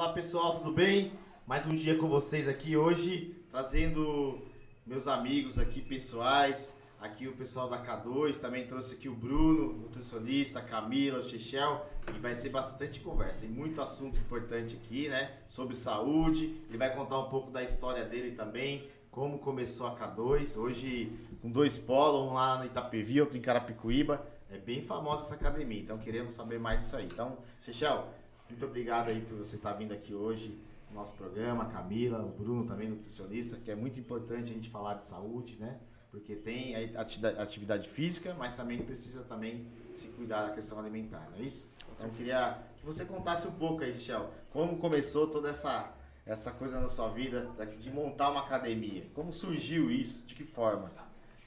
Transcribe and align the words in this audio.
Olá 0.00 0.14
pessoal, 0.14 0.52
tudo 0.52 0.72
bem? 0.72 1.12
Mais 1.46 1.66
um 1.66 1.74
dia 1.74 1.94
com 1.94 2.08
vocês 2.08 2.48
aqui 2.48 2.74
hoje, 2.74 3.36
trazendo 3.50 4.40
meus 4.86 5.06
amigos 5.06 5.58
aqui 5.58 5.82
pessoais, 5.82 6.74
aqui 6.98 7.28
o 7.28 7.36
pessoal 7.36 7.68
da 7.68 7.84
K2, 7.84 8.38
também 8.38 8.66
trouxe 8.66 8.94
aqui 8.94 9.10
o 9.10 9.14
Bruno, 9.14 9.74
nutricionista, 9.74 10.60
a 10.60 10.62
Camila, 10.62 11.18
o 11.18 11.28
Chechel, 11.28 11.84
e 12.16 12.18
vai 12.18 12.34
ser 12.34 12.48
bastante 12.48 12.98
conversa. 13.00 13.40
Tem 13.40 13.50
muito 13.50 13.82
assunto 13.82 14.18
importante 14.18 14.74
aqui, 14.82 15.06
né? 15.06 15.34
Sobre 15.46 15.76
saúde. 15.76 16.64
Ele 16.70 16.78
vai 16.78 16.96
contar 16.96 17.18
um 17.18 17.28
pouco 17.28 17.50
da 17.50 17.62
história 17.62 18.02
dele 18.02 18.32
também, 18.32 18.88
como 19.10 19.38
começou 19.38 19.86
a 19.86 19.94
K2. 19.94 20.56
Hoje 20.56 21.12
com 21.42 21.50
dois 21.50 21.76
polos, 21.76 22.22
um 22.22 22.32
lá 22.32 22.56
no 22.56 22.64
Itapevi, 22.64 23.20
outro 23.20 23.36
em 23.36 23.42
Carapicuíba. 23.42 24.26
É 24.48 24.56
bem 24.56 24.80
famosa 24.80 25.24
essa 25.24 25.34
academia, 25.34 25.80
então 25.80 25.98
queremos 25.98 26.32
saber 26.32 26.58
mais 26.58 26.78
disso 26.78 26.96
aí. 26.96 27.04
Então, 27.04 27.36
Chechel, 27.60 28.08
muito 28.50 28.66
obrigado 28.66 29.08
aí 29.08 29.20
por 29.20 29.38
você 29.38 29.56
estar 29.56 29.72
vindo 29.74 29.92
aqui 29.92 30.14
hoje 30.14 30.58
no 30.90 30.96
nosso 30.96 31.14
programa, 31.14 31.66
Camila, 31.66 32.20
o 32.22 32.30
Bruno 32.30 32.66
também, 32.66 32.88
nutricionista, 32.88 33.56
que 33.56 33.70
é 33.70 33.76
muito 33.76 33.98
importante 33.98 34.50
a 34.50 34.54
gente 34.54 34.68
falar 34.68 34.94
de 34.94 35.06
saúde, 35.06 35.56
né? 35.58 35.78
Porque 36.10 36.34
tem 36.34 36.74
a 36.74 37.00
atividade 37.42 37.88
física, 37.88 38.34
mas 38.34 38.56
também 38.56 38.78
precisa 38.82 39.22
também 39.22 39.68
se 39.92 40.08
cuidar 40.08 40.46
da 40.46 40.50
questão 40.52 40.78
alimentar, 40.78 41.28
não 41.30 41.38
é 41.38 41.42
isso? 41.42 41.70
Então 41.92 42.06
eu 42.06 42.12
queria 42.12 42.58
que 42.76 42.84
você 42.84 43.04
contasse 43.04 43.46
um 43.46 43.52
pouco 43.52 43.84
aí, 43.84 43.92
Michel, 43.92 44.28
como 44.50 44.78
começou 44.78 45.28
toda 45.28 45.48
essa, 45.48 45.94
essa 46.26 46.50
coisa 46.50 46.80
na 46.80 46.88
sua 46.88 47.08
vida 47.08 47.48
de 47.78 47.90
montar 47.90 48.30
uma 48.30 48.40
academia. 48.40 49.06
Como 49.14 49.32
surgiu 49.32 49.90
isso? 49.90 50.26
De 50.26 50.34
que 50.34 50.44
forma? 50.44 50.90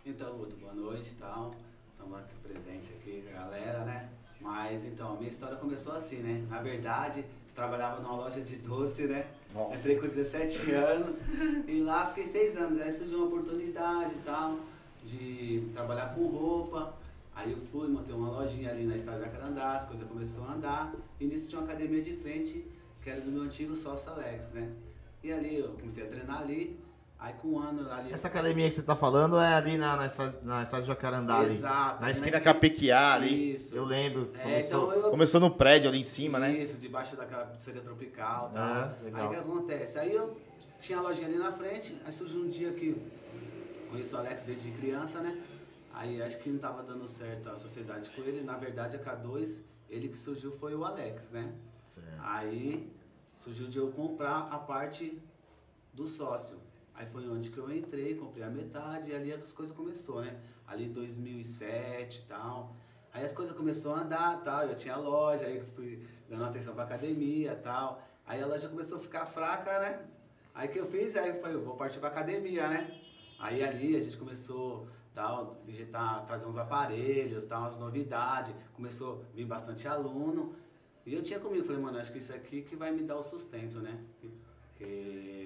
Então, 0.06 0.38
Guto, 0.38 0.56
boa 0.56 0.74
noite 0.74 1.10
e 1.12 1.16
tal. 1.16 1.54
Estamos 1.92 2.18
aqui 2.20 2.36
presente 2.38 2.94
aqui, 2.94 3.30
galera, 3.34 3.84
né? 3.84 4.10
Mas 4.44 4.86
então, 4.86 5.14
a 5.14 5.16
minha 5.16 5.30
história 5.30 5.56
começou 5.56 5.96
assim, 5.96 6.18
né? 6.18 6.46
Na 6.50 6.62
verdade, 6.62 7.24
trabalhava 7.56 8.02
numa 8.02 8.18
loja 8.18 8.42
de 8.42 8.58
doce, 8.58 9.08
né? 9.08 9.26
Nossa. 9.54 9.76
Entrei 9.76 10.00
com 10.00 10.08
17 10.08 10.72
anos 10.72 11.16
e 11.68 11.82
lá 11.82 12.06
fiquei 12.08 12.28
6 12.28 12.58
anos. 12.58 12.82
Aí 12.82 12.92
surgiu 12.92 13.20
uma 13.20 13.28
oportunidade 13.28 14.14
e 14.14 14.22
tal 14.26 14.60
de 15.04 15.70
trabalhar 15.74 16.14
com 16.14 16.28
roupa. 16.28 16.94
Aí 17.36 17.52
eu 17.52 17.58
fui, 17.72 17.88
montei 17.88 18.14
uma 18.14 18.30
lojinha 18.30 18.70
ali 18.70 18.86
na 18.86 18.96
Estrada 18.96 19.22
Jacarandá, 19.22 19.76
as 19.76 19.86
coisas 19.86 20.08
começaram 20.08 20.50
a 20.50 20.54
andar. 20.54 20.94
E 21.20 21.26
nisso 21.26 21.50
tinha 21.50 21.62
uma 21.62 21.68
academia 21.68 22.02
de 22.02 22.16
frente, 22.16 22.66
que 23.02 23.10
era 23.10 23.22
do 23.22 23.32
meu 23.32 23.44
antigo 23.44 23.76
sócio 23.76 24.12
Alex, 24.12 24.52
né? 24.52 24.72
E 25.24 25.32
ali 25.32 25.60
eu 25.60 25.70
comecei 25.70 26.04
a 26.04 26.08
treinar 26.08 26.42
ali. 26.42 26.80
Aí 27.24 27.34
com 27.36 27.52
um 27.52 27.60
ano 27.60 27.90
ali. 27.90 28.12
Essa 28.12 28.28
academia 28.28 28.68
que 28.68 28.76
você 28.76 28.82
está 28.82 28.98
falando 28.98 29.40
é 29.40 29.54
ali 29.54 29.78
na, 29.78 29.96
na, 29.96 30.10
na 30.44 30.64
de 30.64 30.86
Jacarandá 30.86 31.38
ali. 31.38 31.54
Exato. 31.54 32.02
Na 32.02 32.12
esquina 32.12 32.38
Capequiá 32.38 33.14
ali. 33.14 33.54
Isso. 33.54 33.74
Eu 33.74 33.86
lembro. 33.86 34.34
É, 34.34 34.44
começou, 34.44 34.90
então 34.90 35.06
eu... 35.06 35.10
começou 35.10 35.40
no 35.40 35.50
prédio 35.50 35.90
ali 35.90 36.02
em 36.02 36.04
cima, 36.04 36.38
Isso, 36.38 36.48
né? 36.48 36.64
Isso, 36.64 36.78
debaixo 36.78 37.16
daquela 37.16 37.46
pizzaria 37.46 37.82
tropical 37.82 38.50
e 38.52 38.54
tal. 38.56 38.62
Ah, 38.62 38.98
legal. 39.02 39.22
Aí 39.22 39.28
o 39.28 39.30
que 39.30 39.36
acontece? 39.38 40.00
Aí 40.00 40.14
eu 40.14 40.38
tinha 40.78 40.98
a 40.98 41.02
lojinha 41.02 41.28
ali 41.28 41.38
na 41.38 41.54
frente, 41.54 41.98
aí 42.06 42.12
surgiu 42.12 42.42
um 42.42 42.50
dia 42.50 42.74
que 42.74 43.02
conheço 43.90 44.18
o 44.18 44.20
Alex 44.20 44.44
desde 44.44 44.70
criança, 44.72 45.22
né? 45.22 45.42
Aí 45.94 46.22
acho 46.22 46.40
que 46.40 46.50
não 46.50 46.58
estava 46.58 46.84
dando 46.84 47.08
certo 47.08 47.48
a 47.48 47.56
sociedade 47.56 48.10
com 48.10 48.22
ele. 48.24 48.44
Na 48.44 48.58
verdade, 48.58 48.98
a 48.98 49.00
K2, 49.00 49.62
ele 49.90 50.10
que 50.10 50.18
surgiu 50.18 50.52
foi 50.52 50.76
o 50.76 50.84
Alex, 50.84 51.30
né? 51.32 51.54
Certo. 51.86 52.20
Aí 52.20 52.92
surgiu 53.38 53.70
de 53.70 53.78
eu 53.78 53.94
comprar 53.94 54.50
a 54.52 54.58
parte 54.58 55.18
do 55.94 56.06
sócio. 56.06 56.63
Aí 56.96 57.06
foi 57.08 57.28
onde 57.28 57.50
que 57.50 57.58
eu 57.58 57.72
entrei, 57.72 58.16
comprei 58.16 58.44
a 58.44 58.50
metade 58.50 59.12
e 59.12 59.16
ali 59.16 59.34
as 59.34 59.52
coisas 59.52 59.76
começou, 59.76 60.22
né? 60.22 60.40
Ali 60.68 60.86
em 60.86 60.92
2007 60.92 62.20
e 62.20 62.28
tal. 62.28 62.76
Aí 63.12 63.24
as 63.26 63.32
coisas 63.32 63.56
começaram 63.56 63.98
a 63.98 64.02
andar, 64.02 64.44
tal, 64.44 64.64
eu 64.64 64.76
tinha 64.76 64.96
loja, 64.96 65.46
aí 65.46 65.62
fui 65.62 66.06
dando 66.30 66.46
atenção 66.46 66.74
pra 66.74 66.84
academia, 66.84 67.56
tal. 67.56 68.02
Aí 68.26 68.42
a 68.42 68.46
loja 68.46 68.70
começou 68.70 68.98
a 68.98 69.02
ficar 69.02 69.26
fraca, 69.26 69.80
né? 69.80 70.06
Aí 70.54 70.68
que 70.68 70.80
eu 70.80 70.86
fiz, 70.86 71.16
aí 71.16 71.34
foi, 71.34 71.56
vou 71.58 71.76
partir 71.76 72.00
pra 72.00 72.10
academia, 72.10 72.68
né? 72.68 73.00
Aí 73.40 73.64
ali 73.64 73.96
a 73.96 74.00
gente 74.00 74.18
começou 74.18 74.88
tal, 75.14 75.62
digitar, 75.66 76.26
trazer 76.26 76.46
uns 76.46 76.58
aparelhos, 76.58 77.46
tal, 77.46 77.62
umas 77.62 77.78
novidades, 77.78 78.54
começou 78.74 79.22
a 79.32 79.36
vir 79.36 79.46
bastante 79.46 79.88
aluno. 79.88 80.56
E 81.06 81.14
eu 81.14 81.22
tinha 81.22 81.40
comigo, 81.40 81.66
falei, 81.66 81.82
mano, 81.82 82.00
acho 82.00 82.12
que 82.12 82.20
isso 82.20 82.34
aqui 82.34 82.62
que 82.62 82.76
vai 82.76 82.92
me 82.92 83.04
dar 83.04 83.18
o 83.18 83.24
sustento, 83.24 83.80
né? 83.80 84.00
porque 84.84 84.86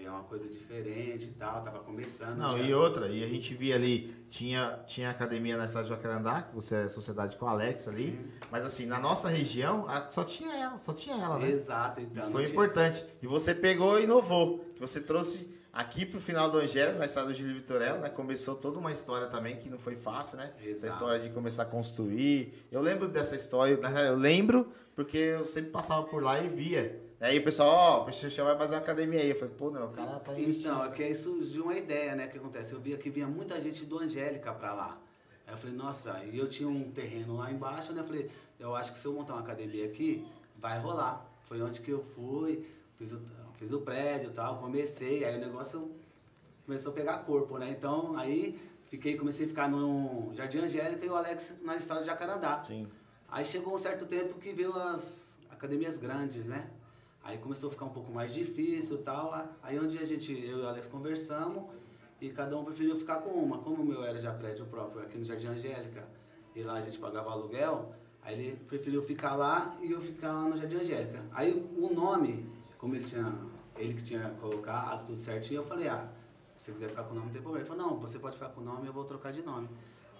é 0.08 0.12
uma 0.12 0.24
coisa 0.24 0.48
diferente 0.48 1.26
e 1.26 1.34
tal, 1.34 1.64
tava 1.64 1.80
começando. 1.80 2.38
Não, 2.38 2.58
e 2.58 2.74
outra, 2.74 3.08
e 3.08 3.24
a 3.24 3.28
gente 3.28 3.54
via 3.54 3.76
ali, 3.76 4.14
tinha, 4.28 4.80
tinha 4.88 5.10
academia 5.10 5.58
na 5.58 5.68
cidade 5.68 5.88
de 5.88 5.94
Jacarandá, 5.94 6.42
que 6.42 6.56
você 6.56 6.76
é 6.76 6.88
sociedade 6.88 7.36
com 7.36 7.46
o 7.46 7.48
Alex 7.48 7.88
ali, 7.88 8.08
Sim. 8.08 8.32
mas 8.52 8.66
assim, 8.66 8.86
na 8.86 9.00
nossa 9.00 9.30
região, 9.30 9.86
só 10.10 10.24
tinha 10.24 10.54
ela, 10.56 10.80
só 10.80 10.94
tinha 10.94 11.16
ela, 11.16 11.38
né? 11.38 11.50
Exato, 11.50 12.02
então. 12.02 12.30
E 12.30 12.32
foi 12.32 12.46
importante. 12.46 13.04
E 13.22 13.28
você 13.28 13.54
pegou 13.54 14.00
e 14.00 14.04
inovou, 14.04 14.60
que 14.74 14.80
você 14.80 15.02
trouxe 15.02 15.56
aqui 15.78 16.06
pro 16.06 16.20
final 16.20 16.50
do 16.50 16.58
Angélico, 16.58 16.98
na 16.98 17.06
estrada 17.06 17.34
de 17.34 17.44
Vitorella, 17.44 18.00
né? 18.00 18.10
Começou 18.10 18.56
toda 18.56 18.80
uma 18.80 18.92
história 18.92 19.28
também 19.28 19.58
que 19.58 19.70
não 19.70 19.78
foi 19.78 19.96
fácil, 19.96 20.38
né? 20.38 20.52
Exato. 20.60 20.72
Essa 20.72 20.88
história 20.88 21.20
de 21.20 21.30
começar 21.30 21.64
a 21.64 21.66
construir. 21.66 22.54
Eu 22.72 22.82
lembro 22.82 23.08
dessa 23.08 23.36
história, 23.36 23.80
eu 24.08 24.16
lembro 24.16 24.72
porque 24.96 25.18
eu 25.18 25.46
sempre 25.46 25.70
passava 25.70 26.04
por 26.08 26.24
lá 26.24 26.40
e 26.42 26.48
via 26.48 27.08
Aí 27.20 27.40
o 27.40 27.44
pessoal, 27.44 27.70
ó, 27.70 28.04
oh, 28.06 28.10
o 28.10 28.12
Xuxa 28.12 28.44
vai 28.44 28.56
fazer 28.56 28.76
uma 28.76 28.82
academia 28.82 29.20
aí. 29.20 29.30
Eu 29.30 29.36
falei, 29.36 29.56
pô, 29.56 29.72
não, 29.72 29.88
o 29.88 29.90
cara 29.90 30.20
tá 30.20 30.34
aí. 30.34 30.52
Então, 30.52 30.86
é 30.86 30.92
que 30.92 31.04
aí 31.04 31.16
surgiu 31.16 31.64
uma 31.64 31.76
ideia, 31.76 32.16
né? 32.16 32.28
O 32.28 32.30
que 32.30 32.38
acontece? 32.38 32.74
Eu 32.74 32.80
via 32.80 32.96
que 32.96 33.10
vinha 33.10 33.28
muita 33.28 33.60
gente 33.60 33.86
do 33.86 33.98
Angélica 33.98 34.54
pra 34.54 34.74
lá. 34.74 35.02
Aí 35.48 35.54
eu 35.54 35.58
falei, 35.58 35.76
nossa, 35.76 36.24
e 36.26 36.38
eu 36.38 36.48
tinha 36.48 36.70
um 36.70 36.92
terreno 36.92 37.38
lá 37.38 37.52
embaixo, 37.52 37.92
né? 37.92 38.02
Eu 38.02 38.06
falei, 38.06 38.30
eu 38.60 38.76
acho 38.76 38.94
que 38.94 39.00
se 39.00 39.08
eu 39.08 39.14
montar 39.14 39.34
uma 39.34 39.42
academia 39.42 39.86
aqui, 39.86 40.28
vai 40.58 40.80
rolar. 40.80 41.26
Foi 41.48 41.60
onde 41.60 41.82
que 41.82 41.90
eu 41.90 42.04
fui, 42.04 42.68
fiz 43.00 43.12
o, 43.14 43.22
fiz 43.58 43.72
o 43.74 43.82
prédio 43.82 44.30
e 44.30 44.34
tal, 44.34 44.60
comecei, 44.60 45.26
aí 45.26 45.36
o 45.36 45.40
negócio 45.40 45.92
começou 46.66 46.92
a 46.92 46.96
pegar 46.96 47.18
corpo, 47.20 47.58
né? 47.58 47.70
Então, 47.70 48.16
aí 48.18 48.60
fiquei, 48.86 49.18
comecei 49.18 49.46
a 49.46 49.50
ficar 49.50 49.70
no 49.70 50.32
Jardim 50.34 50.60
Angélica 50.60 51.06
e 51.06 51.10
o 51.10 51.16
Alex 51.16 51.60
na 51.62 51.76
estrada 51.76 52.02
de 52.02 52.08
Jacarandá. 52.08 52.64
Sim. 52.64 52.88
Aí 53.30 53.44
chegou 53.44 53.76
um 53.76 53.78
certo 53.78 54.06
tempo 54.06 54.40
que 54.40 54.54
veio 54.54 54.74
as 54.74 55.36
academias 55.50 55.98
grandes, 55.98 56.46
né? 56.46 56.70
Aí 57.24 57.38
começou 57.38 57.70
a 57.70 57.72
ficar 57.74 57.86
um 57.86 57.90
pouco 57.90 58.12
mais 58.12 58.34
difícil 58.34 58.98
e 58.98 59.04
tal. 59.04 59.34
Aí 59.62 59.78
onde 59.78 59.98
a 59.98 60.06
gente, 60.06 60.32
eu 60.32 60.60
e 60.60 60.62
o 60.62 60.68
Alex 60.68 60.88
conversamos 60.88 61.64
e 62.22 62.30
cada 62.30 62.58
um 62.58 62.64
preferiu 62.64 62.98
ficar 62.98 63.18
com 63.18 63.32
uma. 63.32 63.58
Como 63.58 63.82
o 63.82 63.86
meu 63.86 64.04
era 64.04 64.18
já 64.18 64.34
prédio 64.34 64.66
próprio 64.68 65.02
aqui 65.02 65.18
no 65.18 65.26
Jardim 65.26 65.48
Angélica 65.48 66.08
e 66.56 66.64
lá 66.64 66.76
a 66.76 66.82
gente 66.82 66.98
pagava 66.98 67.32
aluguel, 67.32 67.94
aí 68.22 68.34
ele 68.34 68.56
preferiu 68.66 69.02
ficar 69.04 69.36
lá 69.36 69.78
e 69.82 69.92
eu 69.92 70.00
ficar 70.00 70.32
lá 70.32 70.44
no 70.44 70.58
Jardim 70.58 70.78
Angélica. 70.78 71.24
Aí 71.32 71.52
o 71.78 71.94
nome, 71.94 72.50
como 72.78 72.96
ele 72.96 73.06
tinha, 73.06 73.34
ele 73.76 73.94
que 73.94 74.04
tinha 74.04 74.30
colocado 74.42 75.06
tudo 75.06 75.20
certinho, 75.20 75.62
eu 75.62 75.66
falei, 75.66 75.88
ah, 75.88 76.08
se 76.58 76.66
você 76.66 76.72
quiser 76.72 76.90
ficar 76.90 77.04
com 77.04 77.12
o 77.12 77.16
nome 77.16 77.28
não 77.28 77.34
tem 77.34 77.42
problema. 77.42 77.66
Ele 77.66 77.76
falou, 77.76 77.92
não, 77.92 78.00
você 78.00 78.20
pode 78.20 78.36
ficar 78.36 78.50
com 78.50 78.62
o 78.62 78.64
nome, 78.64 78.88
eu 78.88 78.94
vou 78.94 79.06
trocar 79.06 79.32
de 79.32 79.42
nome. 79.42 79.70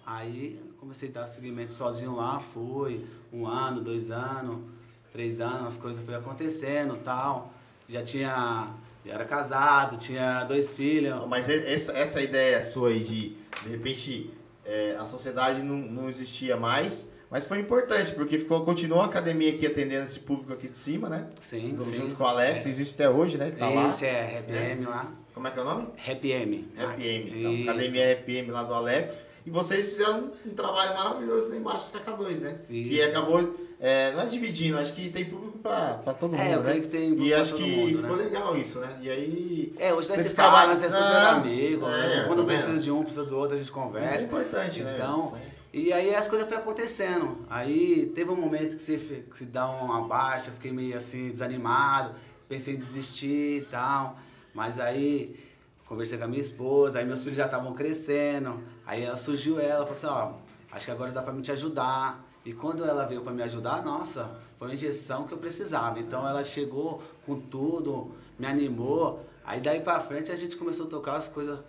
Aí 0.06 0.60
comecei 0.78 1.10
a 1.10 1.12
dar 1.12 1.26
seguimento 1.26 1.74
sozinho 1.74 2.16
lá, 2.16 2.40
fui 2.40 3.06
um 3.32 3.46
ano, 3.46 3.82
dois 3.82 4.10
anos 4.10 4.78
três 5.12 5.40
anos, 5.40 5.66
as 5.66 5.78
coisas 5.78 6.04
foram 6.04 6.18
acontecendo 6.18 6.96
tal. 7.02 7.52
Já 7.88 8.02
tinha. 8.02 8.74
Já 9.04 9.14
era 9.14 9.24
casado, 9.24 9.96
tinha 9.96 10.44
dois 10.44 10.72
filhos. 10.72 11.26
Mas 11.28 11.48
essa, 11.48 11.92
essa 11.96 12.20
ideia 12.20 12.60
sua 12.60 12.90
aí 12.90 13.00
de, 13.00 13.36
de 13.62 13.68
repente, 13.68 14.30
é, 14.64 14.96
a 14.98 15.04
sociedade 15.04 15.62
não, 15.62 15.76
não 15.76 16.08
existia 16.08 16.56
mais. 16.56 17.10
Mas 17.30 17.44
foi 17.44 17.60
importante, 17.60 18.12
porque 18.12 18.38
ficou, 18.38 18.64
continuou 18.64 19.02
a 19.02 19.06
academia 19.06 19.50
aqui 19.50 19.66
atendendo 19.66 20.04
esse 20.04 20.20
público 20.20 20.52
aqui 20.52 20.68
de 20.68 20.78
cima, 20.78 21.08
né? 21.08 21.26
Sim, 21.40 21.76
Junto 21.76 22.10
sim. 22.10 22.14
com 22.14 22.24
o 22.24 22.26
Alex, 22.26 22.64
é. 22.64 22.68
existe 22.68 22.94
até 22.94 23.10
hoje, 23.10 23.36
né? 23.36 23.50
Que 23.50 23.58
tá 23.58 23.68
Isso, 23.68 24.04
lá. 24.04 24.10
é, 24.10 24.38
Happy 24.38 24.52
é. 24.52 24.78
Lá. 24.88 25.12
Como 25.34 25.46
é 25.46 25.50
que 25.50 25.58
é 25.58 25.62
o 25.62 25.64
nome? 25.64 25.88
Happy 26.06 26.32
M. 26.32 26.68
Happy 26.76 27.06
M, 27.06 27.38
então, 27.38 27.52
Isso. 27.52 27.70
Academia 27.70 28.12
Happy 28.12 28.36
M 28.38 28.50
lá 28.50 28.62
do 28.62 28.74
Alex. 28.74 29.22
E 29.46 29.50
vocês 29.50 29.90
fizeram 29.90 30.20
um, 30.20 30.50
um 30.50 30.54
trabalho 30.54 30.94
maravilhoso 30.94 31.50
lá 31.50 31.56
embaixo 31.56 31.92
do 31.92 31.98
KK2, 31.98 32.40
né? 32.40 32.60
Isso. 32.68 32.88
Que 32.90 33.02
acabou 33.02 33.68
é, 33.80 34.10
não 34.10 34.22
é 34.22 34.26
dividindo, 34.26 34.76
acho 34.76 34.92
que 34.92 35.08
tem 35.08 35.24
público 35.24 35.58
pra, 35.58 36.00
pra 36.02 36.12
todo 36.12 36.34
é, 36.34 36.56
mundo, 36.56 36.64
né? 36.64 36.80
que 36.80 36.88
tem 36.88 37.14
E 37.14 37.32
acho 37.32 37.54
que 37.54 37.62
mundo, 37.62 37.98
ficou 37.98 38.16
né? 38.16 38.24
legal 38.24 38.56
isso, 38.56 38.80
né? 38.80 38.98
E 39.00 39.08
aí... 39.08 39.74
É, 39.78 39.94
hoje 39.94 40.10
nesse 40.10 40.34
trabalho 40.34 40.76
você 40.76 40.86
é 40.86 40.90
super 40.90 41.04
amigo, 41.04 41.88
é, 41.88 42.24
quando 42.26 42.40
tá 42.40 42.46
precisa 42.46 42.80
de 42.80 42.90
um, 42.90 43.04
precisa 43.04 43.24
do 43.24 43.36
outro, 43.36 43.54
a 43.54 43.58
gente 43.58 43.70
conversa. 43.70 44.16
Isso 44.16 44.24
é 44.24 44.26
importante, 44.26 44.82
né? 44.82 44.94
Então... 44.96 45.38
E 45.72 45.92
aí 45.92 46.14
as 46.14 46.28
coisas 46.28 46.48
foram 46.48 46.62
acontecendo. 46.62 47.44
Aí 47.50 48.10
teve 48.14 48.30
um 48.30 48.36
momento 48.36 48.76
que 48.76 48.82
você 48.82 49.24
que 49.36 49.44
dá 49.44 49.68
uma 49.68 50.02
baixa, 50.02 50.50
fiquei 50.50 50.72
meio 50.72 50.96
assim 50.96 51.30
desanimado, 51.30 52.14
pensei 52.48 52.74
em 52.74 52.78
desistir 52.78 53.62
e 53.62 53.66
tal. 53.70 54.18
Mas 54.54 54.78
aí 54.80 55.38
conversei 55.86 56.18
com 56.18 56.24
a 56.24 56.28
minha 56.28 56.40
esposa, 56.40 56.98
aí 56.98 57.04
meus 57.04 57.22
filhos 57.22 57.36
já 57.36 57.44
estavam 57.44 57.74
crescendo. 57.74 58.62
Aí 58.86 59.04
ela 59.04 59.16
surgiu 59.16 59.60
ela, 59.60 59.86
falou 59.86 59.92
assim, 59.92 60.06
ó, 60.06 60.32
acho 60.74 60.86
que 60.86 60.90
agora 60.90 61.12
dá 61.12 61.22
pra 61.22 61.32
me 61.32 61.42
te 61.42 61.52
ajudar. 61.52 62.24
E 62.44 62.52
quando 62.52 62.84
ela 62.84 63.04
veio 63.04 63.20
para 63.20 63.32
me 63.32 63.42
ajudar, 63.42 63.84
nossa, 63.84 64.38
foi 64.58 64.68
uma 64.68 64.74
injeção 64.74 65.26
que 65.26 65.32
eu 65.32 65.38
precisava. 65.38 66.00
Então 66.00 66.26
ela 66.26 66.42
chegou 66.44 67.02
com 67.26 67.38
tudo, 67.38 68.10
me 68.38 68.46
animou. 68.46 69.22
Aí 69.44 69.60
daí 69.60 69.80
para 69.80 70.00
frente 70.00 70.32
a 70.32 70.36
gente 70.36 70.56
começou 70.56 70.86
a 70.86 70.88
tocar 70.88 71.16
as 71.16 71.28
coisas 71.28 71.60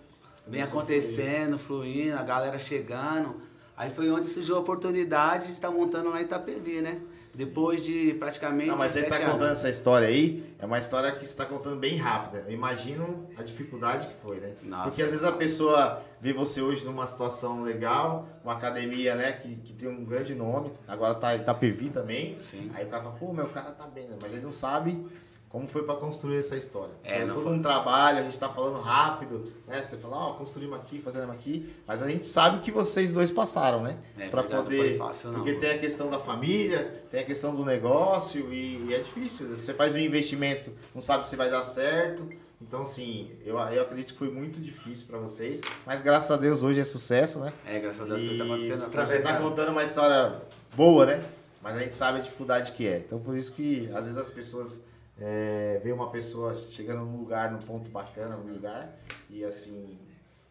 bem 0.47 0.61
acontecendo, 0.61 1.59
fluindo, 1.59 2.17
a 2.17 2.23
galera 2.23 2.57
chegando. 2.57 3.48
Aí 3.79 3.89
foi 3.89 4.11
onde 4.11 4.27
surgiu 4.27 4.57
a 4.57 4.59
oportunidade 4.59 5.47
de 5.47 5.53
estar 5.53 5.69
tá 5.69 5.73
montando 5.73 6.09
lá 6.09 6.19
em 6.19 6.25
Itapevi, 6.25 6.81
né? 6.81 6.99
Depois 7.33 7.81
de 7.81 8.13
praticamente. 8.15 8.67
Não, 8.67 8.77
mas 8.77 8.91
você 8.91 9.03
tá 9.03 9.15
anos. 9.15 9.31
contando 9.31 9.51
essa 9.53 9.69
história 9.69 10.05
aí, 10.05 10.53
é 10.59 10.65
uma 10.65 10.77
história 10.77 11.09
que 11.13 11.25
você 11.25 11.33
tá 11.33 11.45
contando 11.45 11.77
bem 11.77 11.95
rápida. 11.95 12.43
Eu 12.45 12.51
imagino 12.51 13.29
a 13.37 13.41
dificuldade 13.41 14.07
que 14.07 14.13
foi, 14.15 14.41
né? 14.41 14.51
Nossa. 14.63 14.89
Porque 14.89 15.01
às 15.01 15.11
vezes 15.11 15.23
a 15.23 15.31
pessoa 15.31 16.03
vê 16.19 16.33
você 16.33 16.61
hoje 16.61 16.85
numa 16.85 17.07
situação 17.07 17.61
legal, 17.63 18.27
uma 18.43 18.51
academia, 18.51 19.15
né, 19.15 19.31
que, 19.31 19.55
que 19.55 19.71
tem 19.71 19.87
um 19.87 20.03
grande 20.03 20.35
nome, 20.35 20.73
agora 20.85 21.15
tá 21.15 21.33
Itapevi 21.33 21.89
também. 21.89 22.37
Sim. 22.41 22.69
Aí 22.73 22.85
o 22.85 22.89
cara 22.89 23.03
fala, 23.03 23.15
pô, 23.15 23.31
meu 23.31 23.47
cara 23.47 23.71
tá 23.71 23.87
bem, 23.87 24.09
né? 24.09 24.17
Mas 24.21 24.33
ele 24.33 24.41
não 24.41 24.51
sabe 24.51 25.01
como 25.49 25.67
foi 25.67 25.81
pra 25.83 25.95
construir 25.95 26.37
essa 26.37 26.55
história. 26.55 26.93
É, 27.03 27.25
não 27.25 27.33
todo 27.33 27.43
foi- 27.45 27.53
um 27.53 27.61
trabalho, 27.61 28.19
a 28.19 28.21
gente 28.21 28.37
tá 28.37 28.49
falando 28.49 28.79
rápido, 28.79 29.51
né? 29.67 29.81
Você 29.81 29.97
fala, 29.97 30.15
ó, 30.15 30.33
construímos 30.33 30.77
aqui, 30.79 31.01
fazemos 31.01 31.31
aqui, 31.31 31.73
mas 31.87 32.03
a 32.03 32.09
gente 32.09 32.25
sabe 32.25 32.59
que 32.61 32.71
vocês 32.71 33.13
dois 33.13 33.31
passaram, 33.31 33.81
né? 33.81 33.97
É 34.17 34.29
não 34.29 34.43
poder. 34.63 34.97
fácil, 34.97 35.31
não. 35.31 35.39
Porque 35.43 35.53
tem 35.55 35.71
a 35.71 35.79
questão 35.79 36.09
da 36.09 36.19
família, 36.19 37.03
tem 37.09 37.21
a 37.21 37.23
questão 37.25 37.55
do 37.55 37.65
negócio 37.65 38.51
e, 38.53 38.85
e 38.89 38.93
é 38.93 38.99
difícil. 38.99 39.49
Você 39.55 39.73
faz 39.73 39.95
um 39.95 39.99
investimento, 39.99 40.71
não 40.93 41.01
sabe 41.01 41.25
se 41.27 41.35
vai 41.35 41.49
dar 41.49 41.63
certo. 41.63 42.29
Então, 42.61 42.81
assim, 42.81 43.31
eu, 43.45 43.57
eu 43.57 43.81
acredito 43.81 44.11
que 44.11 44.19
foi 44.19 44.29
muito 44.29 44.59
difícil 44.59 45.07
pra 45.07 45.17
vocês, 45.17 45.61
mas 45.85 46.01
graças 46.01 46.29
a 46.29 46.35
Deus 46.35 46.61
hoje 46.61 46.79
é 46.81 46.83
sucesso, 46.83 47.39
né? 47.39 47.53
É, 47.65 47.79
graças 47.79 48.01
a 48.01 48.05
Deus 48.05 48.21
que 48.21 48.37
tá 48.37 48.43
E 48.43 48.47
acontecendo 48.47 48.79
você 48.81 48.85
através 48.85 49.23
tá 49.23 49.31
da- 49.31 49.39
contando 49.39 49.69
uma 49.71 49.81
história 49.83 50.41
boa, 50.75 51.05
né? 51.05 51.23
Mas 51.63 51.75
a 51.75 51.79
gente 51.79 51.95
sabe 51.95 52.19
a 52.19 52.21
dificuldade 52.21 52.73
que 52.73 52.85
é. 52.85 52.97
Então 52.97 53.17
por 53.19 53.35
isso 53.37 53.51
que 53.53 53.89
às 53.93 54.03
vezes 54.05 54.17
as 54.17 54.29
pessoas 54.29 54.81
é, 55.19 55.79
veem 55.83 55.93
uma 55.93 56.09
pessoa 56.09 56.55
chegando 56.55 57.05
num 57.05 57.17
lugar, 57.17 57.51
num 57.51 57.59
ponto 57.59 57.89
bacana, 57.89 58.37
num 58.37 58.53
lugar, 58.53 58.97
e 59.29 59.43
assim. 59.43 59.97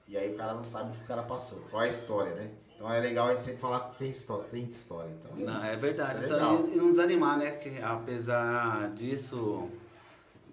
E 0.07 0.17
aí 0.17 0.33
o 0.33 0.37
cara 0.37 0.55
não 0.55 0.65
sabe 0.65 0.91
o 0.91 0.95
que 0.95 1.05
o 1.05 1.07
cara 1.07 1.23
passou, 1.23 1.61
qual 1.71 1.83
é 1.83 1.87
a 1.87 1.89
história, 1.89 2.35
né? 2.35 2.51
Então 2.75 2.91
é 2.93 3.01
legal 3.01 3.27
a 3.27 3.31
gente 3.31 3.43
sempre 3.43 3.61
falar 3.61 3.81
que 3.81 3.99
tem 3.99 4.09
história. 4.09 4.45
Tem 4.45 4.65
história. 4.65 5.11
Então, 5.19 5.37
Não, 5.37 5.57
isso. 5.57 5.67
é 5.67 5.77
verdade. 5.77 6.15
Isso 6.15 6.33
é 6.33 6.37
então, 6.37 6.69
e, 6.73 6.77
não 6.77 6.91
desanimar, 6.91 7.37
né? 7.37 7.51
Que 7.51 7.83
apesar 7.83 8.91
disso, 8.93 9.69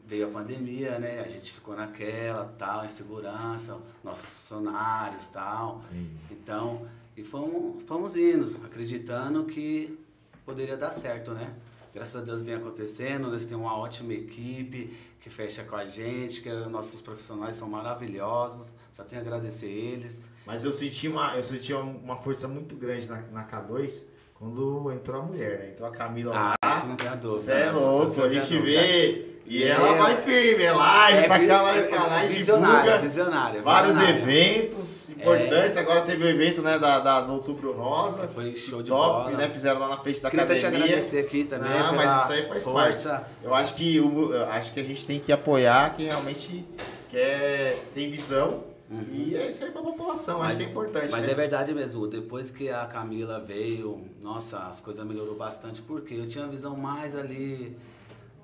veio 0.08 0.28
a 0.28 0.32
pandemia, 0.32 0.98
né? 0.98 1.20
A 1.20 1.28
gente 1.28 1.52
ficou 1.54 1.76
naquela, 1.76 2.46
tal, 2.58 2.84
insegurança, 2.84 3.78
nossos 4.04 4.30
funcionários, 4.30 5.30
tal. 5.30 5.84
Então, 6.32 6.88
e 7.16 7.24
fomos, 7.24 7.84
fomos 7.84 8.18
indo, 8.18 8.60
acreditando 8.66 9.46
que 9.46 10.00
poderia 10.44 10.76
dar 10.76 10.92
certo, 10.92 11.32
né? 11.32 11.54
Graças 11.96 12.22
a 12.22 12.26
Deus 12.26 12.44
vem 12.44 12.56
acontecendo, 12.56 13.30
eles 13.30 13.46
têm 13.46 13.56
uma 13.56 13.78
ótima 13.78 14.12
equipe 14.12 14.94
que 15.22 15.30
fecha 15.30 15.64
com 15.64 15.78
a 15.78 15.86
gente, 15.86 16.42
que 16.42 16.52
nossos 16.70 17.00
profissionais 17.00 17.56
são 17.56 17.70
maravilhosos, 17.70 18.74
só 18.92 19.02
tenho 19.06 19.22
a 19.22 19.24
agradecer 19.26 19.68
eles. 19.70 20.30
Mas 20.46 20.66
eu 20.66 20.74
senti 20.74 21.08
uma, 21.08 21.38
eu 21.38 21.44
senti 21.44 21.74
uma 21.74 22.18
força 22.18 22.50
muito 22.50 22.76
grande 22.76 23.10
na, 23.10 23.22
na 23.32 23.48
K2 23.48 24.04
quando 24.34 24.92
entrou 24.92 25.22
a 25.22 25.26
mulher, 25.26 25.60
né? 25.60 25.70
Entrou 25.70 25.88
a 25.88 25.92
Camila 25.94 26.34
lá. 26.34 26.56
Ah, 26.62 26.70
isso 26.70 26.86
não 26.86 26.98
tem 26.98 27.08
a 27.08 27.16
dúvida. 27.16 27.42
Você 27.42 27.52
é 27.54 27.66
né? 27.68 27.72
louco, 27.72 28.22
a 28.22 28.30
gente 28.30 28.60
vê. 28.60 29.35
E 29.48 29.64
É. 29.64 29.68
ela 29.70 29.94
vai 29.96 30.16
firme, 30.18 30.64
é 30.64 30.72
live, 30.72 31.28
pra 31.28 31.38
vi- 31.38 31.48
cá, 31.48 31.62
live 31.62 31.80
é- 31.80 31.84
pra 31.88 32.04
lá, 32.04 32.24
é 32.24 32.28
visionária, 32.28 32.98
visionária, 32.98 33.62
Vários 33.62 33.96
visionária. 34.00 34.22
eventos 34.24 35.10
importantes. 35.12 35.78
Agora 35.78 36.02
teve 36.02 36.24
o 36.24 36.28
evento 36.28 36.64
né, 36.64 36.80
da, 36.80 37.00
da, 37.00 37.22
do 37.22 37.34
Outubro 37.34 37.72
Rosa. 37.74 38.28
Foi 38.28 38.56
show 38.56 38.82
de 38.82 38.90
top, 38.90 39.26
bola. 39.26 39.38
né? 39.38 39.48
Fizeram 39.50 39.80
lá 39.80 39.90
na 39.90 39.98
frente 39.98 40.20
da 40.20 40.32
Queria 40.32 40.46
até 40.46 40.56
te 40.56 40.60
academia. 40.66 40.86
agradecer 40.86 41.20
aqui 41.20 41.44
também. 41.44 41.72
Pela 41.72 41.92
mas 41.94 42.24
isso 42.24 42.32
aí 42.32 42.48
faz 42.48 42.64
força. 42.64 43.10
parte. 43.10 43.26
Eu 43.44 43.54
acho 43.54 43.76
que, 43.76 43.96
eu 43.98 44.46
acho 44.50 44.74
que 44.74 44.80
a 44.80 44.84
gente 44.84 45.06
tem 45.06 45.20
que 45.20 45.32
apoiar 45.32 45.94
quem 45.96 46.08
realmente 46.08 46.66
quer, 47.12 47.78
tem 47.94 48.10
visão. 48.10 48.64
E 49.12 49.36
é 49.36 49.48
isso 49.48 49.64
aí 49.64 49.72
pra 49.72 49.82
população. 49.82 50.42
acho 50.42 50.58
que 50.58 50.64
é 50.64 50.66
importante. 50.66 51.06
Uhum. 51.06 51.12
Mas 51.12 51.26
né? 51.26 51.32
é 51.32 51.36
verdade 51.36 51.74
mesmo, 51.74 52.08
depois 52.08 52.50
que 52.52 52.70
a 52.70 52.86
Camila 52.86 53.40
veio, 53.40 54.02
nossa, 54.22 54.58
as 54.60 54.80
coisas 54.82 55.06
melhorou 55.06 55.36
bastante, 55.36 55.82
porque 55.82 56.14
eu 56.16 56.28
tinha 56.28 56.44
uma 56.44 56.52
visão 56.52 56.76
mais 56.76 57.16
ali, 57.16 57.76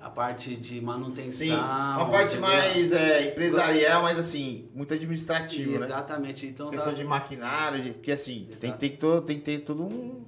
a 0.02 0.10
parte 0.10 0.56
de 0.56 0.80
manutenção. 0.80 1.46
Sim, 1.46 1.52
uma 1.54 2.10
parte 2.10 2.32
entendeu? 2.36 2.40
mais 2.40 2.92
é, 2.92 3.28
empresarial, 3.28 4.02
mas 4.02 4.18
assim, 4.18 4.68
muito 4.74 4.92
administrativo, 4.92 5.78
né? 5.78 5.86
Exatamente, 5.86 6.46
então 6.46 6.70
Questão 6.70 6.92
tá- 6.92 6.98
de 6.98 7.04
maquinário, 7.04 7.80
de- 7.82 7.90
porque 7.92 8.10
assim, 8.12 8.48
tem, 8.60 8.68
Exato. 8.70 8.78
tem, 8.80 8.90
que 8.90 8.96
ter, 8.96 9.20
tem 9.22 9.38
que 9.38 9.44
ter 9.44 9.58
tudo 9.60 9.84
um, 9.84 10.24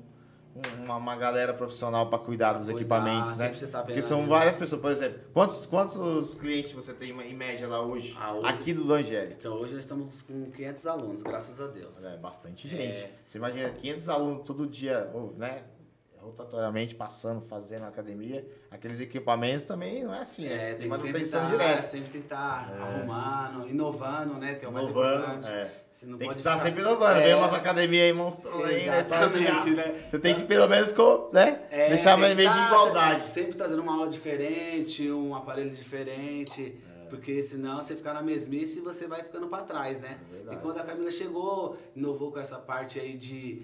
um- 0.55 0.85
uma, 0.85 0.97
uma 0.97 1.17
galera 1.17 1.53
profissional 1.53 2.09
para 2.09 2.19
cuidar 2.21 2.53
dos 2.53 2.67
cuidar, 2.67 2.79
equipamentos, 2.81 3.37
né? 3.37 3.49
tá 3.71 3.83
Porque 3.83 4.01
são 4.01 4.21
ali. 4.21 4.29
várias 4.29 4.55
pessoas, 4.55 4.81
por 4.81 4.93
exemplo, 4.93 5.19
quantos, 5.33 5.67
quantos 5.67 6.35
clientes 6.35 6.73
você 6.73 6.93
tem 6.93 7.11
em 7.11 7.35
média 7.35 7.67
lá 7.67 7.81
hoje? 7.83 8.15
Ah, 8.17 8.33
hoje- 8.35 8.47
Aqui 8.47 8.73
do 8.73 8.93
Angélica? 8.93 9.37
Então 9.41 9.55
hoje 9.55 9.75
nós 9.75 9.83
estamos 9.83 10.23
com 10.23 10.51
500 10.53 10.87
alunos, 10.87 11.23
graças 11.23 11.61
a 11.61 11.67
Deus. 11.67 12.05
É 12.05 12.17
bastante 12.17 12.69
gente. 12.69 12.83
É. 12.83 13.13
Você 13.27 13.39
imagina 13.39 13.69
500 13.71 14.09
alunos 14.09 14.47
todo 14.47 14.69
dia, 14.69 15.11
né? 15.37 15.65
Rotatoriamente 16.25 16.95
passando, 16.95 17.43
fazendo 17.47 17.85
academia. 17.85 18.47
Aqueles 18.71 19.01
equipamentos 19.01 19.65
também 19.65 20.03
não 20.05 20.15
é 20.15 20.21
assim, 20.21 20.47
né? 20.47 20.55
É, 20.55 20.75
tem 20.75 20.89
tem 20.89 20.91
que 20.91 20.97
sempre 20.97 21.13
manutenção 21.13 21.41
tá, 21.43 21.47
direta. 21.51 21.83
sempre 21.83 22.11
que 22.11 22.19
estar 22.19 22.73
arrumando, 22.81 23.69
inovando, 23.69 24.35
né? 24.35 24.55
Que 24.55 24.65
é 24.65 24.69
o 24.69 24.73
mais 24.73 24.89
Inovando, 24.89 25.23
importante. 25.23 25.49
é. 25.53 25.81
Você 25.93 26.07
não 26.07 26.19
Tem 26.19 26.29
que 26.29 26.39
estar 26.39 26.53
ficar- 26.57 26.65
sempre 26.65 26.81
inovando. 26.81 27.21
É. 27.21 27.25
Vem 27.25 27.35
umas 27.35 27.53
academias 27.55 28.05
aí 28.05 28.13
monstruosas 28.13 28.67
aí, 28.69 28.87
né? 28.87 29.03
Tá, 29.05 29.29
você, 29.29 29.39
já- 29.39 29.51
Exatamente, 29.51 29.77
né? 29.77 30.05
você 30.09 30.19
tem 30.19 30.35
que 30.35 30.43
pelo 30.45 30.69
menos 30.69 30.93
né? 31.33 31.61
É, 31.71 31.89
deixar 31.91 32.17
tem 32.17 32.35
meio 32.35 32.49
de 32.51 32.55
tá 32.57 32.67
igualdade. 32.67 33.15
Sempre, 33.21 33.33
sempre 33.33 33.55
trazendo 33.57 33.83
uma 33.83 33.93
aula 33.95 34.09
diferente, 34.09 35.09
um 35.11 35.35
aparelho 35.37 35.71
diferente, 35.71 36.77
É. 37.05 37.09
porque 37.11 37.43
senão 37.45 37.77
você 37.81 37.95
ficar 37.95 38.13
na 38.15 38.23
mesmice 38.23 38.81
e 38.81 38.83
você 38.83 39.07
vai 39.07 39.23
ficando 39.23 39.47
pra 39.47 39.63
trás, 39.63 40.01
né? 40.01 40.19
É 40.49 40.55
e 40.55 40.57
quando 40.57 40.79
a 40.79 40.83
Camila 40.85 41.11
chegou, 41.13 41.77
inovou 41.95 42.33
com 42.33 42.41
essa 42.41 42.59
parte 42.59 42.99
aí 42.99 43.15
de, 43.17 43.63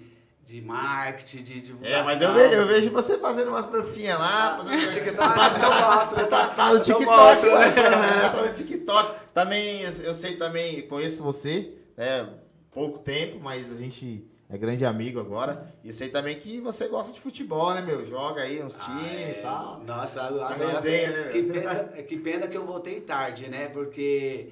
de 0.51 0.61
marketing, 0.61 1.43
de 1.43 1.61
divulgação. 1.61 1.99
É, 1.99 2.03
mas 2.03 2.21
eu 2.21 2.33
vejo, 2.33 2.53
eu 2.55 2.67
vejo 2.67 2.89
você 2.91 3.17
fazendo 3.17 3.47
umas 3.47 3.65
dancinhas 3.67 4.19
lá, 4.19 4.57
fazendo... 4.57 4.91
TikTok, 4.91 5.15
Tá- 5.17 5.51
eu 5.63 5.95
mostro, 5.95 6.15
Você 6.15 6.25
tá, 6.27 6.47
tá 6.49 6.73
no 6.73 6.79
TikTok, 6.81 7.05
mostro, 7.05 7.51
né? 7.57 7.65
né? 7.69 8.29
Tá 8.29 8.41
no 8.45 8.53
TikTok. 8.53 9.15
Também, 9.33 9.81
eu 9.81 10.13
sei 10.13 10.35
também, 10.35 10.85
conheço 10.87 11.23
você, 11.23 11.71
né? 11.95 12.27
Pouco 12.69 12.99
tempo, 12.99 13.39
mas 13.41 13.71
a 13.71 13.75
gente 13.75 14.25
é 14.49 14.57
grande 14.57 14.85
amigo 14.85 15.21
agora. 15.21 15.73
E 15.83 15.93
sei 15.93 16.09
também 16.09 16.37
que 16.37 16.59
você 16.59 16.87
gosta 16.89 17.13
de 17.13 17.21
futebol, 17.21 17.73
né, 17.73 17.81
meu? 17.81 18.05
Joga 18.05 18.41
aí 18.41 18.61
uns 18.61 18.75
times 18.75 19.07
Ah, 19.09 19.21
é. 19.21 19.31
e 19.39 19.41
tal. 19.41 19.79
Nossa, 19.85 20.21
agora, 20.21 20.53
resenha, 20.55 21.11
né, 21.11 21.29
que, 21.31 21.43
pensa- 21.47 21.83
que 22.05 22.17
pena 22.17 22.47
que 22.47 22.57
eu 22.57 22.65
voltei 22.65 22.99
tarde, 22.99 23.47
né? 23.47 23.69
Porque 23.69 24.49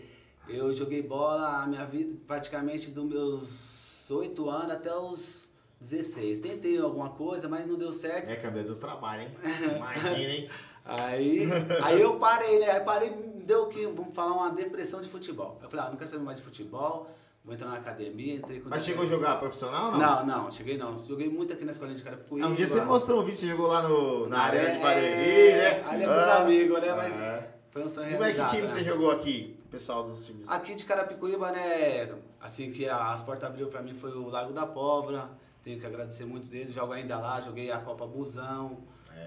eu 0.47 0.71
joguei 0.71 1.01
bola 1.01 1.63
a 1.63 1.67
minha 1.67 1.85
vida 1.85 2.13
praticamente 2.25 2.89
dos 2.89 3.03
meus 3.05 4.09
8 4.11 4.49
anos 4.49 4.71
até 4.73 4.95
os 4.95 5.48
16. 5.79 6.39
Tentei 6.39 6.77
alguma 6.77 7.09
coisa, 7.09 7.47
mas 7.47 7.65
não 7.65 7.77
deu 7.77 7.91
certo. 7.91 8.29
É, 8.29 8.35
cabelo 8.35 8.67
do 8.67 8.75
trabalho, 8.75 9.23
hein? 9.23 9.29
Imagina, 9.75 10.33
hein? 10.33 10.49
Aí, 10.85 11.47
aí 11.83 12.01
eu 12.01 12.15
parei, 12.15 12.57
né? 12.57 12.71
Aí 12.71 12.79
parei, 12.79 13.11
deu 13.45 13.63
o 13.63 13.67
que? 13.67 13.85
Vamos 13.85 14.11
falar 14.15 14.33
uma 14.33 14.49
depressão 14.49 15.01
de 15.01 15.07
futebol. 15.07 15.59
Eu 15.61 15.69
falei, 15.69 15.85
ah, 15.85 15.89
não 15.89 15.97
quero 15.97 16.09
saber 16.09 16.23
mais 16.23 16.37
de 16.39 16.43
futebol, 16.43 17.07
vou 17.45 17.53
entrar 17.53 17.67
na 17.67 17.75
academia, 17.75 18.35
entrei 18.35 18.59
com 18.59 18.69
Mas 18.69 18.85
chegou 18.85 19.03
a 19.03 19.07
jogar 19.07 19.35
profissional 19.39 19.91
ou 19.91 19.91
não? 19.91 19.99
Não, 19.99 20.25
não, 20.25 20.51
cheguei 20.51 20.77
não. 20.77 20.97
Joguei 20.97 21.29
muito 21.29 21.53
aqui 21.53 21.63
na 21.63 21.71
escolinha 21.71 21.95
de 21.95 22.03
Carapicuíba. 22.03 22.47
Ah, 22.47 22.49
um 22.49 22.53
dia 22.55 22.65
você 22.65 22.81
mostrou 22.81 23.21
um 23.21 23.23
vídeo, 23.23 23.37
você 23.37 23.47
jogou 23.49 23.67
lá 23.67 23.83
no, 23.87 24.27
na 24.29 24.39
arena 24.39 24.69
de 24.71 24.77
É, 24.77 24.79
Barueri, 24.81 25.53
né? 25.57 25.83
Ali 25.87 26.03
é 26.03 26.07
meus 26.07 26.23
Ah, 26.23 26.37
amigos, 26.41 26.81
né? 26.81 26.93
Mas 26.95 27.19
é. 27.19 27.49
foi 27.69 27.83
um 27.83 27.89
sonho 27.89 28.11
Como 28.11 28.23
é 28.23 28.33
que 28.33 28.45
time 28.47 28.61
né? 28.63 28.69
você 28.69 28.83
jogou 28.83 29.11
aqui? 29.11 29.59
Pessoal 29.69 30.03
dos 30.05 30.25
times. 30.25 30.49
Aqui 30.49 30.73
de 30.73 30.85
Carapicuíba, 30.85 31.51
né? 31.51 32.15
Assim 32.41 32.71
que 32.71 32.89
as 32.89 33.21
portas 33.21 33.47
abriu 33.47 33.67
pra 33.67 33.83
mim 33.83 33.93
foi 33.93 34.11
o 34.11 34.27
Lago 34.27 34.53
da 34.53 34.65
Pólvora. 34.65 35.29
Tenho 35.63 35.79
que 35.79 35.85
agradecer 35.85 36.25
muitos 36.25 36.53
eles. 36.53 36.73
Jogo 36.73 36.93
ainda 36.93 37.17
lá, 37.17 37.41
joguei 37.41 37.71
a 37.71 37.79
Copa 37.79 38.05
Busão. 38.05 38.77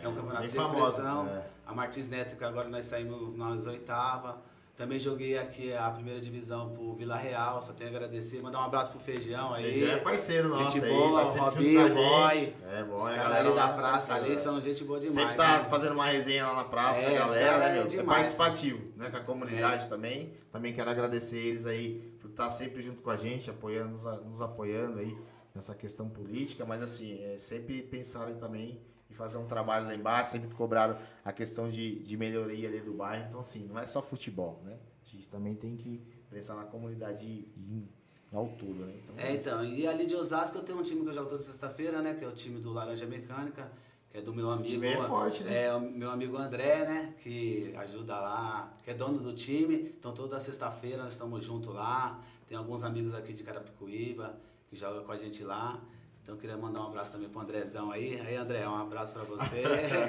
É, 0.02 0.08
um 0.08 0.14
campeonato 0.14 0.48
de 0.48 0.58
expressão. 0.58 1.28
é. 1.28 1.46
A 1.66 1.74
Martins 1.74 2.08
Neto, 2.08 2.36
que 2.36 2.44
agora 2.44 2.68
nós 2.68 2.86
saímos 2.86 3.34
nas 3.34 3.66
oitava. 3.66 4.40
Também 4.74 4.98
joguei 4.98 5.36
aqui 5.36 5.72
a 5.74 5.90
primeira 5.90 6.18
divisão 6.18 6.70
pro 6.70 6.94
Vila 6.94 7.16
Real. 7.16 7.60
Só 7.62 7.74
tenho 7.74 7.90
a 7.90 7.92
agradecer. 7.92 8.40
Mandar 8.40 8.60
um 8.60 8.64
abraço 8.64 8.90
pro 8.90 9.00
Feijão 9.00 9.52
aí. 9.52 9.86
Já 9.86 9.92
é 9.92 9.96
parceiro 9.98 10.48
nosso 10.48 10.72
Gente 10.72 10.86
aí, 10.86 10.90
boa, 10.90 11.24
tá 11.24 11.40
Robinho, 11.40 11.94
boy. 11.94 12.54
É, 12.64 12.82
Os 12.82 13.02
é 13.06 13.12
a 13.12 13.16
caras 13.16 13.16
galera 13.16 13.48
ali 13.48 13.56
da 13.56 13.68
praça 13.68 14.14
ali 14.14 14.32
é. 14.32 14.36
são 14.38 14.60
gente 14.60 14.82
boa 14.82 14.98
demais. 14.98 15.14
Sempre 15.14 15.36
tá 15.36 15.58
né? 15.58 15.64
fazendo 15.64 15.92
uma 15.92 16.06
resenha 16.06 16.46
lá 16.46 16.54
na 16.54 16.64
praça 16.64 17.02
É, 17.02 17.10
com 17.10 17.16
a 17.16 17.18
galera, 17.18 17.58
né, 17.58 17.68
é 17.68 17.72
meu? 17.74 17.82
É 17.82 17.86
demais. 17.86 18.08
participativo, 18.08 18.92
né? 18.96 19.10
Com 19.10 19.16
a 19.18 19.20
comunidade 19.20 19.88
também. 19.88 20.32
Também 20.50 20.72
quero 20.72 20.90
agradecer 20.90 21.38
eles 21.38 21.66
aí 21.66 22.00
por 22.18 22.30
estar 22.30 22.48
sempre 22.48 22.80
junto 22.80 23.02
com 23.02 23.10
a 23.10 23.16
gente, 23.16 23.50
apoiando, 23.50 23.90
nos, 23.90 24.04
nos 24.24 24.40
apoiando 24.40 24.98
aí 24.98 25.16
nessa 25.54 25.74
questão 25.74 26.08
política, 26.08 26.64
mas 26.64 26.82
assim, 26.82 27.22
é, 27.22 27.38
sempre 27.38 27.82
pensarem 27.82 28.36
também 28.36 28.80
em 29.10 29.14
fazer 29.14 29.36
um 29.38 29.46
trabalho 29.46 29.86
lá 29.86 29.94
embaixo, 29.94 30.30
sempre 30.32 30.54
cobraram 30.54 30.96
a 31.24 31.32
questão 31.32 31.68
de, 31.68 31.98
de 32.00 32.16
melhoria 32.16 32.68
ali 32.68 32.80
do 32.80 32.94
bairro. 32.94 33.24
Então, 33.26 33.40
assim, 33.40 33.66
não 33.66 33.78
é 33.78 33.84
só 33.84 34.00
futebol, 34.00 34.62
né? 34.64 34.78
A 35.04 35.08
gente 35.08 35.28
também 35.28 35.54
tem 35.54 35.76
que 35.76 36.00
pensar 36.30 36.54
na 36.54 36.64
comunidade 36.64 37.26
em, 37.26 37.86
todo, 38.58 38.86
né? 38.86 38.94
Então, 39.02 39.14
É, 39.18 39.34
isso. 39.36 39.48
então, 39.50 39.62
e 39.64 39.86
ali 39.86 40.06
de 40.06 40.16
Osasco 40.16 40.56
eu 40.56 40.62
tenho 40.62 40.78
um 40.78 40.82
time 40.82 41.02
que 41.02 41.08
eu 41.08 41.12
jogo 41.12 41.28
toda 41.28 41.42
sexta-feira, 41.42 42.00
né? 42.00 42.14
Que 42.14 42.24
é 42.24 42.28
o 42.28 42.32
time 42.32 42.58
do 42.58 42.72
Laranja 42.72 43.04
Mecânica, 43.04 43.70
que 44.10 44.16
é 44.16 44.22
do 44.22 44.32
meu 44.32 44.46
Esse 44.54 44.62
amigo. 44.64 44.74
time 44.74 44.86
é 44.86 44.96
forte, 44.96 45.44
né? 45.44 45.64
É, 45.64 45.74
o 45.74 45.80
meu 45.80 46.10
amigo 46.10 46.38
André, 46.38 46.84
né? 46.86 47.14
Que 47.18 47.74
ajuda 47.76 48.18
lá, 48.18 48.74
que 48.82 48.90
é 48.90 48.94
dono 48.94 49.18
do 49.18 49.34
time. 49.34 49.94
Então 49.98 50.14
toda 50.14 50.40
sexta-feira 50.40 51.02
nós 51.02 51.12
estamos 51.12 51.44
juntos 51.44 51.74
lá. 51.74 52.18
Tem 52.48 52.56
alguns 52.56 52.82
amigos 52.82 53.12
aqui 53.12 53.34
de 53.34 53.42
Carapicuíba 53.42 54.40
que 54.72 54.76
jogam 54.78 55.04
com 55.04 55.12
a 55.12 55.16
gente 55.18 55.44
lá. 55.44 55.78
Então 56.22 56.34
queria 56.36 56.56
mandar 56.56 56.80
um 56.80 56.86
abraço 56.86 57.12
também 57.12 57.28
pro 57.28 57.42
Andrezão 57.42 57.92
aí. 57.92 58.18
Aí, 58.26 58.36
André, 58.36 58.66
um 58.66 58.74
abraço 58.74 59.12
pra 59.12 59.22
você. 59.24 59.62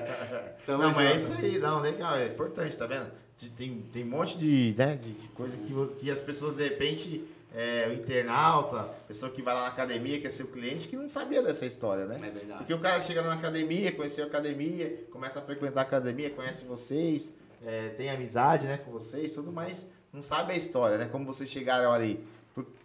Não, 0.65 0.93
mas 0.93 1.12
é 1.12 1.15
isso 1.15 1.34
aí, 1.34 1.60
não, 1.60 1.82
legal, 1.82 2.15
é 2.15 2.27
importante, 2.27 2.77
tá 2.77 2.88
vendo? 2.88 3.12
Tem, 3.58 3.82
tem 3.91 4.03
um 4.03 4.08
monte 4.08 4.38
de, 4.38 4.74
né, 4.77 4.96
de, 4.96 5.12
de 5.12 5.27
coisa 5.29 5.58
que, 5.58 5.96
que 5.96 6.10
as 6.10 6.22
pessoas, 6.22 6.53
de 6.53 6.63
repente, 6.63 7.27
é, 7.53 7.88
o 7.89 7.93
internauta, 7.93 8.84
pessoa 9.08 9.32
que 9.32 9.41
vai 9.41 9.53
lá 9.53 9.63
na 9.63 9.67
academia, 9.67 10.22
quer 10.22 10.29
ser 10.29 10.43
o 10.43 10.48
cliente, 10.48 10.88
que 10.88 10.96
não 10.96 11.10
sabia 11.10 11.41
dessa 11.41 11.65
história, 11.65 12.05
né? 12.05 12.15
É 12.22 12.29
verdade. 12.29 12.60
Porque 12.60 12.74
o 12.74 12.79
cara 12.79 13.01
chega 13.01 13.22
na 13.22 13.34
academia, 13.34 13.91
conheceu 13.91 14.24
a 14.24 14.27
academia, 14.27 15.05
começa 15.12 15.39
a 15.39 15.41
frequentar 15.41 15.82
a 15.82 15.84
academia, 15.84 16.29
conhece 16.29 16.63
vocês, 16.63 17.34
é, 17.65 17.89
tem 17.89 18.10
amizade 18.10 18.67
né, 18.67 18.77
com 18.77 18.91
vocês, 18.91 19.34
tudo 19.34 19.51
mais, 19.51 19.89
não 20.13 20.22
sabe 20.22 20.53
a 20.53 20.55
história, 20.55 20.98
né? 20.98 21.05
Como 21.12 21.25
vocês 21.25 21.50
chegaram 21.50 21.91
ali. 21.91 22.24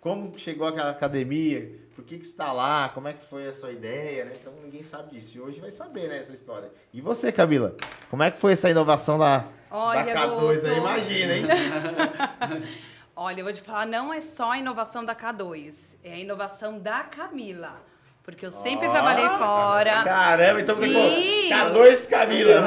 Como 0.00 0.38
chegou 0.38 0.66
aquela 0.66 0.90
academia, 0.90 1.70
por 1.94 2.04
que, 2.04 2.16
que 2.18 2.24
está 2.24 2.52
lá, 2.52 2.88
como 2.90 3.08
é 3.08 3.12
que 3.12 3.22
foi 3.22 3.46
a 3.46 3.52
sua 3.52 3.72
ideia, 3.72 4.24
né? 4.24 4.32
Então 4.40 4.52
ninguém 4.62 4.82
sabe 4.82 5.10
disso. 5.10 5.36
E 5.36 5.40
hoje 5.40 5.60
vai 5.60 5.70
saber, 5.70 6.08
né, 6.08 6.18
essa 6.18 6.32
história. 6.32 6.70
E 6.94 7.00
você, 7.00 7.30
Camila? 7.32 7.76
Como 8.08 8.22
é 8.22 8.30
que 8.30 8.38
foi 8.38 8.52
essa 8.52 8.70
inovação 8.70 9.18
da, 9.18 9.44
Olha, 9.70 10.14
da 10.14 10.28
K2 10.28 10.64
aí? 10.64 10.78
Imagina, 10.78 11.34
hein? 11.34 11.44
Olha, 13.16 13.40
eu 13.40 13.44
vou 13.44 13.52
te 13.52 13.60
falar, 13.60 13.84
não 13.84 14.14
é 14.14 14.20
só 14.20 14.52
a 14.52 14.58
inovação 14.58 15.04
da 15.04 15.12
K2, 15.12 15.96
é 16.04 16.12
a 16.12 16.18
inovação 16.18 16.78
da 16.78 17.00
Camila. 17.00 17.82
Porque 18.22 18.46
eu 18.46 18.50
sempre 18.50 18.86
oh, 18.86 18.90
trabalhei 18.90 19.28
fora. 19.30 20.04
Caramba, 20.04 20.60
então 20.60 20.76
ficou 20.76 21.02
K2 21.02 22.08
Camila. 22.08 22.62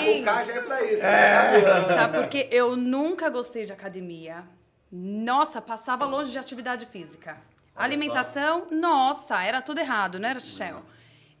Sim. 0.00 0.22
O 0.22 0.24
K 0.24 0.42
já 0.42 0.54
é 0.54 0.60
pra 0.60 0.82
isso, 0.84 1.02
é. 1.02 1.60
né, 1.60 1.94
Sabe, 1.94 2.18
porque 2.18 2.48
eu 2.50 2.76
nunca 2.76 3.28
gostei 3.28 3.66
de 3.66 3.72
academia. 3.72 4.44
Nossa, 4.96 5.60
passava 5.60 6.04
longe 6.04 6.30
de 6.30 6.38
atividade 6.38 6.86
física. 6.86 7.36
Olha 7.74 7.86
Alimentação, 7.86 8.66
só. 8.68 8.74
nossa, 8.76 9.42
era 9.42 9.60
tudo 9.60 9.80
errado, 9.80 10.20
não 10.20 10.28
era, 10.28 10.38
Shell? 10.38 10.82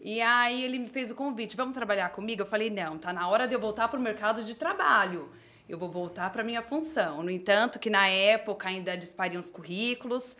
E 0.00 0.20
aí 0.20 0.64
ele 0.64 0.80
me 0.80 0.88
fez 0.88 1.12
o 1.12 1.14
convite, 1.14 1.56
vamos 1.56 1.72
trabalhar 1.72 2.08
comigo? 2.10 2.42
Eu 2.42 2.46
falei, 2.46 2.68
não, 2.68 2.98
tá 2.98 3.12
na 3.12 3.28
hora 3.28 3.46
de 3.46 3.54
eu 3.54 3.60
voltar 3.60 3.86
pro 3.86 4.00
mercado 4.00 4.42
de 4.42 4.56
trabalho. 4.56 5.30
Eu 5.68 5.78
vou 5.78 5.88
voltar 5.88 6.30
para 6.30 6.42
minha 6.42 6.62
função. 6.62 7.22
No 7.22 7.30
entanto, 7.30 7.78
que 7.78 7.88
na 7.88 8.08
época 8.08 8.68
ainda 8.68 8.96
dispariam 8.96 9.38
os 9.38 9.50
currículos. 9.50 10.36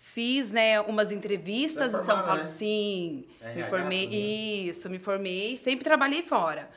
Fiz, 0.00 0.52
né, 0.52 0.80
umas 0.80 1.12
entrevistas 1.12 1.94
é 1.94 2.02
em 2.02 2.04
São 2.04 2.18
Paulo. 2.22 2.40
Né? 2.40 2.46
Sim, 2.46 3.24
é 3.40 3.54
me 3.54 3.62
formei. 3.64 4.68
Isso, 4.68 4.90
me 4.90 4.98
formei. 4.98 5.56
Sempre 5.56 5.84
trabalhei 5.84 6.22
fora. 6.22 6.68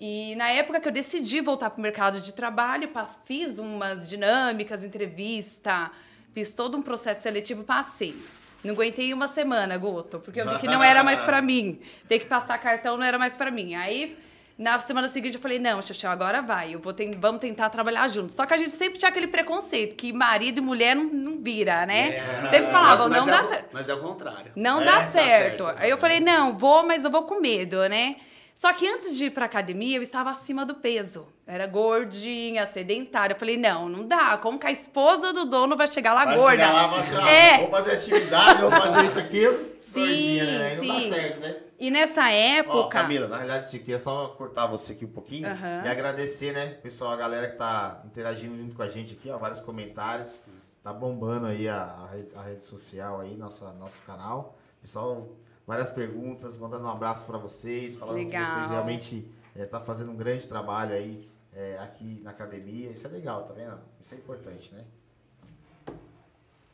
E 0.00 0.34
na 0.36 0.50
época 0.50 0.80
que 0.80 0.88
eu 0.88 0.92
decidi 0.92 1.40
voltar 1.40 1.70
para 1.70 1.78
o 1.78 1.82
mercado 1.82 2.20
de 2.20 2.32
trabalho, 2.32 2.90
fiz 3.24 3.58
umas 3.58 4.08
dinâmicas, 4.08 4.82
entrevista, 4.82 5.90
fiz 6.32 6.52
todo 6.52 6.76
um 6.76 6.82
processo 6.82 7.22
seletivo, 7.22 7.62
passei. 7.62 8.16
Não 8.64 8.72
aguentei 8.72 9.12
uma 9.12 9.28
semana, 9.28 9.76
Guto, 9.76 10.18
porque 10.20 10.40
eu 10.40 10.48
vi 10.48 10.58
que 10.58 10.66
não 10.66 10.82
era 10.82 11.04
mais 11.04 11.20
para 11.20 11.40
mim. 11.42 11.80
Ter 12.08 12.18
que 12.18 12.26
passar 12.26 12.58
cartão 12.58 12.96
não 12.96 13.04
era 13.04 13.18
mais 13.18 13.36
para 13.36 13.50
mim. 13.50 13.74
Aí, 13.74 14.16
na 14.58 14.80
semana 14.80 15.06
seguinte, 15.06 15.34
eu 15.34 15.40
falei: 15.40 15.58
não, 15.58 15.82
Xaxé, 15.82 16.06
agora 16.06 16.40
vai, 16.40 16.74
eu 16.74 16.78
vou 16.78 16.94
ten 16.94 17.10
vamos 17.12 17.42
tentar 17.42 17.68
trabalhar 17.68 18.08
juntos. 18.08 18.34
Só 18.34 18.46
que 18.46 18.54
a 18.54 18.56
gente 18.56 18.72
sempre 18.72 18.98
tinha 18.98 19.10
aquele 19.10 19.26
preconceito 19.26 19.94
que 19.96 20.12
marido 20.14 20.58
e 20.58 20.60
mulher 20.62 20.96
não, 20.96 21.04
não 21.04 21.38
vira, 21.42 21.84
né? 21.84 22.16
É. 22.16 22.48
Sempre 22.48 22.72
falavam: 22.72 23.08
não 23.10 23.28
é 23.28 23.30
dá 23.30 23.42
certo. 23.44 23.68
Mas 23.70 23.88
é 23.88 23.94
o 23.94 24.00
contrário. 24.00 24.52
Não 24.56 24.80
é, 24.80 24.84
dá, 24.84 25.06
certo. 25.06 25.14
dá 25.14 25.66
certo. 25.66 25.82
Aí 25.82 25.90
eu 25.90 25.98
falei: 25.98 26.20
não, 26.20 26.56
vou, 26.56 26.86
mas 26.86 27.04
eu 27.04 27.10
vou 27.10 27.24
com 27.24 27.40
medo, 27.40 27.86
né? 27.88 28.16
Só 28.54 28.72
que 28.72 28.86
antes 28.86 29.16
de 29.16 29.26
ir 29.26 29.30
pra 29.30 29.46
academia, 29.46 29.96
eu 29.96 30.02
estava 30.02 30.30
acima 30.30 30.64
do 30.64 30.76
peso. 30.76 31.26
era 31.44 31.66
gordinha, 31.66 32.64
sedentária. 32.66 33.34
Eu 33.34 33.38
falei, 33.38 33.56
não, 33.56 33.88
não 33.88 34.06
dá. 34.06 34.38
Como 34.38 34.60
que 34.60 34.66
a 34.66 34.70
esposa 34.70 35.32
do 35.32 35.44
dono 35.46 35.76
vai 35.76 35.88
chegar 35.88 36.14
lá 36.14 36.24
vai 36.24 36.36
gorda? 36.36 36.64
Chegar 36.64 36.72
lá, 36.72 36.86
você, 36.86 37.16
é. 37.16 37.58
Vou 37.58 37.70
fazer 37.70 37.92
atividade, 37.92 38.60
vou 38.60 38.70
fazer 38.70 39.04
isso, 39.04 39.18
aquilo. 39.18 39.72
Sim, 39.80 40.00
gordinha, 40.00 40.44
né? 40.44 40.66
Aí 40.66 40.78
sim. 40.78 40.86
não 40.86 40.94
dá 40.94 41.16
certo, 41.16 41.40
né? 41.40 41.56
E 41.80 41.90
nessa 41.90 42.30
época. 42.30 42.76
Ó, 42.76 42.88
Camila, 42.88 43.26
na 43.26 43.36
realidade, 43.36 43.66
isso 43.66 43.76
aqui 43.76 43.92
é 43.92 43.98
só 43.98 44.28
cortar 44.28 44.66
você 44.66 44.92
aqui 44.92 45.04
um 45.04 45.10
pouquinho 45.10 45.48
uhum. 45.48 45.84
e 45.84 45.88
agradecer, 45.88 46.52
né, 46.52 46.66
pessoal, 46.66 47.12
a 47.12 47.16
galera 47.16 47.48
que 47.48 47.56
tá 47.56 48.02
interagindo 48.06 48.56
junto 48.56 48.76
com 48.76 48.82
a 48.82 48.88
gente 48.88 49.14
aqui, 49.14 49.28
ó, 49.28 49.36
vários 49.36 49.58
comentários. 49.60 50.38
Tá 50.82 50.92
bombando 50.92 51.46
aí 51.46 51.68
a, 51.68 51.82
a, 51.82 52.06
rede, 52.12 52.32
a 52.36 52.42
rede 52.42 52.64
social 52.64 53.20
aí, 53.20 53.36
nossa, 53.36 53.72
nosso 53.72 54.00
canal. 54.02 54.56
Pessoal, 54.80 55.28
várias 55.66 55.90
perguntas, 55.90 56.56
mandando 56.58 56.84
um 56.84 56.90
abraço 56.90 57.24
para 57.24 57.38
vocês, 57.38 57.96
falando 57.96 58.16
legal. 58.16 58.42
que 58.42 58.50
vocês 58.50 58.68
realmente 58.70 59.28
estão 59.56 59.80
é, 59.80 59.84
fazendo 59.84 60.10
um 60.10 60.16
grande 60.16 60.46
trabalho 60.48 60.94
aí 60.94 61.28
é, 61.52 61.78
aqui 61.78 62.20
na 62.22 62.30
academia. 62.30 62.90
Isso 62.90 63.06
é 63.06 63.10
legal, 63.10 63.44
tá 63.44 63.54
vendo? 63.54 63.80
Isso 64.00 64.14
é 64.14 64.18
importante, 64.18 64.74
né? 64.74 64.84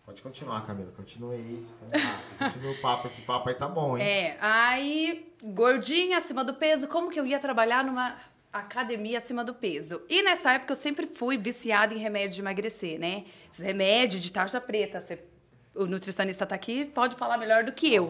Pode 0.05 0.23
continuar, 0.23 0.67
Camila. 0.67 0.91
Continua 0.97 1.35
aí. 1.35 1.65
Continua 2.37 2.73
o 2.73 2.81
papo. 2.81 3.07
Esse 3.07 3.23
papo 3.23 3.49
aí 3.49 3.55
tá 3.55 3.69
bom, 3.69 3.97
hein? 3.97 4.05
É, 4.05 4.37
aí, 4.41 5.33
gordinha, 5.41 6.17
acima 6.19 6.45
do 6.45 6.55
peso, 6.55 6.89
como 6.89 7.11
que 7.11 7.21
eu 7.21 7.25
ia 7.25 7.39
trabalhar 7.39 7.85
numa 7.85 8.19
academia 8.53 9.19
acima 9.19 9.45
do 9.45 9.55
peso? 9.55 10.03
E 10.09 10.21
nessa 10.23 10.53
época 10.53 10.73
eu 10.73 10.77
sempre 10.77 11.09
fui 11.15 11.39
viciada 11.39 11.95
em 11.95 11.99
remédio 11.99 12.35
de 12.35 12.41
emagrecer, 12.41 12.99
né? 12.99 13.25
Esses 13.53 13.65
remédios 13.65 14.21
de 14.21 14.33
tarja 14.33 14.61
preta, 14.61 15.01
você 15.01 15.17
o 15.75 15.87
nutricionista 15.87 16.45
tá 16.45 16.55
aqui, 16.55 16.85
pode 16.85 17.17
falar 17.17 17.39
melhor 17.39 17.65
do 17.65 17.73
que 17.73 17.95
eu. 17.95 18.03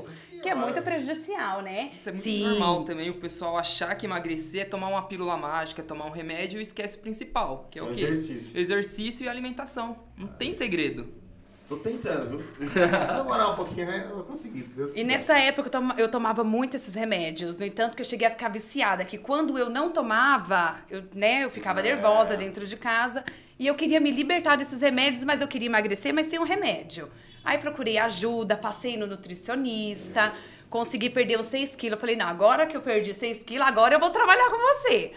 Que 0.42 0.48
é 0.48 0.54
muito 0.54 0.80
prejudicial, 0.82 1.62
né? 1.62 1.90
Isso 1.94 2.08
é 2.08 2.12
muito 2.12 2.24
Sim. 2.24 2.42
normal 2.42 2.84
também, 2.84 3.10
o 3.10 3.14
pessoal 3.14 3.58
achar 3.58 3.94
que 3.94 4.06
emagrecer 4.06 4.62
é 4.62 4.64
tomar 4.64 4.88
uma 4.88 5.02
pílula 5.02 5.36
mágica, 5.36 5.82
tomar 5.82 6.06
um 6.06 6.10
remédio 6.10 6.58
e 6.58 6.62
esquece 6.62 6.96
o 6.96 7.00
principal, 7.00 7.68
que 7.70 7.78
é 7.78 7.82
o, 7.82 7.90
o 7.90 7.94
quê? 7.94 8.04
Exercício. 8.04 8.58
Exercício 8.58 9.24
e 9.26 9.28
alimentação. 9.28 9.98
Não 10.16 10.26
ah. 10.26 10.36
tem 10.38 10.52
segredo. 10.52 11.20
Tô 11.68 11.76
tentando, 11.76 12.38
viu? 12.38 12.44
demorar 13.14 13.50
um 13.50 13.54
pouquinho, 13.54 13.86
né? 13.86 14.04
Eu 14.10 14.16
vou 14.16 14.24
conseguir, 14.24 14.60
se 14.62 14.74
Deus 14.74 14.92
quiser. 14.92 15.04
E 15.04 15.06
nessa 15.06 15.38
época 15.38 15.70
eu 15.98 16.10
tomava 16.10 16.42
muito 16.42 16.74
esses 16.74 16.92
remédios. 16.94 17.58
No 17.58 17.64
entanto, 17.64 17.94
que 17.94 18.02
eu 18.02 18.06
cheguei 18.06 18.26
a 18.26 18.30
ficar 18.30 18.48
viciada. 18.48 19.04
Que 19.04 19.16
quando 19.16 19.56
eu 19.56 19.70
não 19.70 19.92
tomava, 19.92 20.78
eu, 20.90 21.04
né, 21.14 21.44
eu 21.44 21.50
ficava 21.50 21.78
é. 21.78 21.84
nervosa 21.84 22.36
dentro 22.36 22.66
de 22.66 22.76
casa. 22.76 23.24
E 23.56 23.68
eu 23.68 23.76
queria 23.76 24.00
me 24.00 24.10
libertar 24.10 24.56
desses 24.56 24.80
remédios, 24.80 25.22
mas 25.22 25.40
eu 25.40 25.46
queria 25.46 25.66
emagrecer, 25.66 26.12
mas 26.12 26.26
sem 26.26 26.40
um 26.40 26.44
remédio. 26.44 27.08
Aí 27.44 27.58
procurei 27.58 27.98
ajuda, 27.98 28.56
passei 28.56 28.96
no 28.96 29.06
nutricionista, 29.06 30.32
consegui 30.68 31.10
perder 31.10 31.38
uns 31.38 31.46
6 31.46 31.74
quilos. 31.76 32.00
Falei, 32.00 32.16
não, 32.16 32.26
agora 32.26 32.66
que 32.66 32.76
eu 32.76 32.80
perdi 32.80 33.14
6 33.14 33.42
quilos, 33.44 33.66
agora 33.66 33.94
eu 33.94 34.00
vou 34.00 34.10
trabalhar 34.10 34.50
com 34.50 34.58
você. 34.58 35.12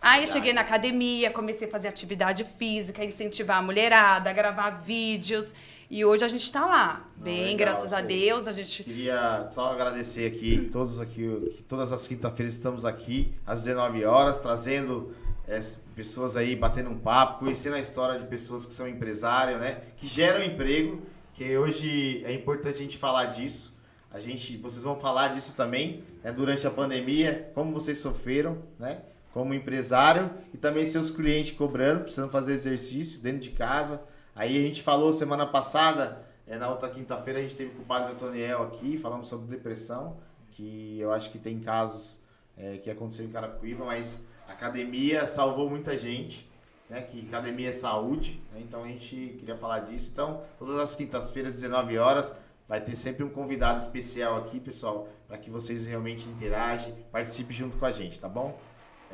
Aí 0.00 0.22
eu 0.22 0.26
cheguei 0.26 0.52
na 0.52 0.60
academia, 0.60 1.30
comecei 1.30 1.66
a 1.66 1.70
fazer 1.70 1.88
atividade 1.88 2.44
física, 2.58 3.02
incentivar 3.02 3.58
a 3.58 3.62
mulherada, 3.62 4.30
gravar 4.34 4.70
vídeos. 4.70 5.54
E 5.90 6.04
hoje 6.04 6.24
a 6.24 6.28
gente 6.28 6.50
tá 6.52 6.64
lá. 6.66 7.08
Bem, 7.16 7.56
legal, 7.56 7.56
graças 7.56 7.92
a 7.92 8.02
Deus, 8.02 8.46
a 8.46 8.52
gente. 8.52 8.84
Queria 8.84 9.46
só 9.50 9.72
agradecer 9.72 10.26
aqui, 10.26 10.68
todos 10.70 11.00
aqui, 11.00 11.64
todas 11.66 11.90
as 11.90 12.06
quinta-feiras 12.06 12.54
estamos 12.54 12.84
aqui, 12.84 13.32
às 13.46 13.64
19 13.64 14.04
horas, 14.04 14.38
trazendo 14.38 15.14
é, 15.48 15.58
pessoas 15.96 16.36
aí 16.36 16.54
batendo 16.54 16.90
um 16.90 16.98
papo, 16.98 17.38
conhecendo 17.38 17.76
a 17.76 17.80
história 17.80 18.18
de 18.18 18.26
pessoas 18.26 18.66
que 18.66 18.74
são 18.74 18.86
empresários, 18.86 19.58
né? 19.58 19.82
Que 19.96 20.06
geram 20.06 20.44
emprego 20.44 21.02
que 21.34 21.56
hoje 21.58 22.24
é 22.24 22.32
importante 22.32 22.76
a 22.76 22.82
gente 22.82 22.96
falar 22.96 23.26
disso. 23.26 23.76
A 24.10 24.20
gente, 24.20 24.56
vocês 24.56 24.84
vão 24.84 24.98
falar 24.98 25.28
disso 25.28 25.52
também 25.54 26.04
né, 26.22 26.30
durante 26.30 26.64
a 26.66 26.70
pandemia, 26.70 27.50
como 27.52 27.72
vocês 27.72 27.98
sofreram, 27.98 28.62
né? 28.78 29.02
Como 29.32 29.52
empresário 29.52 30.30
e 30.52 30.56
também 30.56 30.86
seus 30.86 31.10
clientes 31.10 31.56
cobrando, 31.56 32.02
precisando 32.02 32.30
fazer 32.30 32.52
exercício 32.52 33.20
dentro 33.20 33.40
de 33.40 33.50
casa. 33.50 34.00
Aí 34.36 34.56
a 34.56 34.66
gente 34.66 34.80
falou 34.80 35.12
semana 35.12 35.44
passada, 35.44 36.24
é, 36.46 36.56
na 36.56 36.70
outra 36.70 36.88
quinta-feira, 36.88 37.40
a 37.40 37.42
gente 37.42 37.56
teve 37.56 37.70
com 37.70 37.82
o 37.82 37.84
padre 37.84 38.12
Antoniel 38.12 38.62
aqui, 38.62 38.96
falamos 38.96 39.26
sobre 39.26 39.48
depressão, 39.48 40.16
que 40.52 41.00
eu 41.00 41.12
acho 41.12 41.32
que 41.32 41.38
tem 41.38 41.58
casos 41.58 42.20
é, 42.56 42.78
que 42.78 42.88
aconteceu 42.88 43.24
em 43.26 43.30
Carapicuíba, 43.30 43.84
mas 43.84 44.20
a 44.46 44.52
academia 44.52 45.26
salvou 45.26 45.68
muita 45.68 45.98
gente 45.98 46.48
né, 46.88 47.02
que 47.02 47.26
academia 47.26 47.68
é 47.68 47.72
saúde, 47.72 48.42
né, 48.52 48.60
então 48.60 48.82
a 48.82 48.86
gente 48.86 49.36
queria 49.38 49.56
falar 49.56 49.80
disso. 49.80 50.10
Então, 50.12 50.42
todas 50.58 50.78
as 50.78 50.94
quintas-feiras, 50.94 51.54
19 51.54 51.98
horas, 51.98 52.34
vai 52.68 52.80
ter 52.80 52.96
sempre 52.96 53.24
um 53.24 53.28
convidado 53.28 53.78
especial 53.78 54.36
aqui, 54.36 54.58
pessoal, 54.60 55.08
para 55.26 55.38
que 55.38 55.50
vocês 55.50 55.86
realmente 55.86 56.28
interagem, 56.28 56.94
participem 57.10 57.54
junto 57.54 57.76
com 57.76 57.84
a 57.86 57.90
gente, 57.90 58.20
tá 58.20 58.28
bom? 58.28 58.58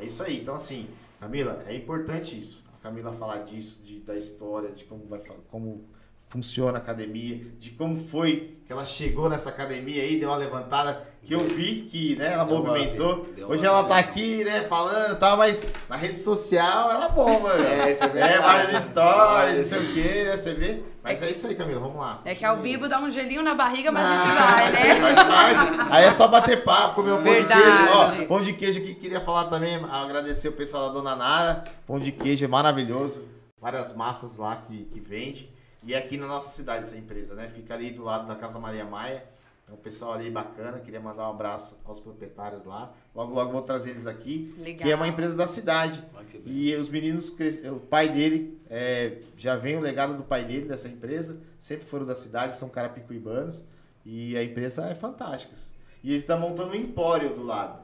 É 0.01 0.05
isso 0.05 0.23
aí. 0.23 0.41
Então, 0.41 0.55
assim, 0.55 0.89
Camila, 1.19 1.63
é 1.67 1.75
importante 1.75 2.39
isso. 2.39 2.63
A 2.75 2.83
Camila 2.83 3.13
falar 3.13 3.39
disso, 3.39 3.83
de, 3.83 4.01
da 4.01 4.17
história, 4.17 4.71
de 4.71 4.85
como, 4.85 5.07
vai, 5.07 5.21
como 5.49 5.89
funciona 6.31 6.79
a 6.79 6.81
academia, 6.81 7.41
de 7.59 7.71
como 7.71 7.97
foi 7.97 8.57
que 8.65 8.73
ela 8.73 8.85
chegou 8.85 9.29
nessa 9.29 9.49
academia 9.49 10.01
aí, 10.01 10.17
deu 10.17 10.29
uma 10.29 10.37
levantada, 10.37 11.05
que 11.25 11.35
eu 11.35 11.41
vi 11.41 11.89
que 11.91 12.15
né, 12.15 12.35
ela 12.35 12.45
deu 12.45 12.57
movimentou. 12.57 13.27
Hoje 13.49 13.67
ela 13.67 13.83
tá 13.83 13.99
aqui, 13.99 14.45
né, 14.45 14.63
falando 14.63 15.15
e 15.15 15.17
tal, 15.17 15.37
mas 15.37 15.73
na 15.89 15.97
rede 15.97 16.17
social 16.17 16.89
ela 16.89 17.09
bomba, 17.09 17.51
É, 17.55 17.93
você 17.93 18.07
vê. 18.07 18.21
É, 18.21 18.39
várias 18.39 18.87
histórias, 18.87 19.57
não 19.73 19.79
sei 19.81 19.91
o 19.91 19.93
quê, 19.93 20.25
né, 20.25 20.37
você 20.37 20.55
vê. 20.55 20.83
Mas 21.03 21.21
é, 21.21 21.27
é 21.27 21.31
isso 21.33 21.49
aí, 21.49 21.57
Camila, 21.57 21.81
vamos 21.81 21.97
lá. 21.97 22.21
É 22.25 22.33
que 22.33 22.45
ao 22.45 22.59
vivo 22.59 22.89
dá 22.89 23.01
um 23.01 23.11
gelinho 23.11 23.43
na 23.43 23.57
barriga, 23.57 23.91
mas 23.91 24.09
a 24.09 24.17
gente 24.17 24.39
vai, 24.39 24.71
né? 24.71 24.95
Faz 25.01 25.25
parte. 25.25 25.91
Aí 25.91 26.05
é 26.05 26.13
só 26.13 26.29
bater 26.29 26.63
papo, 26.63 26.95
comer 26.95 27.13
um 27.15 27.25
pão 27.25 27.35
de 27.35 27.45
queijo. 27.45 27.89
Ó, 27.93 28.25
pão 28.27 28.41
de 28.41 28.53
queijo 28.53 28.79
aqui, 28.79 28.95
queria 28.95 29.21
falar 29.21 29.47
também, 29.47 29.85
agradecer 29.91 30.47
o 30.47 30.53
pessoal 30.53 30.87
da 30.87 30.93
Dona 30.93 31.17
Nara. 31.17 31.65
Pão 31.89 31.99
de 31.99 32.13
queijo 32.13 32.45
é 32.45 32.49
maravilhoso. 32.49 33.27
Várias 33.61 33.97
massas 33.97 34.37
lá 34.37 34.55
que, 34.55 34.85
que 34.85 35.01
vende. 35.01 35.51
E 35.85 35.95
é 35.95 35.99
aqui 35.99 36.17
na 36.17 36.27
nossa 36.27 36.51
cidade 36.51 36.83
essa 36.85 36.97
empresa, 36.97 37.35
né? 37.35 37.49
Fica 37.49 37.75
ali 37.75 37.91
do 37.91 38.03
lado 38.05 38.27
da 38.27 38.35
Casa 38.37 38.59
Maria 38.59 38.85
Maia. 38.85 39.25
É 39.69 39.73
um 39.73 39.77
pessoal 39.77 40.15
ali 40.15 40.29
bacana, 40.29 40.81
queria 40.81 41.01
mandar 41.01 41.29
um 41.29 41.31
abraço 41.31 41.79
aos 41.85 42.01
proprietários 42.01 42.65
lá. 42.65 42.93
Logo, 43.15 43.33
logo 43.33 43.53
vou 43.53 43.63
trazer 43.63 43.91
eles 43.91 44.05
aqui. 44.07 44.53
Legal. 44.59 44.83
Que 44.85 44.91
é 44.93 44.97
uma 44.97 45.07
empresa 45.07 45.37
da 45.37 45.47
cidade. 45.47 46.03
Bem. 46.41 46.53
E 46.53 46.75
os 46.75 46.89
meninos, 46.89 47.31
cres- 47.31 47.65
o 47.65 47.77
pai 47.79 48.09
dele, 48.09 48.61
é, 48.69 49.19
já 49.37 49.55
vem 49.57 49.77
o 49.77 49.81
legado 49.81 50.17
do 50.17 50.25
pai 50.25 50.45
dele, 50.45 50.67
dessa 50.67 50.89
empresa. 50.89 51.41
Sempre 51.61 51.87
foram 51.87 52.05
da 52.05 52.17
cidade, 52.17 52.57
são 52.57 52.69
carapicuibanos. 52.69 53.65
E 54.05 54.37
a 54.37 54.43
empresa 54.43 54.87
é 54.87 54.95
fantástica. 54.95 55.55
E 56.03 56.11
eles 56.11 56.23
estão 56.23 56.39
montando 56.41 56.73
um 56.73 56.75
empório 56.75 57.33
do 57.35 57.45
lado. 57.45 57.81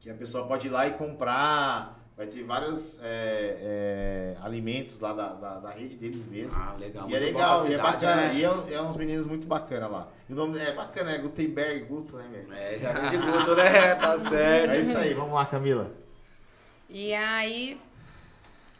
Que 0.00 0.08
a 0.08 0.14
pessoa 0.14 0.46
pode 0.46 0.66
ir 0.66 0.70
lá 0.70 0.86
e 0.86 0.92
comprar. 0.94 2.05
Vai 2.16 2.26
ter 2.26 2.42
vários 2.44 2.98
é, 3.02 3.58
é, 3.60 4.36
alimentos 4.42 4.98
lá 5.00 5.12
da, 5.12 5.34
da, 5.34 5.58
da 5.58 5.70
rede 5.70 5.96
deles 5.96 6.24
mesmo. 6.24 6.58
Ah, 6.58 6.74
legal. 6.78 7.10
E 7.10 7.14
é 7.14 7.18
legal, 7.18 7.68
e 7.68 7.74
é 7.74 7.76
bacana. 7.76 8.16
né? 8.16 8.34
E 8.36 8.42
é, 8.42 8.74
é 8.74 8.80
uns 8.80 8.96
meninos 8.96 9.26
muito 9.26 9.46
bacana 9.46 9.86
lá. 9.86 10.08
E 10.26 10.32
o 10.32 10.36
nome 10.36 10.58
é 10.58 10.72
bacana, 10.72 11.10
é 11.10 11.18
Gutenberg 11.18 11.84
Guto, 11.84 12.16
né, 12.16 12.26
velho? 12.32 12.54
É, 12.54 12.78
já 12.78 12.92
vem 12.92 13.10
de 13.10 13.16
guto, 13.18 13.54
né? 13.54 13.94
Tá 14.00 14.18
certo. 14.18 14.70
É 14.70 14.80
isso 14.80 14.96
aí, 14.96 15.12
vamos 15.12 15.34
lá, 15.34 15.44
Camila. 15.44 15.92
E 16.88 17.12
aí, 17.12 17.78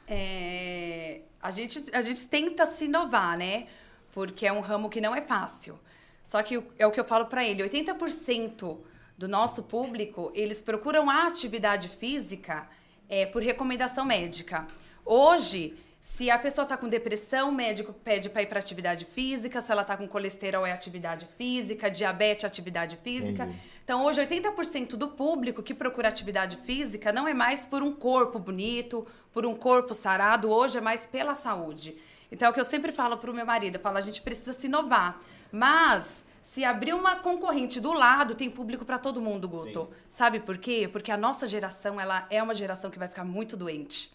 é, 0.09 1.21
a, 1.43 1.51
gente, 1.51 1.85
a 1.93 2.01
gente 2.01 2.27
tenta 2.29 2.65
se 2.65 2.87
inovar, 2.87 3.37
né? 3.37 3.67
Porque 4.15 4.47
é 4.47 4.53
um 4.53 4.61
ramo 4.61 4.89
que 4.89 5.01
não 5.01 5.15
é 5.15 5.21
fácil. 5.21 5.79
Só 6.25 6.43
que 6.43 6.63
é 6.79 6.87
o 6.87 6.91
que 6.91 6.99
eu 6.99 7.05
falo 7.05 7.27
pra 7.27 7.45
ele, 7.45 7.63
80% 7.63 8.79
do 9.19 9.29
nosso 9.29 9.63
público, 9.63 10.33
eles 10.35 10.63
procuram 10.63 11.11
a 11.11 11.27
atividade 11.27 11.91
física 11.91 12.67
é, 13.09 13.27
por 13.27 13.43
recomendação 13.43 14.05
médica. 14.05 14.67
Hoje, 15.05 15.77
se 16.01 16.31
a 16.31 16.39
pessoa 16.39 16.67
tá 16.67 16.77
com 16.77 16.89
depressão, 16.89 17.49
o 17.49 17.53
médico 17.53 17.93
pede 17.93 18.29
para 18.29 18.43
ir 18.43 18.47
para 18.47 18.59
atividade 18.59 19.05
física, 19.05 19.61
se 19.61 19.73
ela 19.73 19.85
tá 19.85 19.97
com 19.97 20.07
colesterol 20.07 20.65
é 20.65 20.73
atividade 20.73 21.27
física, 21.37 21.91
diabetes 21.91 22.45
atividade 22.45 22.97
física. 23.03 23.45
Entendi. 23.45 23.59
Então, 23.83 24.05
hoje, 24.05 24.21
80% 24.21 24.97
do 24.97 25.09
público 25.09 25.63
que 25.63 25.75
procura 25.75 26.09
atividade 26.09 26.57
física 26.59 27.13
não 27.13 27.27
é 27.27 27.35
mais 27.35 27.67
por 27.67 27.83
um 27.83 27.93
corpo 27.93 28.39
bonito, 28.39 29.07
por 29.33 29.47
um 29.47 29.55
corpo 29.55 29.95
sarado, 29.95 30.51
hoje 30.51 30.79
é 30.79 30.81
mais 30.81 31.07
pela 31.07 31.35
saúde. 31.35 31.97
Então, 32.31 32.49
é 32.49 32.51
o 32.51 32.55
que 32.55 32.61
eu 32.61 32.65
sempre 32.65 32.93
falo 32.93 33.17
pro 33.17 33.33
meu 33.33 33.47
marido, 33.47 33.77
eu 33.77 33.81
falo, 33.81 33.99
a 33.99 34.01
gente 34.01 34.21
precisa 34.23 34.53
se 34.53 34.67
inovar. 34.67 35.21
Mas, 35.53 36.25
se 36.47 36.65
abrir 36.65 36.95
uma 36.95 37.17
concorrente 37.17 37.81
do 37.81 37.93
lado, 37.93 38.37
tem 38.37 38.49
público 38.49 38.85
para 38.85 38.99
todo 38.99 39.21
mundo, 39.21 39.49
Guto. 39.49 39.81
Sim. 39.91 40.01
Sabe 40.09 40.39
por 40.39 40.57
quê? 40.59 40.89
Porque 40.91 41.11
a 41.11 41.17
nossa 41.17 41.45
geração, 41.45 42.01
ela 42.01 42.25
é 42.31 42.41
uma 42.41 42.55
geração 42.55 42.89
que 42.89 43.01
vai 43.01 43.09
ficar 43.09 43.25
muito 43.25 43.57
doente. 43.57 44.13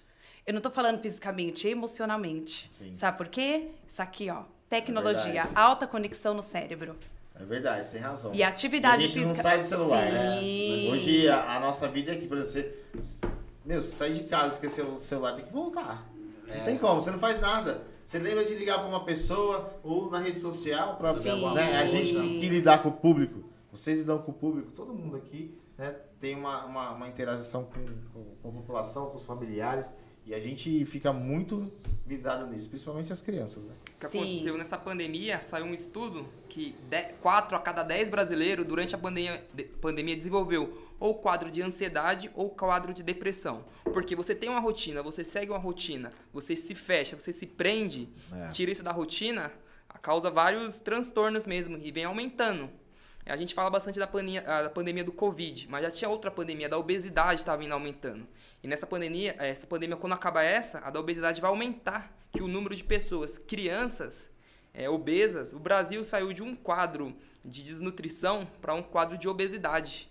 Eu 0.48 0.54
não 0.54 0.62
tô 0.62 0.72
falando 0.72 1.02
fisicamente, 1.02 1.68
emocionalmente. 1.68 2.72
Sim. 2.72 2.94
Sabe 2.94 3.18
por 3.18 3.28
quê? 3.28 3.68
Isso 3.86 4.02
aqui, 4.02 4.30
ó. 4.30 4.44
Tecnologia, 4.70 5.26
verdade. 5.44 5.50
alta 5.56 5.86
conexão 5.86 6.34
no 6.34 6.42
cérebro. 6.42 6.96
É 7.38 7.44
verdade, 7.44 7.86
você 7.86 7.92
tem 7.92 8.02
razão. 8.02 8.32
E 8.34 8.42
a 8.42 8.48
atividade 8.48 9.02
E 9.02 9.06
a 9.06 9.08
gente 9.10 9.20
não 9.26 9.30
física- 9.32 9.50
sai 9.50 9.60
do 9.60 9.66
celular, 9.66 10.08
Sim. 10.08 10.12
né? 10.88 10.94
Hoje 10.94 11.28
a, 11.28 11.58
a 11.58 11.60
nossa 11.60 11.86
vida 11.90 12.12
é 12.12 12.16
aqui, 12.16 12.28
por 12.28 12.38
exemplo, 12.38 12.72
você. 12.96 13.28
Meu, 13.66 13.82
você 13.82 13.92
sai 13.92 14.14
de 14.14 14.24
casa, 14.24 14.56
esqueceu 14.56 14.88
o 14.88 15.00
celular, 15.02 15.34
tem 15.34 15.44
que 15.44 15.52
voltar. 15.52 16.08
É. 16.48 16.60
Não 16.60 16.64
tem 16.64 16.78
como, 16.78 17.02
você 17.02 17.12
não 17.12 17.20
faz 17.20 17.42
nada. 17.42 17.82
Você 18.06 18.20
lembra 18.20 18.44
de 18.44 18.56
ligar 18.56 18.80
pra 18.80 18.88
uma 18.88 19.04
pessoa 19.06 19.80
ou 19.84 20.10
na 20.10 20.20
rede 20.20 20.40
social 20.40 20.98
pra 20.98 21.14
Sim. 21.18 21.54
né? 21.56 21.78
A 21.78 21.86
gente 21.86 22.14
que 22.14 22.50
lidar 22.50 22.82
com 22.84 22.90
o 22.90 22.94
público. 22.94 23.44
Vocês 23.72 24.00
lidam 24.00 24.20
com 24.20 24.32
o 24.32 24.34
público, 24.34 24.72
todo 24.72 24.94
mundo 24.94 25.16
aqui 25.16 25.58
né, 25.78 25.96
tem 26.20 26.36
uma, 26.36 26.66
uma, 26.66 26.92
uma 26.92 27.08
interação 27.08 27.64
com, 27.64 27.86
com, 28.14 28.26
com 28.42 28.50
a 28.50 28.52
população, 28.52 29.06
com 29.08 29.16
os 29.16 29.24
familiares. 29.26 29.94
E 30.26 30.36
a 30.36 30.40
gente 30.40 30.86
fica 30.86 31.12
muito 31.12 31.72
vidrado 32.06 32.46
nisso, 32.46 32.70
principalmente 32.70 33.12
as 33.12 33.22
crianças, 33.22 33.64
né? 33.64 33.74
O 33.96 34.00
que 34.00 34.08
Sim. 34.10 34.20
aconteceu 34.20 34.58
nessa 34.58 34.78
pandemia, 34.78 35.42
saiu 35.42 35.66
um 35.66 35.74
estudo 35.74 36.26
que 36.48 36.76
4 37.22 37.56
a 37.56 37.60
cada 37.60 37.82
10 37.82 38.10
brasileiros 38.10 38.64
durante 38.66 38.94
a 38.94 38.98
pandemia, 39.00 39.44
de- 39.54 39.64
pandemia 39.64 40.16
desenvolveu 40.16 40.78
ou 41.02 41.16
quadro 41.16 41.50
de 41.52 41.62
ansiedade 41.62 42.32
ou 42.36 42.50
quadro 42.50 42.94
de 42.94 43.02
depressão. 43.04 43.66
Porque 43.84 44.16
você 44.16 44.34
tem 44.36 44.50
uma 44.50 44.60
rotina, 44.60 45.02
você 45.02 45.26
segue 45.26 45.52
uma 45.52 45.58
rotina, 45.60 46.14
você 46.32 46.56
se 46.56 46.76
fecha, 46.76 47.20
você 47.20 47.34
se 47.34 47.46
prende, 47.48 48.08
É. 48.32 48.52
tira 48.52 48.72
isso 48.72 48.84
da 48.84 48.92
rotina, 48.92 49.52
causa 50.02 50.30
vários 50.32 50.80
transtornos 50.80 51.46
mesmo 51.46 51.78
e 51.82 51.92
vem 51.92 52.06
aumentando. 52.06 52.70
A 53.26 53.38
gente 53.38 53.54
fala 53.54 53.70
bastante 53.70 54.00
da 54.00 54.08
pandemia, 54.08 54.44
ah, 54.48 54.64
da 54.64 54.70
pandemia 54.70 55.04
do 55.04 55.12
Covid, 55.12 55.68
mas 55.70 55.84
já 55.84 55.92
tinha 55.92 56.10
outra 56.10 56.32
pandemia, 56.32 56.68
da 56.70 56.78
obesidade 56.78 57.42
estava 57.42 57.58
vindo 57.62 57.72
aumentando. 57.72 58.28
E 58.64 58.68
nessa 58.68 58.86
pandemia, 58.88 59.36
eh, 59.40 59.50
essa 59.50 59.68
pandemia, 59.68 59.96
quando 59.96 60.14
acaba 60.14 60.44
essa, 60.44 60.80
a 60.80 60.90
da 60.90 61.00
obesidade 61.00 61.40
vai 61.40 61.50
aumentar, 61.50 62.12
que 62.32 62.42
o 62.42 62.48
número 62.48 62.76
de 62.76 62.84
pessoas, 62.84 63.38
crianças, 63.38 64.32
eh, 64.74 64.90
obesas, 64.90 65.54
o 65.54 65.60
Brasil 65.60 66.04
saiu 66.04 66.34
de 66.34 66.42
um 66.42 66.56
quadro 66.56 67.16
de 67.46 67.64
desnutrição 67.64 68.48
para 68.62 68.74
um 68.74 68.82
quadro 68.84 69.18
de 69.18 69.28
obesidade. 69.28 70.11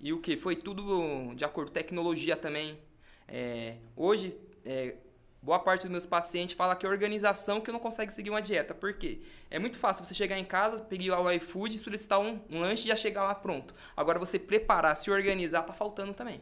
E 0.00 0.12
o 0.12 0.20
que? 0.20 0.36
Foi 0.36 0.54
tudo 0.54 1.34
de 1.34 1.44
acordo 1.44 1.68
com 1.68 1.74
tecnologia 1.74 2.36
também. 2.36 2.78
Eh, 3.26 3.76
hoje, 3.96 4.36
eh, 4.64 4.94
boa 5.42 5.58
parte 5.58 5.82
dos 5.82 5.90
meus 5.90 6.06
pacientes 6.06 6.54
fala 6.54 6.76
que 6.76 6.86
é 6.86 6.88
organização 6.88 7.60
que 7.60 7.72
não 7.72 7.80
consegue 7.80 8.14
seguir 8.14 8.30
uma 8.30 8.40
dieta. 8.40 8.74
Por 8.74 8.92
quê? 8.92 9.20
É 9.50 9.58
muito 9.58 9.76
fácil 9.76 10.04
você 10.04 10.14
chegar 10.14 10.38
em 10.38 10.44
casa, 10.44 10.82
pegar 10.82 11.20
o 11.20 11.30
iFood, 11.32 11.78
solicitar 11.78 12.20
um, 12.20 12.40
um 12.48 12.60
lanche 12.60 12.84
e 12.84 12.88
já 12.88 12.96
chegar 12.96 13.24
lá 13.24 13.34
pronto. 13.34 13.74
Agora 13.96 14.18
você 14.18 14.38
preparar, 14.38 14.96
se 14.96 15.10
organizar, 15.10 15.62
tá 15.62 15.72
faltando 15.72 16.14
também. 16.14 16.40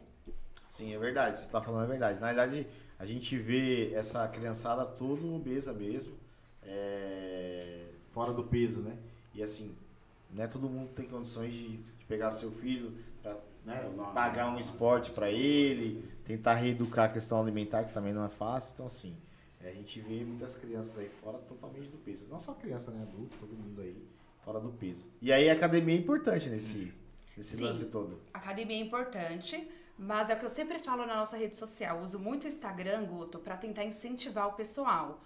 Sim, 0.67 0.95
é 0.95 0.99
verdade. 0.99 1.39
Você 1.39 1.49
tá 1.49 1.61
falando 1.63 1.85
é 1.85 1.89
verdade. 1.89 2.21
Na 2.21 2.27
verdade, 2.27 2.67
a 2.99 3.07
gente 3.07 3.39
vê 3.39 3.93
essa 3.95 4.29
criançada 4.29 4.85
toda 4.85 5.27
obesa 5.27 5.73
mesmo, 5.73 6.15
é, 6.63 7.87
fora 8.11 8.33
do 8.33 8.45
peso, 8.45 8.83
né? 8.83 8.97
E 9.35 9.43
assim, 9.43 9.75
né, 10.31 10.47
todo 10.47 10.69
mundo 10.69 10.91
tem 10.95 11.07
condições 11.07 11.53
de, 11.53 11.77
de 11.77 12.05
pegar 12.07 12.31
seu 12.31 12.51
filho 12.51 12.93
né, 13.67 13.91
Não, 13.97 14.13
pagar 14.15 14.47
um 14.47 14.53
não. 14.53 14.61
esporte 14.61 15.11
para 15.11 15.31
ele, 15.31 16.09
tentar 16.25 16.55
reeducar 16.55 17.07
a 17.07 17.09
questão 17.13 17.41
alimentar, 17.41 17.85
que 17.85 17.93
também 17.93 18.13
não 18.13 18.25
é 18.25 18.29
fácil. 18.29 18.73
Então, 18.75 18.87
assim, 18.87 19.17
é, 19.61 19.71
a 19.71 19.73
gente 19.73 20.01
vê 20.01 20.25
muitas 20.25 20.55
crianças 20.55 20.99
aí 20.99 21.09
fora 21.09 21.39
totalmente 21.39 21.89
do 21.89 21.99
peso. 21.99 22.27
Não 22.31 22.39
só 22.39 22.55
criança, 22.55 22.93
né? 22.93 23.03
Adulto, 23.03 23.37
todo 23.39 23.53
mundo 23.53 23.83
aí 23.83 23.97
fora 24.45 24.61
do 24.61 24.71
peso. 24.71 25.05
E 25.21 25.33
aí 25.33 25.51
a 25.51 25.53
academia 25.53 25.97
é 25.97 25.99
importante 25.99 26.49
nesse, 26.49 26.95
nesse 27.37 27.57
Sim. 27.57 27.65
lance 27.65 27.87
todo. 27.87 28.21
Academia 28.33 28.77
é 28.77 28.81
importante, 28.81 29.69
mas 29.99 30.31
é 30.31 30.35
o 30.35 30.39
que 30.39 30.45
eu 30.45 30.51
sempre 30.51 30.79
falo 30.79 31.05
na 31.05 31.17
nossa 31.17 31.37
rede 31.37 31.57
social. 31.57 31.97
Eu 31.97 32.05
uso 32.05 32.21
muito 32.21 32.45
o 32.45 32.49
Instagram, 32.49 33.05
Guto, 33.05 33.41
para 33.41 33.57
tentar 33.57 33.85
incentivar 33.85 34.47
o 34.47 34.53
pessoal. 34.53 35.21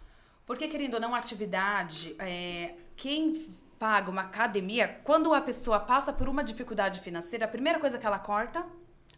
Porque, 0.47 0.67
querendo 0.67 0.95
ou 0.95 1.01
não, 1.01 1.15
atividade, 1.15 2.17
é, 2.19 2.75
quem 2.97 3.55
paga 3.81 4.11
uma 4.11 4.21
academia, 4.21 5.01
quando 5.05 5.33
a 5.33 5.41
pessoa 5.41 5.81
passa 5.81 6.13
por 6.13 6.29
uma 6.29 6.45
dificuldade 6.45 7.01
financeira, 7.01 7.47
a 7.47 7.49
primeira 7.49 7.81
coisa 7.81 7.99
que 7.99 8.05
ela 8.07 8.19
corta, 8.19 8.63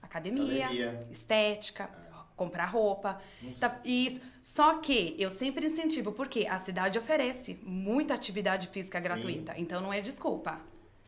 academia, 0.00 0.66
Academia. 0.66 1.06
estética, 1.10 1.90
comprar 2.36 2.66
roupa. 2.66 3.20
Tá, 3.58 3.80
isso. 3.84 4.20
Só 4.40 4.74
que 4.78 5.16
eu 5.18 5.30
sempre 5.30 5.66
incentivo, 5.66 6.12
porque 6.12 6.46
a 6.48 6.58
cidade 6.58 6.96
oferece 6.96 7.58
muita 7.64 8.14
atividade 8.14 8.68
física 8.68 8.98
Sim. 9.00 9.08
gratuita. 9.08 9.52
Então 9.56 9.80
não 9.80 9.92
é 9.92 10.00
desculpa. 10.00 10.60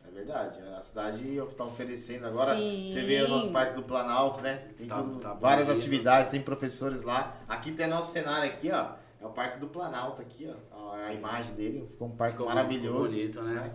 É 0.05 0.11
verdade, 0.11 0.59
a 0.75 0.81
cidade 0.81 1.37
está 1.37 1.63
oferecendo 1.63 2.25
agora. 2.25 2.57
Sim. 2.57 2.85
Você 2.89 3.03
vê 3.03 3.21
o 3.21 3.29
nosso 3.29 3.51
Parque 3.51 3.73
do 3.73 3.83
Planalto, 3.83 4.41
né? 4.41 4.65
Tem 4.77 4.85
Tá- 4.85 4.95
tudo- 4.97 5.17
tá 5.21 5.33
várias 5.33 5.67
bonito. 5.67 5.79
atividades, 5.81 6.29
tem 6.29 6.41
professores 6.41 7.03
lá. 7.03 7.37
Aqui 7.47 7.71
tem 7.71 7.87
nosso 7.87 8.11
cenário 8.11 8.49
aqui, 8.51 8.69
ó. 8.69 8.95
É 9.25 9.27
o 9.27 9.31
Parque 9.31 9.57
do 9.57 9.67
Planalto 9.67 10.21
aqui, 10.21 10.47
ó. 10.71 10.93
A 10.93 11.11
imagem 11.11 11.55
dele 11.55 11.87
ficou 11.89 12.07
um 12.07 12.15
parque 12.15 12.33
Ficou 12.33 12.47
maravilhoso. 12.47 13.15
bonito, 13.15 13.41
né? 13.41 13.73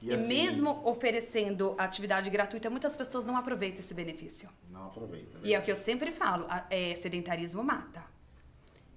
E, 0.00 0.14
assim, 0.14 0.28
mesmo 0.28 0.80
oferecendo 0.84 1.74
atividade 1.76 2.30
gratuita, 2.30 2.70
muitas 2.70 2.96
pessoas 2.96 3.26
não 3.26 3.36
aproveitam 3.36 3.80
esse 3.80 3.94
benefício. 3.94 4.48
Não 4.70 4.86
aproveita. 4.86 5.38
E 5.42 5.54
é 5.54 5.58
o 5.58 5.62
que 5.62 5.70
eu 5.72 5.76
sempre 5.76 6.12
falo, 6.12 6.46
é, 6.70 6.94
sedentarismo 6.94 7.64
mata. 7.64 8.04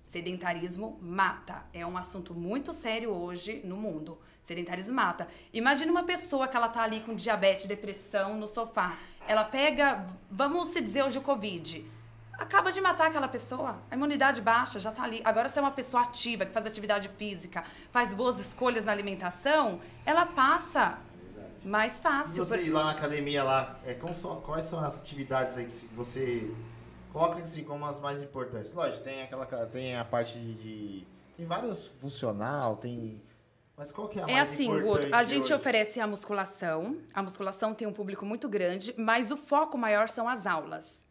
Sedentarismo 0.04 1.00
mata. 1.02 1.63
É 1.74 1.84
um 1.86 1.98
assunto 1.98 2.36
muito 2.36 2.72
sério 2.72 3.10
hoje 3.12 3.62
no 3.65 3.76
mundo. 3.76 4.20
Sedentarismo 4.44 4.94
mata. 4.94 5.28
Imagina 5.52 5.91
uma 5.91 6.04
pessoa 6.04 6.48
que 6.48 6.56
ela 6.56 6.70
tá 6.70 6.84
ali 6.84 7.00
com 7.02 7.15
diabetes, 7.15 7.65
depressão 7.65 8.38
no 8.38 8.48
sofá. 8.48 8.98
Ela 9.28 9.44
pega, 9.44 10.06
vamos 10.30 10.70
se 10.70 10.82
dizer 10.82 11.04
hoje 11.04 11.18
o 11.18 11.22
Covid. 11.22 11.84
Acaba 12.38 12.71
de 12.71 12.82
matar 12.82 13.08
aquela 13.08 13.28
pessoa. 13.28 13.78
A 13.89 13.95
imunidade 13.95 14.41
baixa, 14.41 14.80
já 14.80 14.91
tá 14.91 15.04
ali. 15.04 15.21
Agora, 15.24 15.48
se 15.48 15.58
é 15.58 15.62
uma 15.62 15.71
pessoa 15.71 16.04
ativa, 16.04 16.45
que 16.45 16.52
faz 16.52 16.65
atividade 16.65 17.08
física, 17.17 17.63
faz 17.91 18.13
boas 18.13 18.39
escolhas 18.39 18.84
na 18.86 18.91
alimentação, 18.91 19.80
ela 20.06 20.26
passa 20.26 20.98
verdade. 21.34 21.67
mais 21.67 21.98
E 21.98 22.02
fácil. 22.02 22.45
você 22.45 22.62
ir 22.63 22.69
lá 22.71 22.86
na 22.86 22.91
academia 22.91 23.43
lá, 23.43 23.80
é, 23.86 23.98
são- 24.12 24.41
quais 24.41 24.65
são 24.65 24.80
as 24.84 25.00
atividades 25.00 25.58
aí 25.58 25.65
que 25.65 25.86
você 25.95 26.52
coloca 27.13 27.39
assim 27.41 27.63
como 27.63 27.86
as 27.86 28.00
mais 28.02 28.21
importantes? 28.21 28.74
Lógico, 28.74 29.04
tem 29.04 29.21
aquela 29.24 29.45
tem 29.67 29.95
a 29.95 30.04
parte 30.04 30.38
de, 30.38 31.08
tem 31.38 31.45
vários 31.45 31.88
funcional, 31.88 32.76
tem 32.76 33.21
mas 33.78 33.91
qual 33.91 34.08
que 34.08 34.19
é 34.19 34.24
a 34.24 34.26
É 34.28 34.34
mais 34.34 34.52
assim, 34.54 34.65
importante 34.67 35.04
Guto, 35.04 35.15
a 35.15 35.24
gente 35.24 35.43
hoje? 35.43 35.54
oferece 35.54 36.00
a 36.00 36.08
musculação. 36.08 36.98
A 37.13 37.21
musculação 37.21 37.74
tem 37.74 37.86
um 37.86 37.91
público 37.93 38.26
muito 38.26 38.48
grande, 38.48 38.93
mas 38.98 39.32
o 39.32 39.38
foco 39.38 39.78
maior 39.78 40.08
são 40.08 40.30
as 40.30 40.45
aulas. 40.45 41.05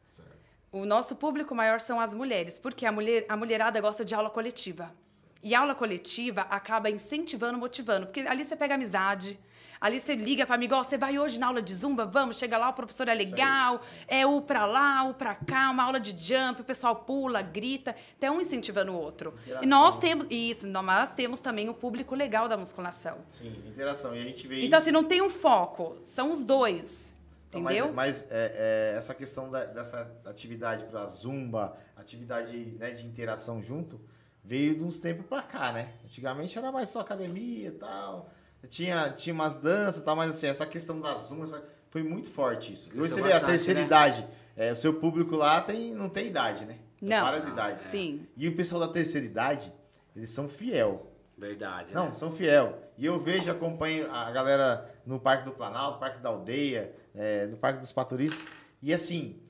O 0.75 0.85
nosso 0.85 1.15
público 1.15 1.55
maior 1.55 1.79
são 1.79 2.01
as 2.01 2.13
mulheres, 2.13 2.59
porque 2.59 2.85
a, 2.85 2.91
mulher, 2.91 3.25
a 3.29 3.37
mulherada 3.37 3.81
gosta 3.81 4.05
de 4.05 4.13
aula 4.13 4.29
coletiva. 4.29 4.93
E 5.41 5.55
a 5.55 5.61
aula 5.61 5.73
coletiva 5.73 6.41
acaba 6.51 6.91
incentivando, 6.91 7.57
motivando, 7.57 8.07
porque 8.07 8.23
ali 8.23 8.45
você 8.45 8.57
pega 8.57 8.75
amizade. 8.75 9.39
Ali 9.81 10.01
você 10.01 10.17
liga 10.17 10.45
para 10.45 10.57
amigo, 10.57 10.75
ó, 10.75 10.83
você 10.83 10.99
vai 10.99 11.17
hoje 11.17 11.39
na 11.39 11.47
aula 11.47 11.63
de 11.63 11.73
zumba? 11.73 12.05
Vamos, 12.05 12.39
chega 12.39 12.59
lá, 12.59 12.71
o 12.71 12.73
professor 12.73 13.07
é 13.07 13.15
legal, 13.15 13.83
é 14.09 14.27
o 14.27 14.41
pra 14.41 14.67
lá, 14.67 15.05
o 15.05 15.15
pra 15.15 15.37
cá, 15.37 15.71
uma 15.71 15.85
aula 15.85 16.01
de 16.01 16.11
jump, 16.19 16.63
o 16.63 16.65
pessoal 16.65 16.97
pula, 16.97 17.41
grita, 17.41 17.95
até 18.17 18.29
um 18.29 18.41
incentivando 18.41 18.91
o 18.91 18.97
outro. 18.97 19.33
Interação. 19.43 19.63
E 19.63 19.67
nós 19.69 19.97
temos 19.99 20.27
isso, 20.29 20.67
nós 20.67 21.13
temos 21.13 21.39
também 21.41 21.69
o 21.69 21.75
público 21.75 22.17
legal 22.17 22.49
da 22.49 22.57
musculação. 22.57 23.19
Sim, 23.29 23.55
interação. 23.69 24.17
E 24.17 24.19
a 24.19 24.23
gente 24.23 24.45
vê 24.49 24.57
Então, 24.57 24.67
isso. 24.67 24.89
assim, 24.89 24.91
não 24.91 25.05
tem 25.05 25.23
um 25.23 25.31
foco, 25.31 25.99
são 26.03 26.33
os 26.33 26.45
dois. 26.45 27.14
Então, 27.55 27.63
mas- 27.63 27.77
Entendeu? 27.79 27.95
Mas, 27.95 28.27
é, 28.31 28.93
é, 28.93 28.97
essa 28.97 29.15
questão 29.15 29.51
da- 29.51 29.65
dessa 29.65 30.11
atividade 30.25 30.85
para 30.85 31.07
zumba, 31.07 31.77
atividade 31.97 32.57
né, 32.79 32.91
de 32.91 33.07
interação 33.07 33.63
junto, 33.63 34.01
veio 34.43 34.77
de 34.77 34.85
uns 34.85 34.99
tempos 34.99 35.25
para 35.27 35.43
cá, 35.43 35.73
né? 35.73 35.93
Antigamente 36.05 36.59
era 36.59 36.71
mais 36.71 36.89
só 36.89 37.01
academia 37.01 37.69
e 37.69 37.73
tal. 37.73 38.31
Tinha, 38.69 39.11
tinha 39.11 39.33
umas 39.35 39.57
danças 39.57 40.01
e 40.03 40.05
tal, 40.05 40.17
mas 40.17 40.31
assim, 40.31 40.47
essa 40.47 40.67
questão 40.67 41.01
da 41.01 41.15
zumba 41.15 41.45
essa- 41.45 41.63
foi 41.91 42.03
muito 42.03 42.29
forte 42.29 42.73
isso. 42.73 42.89
Hoje 42.99 43.13
você 43.13 43.23
vê 43.23 43.33
a 43.33 43.41
terceira 43.41 43.81
né? 43.81 43.87
idade. 43.87 44.27
É, 44.57 44.73
o 44.73 44.77
seu 44.77 44.95
público 44.95 45.37
lá 45.37 45.61
tem, 45.61 45.95
não 45.95 46.09
tem 46.09 46.27
idade, 46.27 46.65
né? 46.65 46.79
Tem 46.99 47.09
Não. 47.09 47.23
várias 47.25 47.47
idades. 47.47 47.83
Sim. 47.83 48.27
E 48.37 48.49
o 48.49 48.55
pessoal 48.57 48.81
da 48.87 48.89
terceira 48.93 49.27
idade, 49.27 49.73
eles 50.15 50.31
são 50.31 50.49
fiel. 50.49 51.11
Verdade. 51.37 51.93
Não, 51.93 52.07
né? 52.09 52.15
são 52.15 52.31
fiel. 52.33 52.79
E 52.97 53.05
eu 53.05 53.19
vejo, 53.19 53.51
acompanho 53.51 54.11
a 54.13 54.31
galera 54.31 54.94
no 55.07 55.21
Parque 55.21 55.45
do 55.45 55.53
Planalto, 55.53 55.99
Parque 55.99 56.19
da 56.19 56.29
Aldeia, 56.29 56.95
é, 57.15 57.47
no 57.47 57.57
Parque 57.57 57.81
dos 57.81 57.93
Paturistas. 57.93 58.45
E 58.83 58.93
assim, 58.93 59.41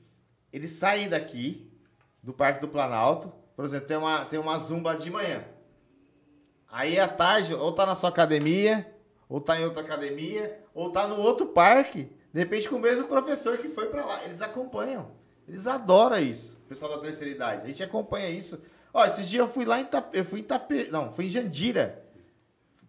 eles 0.51 0.71
saem 0.71 1.09
daqui, 1.09 1.71
do 2.21 2.33
Parque 2.33 2.59
do 2.59 2.67
Planalto, 2.67 3.31
por 3.55 3.63
exemplo, 3.63 3.87
tem 3.87 3.97
uma, 3.97 4.25
tem 4.25 4.39
uma 4.39 4.57
zumba 4.57 4.95
de 4.95 5.09
manhã. 5.09 5.43
Aí 6.71 6.99
à 6.99 7.07
tarde, 7.07 7.53
ou 7.53 7.71
tá 7.71 7.85
na 7.85 7.95
sua 7.95 8.09
academia, 8.09 8.85
ou 9.29 9.39
tá 9.39 9.59
em 9.59 9.63
outra 9.63 9.81
academia, 9.81 10.59
ou 10.73 10.91
tá 10.91 11.07
no 11.07 11.19
outro 11.19 11.47
parque, 11.47 12.11
de 12.33 12.39
repente 12.39 12.67
com 12.67 12.75
o 12.75 12.79
mesmo 12.79 13.07
professor 13.07 13.57
que 13.57 13.69
foi 13.69 13.87
pra 13.87 14.05
lá. 14.05 14.23
Eles 14.25 14.41
acompanham. 14.41 15.11
Eles 15.47 15.67
adoram 15.67 16.17
isso, 16.17 16.59
o 16.65 16.67
pessoal 16.67 16.91
da 16.91 16.97
terceira 16.97 17.31
idade. 17.31 17.63
A 17.63 17.67
gente 17.67 17.83
acompanha 17.83 18.29
isso. 18.29 18.61
Ó, 18.93 19.05
esses 19.05 19.29
dias 19.29 19.45
eu 19.45 19.53
fui 19.53 19.63
lá 19.63 19.79
em 19.79 19.83
Itape, 19.83 20.17
eu 20.17 20.25
fui 20.25 20.39
em 20.39 20.43
Itape, 20.43 20.87
não, 20.91 21.11
fui 21.11 21.25
em 21.25 21.29
Jandira. 21.29 22.04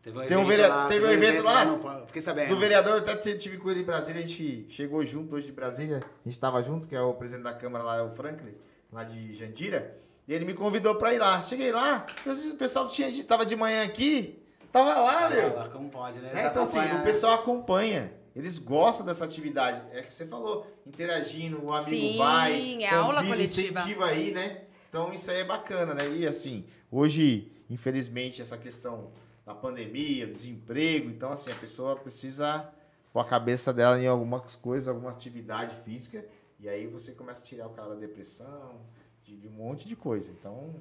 Teve 0.07 0.19
um 0.21 0.25
Tem 0.25 0.37
um 0.37 0.41
evento 0.43 0.47
verea- 0.49 0.69
lá, 0.69 0.87
teve 0.89 1.05
um 1.05 1.11
evento 1.11 1.43
lá? 1.43 1.65
no- 1.65 2.07
Fiquei 2.07 2.23
sabendo. 2.23 2.49
Do 2.51 2.61
vereador, 2.61 2.99
até 2.99 3.17
tive 3.35 3.59
com 3.59 3.69
ele 3.73 3.81
em 3.81 3.85
Brasília, 3.85 4.23
a 4.23 4.27
gente 4.27 4.65
chegou 4.69 5.05
junto 5.05 5.35
hoje 5.35 5.47
de 5.47 5.53
Brasília, 5.53 5.99
a 6.25 6.29
gente 6.29 6.39
tava 6.39 6.63
junto, 6.63 6.87
que 6.87 6.95
é 6.95 7.01
o 7.03 7.13
presidente 7.15 7.43
da 7.43 7.53
Câmara 7.53 7.83
lá, 7.83 7.97
é 7.97 8.03
o 8.03 8.09
Franklin, 8.11 8.55
lá 8.93 9.03
de 9.03 9.35
Jandira, 9.35 9.97
e 10.29 10.33
ele 10.33 10.45
me 10.45 10.55
convidou 10.55 10.95
pra 10.95 11.13
ir 11.13 11.19
lá. 11.19 11.43
Cheguei 11.43 11.73
lá, 11.73 12.07
o 12.25 12.55
pessoal 12.57 12.87
tinha, 12.89 13.25
tava 13.25 13.45
de 13.45 13.57
manhã 13.57 13.83
aqui, 13.83 14.41
tava 14.71 14.95
lá, 14.95 15.29
meu. 15.29 15.39
Olha 15.47 15.55
lá, 15.55 15.69
Como 15.71 15.89
pode, 15.91 16.21
né? 16.21 16.31
É, 16.35 16.47
então 16.47 16.63
assim, 16.63 16.79
Acompanha, 16.79 17.01
o 17.01 17.05
pessoal 17.05 17.35
acompanha. 17.35 18.13
Eles 18.37 18.59
gostam 18.59 19.05
dessa 19.05 19.25
atividade. 19.25 19.83
É 19.93 20.03
que 20.03 20.15
você 20.15 20.25
falou, 20.25 20.71
interagindo, 20.87 21.65
o 21.65 21.73
amigo 21.73 21.91
Sim, 21.91 22.19
vai, 22.19 22.79
é 22.81 22.91
aula 22.91 23.25
coletiva. 23.25 23.81
incentiva 23.81 24.07
aí, 24.07 24.31
né? 24.31 24.61
Então 24.89 25.13
isso 25.13 25.29
aí 25.33 25.41
é 25.41 25.45
bacana, 25.45 25.95
né? 25.95 26.09
E 26.11 26.25
assim, 26.29 26.65
hoje, 26.93 27.51
infelizmente, 27.69 28.41
essa 28.41 28.57
questão 28.57 29.11
da 29.47 29.55
pandemia, 29.55 30.27
desemprego, 30.27 31.09
então 31.09 31.31
assim, 31.31 31.51
a 31.53 31.55
pessoa 31.55 31.95
precisa 31.95 32.69
pôr 33.13 33.21
a 33.21 33.25
cabeça 33.25 33.73
dela 33.73 33.99
em 33.99 34.07
algumas 34.07 34.57
coisas, 34.57 34.89
alguma 34.89 35.11
atividade 35.11 35.75
física, 35.85 36.27
e 36.59 36.69
aí 36.69 36.89
você 36.89 37.13
começa 37.13 37.41
a 37.41 37.45
tirar 37.45 37.67
o 37.69 37.71
cara 37.71 37.91
da 37.91 37.95
depressão, 37.95 38.81
de, 39.23 39.37
de 39.37 39.47
um 39.47 39.53
monte 39.53 39.87
de 39.87 39.95
coisa. 39.95 40.31
Então, 40.33 40.75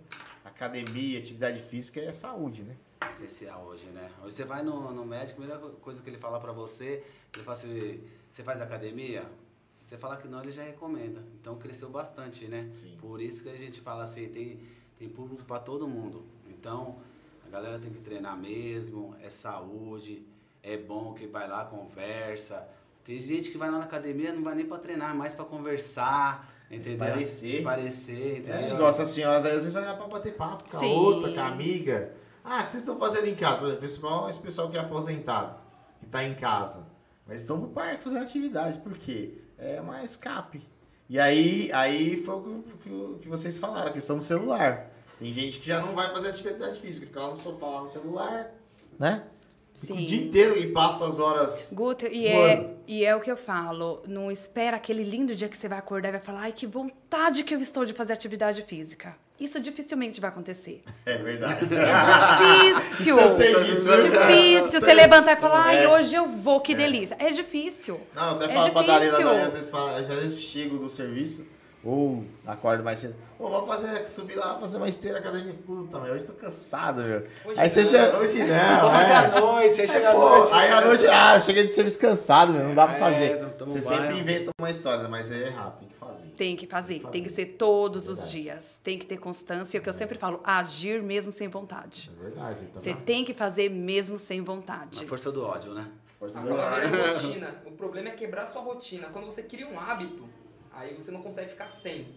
academia, 0.43 1.19
atividade 1.19 1.61
física 1.61 1.99
é 2.01 2.11
saúde, 2.11 2.63
né? 2.63 2.75
essencial 3.11 3.63
hoje, 3.65 3.85
né? 3.87 4.11
Hoje 4.23 4.35
você 4.35 4.43
vai 4.43 4.63
no, 4.63 4.91
no 4.91 5.05
médico, 5.05 5.41
a 5.41 5.45
primeira 5.45 5.75
coisa 5.77 6.01
que 6.01 6.09
ele 6.09 6.17
fala 6.17 6.39
pra 6.39 6.51
você, 6.51 7.03
ele 7.33 7.43
fala 7.43 7.57
assim, 7.57 8.01
você 8.31 8.43
faz 8.43 8.61
academia? 8.61 9.23
Se 9.73 9.85
você 9.85 9.97
falar 9.97 10.17
que 10.17 10.27
não, 10.27 10.41
ele 10.41 10.51
já 10.51 10.63
recomenda. 10.63 11.23
Então 11.39 11.57
cresceu 11.57 11.89
bastante, 11.89 12.47
né? 12.47 12.69
Sim. 12.73 12.97
Por 12.99 13.21
isso 13.21 13.43
que 13.43 13.49
a 13.49 13.57
gente 13.57 13.79
fala 13.81 14.03
assim, 14.03 14.27
tem, 14.29 14.59
tem 14.97 15.07
público 15.07 15.43
pra 15.43 15.59
todo 15.59 15.87
mundo. 15.87 16.25
Então, 16.49 16.97
a 17.45 17.49
galera 17.49 17.79
tem 17.79 17.91
que 17.91 17.99
treinar 18.01 18.37
mesmo, 18.39 19.15
é 19.21 19.29
saúde, 19.29 20.25
é 20.63 20.77
bom 20.77 21.13
que 21.13 21.27
vai 21.27 21.47
lá, 21.47 21.65
conversa. 21.65 22.67
Tem 23.03 23.19
gente 23.19 23.51
que 23.51 23.57
vai 23.57 23.69
lá 23.69 23.77
na 23.77 23.83
academia, 23.85 24.33
não 24.33 24.43
vai 24.43 24.55
nem 24.55 24.65
pra 24.65 24.77
treinar, 24.79 25.11
é 25.11 25.13
mais 25.13 25.33
pra 25.35 25.45
conversar, 25.45 26.51
entendeu? 26.71 26.93
Esparecer. 26.93 27.55
Esparecer, 27.55 28.37
entendeu? 28.39 28.55
É, 28.55 28.73
igual 28.73 28.89
essas 28.89 29.09
senhoras 29.09 29.45
aí, 29.45 29.51
às 29.51 29.57
vezes 29.57 29.73
vai 29.73 29.85
lá 29.85 29.93
pra 29.93 30.07
bater 30.07 30.33
papo 30.35 30.69
com 30.69 30.75
a 30.77 30.79
Sim. 30.79 30.93
outra, 30.93 31.31
com 31.33 31.39
a 31.39 31.47
amiga. 31.47 32.13
Ah, 32.43 32.59
o 32.59 32.63
que 32.63 32.69
vocês 32.71 32.81
estão 32.83 32.97
fazendo 32.97 33.27
em 33.27 33.35
casa? 33.35 33.57
Por 33.57 33.67
exemplo, 33.83 34.29
esse 34.29 34.39
pessoal 34.39 34.69
que 34.69 34.77
é 34.77 34.79
aposentado, 34.79 35.57
que 35.99 36.05
tá 36.07 36.23
em 36.23 36.33
casa. 36.33 36.87
Mas 37.27 37.41
estão 37.41 37.57
no 37.57 37.69
parque 37.69 38.03
fazendo 38.03 38.23
atividade, 38.23 38.79
por 38.79 38.93
quê? 38.97 39.33
É 39.57 39.79
uma 39.81 40.03
escape. 40.03 40.61
E 41.09 41.19
aí, 41.19 41.71
aí 41.73 42.17
foi 42.17 42.35
o 42.35 42.63
que, 42.63 42.77
que 42.77 42.89
o- 42.89 43.19
que 43.21 43.29
vocês 43.29 43.57
falaram, 43.57 43.89
a 43.89 43.93
questão 43.93 44.17
do 44.17 44.23
celular. 44.23 44.91
Tem 45.19 45.31
gente 45.33 45.59
que 45.59 45.67
já 45.67 45.79
não 45.79 45.93
vai 45.95 46.11
fazer 46.11 46.29
atividade 46.29 46.79
física, 46.79 47.05
fica 47.05 47.19
lá 47.21 47.29
no 47.29 47.35
sofá, 47.35 47.65
lá 47.67 47.81
no 47.81 47.87
celular, 47.87 48.51
né? 48.99 49.23
Fica 49.73 49.93
o 49.93 49.97
Sim. 49.97 50.05
dia 50.05 50.21
inteiro 50.25 50.57
e 50.57 50.71
passa 50.71 51.05
as 51.05 51.19
horas. 51.19 51.71
Guto, 51.73 52.05
e 52.07 52.31
Voando. 52.31 52.47
é, 52.47 52.69
e 52.87 53.03
é 53.03 53.13
o 53.13 53.19
que 53.19 53.29
eu 53.29 53.35
falo. 53.35 54.01
Não 54.07 54.31
espera 54.31 54.77
aquele 54.77 55.03
lindo 55.03 55.35
dia 55.35 55.49
que 55.49 55.57
você 55.57 55.67
vai 55.67 55.77
acordar 55.77 56.09
e 56.09 56.11
vai 56.13 56.21
falar, 56.21 56.41
ai, 56.43 56.51
que 56.53 56.65
vontade 56.65 57.43
que 57.43 57.53
eu 57.53 57.59
estou 57.59 57.83
de 57.85 57.91
fazer 57.91 58.13
atividade 58.13 58.61
física. 58.61 59.15
Isso 59.37 59.59
dificilmente 59.59 60.21
vai 60.21 60.29
acontecer. 60.29 60.81
É 61.05 61.17
verdade. 61.17 61.65
Difícil! 61.67 63.19
Eu 63.19 63.27
sei 63.27 63.53
disso, 63.65 63.83
viu? 63.83 64.03
Difícil 64.11 64.79
você 64.79 64.93
levantar 64.93 65.33
e 65.33 65.41
falar, 65.41 65.63
ai, 65.65 65.83
É. 65.83 65.89
hoje 65.89 66.15
eu 66.15 66.25
vou, 66.25 66.61
que 66.61 66.73
delícia. 66.73 67.17
É 67.19 67.31
difícil. 67.31 67.99
Não, 68.15 68.31
até 68.31 68.45
É 68.45 68.53
falo 68.53 68.71
pra 68.71 68.81
Dalila, 68.83 69.31
às 69.45 69.53
vezes 69.55 69.69
fala, 69.69 70.01
vezes 70.01 70.39
chego 70.39 70.77
do 70.77 70.87
serviço, 70.87 71.45
ou 71.85 72.23
acordo 72.47 72.83
mais 72.83 72.99
cedo. 72.99 73.15
Ô, 73.37 73.49
vamos 73.49 73.67
fazer, 73.67 74.07
subir 74.07 74.35
lá, 74.35 74.57
fazer 74.57 74.77
uma 74.77 74.87
esteira 74.89 75.19
academia. 75.19 75.53
Puta, 75.65 75.99
meu, 75.99 76.13
hoje 76.13 76.25
tô 76.25 76.33
cansado, 76.33 77.01
meu. 77.01 77.27
Hoje 77.45 77.59
aí 77.59 77.69
vocês, 77.69 77.91
não. 77.91 78.19
hoje 78.19 78.39
não, 78.43 78.81
Vou 78.81 78.91
fazer 78.91 79.11
é. 79.11 79.15
à 79.15 79.39
noite, 79.39 79.81
aí 79.81 79.87
chega 79.87 80.09
à 80.09 80.13
Pô, 80.13 80.19
noite. 80.37 80.53
aí 80.53 80.71
à 80.71 80.81
noite, 80.81 81.07
ah, 81.07 81.35
eu 81.35 81.41
cheguei 81.41 81.65
de 81.65 81.71
serviço 81.73 81.99
cansado, 81.99 82.53
meu, 82.53 82.63
não 82.63 82.73
dá 82.73 82.87
pra 82.87 82.95
É, 82.95 82.99
fazer. 82.99 83.45
toma 83.57 83.71
Você 83.71 83.81
sempre 83.81 84.17
inventa 84.17 84.51
uma 84.59 84.69
história, 84.71 85.07
mas 85.07 85.29
é 85.31 85.47
errado, 85.47 85.79
tem 85.79 85.87
que 85.87 85.95
fazer. 85.95 86.27
Tem 86.29 86.55
que 86.55 86.65
fazer, 86.67 86.93
Tem 86.95 86.99
que 87.05 87.11
tem 87.11 87.23
que 87.23 87.29
fazer. 87.29 87.41
ser 87.45 87.51
todos 87.57 88.07
os 88.07 88.17
Verdade. 88.19 88.41
dias. 88.41 88.81
Tem 88.83 88.97
que 88.97 89.05
ter 89.05 89.17
constância, 89.17 89.77
é 89.77 89.79
o 89.79 89.83
que 89.83 89.89
eu 89.89 89.93
sempre 89.93 90.17
falo, 90.17 90.39
agir 90.43 91.03
mesmo 91.03 91.31
sem 91.33 91.47
vontade. 91.47 92.09
É 92.19 92.23
verdade, 92.23 92.57
então. 92.69 92.81
Você 92.81 92.93
tá? 92.93 92.99
tem 93.05 93.23
que 93.25 93.33
fazer 93.33 93.69
mesmo 93.69 94.17
sem 94.17 94.41
vontade. 94.41 95.01
Na 95.01 95.07
força 95.07 95.31
do 95.31 95.43
ódio, 95.43 95.73
né? 95.73 95.85
Força 96.17 96.39
do 96.39 96.53
Agora, 96.53 96.83
a 96.85 97.11
rotina. 97.13 97.53
O 97.65 97.71
problema 97.71 98.07
é 98.07 98.11
quebrar 98.11 98.47
sua 98.47 98.61
rotina. 98.61 99.07
Quando 99.11 99.25
você 99.25 99.43
cria 99.43 99.67
um 99.67 99.77
hábito, 99.77 100.25
aí 100.75 100.93
você 100.93 101.11
não 101.11 101.21
consegue 101.21 101.49
ficar 101.49 101.67
sem. 101.67 102.07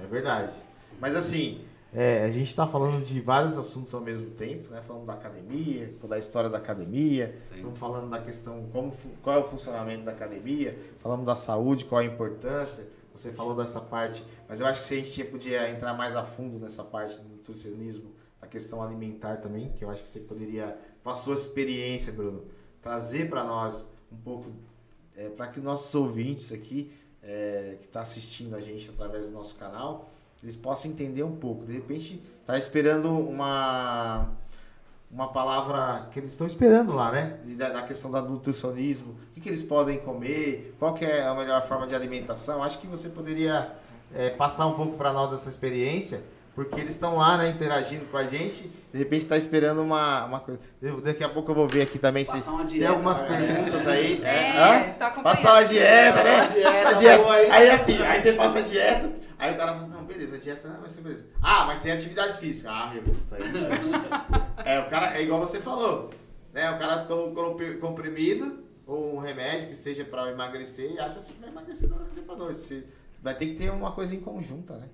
É 0.00 0.06
verdade. 0.06 0.52
Mas 1.00 1.16
assim, 1.16 1.64
é, 1.92 2.24
a 2.24 2.30
gente 2.30 2.54
tá 2.54 2.66
falando 2.66 3.04
de 3.04 3.20
vários 3.20 3.56
assuntos 3.56 3.94
ao 3.94 4.00
mesmo 4.00 4.30
tempo, 4.30 4.70
né? 4.70 4.82
Falando 4.82 5.06
da 5.06 5.14
academia, 5.14 5.94
da 6.08 6.18
história 6.18 6.50
da 6.50 6.58
academia, 6.58 7.36
Sim. 7.48 7.56
estamos 7.56 7.78
falando 7.78 8.10
da 8.10 8.20
questão, 8.20 8.68
como, 8.72 8.92
qual 9.22 9.36
é 9.36 9.40
o 9.40 9.44
funcionamento 9.44 10.04
da 10.04 10.12
academia, 10.12 10.78
falamos 11.00 11.24
da 11.24 11.34
saúde, 11.34 11.84
qual 11.84 12.00
a 12.00 12.04
importância, 12.04 12.86
você 13.12 13.32
falou 13.32 13.56
dessa 13.56 13.80
parte, 13.80 14.24
mas 14.48 14.60
eu 14.60 14.66
acho 14.66 14.82
que 14.82 14.86
se 14.86 14.94
a 14.94 14.96
gente 14.98 15.24
podia 15.24 15.68
entrar 15.68 15.94
mais 15.94 16.14
a 16.14 16.22
fundo 16.22 16.58
nessa 16.58 16.84
parte 16.84 17.16
do 17.16 17.28
nutricionismo, 17.28 18.12
da 18.40 18.46
questão 18.46 18.82
alimentar 18.82 19.36
também, 19.36 19.70
que 19.72 19.84
eu 19.84 19.90
acho 19.90 20.02
que 20.02 20.08
você 20.08 20.20
poderia, 20.20 20.78
com 21.02 21.10
a 21.10 21.14
sua 21.14 21.34
experiência, 21.34 22.12
Bruno, 22.12 22.44
trazer 22.80 23.28
para 23.28 23.42
nós 23.44 23.88
um 24.10 24.16
pouco, 24.16 24.50
para 25.36 25.48
que 25.48 25.60
nossos 25.60 25.92
ouvintes 25.94 26.52
aqui, 26.52 26.90
é, 27.22 27.76
que 27.80 27.86
está 27.86 28.00
assistindo 28.00 28.54
a 28.54 28.60
gente 28.60 28.88
através 28.90 29.28
do 29.28 29.34
nosso 29.34 29.56
canal, 29.56 30.10
eles 30.42 30.56
possam 30.56 30.90
entender 30.90 31.22
um 31.22 31.36
pouco. 31.36 31.64
De 31.64 31.72
repente, 31.72 32.22
tá 32.46 32.58
esperando 32.58 33.10
uma 33.10 34.28
uma 35.10 35.32
palavra 35.32 36.08
que 36.12 36.20
eles 36.20 36.30
estão 36.30 36.46
esperando 36.46 36.94
lá, 36.94 37.10
né? 37.10 37.38
Da, 37.56 37.70
da 37.70 37.82
questão 37.82 38.10
do 38.10 38.22
nutricionismo, 38.22 39.12
o 39.12 39.34
que, 39.34 39.40
que 39.40 39.48
eles 39.48 39.62
podem 39.62 39.98
comer, 39.98 40.74
qual 40.78 40.96
é 40.98 41.26
a 41.26 41.34
melhor 41.34 41.60
forma 41.62 41.86
de 41.86 41.94
alimentação. 41.94 42.62
Acho 42.62 42.78
que 42.78 42.86
você 42.86 43.08
poderia 43.08 43.72
é, 44.14 44.30
passar 44.30 44.66
um 44.66 44.74
pouco 44.74 44.96
para 44.96 45.12
nós 45.12 45.30
dessa 45.30 45.48
experiência, 45.48 46.22
porque 46.64 46.80
eles 46.80 46.92
estão 46.92 47.16
lá, 47.16 47.36
né, 47.38 47.48
interagindo 47.50 48.04
com 48.06 48.16
a 48.16 48.24
gente. 48.24 48.70
De 48.92 48.98
repente 48.98 49.22
está 49.22 49.36
esperando 49.36 49.80
uma, 49.82 50.24
uma 50.24 50.40
coisa. 50.40 50.60
Daqui 51.04 51.22
a 51.22 51.28
pouco 51.28 51.50
eu 51.52 51.54
vou 51.54 51.68
ver 51.68 51.82
aqui 51.82 51.98
também 51.98 52.24
se 52.24 52.32
Passar 52.32 52.50
uma 52.50 52.58
tem 52.64 52.78
dieta, 52.78 52.92
algumas 52.92 53.20
né? 53.20 53.28
perguntas 53.28 53.86
aí. 53.86 54.22
É, 54.24 54.50
acompanhando. 54.90 55.22
Passar 55.22 55.52
uma 55.54 55.64
dieta, 55.64 56.24
né? 56.24 56.36
Uma 56.42 56.46
dieta, 56.48 56.88
A 56.88 56.92
dieta. 56.94 57.22
hein? 57.42 57.50
Aí 57.52 57.70
assim, 57.70 58.02
aí 58.02 58.18
você 58.18 58.32
passa 58.32 58.58
a 58.58 58.62
dieta, 58.62 59.12
aí 59.38 59.54
o 59.54 59.56
cara 59.56 59.74
fala, 59.74 59.86
não, 59.86 60.04
beleza, 60.04 60.34
a 60.36 60.38
dieta 60.38 60.68
não 60.68 60.80
vai 60.80 60.88
ser 60.88 61.00
beleza. 61.02 61.26
Ah, 61.40 61.64
mas 61.66 61.80
tem 61.80 61.92
atividade 61.92 62.36
física. 62.38 62.68
Ah, 62.70 62.92
meu, 62.92 63.02
isso 63.04 63.34
aí. 63.34 63.42
é, 64.64 64.80
o 64.80 64.86
cara, 64.90 65.16
é 65.16 65.22
igual 65.22 65.40
você 65.40 65.60
falou, 65.60 66.10
né? 66.52 66.70
O 66.70 66.78
cara 66.78 67.04
toma 67.04 67.32
compri- 67.34 67.74
comprimido 67.78 68.64
ou 68.86 69.16
um 69.16 69.18
remédio 69.20 69.68
que 69.68 69.76
seja 69.76 70.04
pra 70.04 70.30
emagrecer 70.30 70.90
e 70.92 70.98
acha 70.98 71.18
assim 71.20 71.32
que 71.32 71.40
vai 71.40 71.48
emagrecer 71.50 71.88
da 71.88 71.96
dia 72.12 72.22
pra 72.24 72.34
noite. 72.36 72.84
Vai 73.22 73.34
ter 73.34 73.46
que 73.46 73.54
ter 73.54 73.70
uma 73.70 73.92
coisa 73.92 74.14
em 74.14 74.20
conjunta, 74.20 74.74
né? 74.74 74.88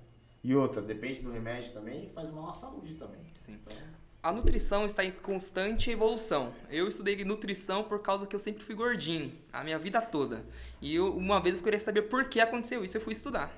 E 0.47 0.55
outra, 0.55 0.81
depende 0.81 1.19
do 1.19 1.29
remédio 1.29 1.73
também, 1.73 2.07
faz 2.15 2.29
mal 2.29 2.47
à 2.49 2.53
saúde 2.53 2.95
também. 2.95 3.19
Sim. 3.35 3.59
Então, 3.61 3.77
A 4.23 4.31
nutrição 4.31 4.85
está 4.85 5.03
em 5.03 5.11
constante 5.11 5.91
evolução. 5.91 6.53
Eu 6.69 6.87
estudei 6.87 7.21
nutrição 7.25 7.83
por 7.83 8.01
causa 8.01 8.25
que 8.25 8.33
eu 8.33 8.39
sempre 8.39 8.63
fui 8.63 8.73
gordinho, 8.73 9.29
a 9.51 9.61
minha 9.61 9.77
vida 9.77 10.01
toda. 10.01 10.45
E 10.81 10.95
eu, 10.95 11.13
uma 11.17 11.41
vez 11.41 11.55
eu 11.55 11.61
queria 11.61 11.79
saber 11.81 12.03
por 12.03 12.29
que 12.29 12.39
aconteceu 12.39 12.81
isso, 12.81 12.95
eu 12.95 13.01
fui 13.01 13.11
estudar. 13.11 13.51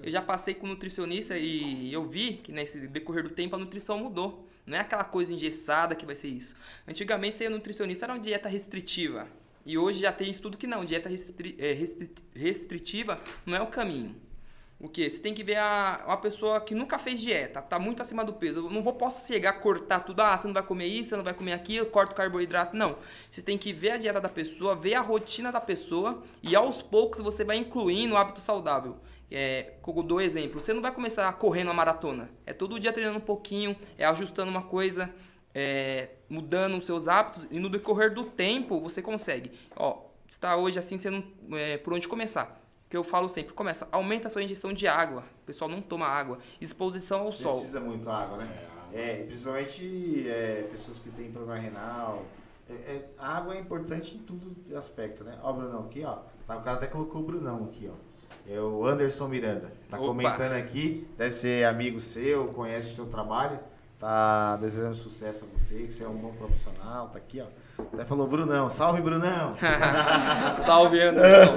Eu 0.00 0.12
já 0.12 0.22
passei 0.22 0.54
com 0.54 0.64
nutricionista 0.68 1.36
e 1.36 1.92
eu 1.92 2.04
vi 2.08 2.34
que 2.34 2.52
nesse 2.52 2.86
decorrer 2.86 3.24
do 3.24 3.30
tempo 3.30 3.56
a 3.56 3.58
nutrição 3.58 3.98
mudou. 3.98 4.46
Não 4.64 4.76
é 4.76 4.80
aquela 4.80 5.02
coisa 5.02 5.32
engessada 5.32 5.96
que 5.96 6.06
vai 6.06 6.14
ser 6.14 6.28
isso. 6.28 6.54
Antigamente 6.86 7.36
ser 7.36 7.48
nutricionista 7.50 8.04
era 8.06 8.12
uma 8.14 8.20
dieta 8.20 8.48
restritiva. 8.48 9.26
E 9.66 9.76
hoje 9.76 10.00
já 10.02 10.12
tem 10.12 10.30
estudo 10.30 10.56
que 10.56 10.68
não, 10.68 10.84
dieta 10.84 11.08
restri- 11.08 11.56
restri- 11.58 12.14
restritiva 12.36 13.20
não 13.44 13.56
é 13.56 13.60
o 13.60 13.66
caminho. 13.66 14.14
O 14.80 14.88
que? 14.88 15.10
Você 15.10 15.18
tem 15.18 15.34
que 15.34 15.42
ver 15.42 15.56
a, 15.56 16.04
uma 16.06 16.16
pessoa 16.16 16.60
que 16.60 16.72
nunca 16.72 17.00
fez 17.00 17.20
dieta, 17.20 17.60
tá 17.60 17.80
muito 17.80 18.00
acima 18.00 18.24
do 18.24 18.32
peso. 18.32 18.60
Eu 18.60 18.70
não 18.70 18.80
vou, 18.80 18.92
posso 18.92 19.26
chegar 19.26 19.50
a 19.50 19.52
cortar 19.54 20.00
tudo, 20.00 20.20
ah, 20.20 20.36
você 20.36 20.46
não 20.46 20.54
vai 20.54 20.62
comer 20.62 20.86
isso, 20.86 21.10
você 21.10 21.16
não 21.16 21.24
vai 21.24 21.34
comer 21.34 21.52
aquilo, 21.52 21.86
corta 21.86 22.12
o 22.12 22.16
carboidrato. 22.16 22.76
Não. 22.76 22.96
Você 23.28 23.42
tem 23.42 23.58
que 23.58 23.72
ver 23.72 23.90
a 23.90 23.96
dieta 23.96 24.20
da 24.20 24.28
pessoa, 24.28 24.76
ver 24.76 24.94
a 24.94 25.00
rotina 25.00 25.50
da 25.50 25.60
pessoa 25.60 26.22
e 26.42 26.54
aos 26.54 26.80
poucos 26.80 27.18
você 27.18 27.42
vai 27.42 27.56
incluindo 27.56 28.14
o 28.14 28.16
hábito 28.16 28.40
saudável. 28.40 28.96
É, 29.30 29.72
dou 30.06 30.20
exemplo, 30.20 30.60
você 30.60 30.72
não 30.72 30.80
vai 30.80 30.92
começar 30.92 31.30
correndo 31.34 31.68
uma 31.68 31.74
maratona. 31.74 32.30
É 32.46 32.52
todo 32.52 32.78
dia 32.78 32.92
treinando 32.92 33.18
um 33.18 33.22
pouquinho, 33.22 33.76
é 33.98 34.04
ajustando 34.04 34.48
uma 34.50 34.62
coisa, 34.62 35.12
é, 35.52 36.10
mudando 36.28 36.78
os 36.78 36.86
seus 36.86 37.08
hábitos 37.08 37.46
e 37.50 37.58
no 37.58 37.68
decorrer 37.68 38.14
do 38.14 38.24
tempo 38.24 38.80
você 38.80 39.02
consegue. 39.02 39.50
Ó, 39.74 40.04
está 40.28 40.56
hoje 40.56 40.78
assim, 40.78 40.96
você 40.96 41.10
não, 41.10 41.24
é, 41.52 41.76
por 41.78 41.92
onde 41.92 42.06
começar? 42.06 42.67
Que 42.88 42.96
eu 42.96 43.04
falo 43.04 43.28
sempre, 43.28 43.52
começa, 43.52 43.86
aumenta 43.92 44.28
a 44.28 44.30
sua 44.30 44.42
ingestão 44.42 44.72
de 44.72 44.86
água. 44.86 45.24
O 45.42 45.46
pessoal 45.46 45.70
não 45.70 45.82
toma 45.82 46.06
água. 46.06 46.38
Exposição 46.60 47.20
ao 47.20 47.32
sol. 47.32 47.52
precisa 47.56 47.80
muito 47.80 48.08
água, 48.10 48.38
né? 48.38 48.66
É, 48.92 49.24
principalmente 49.24 50.28
é, 50.28 50.66
pessoas 50.70 50.98
que 50.98 51.10
têm 51.10 51.30
problema 51.30 51.60
renal. 51.60 52.24
É, 52.68 52.72
é, 52.72 53.08
a 53.18 53.36
água 53.36 53.54
é 53.54 53.60
importante 53.60 54.14
em 54.14 54.18
todo 54.18 54.56
aspecto, 54.76 55.24
né? 55.24 55.38
Ó, 55.42 55.50
o 55.50 55.54
Brunão 55.54 55.84
aqui, 55.84 56.04
ó. 56.04 56.18
Tá, 56.46 56.56
o 56.56 56.62
cara 56.62 56.76
até 56.76 56.86
colocou 56.86 57.20
o 57.20 57.24
Brunão 57.24 57.64
aqui, 57.64 57.90
ó. 57.90 58.08
É 58.50 58.58
o 58.58 58.86
Anderson 58.86 59.28
Miranda. 59.28 59.72
Tá 59.90 59.98
Opa. 59.98 60.06
comentando 60.06 60.52
aqui, 60.52 61.06
deve 61.18 61.32
ser 61.32 61.66
amigo 61.66 62.00
seu, 62.00 62.48
conhece 62.48 62.92
o 62.92 62.94
seu 62.94 63.06
trabalho. 63.06 63.58
Tá 63.98 64.56
desejando 64.56 64.94
sucesso 64.94 65.44
a 65.44 65.48
você, 65.48 65.82
que 65.82 65.92
você 65.92 66.04
é 66.04 66.08
um 66.08 66.16
bom 66.16 66.32
profissional, 66.32 67.08
tá 67.08 67.18
aqui, 67.18 67.40
ó. 67.40 67.46
Até 67.92 68.04
falou, 68.04 68.26
Brunão, 68.26 68.68
salve 68.68 69.00
Brunão! 69.00 69.54
Salve, 70.64 71.00
Anderson. 71.00 71.54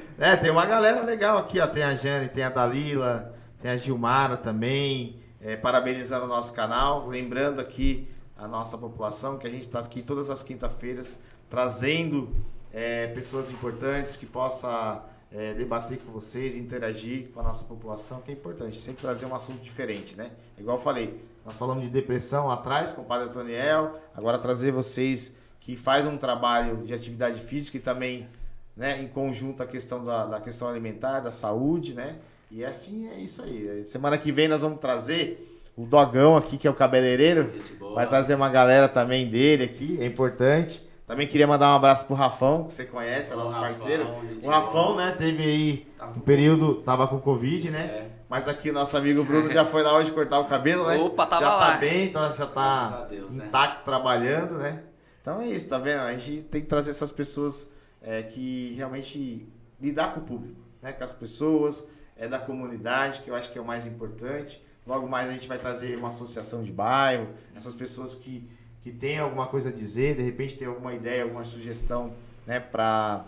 É, 0.18 0.34
tem 0.34 0.50
uma 0.50 0.64
galera 0.64 1.02
legal 1.02 1.36
aqui, 1.36 1.60
ó. 1.60 1.66
Tem 1.66 1.82
a 1.82 1.94
Jane, 1.94 2.30
tem 2.30 2.42
a 2.42 2.48
Dalila, 2.48 3.34
tem 3.60 3.70
a 3.70 3.76
Gilmara 3.76 4.34
também. 4.34 5.20
É, 5.42 5.56
parabenizando 5.56 6.24
o 6.24 6.28
nosso 6.28 6.54
canal. 6.54 7.06
Lembrando 7.06 7.60
aqui 7.60 8.08
a 8.34 8.48
nossa 8.48 8.78
população 8.78 9.36
que 9.36 9.46
a 9.46 9.50
gente 9.50 9.66
está 9.66 9.80
aqui 9.80 10.00
todas 10.00 10.30
as 10.30 10.42
quinta-feiras 10.42 11.18
trazendo 11.48 12.34
é, 12.72 13.06
pessoas 13.08 13.50
importantes 13.50 14.16
que 14.16 14.26
possa 14.26 15.04
é, 15.30 15.54
debater 15.54 15.98
com 15.98 16.12
vocês, 16.12 16.56
interagir 16.56 17.30
com 17.30 17.40
a 17.40 17.42
nossa 17.42 17.64
população, 17.64 18.20
que 18.20 18.30
é 18.30 18.34
importante. 18.34 18.80
Sempre 18.80 19.02
trazer 19.02 19.26
um 19.26 19.34
assunto 19.34 19.60
diferente, 19.60 20.16
né? 20.16 20.30
Igual 20.58 20.76
eu 20.76 20.82
falei, 20.82 21.20
nós 21.44 21.56
falamos 21.56 21.84
de 21.84 21.90
depressão 21.90 22.46
lá 22.46 22.54
atrás 22.54 22.92
com 22.92 23.02
o 23.02 23.04
Padre 23.04 23.28
Antoniel. 23.28 24.00
Agora 24.14 24.38
trazer 24.38 24.72
vocês 24.72 25.34
que 25.66 25.76
faz 25.76 26.06
um 26.06 26.16
trabalho 26.16 26.76
de 26.84 26.94
atividade 26.94 27.40
física 27.40 27.76
e 27.76 27.80
também 27.80 28.28
né, 28.76 29.02
em 29.02 29.08
conjunto 29.08 29.64
a 29.64 29.66
questão 29.66 30.04
da, 30.04 30.24
da 30.24 30.40
questão 30.40 30.68
alimentar, 30.68 31.18
da 31.18 31.32
saúde, 31.32 31.92
né? 31.92 32.14
E 32.52 32.64
assim 32.64 33.08
é 33.08 33.18
isso 33.18 33.42
aí. 33.42 33.82
Semana 33.84 34.16
que 34.16 34.30
vem 34.30 34.46
nós 34.46 34.62
vamos 34.62 34.78
trazer 34.78 35.64
o 35.76 35.84
Dogão 35.84 36.36
aqui, 36.36 36.56
que 36.56 36.68
é 36.68 36.70
o 36.70 36.74
cabeleireiro. 36.74 37.50
Gente 37.50 37.74
boa. 37.74 37.96
Vai 37.96 38.08
trazer 38.08 38.36
uma 38.36 38.48
galera 38.48 38.88
também 38.88 39.26
dele 39.26 39.64
aqui, 39.64 39.98
é 40.00 40.06
importante. 40.06 40.86
Também 41.04 41.26
queria 41.26 41.48
mandar 41.48 41.72
um 41.72 41.76
abraço 41.76 42.04
pro 42.04 42.14
Rafão, 42.14 42.64
que 42.64 42.72
você 42.72 42.84
conhece, 42.84 43.32
é 43.32 43.34
O 43.34 43.38
nosso 43.38 43.52
Rafão, 43.52 43.68
parceiro. 43.68 44.08
O 44.44 44.48
Rafão, 44.48 44.92
boa. 44.92 45.06
né, 45.06 45.12
teve 45.18 45.42
aí 45.42 45.86
um 46.16 46.20
período, 46.20 46.76
tava 46.76 47.08
com 47.08 47.18
Covid, 47.18 47.72
né? 47.72 47.80
É. 47.80 48.06
Mas 48.28 48.46
aqui 48.46 48.70
nosso 48.70 48.96
amigo 48.96 49.24
Bruno 49.24 49.48
já 49.48 49.64
foi 49.64 49.82
lá 49.82 49.96
hoje 49.96 50.12
cortar 50.12 50.38
o 50.38 50.44
cabelo, 50.44 50.86
né? 50.86 50.94
Opa, 51.02 51.26
tava 51.26 51.44
já 51.44 51.50
tá 51.50 51.56
lá. 51.56 51.76
bem, 51.76 52.04
então 52.04 52.36
já 52.36 52.46
tá 52.46 53.06
Deus, 53.10 53.32
né? 53.32 53.46
intacto 53.46 53.84
trabalhando, 53.84 54.58
né? 54.58 54.82
Então 55.26 55.40
é 55.40 55.48
isso, 55.48 55.68
tá 55.68 55.76
vendo? 55.76 56.02
A 56.02 56.16
gente 56.16 56.44
tem 56.44 56.60
que 56.60 56.68
trazer 56.68 56.90
essas 56.90 57.10
pessoas 57.10 57.68
é, 58.00 58.22
que 58.22 58.74
realmente 58.76 59.48
lidar 59.80 60.14
com 60.14 60.20
o 60.20 60.22
público, 60.22 60.60
né? 60.80 60.92
Com 60.92 61.02
as 61.02 61.12
pessoas, 61.12 61.84
é 62.16 62.28
da 62.28 62.38
comunidade, 62.38 63.22
que 63.22 63.28
eu 63.28 63.34
acho 63.34 63.50
que 63.50 63.58
é 63.58 63.60
o 63.60 63.64
mais 63.64 63.84
importante. 63.84 64.64
Logo 64.86 65.08
mais 65.08 65.28
a 65.28 65.32
gente 65.32 65.48
vai 65.48 65.58
trazer 65.58 65.98
uma 65.98 66.08
associação 66.08 66.62
de 66.62 66.70
bairro, 66.70 67.28
essas 67.56 67.74
pessoas 67.74 68.14
que, 68.14 68.48
que 68.82 68.92
têm 68.92 69.18
alguma 69.18 69.48
coisa 69.48 69.70
a 69.70 69.72
dizer, 69.72 70.14
de 70.14 70.22
repente 70.22 70.54
tem 70.54 70.68
alguma 70.68 70.94
ideia, 70.94 71.24
alguma 71.24 71.44
sugestão, 71.44 72.14
né, 72.46 72.60
para 72.60 73.24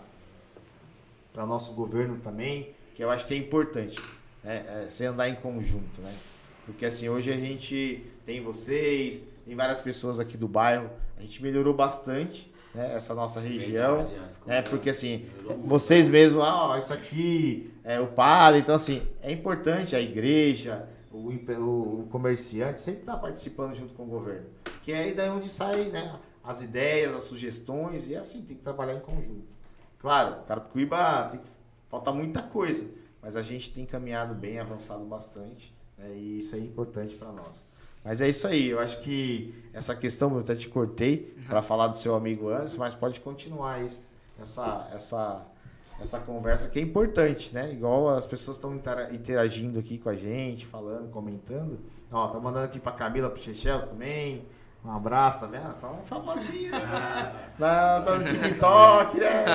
para 1.33 1.45
nosso 1.45 1.73
governo 1.73 2.17
também, 2.23 2.73
que 2.95 3.03
eu 3.03 3.09
acho 3.09 3.27
que 3.27 3.33
é 3.33 3.37
importante, 3.37 4.01
né? 4.41 4.83
É, 4.85 4.89
você 4.89 5.05
andar 5.05 5.27
em 5.27 5.35
conjunto, 5.35 5.99
né? 5.99 6.15
Porque 6.65 6.85
assim, 6.85 7.09
hoje 7.09 7.29
a 7.29 7.37
gente 7.37 8.05
tem 8.25 8.41
vocês, 8.41 9.27
tem 9.45 9.53
várias 9.53 9.81
pessoas 9.81 10.17
aqui 10.17 10.37
do 10.37 10.47
bairro, 10.47 10.89
a 11.19 11.21
gente 11.21 11.43
melhorou 11.43 11.73
bastante, 11.73 12.51
né? 12.73 12.95
Essa 12.95 13.13
nossa 13.13 13.39
região, 13.39 14.05
Verdade, 14.05 14.31
né? 14.45 14.61
Porque 14.61 14.89
assim, 14.89 15.27
vocês 15.65 16.07
mesmos, 16.07 16.41
ah, 16.43 16.77
isso 16.79 16.93
aqui 16.93 17.71
é 17.83 17.99
o 17.99 18.07
padre, 18.07 18.61
então 18.61 18.73
assim, 18.73 19.05
é 19.21 19.31
importante 19.31 19.95
a 19.95 20.01
igreja, 20.01 20.87
o, 21.11 21.27
o 21.27 22.07
comerciante 22.09 22.79
sempre 22.79 23.01
estar 23.01 23.17
participando 23.17 23.75
junto 23.75 23.93
com 23.93 24.03
o 24.03 24.07
governo. 24.07 24.47
Que 24.81 24.93
é 24.93 24.99
aí 24.99 25.13
daí 25.13 25.29
onde 25.29 25.49
sai, 25.49 25.85
né? 25.85 26.17
As 26.43 26.61
ideias, 26.61 27.13
as 27.13 27.23
sugestões, 27.23 28.07
e 28.07 28.15
assim, 28.15 28.41
tem 28.41 28.55
que 28.55 28.63
trabalhar 28.63 28.93
em 28.93 29.01
conjunto. 29.01 29.55
Claro, 29.99 30.43
Carapicuíba 30.47 31.27
tem 31.29 31.39
que 31.41 31.49
falta 31.89 32.11
muita 32.13 32.41
coisa, 32.41 32.87
mas 33.21 33.35
a 33.35 33.41
gente 33.41 33.71
tem 33.71 33.85
caminhado 33.85 34.33
bem, 34.33 34.59
avançado 34.59 35.03
bastante, 35.03 35.75
né? 35.97 36.09
e 36.15 36.39
isso 36.39 36.55
é 36.55 36.59
importante 36.59 37.15
para 37.15 37.31
nós. 37.31 37.65
Mas 38.03 38.21
é 38.21 38.29
isso 38.29 38.47
aí, 38.47 38.69
eu 38.69 38.79
acho 38.79 38.99
que 39.01 39.53
essa 39.73 39.93
questão, 39.95 40.33
eu 40.33 40.39
até 40.39 40.55
te 40.55 40.67
cortei 40.67 41.35
para 41.47 41.61
falar 41.61 41.87
do 41.87 41.97
seu 41.97 42.15
amigo 42.15 42.49
antes, 42.49 42.75
mas 42.77 42.95
pode 42.95 43.19
continuar 43.19 43.79
essa, 44.39 44.87
essa, 44.93 45.45
essa 46.01 46.19
conversa 46.19 46.69
que 46.69 46.79
é 46.79 46.81
importante, 46.81 47.53
né? 47.53 47.71
Igual 47.71 48.09
as 48.15 48.25
pessoas 48.25 48.57
estão 48.57 48.73
intera- 48.73 49.13
interagindo 49.13 49.77
aqui 49.79 49.97
com 49.97 50.09
a 50.09 50.15
gente, 50.15 50.65
falando, 50.65 51.09
comentando. 51.11 51.79
Ó, 52.11 52.27
tá 52.27 52.39
mandando 52.39 52.65
aqui 52.65 52.79
pra 52.79 52.91
Camila, 52.93 53.29
pro 53.29 53.41
Chechel 53.41 53.83
também. 53.83 54.45
Um 54.83 54.91
abraço, 54.91 55.41
tá 55.41 55.45
vendo? 55.47 55.73
Tá 55.75 55.91
um 55.91 56.01
famosinho, 56.03 56.71
né? 56.71 56.79
Tá, 57.59 58.01
tá 58.01 58.15
no 58.15 58.23
TikTok, 58.23 59.17
né? 59.19 59.45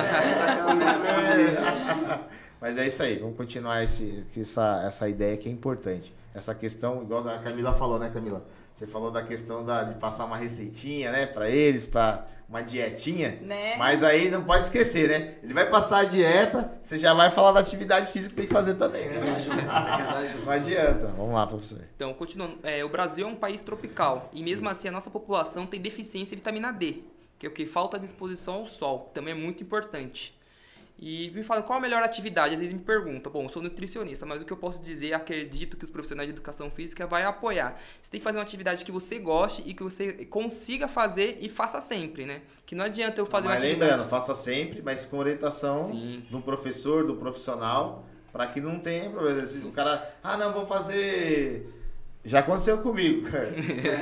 Mas 2.59 2.77
é 2.77 2.87
isso 2.87 3.03
aí, 3.03 3.17
vamos 3.17 3.37
continuar 3.37 3.83
esse, 3.83 4.25
essa, 4.37 4.83
essa 4.85 5.09
ideia 5.09 5.37
que 5.37 5.47
é 5.47 5.51
importante. 5.51 6.13
Essa 6.33 6.53
questão, 6.53 7.01
igual 7.01 7.27
a 7.27 7.37
Camila 7.37 7.73
falou, 7.73 7.97
né, 7.97 8.09
Camila? 8.13 8.45
Você 8.73 8.85
falou 8.85 9.09
da 9.09 9.21
questão 9.21 9.63
da, 9.63 9.83
de 9.83 9.95
passar 9.95 10.25
uma 10.25 10.35
receitinha, 10.35 11.11
né, 11.11 11.25
pra 11.25 11.49
eles, 11.49 11.85
pra 11.85 12.27
uma 12.47 12.61
dietinha. 12.61 13.39
Né? 13.41 13.75
Mas 13.77 14.03
aí 14.03 14.29
não 14.29 14.43
pode 14.43 14.63
esquecer, 14.63 15.09
né? 15.09 15.35
Ele 15.41 15.53
vai 15.53 15.67
passar 15.69 15.99
a 15.99 16.03
dieta, 16.03 16.77
você 16.79 16.99
já 16.99 17.13
vai 17.13 17.31
falar 17.31 17.51
da 17.53 17.59
atividade 17.59 18.11
física 18.11 18.29
que 18.29 18.35
tem 18.35 18.47
que 18.47 18.53
fazer 18.53 18.75
também, 18.75 19.07
né? 19.09 19.19
Não 20.43 20.51
adianta. 20.51 21.07
Vamos 21.07 21.33
lá, 21.33 21.47
professor. 21.47 21.79
Então, 21.95 22.13
continuando, 22.13 22.59
é, 22.63 22.83
o 22.83 22.89
Brasil 22.89 23.27
é 23.27 23.29
um 23.29 23.35
país 23.35 23.63
tropical 23.63 24.29
e 24.31 24.43
mesmo 24.43 24.67
assim 24.69 24.87
a 24.87 24.91
nossa 24.91 25.09
população 25.09 25.65
tem 25.65 25.81
deficiência 25.81 26.35
de 26.35 26.41
vitamina 26.41 26.71
D, 26.71 26.99
que 27.39 27.45
é 27.45 27.49
o 27.49 27.51
que 27.51 27.65
falta 27.65 27.97
de 27.97 28.05
exposição 28.05 28.55
ao 28.55 28.65
sol, 28.65 29.09
também 29.13 29.33
é 29.33 29.37
muito 29.37 29.63
importante. 29.63 30.34
E 30.97 31.29
me 31.31 31.43
falam 31.43 31.63
qual 31.63 31.77
a 31.77 31.81
melhor 31.81 32.01
atividade, 32.01 32.53
às 32.53 32.59
vezes 32.59 32.73
me 32.73 32.79
perguntam, 32.79 33.29
bom, 33.31 33.43
eu 33.43 33.49
sou 33.49 33.61
nutricionista, 33.61 34.25
mas 34.25 34.41
o 34.41 34.45
que 34.45 34.53
eu 34.53 34.57
posso 34.57 34.81
dizer, 34.81 35.13
acredito 35.13 35.75
que 35.75 35.83
os 35.83 35.89
profissionais 35.89 36.27
de 36.27 36.33
educação 36.33 36.71
física 36.71 37.05
vai 37.05 37.23
apoiar. 37.23 37.77
Você 38.01 38.09
tem 38.09 38.19
que 38.19 38.23
fazer 38.23 38.37
uma 38.37 38.43
atividade 38.43 38.85
que 38.85 38.91
você 38.93 39.19
goste 39.19 39.61
e 39.65 39.73
que 39.73 39.83
você 39.83 40.25
consiga 40.25 40.87
fazer 40.87 41.37
e 41.41 41.49
faça 41.49 41.81
sempre, 41.81 42.25
né? 42.25 42.41
Que 42.65 42.75
não 42.75 42.85
adianta 42.85 43.19
eu 43.19 43.25
fazer 43.25 43.47
mas 43.47 43.57
uma 43.57 43.59
atividade... 43.59 43.91
lembrando, 43.91 44.09
faça 44.09 44.33
sempre, 44.33 44.81
mas 44.81 45.05
com 45.05 45.17
orientação 45.17 45.79
Sim. 45.79 46.25
do 46.31 46.41
professor, 46.41 47.05
do 47.05 47.17
profissional, 47.17 48.05
para 48.31 48.47
que 48.47 48.61
não 48.61 48.79
tenha 48.79 49.09
problema. 49.09 49.45
Se 49.45 49.57
o 49.59 49.71
cara, 49.71 50.15
ah, 50.23 50.37
não, 50.37 50.53
vou 50.53 50.65
fazer. 50.65 51.74
Já 52.25 52.39
aconteceu 52.39 52.79
comigo, 52.79 53.29
cara. 53.29 53.53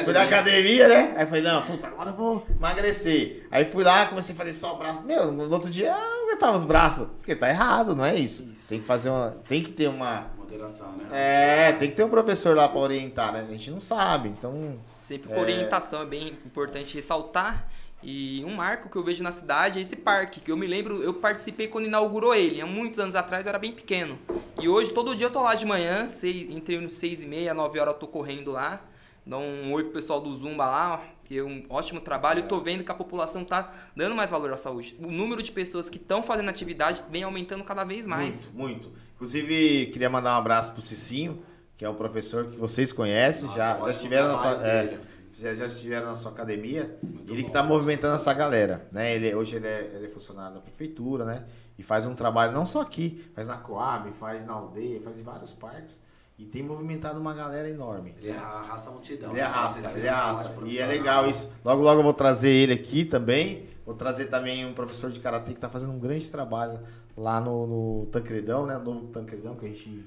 Fui 0.03 0.13
na 0.13 0.23
academia, 0.23 0.87
né? 0.87 1.13
Aí 1.17 1.25
falei, 1.25 1.43
não, 1.43 1.61
puta, 1.63 1.87
agora 1.87 2.11
eu 2.11 2.15
vou 2.15 2.45
emagrecer. 2.49 3.45
Aí 3.51 3.65
fui 3.65 3.83
lá, 3.83 4.05
comecei 4.05 4.33
a 4.33 4.37
fazer 4.37 4.53
só 4.53 4.75
o 4.75 4.77
braço. 4.77 5.03
Meu, 5.03 5.31
no 5.31 5.51
outro 5.51 5.69
dia 5.69 5.87
eu 5.87 5.97
não 5.97 6.27
aguentava 6.29 6.57
os 6.57 6.63
braços. 6.63 7.07
Porque 7.17 7.35
tá 7.35 7.49
errado, 7.49 7.93
não 7.95 8.05
é 8.05 8.15
isso. 8.15 8.43
Isso. 8.43 8.69
Tem 8.69 8.79
que 8.79 8.87
fazer 8.87 9.09
uma. 9.09 9.35
Tem 9.47 9.61
que 9.61 9.71
ter 9.71 9.89
uma. 9.89 10.27
Moderação, 10.37 10.93
né? 10.93 11.05
É, 11.11 11.71
tem 11.73 11.89
que 11.89 11.95
ter 11.95 12.03
um 12.03 12.09
professor 12.09 12.55
lá 12.55 12.69
para 12.69 12.79
orientar, 12.79 13.33
né? 13.33 13.41
A 13.41 13.51
gente 13.51 13.69
não 13.69 13.81
sabe, 13.81 14.29
então. 14.29 14.79
Sempre 15.05 15.27
com 15.27 15.39
orientação 15.39 16.01
é 16.01 16.05
bem 16.05 16.27
importante 16.45 16.95
ressaltar. 16.95 17.67
E 18.03 18.43
um 18.45 18.55
marco 18.55 18.89
que 18.89 18.95
eu 18.97 19.03
vejo 19.03 19.23
na 19.23 19.31
cidade 19.31 19.79
é 19.79 19.81
esse 19.81 19.95
parque, 19.95 20.41
que 20.41 20.51
eu 20.51 20.57
me 20.57 20.67
lembro, 20.67 21.01
eu 21.01 21.13
participei 21.13 21.67
quando 21.67 21.85
inaugurou 21.85 22.35
ele, 22.35 22.59
há 22.59 22.65
muitos 22.65 22.99
anos 22.99 23.15
atrás 23.15 23.45
eu 23.45 23.49
era 23.49 23.57
bem 23.57 23.71
pequeno. 23.71 24.19
E 24.61 24.67
hoje, 24.67 24.91
todo 24.91 25.15
dia 25.15 25.27
eu 25.27 25.31
tô 25.31 25.41
lá 25.41 25.55
de 25.55 25.65
manhã, 25.65 26.09
seis, 26.09 26.49
entre 26.51 26.89
6 26.89 27.23
e 27.23 27.27
meia, 27.27 27.53
9 27.53 27.79
horas 27.79 27.93
eu 27.93 27.99
tô 27.99 28.07
correndo 28.07 28.51
lá. 28.51 28.81
Dá 29.25 29.37
um 29.37 29.71
oi 29.71 29.83
pro 29.85 29.93
pessoal 29.93 30.19
do 30.19 30.35
Zumba 30.35 30.65
lá, 30.65 30.95
ó, 30.95 31.23
que 31.23 31.37
é 31.37 31.43
um 31.43 31.63
ótimo 31.69 32.01
trabalho. 32.01 32.39
E 32.39 32.43
tô 32.43 32.59
vendo 32.59 32.83
que 32.83 32.91
a 32.91 32.95
população 32.95 33.45
tá 33.45 33.73
dando 33.95 34.15
mais 34.15 34.29
valor 34.29 34.51
à 34.51 34.57
saúde. 34.57 34.97
O 34.99 35.09
número 35.09 35.41
de 35.41 35.49
pessoas 35.49 35.89
que 35.89 35.97
estão 35.97 36.21
fazendo 36.21 36.49
atividade 36.49 37.03
vem 37.09 37.23
aumentando 37.23 37.63
cada 37.63 37.85
vez 37.85 38.05
mais. 38.05 38.51
Muito, 38.53 38.89
muito. 38.89 38.91
Inclusive, 39.15 39.87
queria 39.93 40.09
mandar 40.09 40.35
um 40.35 40.39
abraço 40.39 40.73
pro 40.73 40.81
Cicinho, 40.81 41.41
que 41.77 41.85
é 41.85 41.89
o 41.89 41.93
professor 41.93 42.47
que 42.47 42.57
vocês 42.57 42.91
conhecem, 42.91 43.45
Nossa, 43.45 43.57
já, 43.57 43.79
já 43.79 43.89
estiveram 43.91 44.27
na 44.27 44.37
sua, 44.37 44.67
é. 44.67 44.99
Já, 45.33 45.53
já 45.53 45.65
estiveram 45.65 46.07
na 46.07 46.15
sua 46.15 46.31
academia. 46.31 46.97
ele 47.01 47.37
que 47.37 47.41
bom. 47.41 47.47
está 47.47 47.63
movimentando 47.63 48.15
essa 48.15 48.33
galera, 48.33 48.87
né? 48.91 49.15
Ele, 49.15 49.33
hoje 49.33 49.55
ele 49.55 49.67
é, 49.67 49.91
ele 49.95 50.05
é 50.05 50.09
funcionário 50.09 50.55
da 50.55 50.61
prefeitura, 50.61 51.25
né? 51.25 51.45
E 51.77 51.83
faz 51.83 52.05
um 52.05 52.13
trabalho 52.13 52.51
não 52.51 52.65
só 52.65 52.81
aqui, 52.81 53.23
faz 53.33 53.47
na 53.47 53.57
Coab, 53.57 54.11
faz 54.11 54.45
na 54.45 54.53
aldeia, 54.53 55.01
faz 55.01 55.17
em 55.17 55.23
vários 55.23 55.51
parques. 55.51 55.99
E 56.37 56.45
tem 56.45 56.63
movimentado 56.63 57.19
uma 57.19 57.33
galera 57.33 57.69
enorme. 57.69 58.15
Ele 58.19 58.31
arrasta 58.31 58.89
a 58.89 58.91
multidão. 58.91 59.31
Ele 59.31 59.41
arrasta, 59.41 59.79
Esse 59.79 59.97
ele 59.99 60.07
é 60.07 60.09
arrasta. 60.09 60.49
ótimo 60.49 60.67
E 60.67 60.79
é 60.79 60.85
legal 60.85 61.29
isso. 61.29 61.49
Logo, 61.63 61.81
logo 61.81 61.99
eu 61.99 62.03
vou 62.03 62.13
trazer 62.13 62.49
ele 62.49 62.73
aqui 62.73 63.05
também. 63.05 63.65
Vou 63.85 63.95
trazer 63.95 64.25
também 64.25 64.65
um 64.65 64.73
professor 64.73 65.11
de 65.11 65.19
karatê 65.19 65.51
que 65.51 65.57
está 65.57 65.69
fazendo 65.69 65.93
um 65.93 65.99
grande 65.99 66.29
trabalho 66.29 66.79
lá 67.15 67.39
no, 67.39 67.67
no 67.67 68.05
Tancredão, 68.07 68.65
né? 68.65 68.77
O 68.77 68.83
novo 68.83 69.07
Tancredão 69.07 69.55
que 69.55 69.65
a 69.65 69.69
gente 69.69 70.03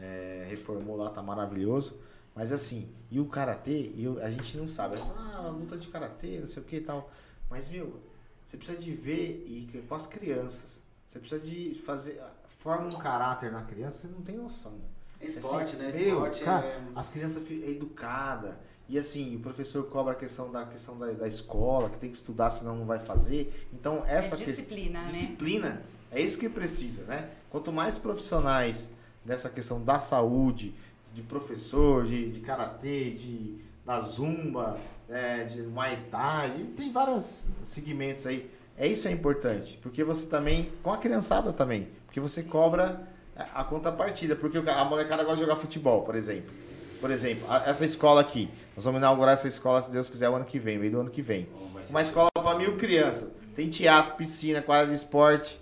é, 0.00 0.46
reformou 0.48 0.96
lá, 0.96 1.10
tá 1.10 1.22
maravilhoso. 1.22 1.98
Mas 2.40 2.52
assim, 2.52 2.88
e 3.10 3.20
o 3.20 3.26
karatê, 3.26 3.92
e 3.94 4.08
o- 4.08 4.18
a 4.24 4.30
gente 4.30 4.56
não 4.56 4.66
sabe. 4.66 4.98
Ah, 4.98 5.52
luta 5.54 5.76
de 5.76 5.88
karatê, 5.88 6.38
não 6.40 6.46
sei 6.46 6.62
o 6.62 6.64
que 6.64 6.76
e 6.76 6.80
tal. 6.80 7.10
Mas, 7.50 7.68
meu, 7.68 8.00
você 8.46 8.56
precisa 8.56 8.78
de 8.80 8.92
ver 8.92 9.44
e 9.46 9.82
com 9.86 9.94
as 9.94 10.06
crianças. 10.06 10.80
Você 11.06 11.18
precisa 11.18 11.38
de 11.42 11.74
fazer. 11.84 12.18
Forma 12.56 12.86
um 12.86 12.98
caráter 12.98 13.52
na 13.52 13.62
criança, 13.64 14.06
você 14.08 14.14
não 14.14 14.22
tem 14.22 14.38
noção. 14.38 14.72
É 15.20 15.26
esporte, 15.26 15.76
né? 15.76 15.92
Meu, 15.94 16.00
Esporte 16.24 16.42
cara, 16.42 16.66
é... 16.66 16.82
as 16.94 17.08
crianças 17.08 17.46
é 17.50 17.68
educada. 17.72 18.58
E 18.88 18.98
assim, 18.98 19.36
o 19.36 19.40
professor 19.40 19.84
cobra 19.90 20.14
a 20.14 20.16
questão 20.16 20.50
da 20.50 20.64
questão 20.64 20.98
da, 20.98 21.12
da 21.12 21.28
escola, 21.28 21.90
que 21.90 21.98
tem 21.98 22.08
que 22.10 22.16
estudar, 22.16 22.48
senão 22.48 22.74
não 22.74 22.86
vai 22.86 23.00
fazer. 23.00 23.68
Então, 23.70 24.02
essa 24.06 24.34
que- 24.34 24.46
disciplina, 24.46 25.00
né? 25.00 25.06
disciplina 25.06 25.82
é 26.10 26.22
isso 26.22 26.38
que 26.38 26.48
precisa, 26.48 27.02
né? 27.04 27.28
Quanto 27.50 27.70
mais 27.70 27.98
profissionais 27.98 28.90
dessa 29.26 29.50
questão 29.50 29.84
da 29.84 30.00
saúde, 30.00 30.74
de 31.20 31.26
professor, 31.26 32.06
de, 32.06 32.30
de 32.30 32.40
karatê, 32.40 33.10
de 33.10 33.58
da 33.84 34.00
zumba, 34.00 34.78
é, 35.08 35.44
de 35.44 35.62
muay 35.62 35.98
thai, 36.10 36.50
tem 36.76 36.92
vários 36.92 37.48
segmentos 37.62 38.26
aí. 38.26 38.50
É 38.76 38.86
isso 38.86 39.08
é 39.08 39.10
importante, 39.10 39.78
porque 39.82 40.02
você 40.02 40.26
também, 40.26 40.70
com 40.82 40.92
a 40.92 40.98
criançada 40.98 41.52
também, 41.52 41.88
porque 42.06 42.20
você 42.20 42.42
cobra 42.42 43.06
a, 43.36 43.60
a 43.60 43.64
contrapartida, 43.64 44.34
porque 44.36 44.58
a 44.58 44.84
molecada 44.84 45.22
gosta 45.22 45.36
de 45.36 45.42
jogar 45.42 45.56
futebol, 45.56 46.02
por 46.02 46.14
exemplo. 46.14 46.52
Por 47.00 47.10
exemplo, 47.10 47.46
essa 47.66 47.84
escola 47.84 48.20
aqui, 48.20 48.50
nós 48.76 48.84
vamos 48.84 48.98
inaugurar 48.98 49.34
essa 49.34 49.48
escola, 49.48 49.80
se 49.80 49.90
Deus 49.90 50.08
quiser, 50.08 50.28
o 50.28 50.34
ano 50.34 50.44
que 50.44 50.58
vem, 50.58 50.78
meio 50.78 50.92
do 50.92 51.00
ano 51.00 51.10
que 51.10 51.22
vem. 51.22 51.48
Uma 51.88 52.02
escola 52.02 52.28
para 52.32 52.58
mil 52.58 52.76
crianças. 52.76 53.30
Tem 53.54 53.68
teatro, 53.68 54.14
piscina, 54.14 54.60
quadra 54.62 54.86
de 54.86 54.94
esporte. 54.94 55.58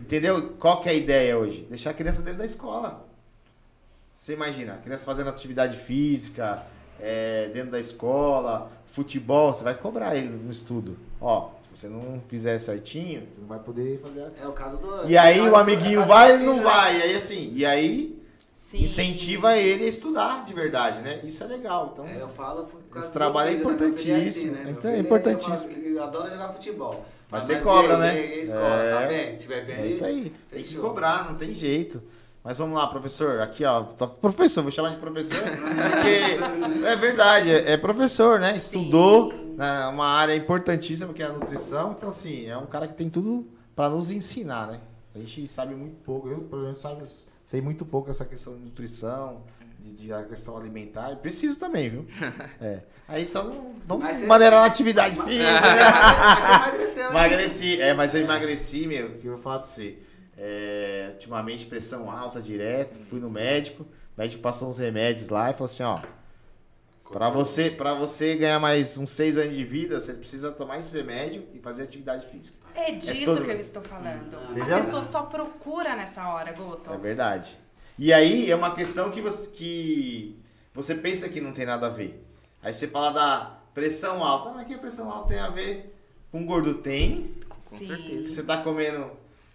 Entendeu? 0.00 0.54
Qual 0.58 0.80
que 0.80 0.88
é 0.88 0.92
a 0.92 0.94
ideia 0.94 1.38
hoje? 1.38 1.66
Deixar 1.68 1.90
a 1.90 1.94
criança 1.94 2.22
dentro 2.22 2.38
da 2.38 2.44
escola. 2.46 3.09
Você 4.20 4.34
imagina, 4.34 4.74
a 4.74 4.76
criança 4.76 5.06
fazendo 5.06 5.30
atividade 5.30 5.78
física, 5.78 6.62
é, 7.00 7.48
dentro 7.54 7.70
da 7.70 7.80
escola, 7.80 8.70
futebol, 8.84 9.54
você 9.54 9.64
vai 9.64 9.74
cobrar 9.74 10.14
ele 10.14 10.28
no 10.28 10.52
estudo. 10.52 10.98
Ó, 11.18 11.52
se 11.72 11.80
você 11.80 11.88
não 11.88 12.20
fizer 12.28 12.58
certinho, 12.58 13.26
você 13.30 13.40
não 13.40 13.48
vai 13.48 13.58
poder 13.60 13.98
fazer. 14.02 14.30
É 14.38 14.46
o 14.46 14.52
caso 14.52 14.76
do... 14.76 15.08
E 15.10 15.16
aí 15.16 15.38
é 15.38 15.40
o 15.40 15.44
caso- 15.44 15.56
amiguinho 15.56 16.02
é 16.02 16.04
vai 16.04 16.34
ele 16.34 16.42
não 16.44 16.56
né? 16.58 16.62
vai. 16.62 16.98
E 16.98 17.02
aí 17.02 17.16
assim, 17.16 17.50
e 17.54 17.64
aí 17.64 18.22
Sim. 18.54 18.82
incentiva 18.82 19.56
ele 19.56 19.86
a 19.86 19.88
estudar 19.88 20.44
de 20.44 20.52
verdade, 20.52 21.00
né? 21.00 21.20
Isso 21.24 21.42
é 21.42 21.46
legal. 21.46 21.88
Então, 21.90 22.06
É, 22.06 22.20
eu 22.20 22.28
falo 22.28 22.64
por 22.64 22.78
causa 22.90 23.06
Esse 23.06 23.14
trabalho 23.14 23.48
é 23.48 23.52
né? 23.54 23.58
Filho 23.58 23.70
importantíssimo. 23.72 24.52
Meu 24.52 24.62
Então, 24.68 24.82
filho 24.82 24.94
é 24.96 24.98
importantíssimo. 24.98 25.72
Ele 25.72 25.98
adora 25.98 26.28
jogar 26.30 26.52
futebol. 26.52 27.06
Mas 27.30 27.44
Ah, 27.44 27.46
você 27.46 27.52
e 27.54 27.62
cobra, 27.62 27.94
aí, 27.94 28.00
né? 28.00 28.14
E 28.14 28.18
aí, 28.34 28.40
a 28.40 28.42
escola, 28.42 28.82
É. 28.82 28.90
tá 29.00 29.06
bem? 29.06 29.32
Se 29.38 29.42
tiver 29.44 29.64
bem 29.64 29.76
É 29.76 29.86
isso 29.86 30.04
aí. 30.04 30.30
Tem 30.50 30.62
que 30.62 30.68
fechou. 30.68 30.82
cobrar, 30.82 31.24
não 31.26 31.36
tem 31.36 31.54
jeito. 31.54 32.02
Mas 32.42 32.56
vamos 32.58 32.76
lá, 32.78 32.86
professor. 32.86 33.40
Aqui, 33.40 33.64
ó. 33.64 33.82
Professor, 33.82 34.62
vou 34.62 34.72
chamar 34.72 34.90
de 34.90 34.96
professor. 34.96 35.38
Porque 35.42 36.86
é 36.86 36.96
verdade, 36.96 37.50
é 37.50 37.72
é 37.72 37.76
professor, 37.76 38.40
né? 38.40 38.56
Estudou 38.56 39.32
né, 39.56 39.86
uma 39.86 40.06
área 40.06 40.34
importantíssima 40.34 41.12
que 41.12 41.22
é 41.22 41.26
a 41.26 41.32
nutrição. 41.32 41.92
Então, 41.96 42.08
assim, 42.08 42.46
é 42.46 42.56
um 42.56 42.66
cara 42.66 42.88
que 42.88 42.94
tem 42.94 43.10
tudo 43.10 43.46
para 43.76 43.90
nos 43.90 44.10
ensinar, 44.10 44.68
né? 44.68 44.80
A 45.14 45.18
gente 45.18 45.52
sabe 45.52 45.74
muito 45.74 45.96
pouco. 46.02 46.28
Eu, 46.28 46.38
por 46.42 46.60
exemplo, 46.60 46.76
sabe, 46.76 47.02
sei 47.44 47.60
muito 47.60 47.84
pouco 47.84 48.10
essa 48.10 48.24
questão 48.24 48.54
de 48.54 48.60
nutrição, 48.60 49.42
de, 49.78 49.92
de 49.92 50.12
a 50.12 50.22
questão 50.22 50.56
alimentar. 50.56 51.14
Preciso 51.16 51.56
também, 51.56 51.90
viu? 51.90 52.06
É. 52.60 52.80
Aí 53.06 53.26
só 53.26 53.42
vamos 53.86 54.06
você- 54.16 54.24
maneirar 54.24 54.60
na 54.60 54.66
atividade 54.66 55.16
física. 55.20 55.60
Mas 55.60 56.44
você 56.44 56.50
emagreceu, 56.50 57.02
hein? 57.04 57.10
Emagreci, 57.10 57.80
é, 57.82 57.92
mas 57.92 58.14
eu 58.14 58.20
emagreci, 58.22 58.86
meu, 58.86 59.10
que 59.18 59.26
eu 59.26 59.32
vou 59.34 59.42
falar 59.42 59.58
pra 59.58 59.66
você. 59.66 59.98
É, 60.42 61.10
ultimamente, 61.12 61.66
pressão 61.66 62.10
alta 62.10 62.40
direto, 62.40 62.98
fui 63.04 63.20
no 63.20 63.28
médico, 63.28 63.82
o 63.82 64.20
médico 64.20 64.42
passou 64.42 64.70
uns 64.70 64.78
remédios 64.78 65.28
lá 65.28 65.50
e 65.50 65.52
falou 65.52 65.66
assim, 65.66 65.82
ó, 65.82 65.98
pra 67.12 67.28
você, 67.28 67.70
pra 67.70 67.92
você 67.92 68.36
ganhar 68.36 68.58
mais 68.58 68.96
uns 68.96 69.10
seis 69.10 69.36
anos 69.36 69.54
de 69.54 69.64
vida, 69.64 70.00
você 70.00 70.14
precisa 70.14 70.50
tomar 70.50 70.78
esse 70.78 70.96
remédio 70.96 71.46
e 71.52 71.58
fazer 71.58 71.82
atividade 71.82 72.24
física. 72.26 72.56
É 72.74 72.92
disso 72.92 73.26
todo- 73.34 73.44
que 73.44 73.50
eu 73.50 73.60
estou 73.60 73.82
falando. 73.82 74.34
Entendeu? 74.50 74.76
A 74.76 74.80
pessoa 74.82 75.02
só 75.02 75.22
procura 75.24 75.94
nessa 75.94 76.26
hora, 76.28 76.52
Guto. 76.52 76.90
É 76.90 76.96
verdade. 76.96 77.58
E 77.98 78.10
aí 78.10 78.50
é 78.50 78.56
uma 78.56 78.74
questão 78.74 79.10
que 79.10 79.20
você, 79.20 79.46
que 79.48 80.40
você 80.72 80.94
pensa 80.94 81.28
que 81.28 81.38
não 81.40 81.52
tem 81.52 81.66
nada 81.66 81.88
a 81.88 81.90
ver. 81.90 82.24
Aí 82.62 82.72
você 82.72 82.86
fala 82.86 83.10
da 83.10 83.58
pressão 83.74 84.24
alta, 84.24 84.48
Ah, 84.50 84.52
mas 84.54 84.66
que 84.66 84.72
a 84.72 84.78
pressão 84.78 85.10
alta 85.10 85.28
tem 85.28 85.38
a 85.38 85.50
ver 85.50 85.94
com 86.32 86.46
gordo? 86.46 86.74
Tem, 86.76 87.34
Com 87.66 87.76
Sim. 87.76 87.88
certeza. 87.88 88.30
você 88.36 88.42
tá 88.42 88.62
comendo 88.62 89.10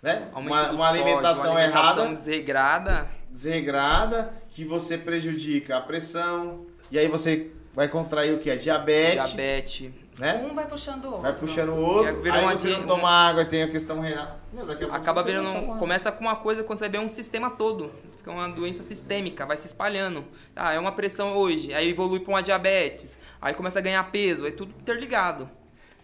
né? 0.06 0.28
Uma, 0.36 0.70
uma 0.70 0.88
alimentação 0.88 1.34
sódio, 1.36 1.52
uma 1.52 1.60
alimentação 1.60 2.04
errada. 2.04 2.16
desregrada. 2.16 3.10
desregrada, 3.32 4.34
que 4.50 4.64
você 4.64 5.00
prejudica 5.00 5.78
a 5.78 5.82
pressão, 5.82 6.68
e 6.92 7.00
aí 7.00 7.08
você 7.08 7.52
vai 7.74 7.88
contrair 7.88 8.36
o 8.36 8.38
que? 8.38 8.52
A 8.52 8.56
diabetes, 8.56 9.26
Diabetes. 9.26 9.92
né? 10.20 10.48
Um 10.48 10.54
vai 10.54 10.68
puxando 10.68 11.06
o 11.06 11.08
outro. 11.08 11.22
Vai 11.24 11.34
puxando 11.34 11.70
o 11.70 11.78
outro, 11.78 12.22
aí 12.32 12.44
uma 12.44 12.56
você 12.56 12.70
não 12.70 12.86
toma 12.86 13.10
água, 13.10 13.44
tem 13.46 13.64
a 13.64 13.68
questão 13.68 14.00
renal. 14.00 14.40
Meu, 14.54 14.64
daqui 14.68 14.84
a 14.84 14.88
pouco 14.88 15.02
Acaba 15.02 15.24
virando. 15.24 15.60
tomar. 15.60 15.80
Começa 15.80 16.12
com 16.12 16.22
uma 16.22 16.36
coisa, 16.36 16.64
quando 16.64 16.78
você 16.78 16.88
vê 16.88 17.00
um 17.00 17.08
sistema 17.08 17.50
todo. 17.50 17.92
Fica 18.16 18.30
uma 18.32 18.48
doença 18.48 18.84
sistêmica, 18.84 19.44
vai 19.44 19.58
se 19.58 19.66
espalhando. 19.66 20.24
Ah, 20.56 20.72
é 20.72 20.80
uma 20.80 20.92
pressão 20.92 21.34
hoje, 21.36 21.74
aí 21.74 21.90
evolui 21.90 22.20
para 22.20 22.30
uma 22.32 22.44
diabetes, 22.44 23.18
aí 23.42 23.56
começa 23.56 23.80
a 23.80 23.82
ganhar 23.82 24.04
peso, 24.12 24.46
é 24.46 24.52
tudo 24.52 24.72
interligado. 24.80 25.50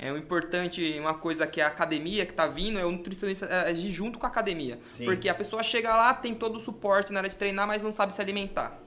É 0.04 0.12
o 0.12 0.18
importante, 0.18 0.98
uma 1.00 1.14
coisa 1.14 1.46
que 1.46 1.62
é 1.62 1.64
a 1.64 1.68
academia 1.68 2.26
que 2.26 2.34
tá 2.34 2.48
vindo, 2.48 2.80
é 2.80 2.84
o 2.84 2.92
nutricionista 2.92 3.46
é, 3.46 3.70
agir 3.70 3.92
junto 3.92 4.18
com 4.18 4.26
a 4.26 4.30
academia. 4.30 4.80
Sim. 4.92 5.06
Porque 5.06 5.30
a 5.30 5.36
pessoa 5.36 5.62
chega 5.62 5.96
lá, 5.96 6.12
tem 6.12 6.34
todo 6.34 6.58
o 6.58 6.60
suporte 6.60 7.14
na 7.14 7.20
hora 7.20 7.30
de 7.30 7.38
treinar, 7.38 7.68
mas 7.68 7.84
não 7.84 7.94
sabe 7.94 8.12
se 8.12 8.20
alimentar. 8.20 8.80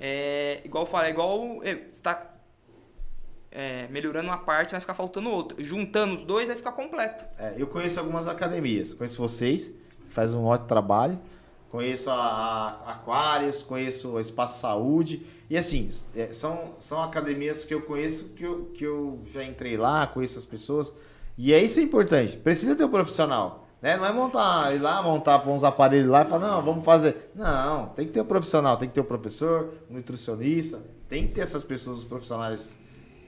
É, 0.00 0.62
igual 0.64 0.84
eu 0.84 0.90
falo, 0.90 1.04
é 1.04 1.10
igual 1.10 1.60
é, 1.62 1.86
você 1.92 2.00
tá 2.00 2.34
é, 3.50 3.86
melhorando 3.88 4.30
uma 4.30 4.38
parte, 4.38 4.70
vai 4.70 4.80
ficar 4.80 4.94
faltando 4.94 5.28
outra. 5.28 5.62
Juntando 5.62 6.14
os 6.14 6.24
dois, 6.24 6.46
vai 6.46 6.56
ficar 6.56 6.72
completo. 6.72 7.26
É, 7.38 7.52
eu 7.58 7.66
conheço 7.66 8.00
algumas 8.00 8.26
academias, 8.26 8.94
conheço 8.94 9.20
vocês, 9.20 9.70
fazem 10.08 10.38
um 10.38 10.46
ótimo 10.46 10.66
trabalho. 10.66 11.20
Conheço 11.72 12.10
a, 12.10 12.14
a 12.84 12.92
Aquários, 12.92 13.62
conheço 13.62 14.10
o 14.10 14.20
Espaço 14.20 14.60
Saúde. 14.60 15.26
E 15.48 15.56
assim, 15.56 15.88
é, 16.14 16.30
são, 16.34 16.74
são 16.78 17.02
academias 17.02 17.64
que 17.64 17.72
eu 17.72 17.80
conheço, 17.80 18.24
que 18.36 18.44
eu, 18.44 18.66
que 18.74 18.84
eu 18.84 19.22
já 19.24 19.42
entrei 19.42 19.78
lá, 19.78 20.06
conheço 20.06 20.38
as 20.38 20.44
pessoas. 20.44 20.92
E 21.38 21.50
é 21.50 21.62
isso 21.62 21.80
é 21.80 21.82
importante. 21.82 22.36
Precisa 22.36 22.76
ter 22.76 22.84
um 22.84 22.90
profissional. 22.90 23.66
Né? 23.80 23.96
Não 23.96 24.04
é 24.04 24.12
montar, 24.12 24.74
ir 24.74 24.80
lá, 24.80 25.02
montar 25.02 25.38
pôr 25.38 25.50
uns 25.50 25.64
aparelhos 25.64 26.10
lá 26.10 26.22
e 26.22 26.26
falar, 26.26 26.46
não, 26.46 26.62
vamos 26.62 26.84
fazer. 26.84 27.30
Não, 27.34 27.86
tem 27.86 28.06
que 28.06 28.12
ter 28.12 28.20
um 28.20 28.26
profissional, 28.26 28.76
tem 28.76 28.86
que 28.86 28.94
ter 28.94 29.00
um 29.00 29.04
professor, 29.04 29.72
um 29.90 29.94
nutricionista, 29.94 30.78
tem 31.08 31.26
que 31.26 31.32
ter 31.32 31.40
essas 31.40 31.64
pessoas, 31.64 32.00
os 32.00 32.04
profissionais 32.04 32.74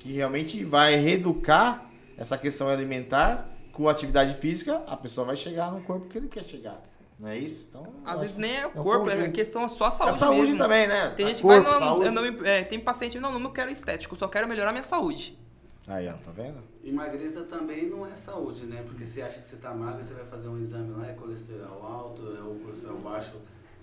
que 0.00 0.12
realmente 0.12 0.62
vai 0.62 0.96
reeducar 0.96 1.86
essa 2.18 2.36
questão 2.36 2.68
alimentar 2.68 3.48
com 3.72 3.88
atividade 3.88 4.34
física, 4.34 4.84
a 4.86 4.98
pessoa 4.98 5.28
vai 5.28 5.34
chegar 5.34 5.72
no 5.72 5.80
corpo 5.80 6.08
que 6.08 6.18
ele 6.18 6.28
quer 6.28 6.44
chegar. 6.44 6.80
Não 7.24 7.30
é 7.30 7.38
isso? 7.38 7.64
Então, 7.70 7.86
Às 8.04 8.20
vezes 8.20 8.36
nem 8.36 8.54
é 8.54 8.66
o 8.66 8.70
que 8.70 8.78
um 8.78 8.82
corpo, 8.82 9.08
é 9.08 9.28
questão 9.30 9.66
só 9.66 9.84
a 9.86 9.88
É 9.88 9.90
saúde. 9.92 10.18
saúde 10.18 10.40
mesmo. 10.42 10.58
também, 10.58 10.86
né? 10.86 11.08
Tem 11.16 11.26
gente 11.28 11.36
que 11.36 11.42
Corpo, 11.42 11.62
vai, 11.62 11.72
não, 11.72 11.78
saúde. 11.78 12.04
eu 12.04 12.12
não 12.12 12.46
é, 12.46 12.62
tem 12.64 12.78
paciente, 12.78 13.18
não, 13.18 13.38
não 13.38 13.50
quero 13.50 13.70
estético, 13.70 14.14
só 14.14 14.28
quero 14.28 14.46
melhorar 14.46 14.72
minha 14.72 14.84
saúde. 14.84 15.38
Aí, 15.88 16.06
ó, 16.06 16.12
tá 16.18 16.30
vendo? 16.32 16.58
Emagreça 16.84 17.44
também 17.44 17.88
não 17.88 18.06
é 18.06 18.14
saúde, 18.14 18.66
né? 18.66 18.82
Porque 18.86 19.06
você 19.06 19.22
acha 19.22 19.40
que 19.40 19.46
você 19.46 19.56
tá 19.56 19.72
magro, 19.72 20.04
você 20.04 20.12
vai 20.12 20.26
fazer 20.26 20.48
um 20.48 20.60
exame 20.60 20.90
lá, 20.92 21.08
é 21.08 21.14
colesterol 21.14 21.82
alto, 21.82 22.22
é 22.38 22.42
o 22.42 22.56
colesterol 22.62 22.98
baixo. 22.98 23.32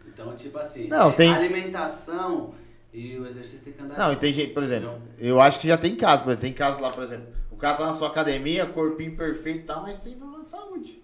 Então, 0.08 0.36
tipo 0.36 0.60
assim, 0.60 0.88
Não, 0.88 1.10
é 1.10 1.14
tem- 1.14 1.34
alimentação 1.34 2.54
e 2.94 3.18
o 3.18 3.26
exercício 3.26 3.64
tem 3.66 3.74
que 3.74 3.82
andar. 3.82 3.98
Não, 3.98 4.14
e 4.14 4.18
tem 4.18 4.32
gente, 4.32 4.54
por 4.54 4.62
exemplo, 4.62 4.92
eu 5.18 5.42
acho 5.42 5.60
que 5.60 5.68
já 5.68 5.80
tem 5.80 5.96
casos, 5.96 6.22
por 6.24 6.30
exemplo, 6.30 6.42
tem 6.44 6.54
casos 6.54 6.80
lá, 6.80 6.92
por 6.92 7.02
exemplo, 7.04 7.26
o 7.50 7.56
cara 7.56 7.76
tá 7.76 7.88
na 7.88 7.94
sua 7.94 8.10
academia, 8.10 8.68
corpinho 8.68 9.18
perfeito 9.18 9.60
e 9.62 9.64
tal, 9.64 9.82
mas 9.82 9.98
tem 9.98 10.14
problema 10.16 10.44
de 10.44 10.50
saúde. 10.52 11.02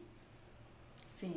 Sim. 1.19 1.33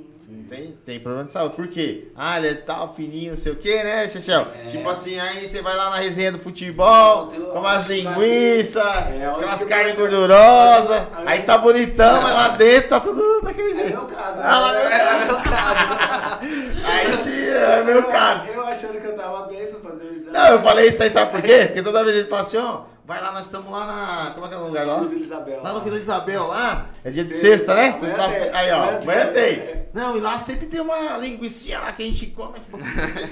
Tem, 0.47 0.77
tem 0.85 1.01
problema 1.01 1.25
de 1.27 1.33
saúde. 1.33 1.57
Por 1.57 1.67
quê? 1.69 2.09
Ah, 2.15 2.37
ele 2.37 2.49
é 2.49 2.55
tal, 2.55 2.93
fininho, 2.95 3.31
não 3.31 3.37
sei 3.39 3.53
o 3.53 3.57
quê, 3.57 3.83
né, 3.83 4.07
Chechel? 4.09 4.47
É. 4.55 4.69
Tipo 4.69 4.87
assim, 4.91 5.19
aí 5.19 5.49
você 5.49 5.63
vai 5.63 5.75
lá 5.75 5.89
na 5.89 5.97
resenha 5.97 6.31
do 6.33 6.39
futebol, 6.39 7.31
Não, 7.33 7.47
come 7.47 7.67
as 7.67 7.87
linguiças, 7.87 8.85
É, 8.85 9.27
onde 9.31 9.41
aquelas 9.45 9.61
que 9.65 9.71
carnes 9.71 9.95
gordurosas, 9.95 11.03
Aí- 11.15 11.25
aí 11.29 11.43
tá 11.45 11.57
bonitão, 11.57 12.21
mas 12.21 12.33
lá 12.35 12.49
dentro 12.49 12.91
tá 12.91 13.01
tudo 13.01 13.41
daquele 13.43 13.71
É 13.71 13.75
jeito. 13.75 13.89
meu 13.97 14.05
caso. 14.07 14.41
Ah, 14.43 14.59
lá- 14.61 14.73
né? 14.75 14.83
É 15.01 15.25
meu 15.25 15.37
caso. 15.41 16.41
Aí 16.85 17.13
sim, 17.17 17.49
é 17.49 17.83
meu 17.83 18.03
caso. 18.05 18.51
Eu 18.53 18.63
achando 18.67 19.01
que 19.01 19.07
eu 19.07 19.17
tava 19.17 19.47
bem, 19.47 19.67
fui 19.67 19.81
fazer 19.81 20.05
o 20.05 20.15
exame. 20.15 20.37
Não, 20.37 20.47
eu 20.49 20.61
falei 20.63 20.89
isso 20.89 21.03
aí, 21.03 21.09
sabe 21.11 21.31
por 21.33 21.41
quê? 21.41 21.65
Porque 21.69 21.83
toda 21.83 22.05
vez 22.05 22.17
ele 22.17 22.29
fala 22.29 22.43
assim, 22.43 22.59
ó, 22.59 22.83
vai 23.11 23.21
lá, 23.21 23.33
nós 23.33 23.47
estamos 23.47 23.69
lá 23.73 23.87
na. 23.87 24.31
Como 24.31 24.47
é 24.47 24.49
que 24.49 24.55
é 24.55 24.59
o 24.59 24.67
lugar 24.67 24.87
lá? 24.87 24.95
Lá 24.95 25.01
no 25.01 25.09
Vila 25.09 25.23
Isabel. 25.23 25.63
Lá 25.65 25.73
no 25.73 25.81
Vila 25.81 25.99
Isabel, 25.99 26.47
lá. 26.47 26.87
É 27.03 27.11
dia 27.11 27.25
de 27.25 27.31
Sexta. 27.35 27.49
sexta, 27.49 27.75
né? 27.75 27.89
Amanhã 27.89 27.99
Sexta 27.99 28.29
tem. 28.29 28.55
Aí, 28.55 28.71
ó, 28.71 29.03
Amanhã 29.03 29.27
tem. 29.33 29.81
Não, 29.93 30.17
e 30.17 30.21
lá 30.21 30.39
sempre 30.39 30.67
tem 30.67 30.81
uma 30.81 31.19
linguiça 31.19 31.77
lá 31.81 31.91
que 31.91 32.05
a 32.05 32.07
gente 32.07 32.27
come. 32.27 32.61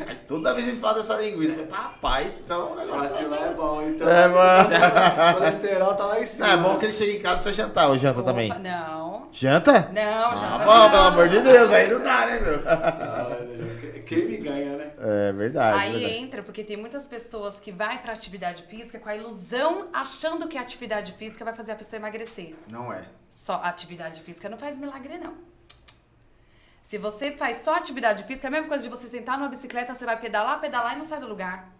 Aí 0.09 0.17
toda 0.27 0.53
vez 0.53 0.67
a 0.67 0.71
gente 0.71 0.81
fala 0.81 0.95
dessa 0.95 1.15
linguiça. 1.15 1.65
Rapaz, 1.71 2.43
então 2.45 2.75
que 2.75 2.87
tá 2.87 3.29
lá 3.29 3.47
é 3.47 3.55
bom, 3.55 3.83
então. 3.83 4.09
É, 4.09 4.27
mano. 4.27 4.69
O 5.31 5.35
colesterol 5.39 5.95
tá 5.95 6.07
lá 6.07 6.21
em 6.21 6.27
cima. 6.27 6.47
Não, 6.49 6.55
é 6.55 6.57
bom 6.57 6.77
que 6.77 6.87
ele 6.87 6.93
chega 6.93 7.13
em 7.13 7.21
casa 7.21 7.49
e 7.49 7.53
jantar. 7.53 7.89
Ou 7.89 7.97
janta 7.97 8.19
Opa, 8.19 8.31
também? 8.31 8.53
Não. 8.59 9.29
Janta? 9.31 9.91
Não, 9.93 10.03
Ah, 10.03 10.37
já 10.37 10.59
bom, 10.59 10.91
pelo 10.91 11.03
amor 11.03 11.29
de 11.29 11.41
Deus, 11.41 11.71
aí 11.71 11.89
não 11.89 12.01
dá, 12.01 12.27
né, 12.27 12.41
meu? 12.41 12.63
Ah, 12.67 13.37
Quem 14.09 14.25
me 14.25 14.37
ganha, 14.39 14.77
né? 14.77 14.93
É 14.99 15.33
verdade. 15.33 15.79
Aí 15.79 15.93
verdade. 15.93 16.15
entra, 16.15 16.43
porque 16.43 16.65
tem 16.65 16.77
muitas 16.77 17.07
pessoas 17.07 17.61
que 17.61 17.71
vai 17.71 18.01
pra 18.01 18.15
atividade 18.15 18.63
física 18.63 18.99
com 18.99 19.09
a 19.09 19.15
ilusão, 19.15 19.89
achando 19.93 20.49
que 20.49 20.57
a 20.57 20.63
atividade 20.63 21.13
física 21.13 21.45
vai 21.45 21.55
fazer 21.55 21.73
a 21.73 21.77
pessoa 21.77 21.99
emagrecer. 21.99 22.55
Não 22.71 22.91
é. 22.91 23.07
Só 23.31 23.57
atividade 23.57 24.21
física 24.23 24.49
não 24.49 24.57
faz 24.57 24.79
milagre, 24.79 25.19
não. 25.19 25.35
Se 26.83 26.97
você 26.97 27.33
faz 27.33 27.59
só 27.59 27.75
atividade 27.75 28.25
física, 28.25 28.47
é 28.47 28.49
a 28.49 28.51
mesma 28.51 28.69
coisa 28.69 28.83
de 28.83 28.89
você 28.89 29.09
sentar 29.09 29.37
numa 29.37 29.51
bicicleta, 29.51 29.95
você 29.95 30.07
vai 30.07 30.19
pedalar, 30.19 30.59
pedalar 30.59 30.95
e 30.95 30.97
não 30.97 31.05
sai 31.05 31.21
do 31.21 31.29
lugar. 31.29 31.71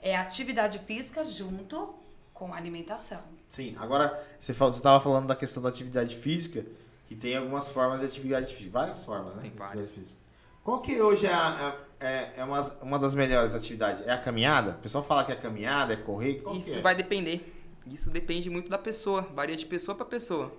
É 0.00 0.16
atividade 0.16 0.78
física 0.78 1.22
junto 1.22 1.94
com 2.32 2.54
alimentação. 2.54 3.22
Sim, 3.46 3.76
agora 3.78 4.18
você 4.40 4.52
estava 4.52 5.00
falando 5.02 5.26
da 5.26 5.36
questão 5.36 5.62
da 5.62 5.68
atividade 5.68 6.16
física, 6.16 6.64
que 7.06 7.14
tem 7.14 7.36
algumas 7.36 7.70
formas 7.70 8.00
de 8.00 8.06
atividade 8.06 8.54
física, 8.54 8.70
várias 8.72 9.04
formas, 9.04 9.34
né? 9.34 9.42
Tem 9.42 9.50
várias. 9.50 9.84
atividade 9.84 10.00
física. 10.00 10.23
Qual 10.64 10.80
que 10.80 11.00
hoje 11.00 11.26
é, 11.26 11.32
a- 11.32 11.76
é, 12.00 12.32
é 12.38 12.44
uma, 12.44 12.60
uma 12.82 12.98
das 12.98 13.14
melhores 13.14 13.54
atividades? 13.54 14.04
É 14.06 14.10
a 14.12 14.18
caminhada? 14.18 14.70
O 14.72 14.82
pessoal 14.82 15.04
fala 15.04 15.22
que 15.24 15.30
é 15.30 15.36
caminhada, 15.36 15.92
é 15.92 15.96
correr, 15.96 16.36
qual 16.40 16.54
que 16.56 16.60
Isso 16.62 16.78
é? 16.78 16.80
vai 16.82 16.94
depender. 16.94 17.52
Isso 17.86 18.08
depende 18.10 18.48
muito 18.48 18.70
da 18.70 18.78
pessoa, 18.78 19.20
varia 19.22 19.54
de 19.54 19.66
pessoa 19.66 19.94
para 19.94 20.06
pessoa. 20.06 20.50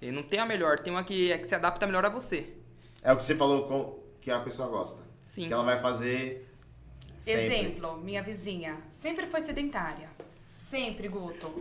E 0.00 0.10
não 0.10 0.22
tem 0.22 0.40
a 0.40 0.46
melhor, 0.46 0.78
tem 0.78 0.90
uma 0.90 1.04
que, 1.04 1.30
é 1.30 1.36
que 1.36 1.46
se 1.46 1.54
adapta 1.54 1.86
melhor 1.86 2.04
a 2.06 2.08
você. 2.08 2.48
É 3.02 3.12
o 3.12 3.16
que 3.18 3.24
você 3.24 3.34
falou 3.34 3.68
com, 3.68 3.98
que 4.22 4.30
a 4.30 4.40
pessoa 4.40 4.66
gosta. 4.68 5.02
Sim. 5.22 5.46
Que 5.48 5.52
ela 5.52 5.62
vai 5.62 5.78
fazer 5.78 6.48
sempre. 7.18 7.44
Exemplo, 7.44 7.98
minha 7.98 8.22
vizinha 8.22 8.78
sempre 8.90 9.26
foi 9.26 9.42
sedentária. 9.42 10.08
Sempre, 10.46 11.08
Guto. 11.08 11.52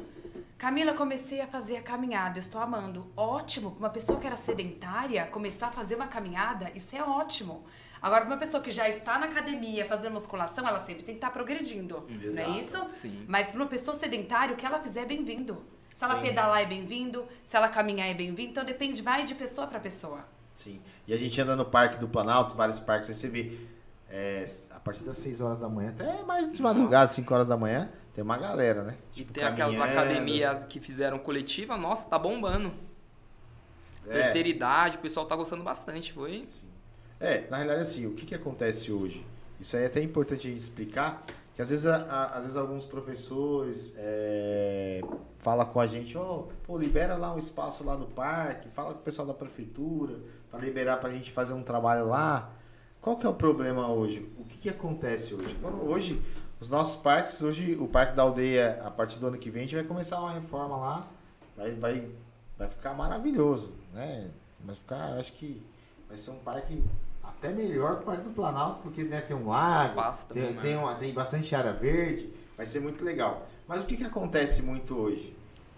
Camila, 0.57 0.93
comecei 0.93 1.41
a 1.41 1.47
fazer 1.47 1.77
a 1.77 1.81
caminhada, 1.81 2.39
estou 2.39 2.61
amando. 2.61 3.11
Ótimo, 3.15 3.71
para 3.71 3.79
uma 3.79 3.89
pessoa 3.89 4.19
que 4.19 4.27
era 4.27 4.35
sedentária, 4.35 5.25
começar 5.27 5.67
a 5.67 5.71
fazer 5.71 5.95
uma 5.95 6.07
caminhada, 6.07 6.71
isso 6.75 6.95
é 6.95 7.03
ótimo. 7.03 7.65
Agora, 8.01 8.21
para 8.21 8.33
uma 8.33 8.39
pessoa 8.39 8.63
que 8.63 8.71
já 8.71 8.87
está 8.87 9.19
na 9.19 9.25
academia 9.25 9.85
fazendo 9.85 10.13
musculação, 10.13 10.67
ela 10.67 10.79
sempre 10.79 11.03
tem 11.03 11.15
que 11.15 11.17
estar 11.17 11.31
progredindo. 11.31 12.05
Não 12.09 12.21
Exato. 12.23 12.49
é 12.51 12.59
isso? 12.59 12.85
Sim. 12.93 13.25
Mas 13.27 13.51
para 13.51 13.61
uma 13.61 13.67
pessoa 13.67 13.95
sedentária, 13.95 14.53
o 14.53 14.57
que 14.57 14.65
ela 14.65 14.79
fizer 14.79 15.01
é 15.01 15.05
bem-vindo. 15.05 15.61
Se 15.93 16.05
ela 16.05 16.15
Sim. 16.15 16.21
pedalar 16.21 16.61
é 16.61 16.65
bem-vindo, 16.65 17.25
se 17.43 17.57
ela 17.57 17.67
caminhar 17.67 18.07
é 18.07 18.13
bem-vindo, 18.13 18.51
então 18.51 18.63
depende, 18.63 19.01
vai 19.01 19.25
de 19.25 19.35
pessoa 19.35 19.67
para 19.67 19.79
pessoa. 19.81 20.25
Sim. 20.55 20.79
E 21.05 21.13
a 21.13 21.17
gente 21.17 21.39
anda 21.41 21.57
no 21.57 21.65
Parque 21.65 21.97
do 21.97 22.07
Planalto, 22.07 22.55
vários 22.55 22.79
parques, 22.79 23.09
aí 23.09 23.15
você 23.15 23.27
vê 23.27 23.51
é, 24.09 24.45
a 24.71 24.79
partir 24.79 25.03
das 25.05 25.17
6 25.17 25.39
horas 25.41 25.59
da 25.59 25.69
manhã, 25.69 25.89
até 25.89 26.23
mais 26.23 26.51
de 26.51 26.61
madrugada, 26.61 27.07
5 27.07 27.33
horas 27.33 27.47
da 27.47 27.55
manhã, 27.57 27.89
tem 28.13 28.23
uma 28.23 28.37
galera, 28.37 28.83
né? 28.83 28.95
E 29.11 29.15
Tipo, 29.17 29.33
tem 29.33 29.43
aquelas 29.43 29.77
caminhando. 29.77 29.99
academias 29.99 30.61
que 30.65 30.79
fizeram 30.79 31.19
coletiva, 31.19 31.77
nossa, 31.77 32.05
tá 32.05 32.17
bombando. 32.17 32.71
É. 34.07 34.13
Terceira 34.13 34.47
idade, 34.47 34.97
o 34.97 34.99
pessoal 34.99 35.25
tá 35.25 35.35
gostando 35.35 35.63
bastante, 35.63 36.11
foi? 36.13 36.43
Sim. 36.45 36.67
É, 37.19 37.47
na 37.49 37.57
realidade, 37.57 37.81
assim, 37.81 38.05
o 38.07 38.13
que, 38.13 38.25
que 38.25 38.33
acontece 38.35 38.91
hoje? 38.91 39.25
Isso 39.59 39.75
aí 39.75 39.83
é 39.83 39.85
até 39.87 40.01
importante 40.01 40.47
a 40.47 40.49
gente 40.49 40.59
explicar, 40.61 41.21
que 41.53 41.61
às 41.61 41.69
vezes, 41.69 41.85
a- 41.85 41.97
a- 41.97 42.25
às 42.37 42.43
vezes 42.43 42.55
alguns 42.57 42.85
professores 42.85 43.91
é, 43.97 45.01
falam 45.37 45.65
com 45.65 45.79
a 45.81 45.85
gente, 45.85 46.17
ó, 46.17 46.45
pô, 46.63 46.77
libera 46.77 47.15
lá 47.17 47.33
um 47.35 47.37
espaço 47.37 47.83
lá 47.83 47.95
no 47.97 48.07
parque, 48.07 48.69
fala 48.69 48.93
com 48.93 49.01
o 49.01 49.03
pessoal 49.03 49.27
da 49.27 49.33
prefeitura, 49.33 50.15
para 50.49 50.59
liberar 50.61 50.97
pra 50.97 51.09
gente 51.11 51.29
fazer 51.31 51.53
um 51.53 51.61
trabalho 51.61 52.07
lá. 52.07 52.51
Qual 53.09 53.17
que 53.17 53.25
é 53.25 53.29
o 53.29 53.33
problema 53.33 53.91
hoje? 53.91 54.31
O 54.37 54.43
que, 54.43 54.55
que 54.55 54.69
acontece 54.69 55.33
hoje? 55.33 55.57
Quando, 55.59 55.83
hoje, 55.83 56.21
os 56.59 56.69
nossos 56.69 56.95
parques, 56.95 57.41
hoje, 57.41 57.75
o 57.79 57.87
Parque 57.87 58.15
da 58.15 58.21
Aldeia, 58.21 58.79
a 58.85 58.91
partir 58.91 59.17
do 59.17 59.25
ano 59.25 59.37
que 59.39 59.49
vem, 59.49 59.63
a 59.63 59.65
gente 59.65 59.73
vai 59.73 59.83
começar 59.83 60.19
uma 60.19 60.29
reforma 60.29 60.77
lá, 60.77 61.07
vai, 61.57 61.71
vai, 61.71 62.07
vai 62.55 62.69
ficar 62.69 62.93
maravilhoso, 62.93 63.73
né? 63.91 64.29
Vai 64.63 64.75
ficar, 64.75 65.17
acho 65.17 65.33
que 65.33 65.59
vai 66.07 66.17
ser 66.17 66.29
um 66.29 66.37
parque 66.37 66.83
até 67.23 67.49
melhor 67.49 67.95
que 67.95 68.03
o 68.03 68.05
Parque 68.05 68.21
do 68.25 68.29
Planalto, 68.29 68.81
porque 68.81 69.01
né, 69.01 69.21
tem 69.21 69.35
um 69.35 69.47
lago, 69.47 69.99
também, 70.27 70.43
tem, 70.45 70.53
né? 70.53 70.61
tem, 70.61 70.77
uma- 70.77 70.93
tem 70.93 71.11
bastante 71.11 71.55
área 71.55 71.73
verde, 71.73 72.31
vai 72.55 72.67
ser 72.67 72.79
muito 72.79 73.03
legal. 73.03 73.47
Mas 73.67 73.81
o 73.81 73.87
que, 73.87 73.97
que 73.97 74.03
acontece 74.03 74.61
muito 74.61 74.95
hoje? 74.95 75.35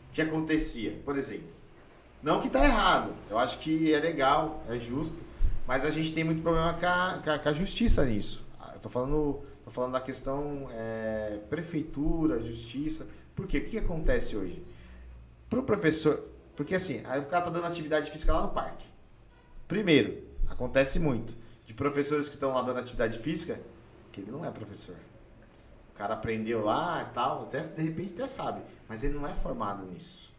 O 0.10 0.14
que 0.14 0.22
acontecia, 0.22 1.00
por 1.06 1.18
exemplo? 1.18 1.48
Não 2.22 2.42
que 2.42 2.50
tá 2.50 2.62
errado, 2.62 3.14
eu 3.30 3.40
acho 3.40 3.58
que 3.60 3.94
é 3.94 4.00
legal, 4.02 4.62
é 4.68 4.78
justo, 4.78 5.31
mas 5.68 5.86
a 5.86 5.90
gente 5.90 6.14
tem 6.14 6.24
muito 6.24 6.42
problema 6.42 6.74
com 6.74 6.86
a, 6.86 7.20
com 7.24 7.30
a- 7.32 7.40
com 7.40 7.50
a 7.50 7.54
justiça 7.54 8.06
nisso. 8.06 8.44
Ah, 8.60 8.72
Eu 8.76 8.80
tô 8.80 8.90
falando, 8.90 9.42
tô 9.64 9.72
falando 9.72 9.94
da 9.94 10.02
questão 10.02 10.68
é, 10.72 11.40
prefeitura, 11.50 12.40
justiça. 12.42 13.08
Por 13.36 13.48
quê? 13.48 13.60
O 13.60 13.66
que, 13.66 13.78
acontece 13.78 14.36
hoje? 14.36 14.64
Pro 15.50 15.64
professor, 15.64 16.24
porque 16.56 16.76
assim, 16.76 17.02
aí 17.06 17.20
o 17.20 17.26
cara 17.26 17.44
tá 17.46 17.50
dando 17.50 17.66
atividade 17.66 18.10
física 18.12 18.34
lá 18.34 18.42
no 18.44 18.50
parque. 18.50 18.86
Primeiro, 19.68 20.24
acontece 20.50 21.00
muito 21.00 21.34
de 21.66 21.74
professores 21.74 22.28
que 22.28 22.36
estão 22.36 22.54
lá 22.54 22.62
dando 22.62 22.80
atividade 22.80 23.18
física, 23.20 23.60
que 24.12 24.22
ele 24.22 24.32
não 24.32 24.44
é 24.46 24.52
professor. 24.52 24.96
O 25.94 25.98
cara 25.98 26.14
aprendeu 26.16 26.64
lá 26.66 27.08
e 27.10 27.14
tal, 27.14 27.44
até, 27.44 27.60
de 27.62 27.82
repente 27.82 28.14
até 28.14 28.28
sabe, 28.28 28.62
mas 28.88 29.04
ele 29.04 29.14
não 29.14 29.28
é 29.28 29.34
formado 29.34 29.86
nisso. 29.86 30.32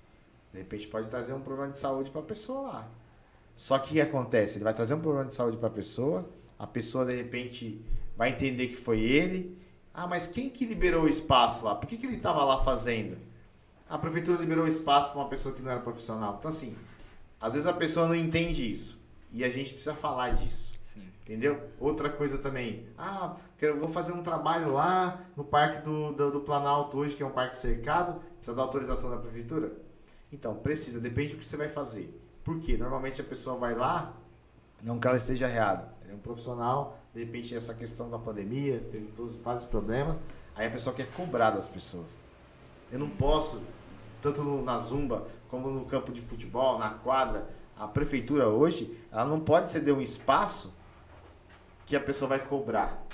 De 0.52 0.58
repente 0.58 0.86
pode 0.88 1.08
trazer 1.08 1.32
um 1.32 1.40
problema 1.40 1.72
de 1.72 1.78
saúde 1.78 2.10
para 2.10 2.20
a 2.20 2.24
pessoa 2.24 2.60
lá. 2.62 2.88
Só 3.55 3.78
que 3.78 3.90
o 3.90 3.92
que 3.92 4.00
acontece? 4.00 4.57
Ele 4.57 4.64
vai 4.64 4.74
trazer 4.74 4.94
um 4.94 5.00
problema 5.00 5.28
de 5.28 5.34
saúde 5.34 5.57
para 5.57 5.68
a 5.68 5.72
pessoa, 5.72 6.28
a 6.59 6.66
pessoa 6.66 7.05
de 7.05 7.14
repente 7.14 7.84
vai 8.16 8.30
entender 8.30 8.68
que 8.68 8.76
foi 8.76 9.00
ele. 9.00 9.59
Ah, 9.92 10.07
mas 10.07 10.26
quem 10.26 10.48
que 10.48 10.64
liberou 10.64 11.05
o 11.05 11.09
espaço 11.09 11.64
lá? 11.64 11.74
Por 11.74 11.86
que, 11.86 11.96
que 11.96 12.07
ele 12.07 12.16
estava 12.16 12.44
lá 12.44 12.62
fazendo? 12.62 13.18
A 13.88 13.98
prefeitura 13.98 14.38
liberou 14.38 14.64
o 14.64 14.68
espaço 14.68 15.11
para 15.11 15.20
uma 15.20 15.28
pessoa 15.28 15.55
que 15.55 15.61
não 15.61 15.70
era 15.70 15.80
profissional. 15.80 16.36
Então, 16.38 16.48
assim, 16.48 16.74
às 17.40 17.53
vezes 17.53 17.66
a 17.66 17.72
pessoa 17.72 18.07
não 18.07 18.14
entende 18.14 18.70
isso. 18.70 18.98
E 19.32 19.44
a 19.44 19.50
gente 19.50 19.70
precisa 19.70 19.94
falar 19.94 20.30
disso. 20.30 20.72
Sim. 20.82 21.03
Entendeu? 21.22 21.61
Outra 21.78 22.09
coisa 22.09 22.38
também. 22.38 22.86
Ah, 22.96 23.36
quero, 23.59 23.78
vou 23.78 23.88
fazer 23.88 24.12
um 24.12 24.22
trabalho 24.22 24.72
lá 24.72 25.20
no 25.36 25.44
Parque 25.44 25.82
do, 25.82 26.12
do, 26.12 26.30
do 26.30 26.40
Planalto 26.40 26.96
hoje, 26.96 27.14
que 27.14 27.22
é 27.22 27.26
um 27.26 27.30
parque 27.30 27.57
cercado. 27.57 28.20
Precisa 28.36 28.57
da 28.57 28.62
autorização 28.62 29.11
da 29.11 29.18
prefeitura? 29.18 29.72
Então, 30.32 30.55
precisa. 30.55 30.98
Depende 30.98 31.34
do 31.34 31.38
que 31.38 31.46
você 31.46 31.57
vai 31.57 31.68
fazer. 31.68 32.21
Por 32.45 32.59
quê? 32.59 32.76
Normalmente 32.76 33.20
a 33.20 33.24
pessoa 33.24 33.57
vai 33.57 33.74
lá, 33.74 34.14
não 34.82 34.99
que 34.99 35.07
ela 35.07 35.16
esteja 35.16 35.49
errada. 35.49 35.93
Ele 36.03 36.12
é 36.12 36.14
um 36.14 36.18
profissional, 36.18 36.99
de 37.14 37.20
repente 37.20 37.55
essa 37.55 37.72
questão 37.74 38.11
da 38.11 38.18
pandemia, 38.18 38.80
teve 38.90 39.07
todos 39.14 39.36
vários 39.36 39.64
problemas. 39.64 40.20
Aí 40.55 40.66
a 40.66 40.70
pessoa 40.70 40.95
quer 40.95 41.07
cobrar 41.12 41.51
das 41.51 41.68
pessoas. 41.68 42.18
Eu 42.90 42.99
não 42.99 43.09
posso, 43.09 43.61
tanto 44.20 44.43
no- 44.43 44.62
na 44.62 44.76
zumba 44.78 45.26
como 45.49 45.70
no 45.70 45.84
campo 45.84 46.12
de 46.12 46.20
futebol, 46.20 46.78
na 46.78 46.90
quadra, 46.90 47.49
a 47.76 47.86
prefeitura 47.86 48.49
hoje, 48.49 48.99
ela 49.11 49.24
não 49.24 49.40
pode 49.40 49.70
ceder 49.70 49.95
um 49.95 50.01
espaço 50.01 50.74
que 51.86 51.97
a 51.97 52.01
pessoa 52.01 52.28
vai 52.28 52.38
cobrar. 52.38 53.07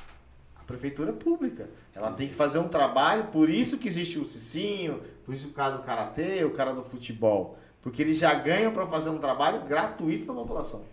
A 0.57 0.63
prefeitura 0.65 1.11
é 1.11 1.13
pública. 1.13 1.69
Ela 1.95 2.13
tem 2.13 2.29
que 2.29 2.35
fazer 2.35 2.59
um 2.59 2.69
trabalho, 2.69 3.25
por 3.29 3.49
isso 3.49 3.79
que 3.79 3.89
existe 3.89 4.19
o 4.19 4.25
Cicinho, 4.27 5.01
por 5.25 5.35
isso 5.35 5.49
o 5.49 5.53
cara 5.53 5.77
do 5.77 5.83
karatê, 5.83 6.45
o 6.45 6.51
cara 6.53 6.73
do 6.73 6.83
futebol. 6.83 7.59
Porque 7.83 8.03
eles 8.03 8.19
já 8.19 8.35
ganham 8.35 8.73
para 8.73 8.87
fazer 8.87 9.11
um 9.11 9.19
trabalho 9.19 9.63
gratuito 9.63 10.25
para 10.25 10.35
a 10.35 10.39
população. 10.39 10.85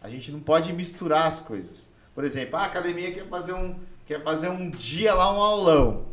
A 0.00 0.08
gente 0.08 0.30
não 0.30 0.40
pode 0.40 0.72
misturar 0.72 1.26
as 1.26 1.40
coisas. 1.40 1.88
Por 2.14 2.24
exemplo, 2.24 2.56
a 2.56 2.64
academia 2.64 3.12
quer 3.12 3.28
fazer 3.28 3.52
um, 3.52 3.76
quer 4.04 4.22
fazer 4.22 4.48
um 4.48 4.70
dia 4.70 5.14
lá, 5.14 5.32
um 5.32 5.40
aulão. 5.40 6.06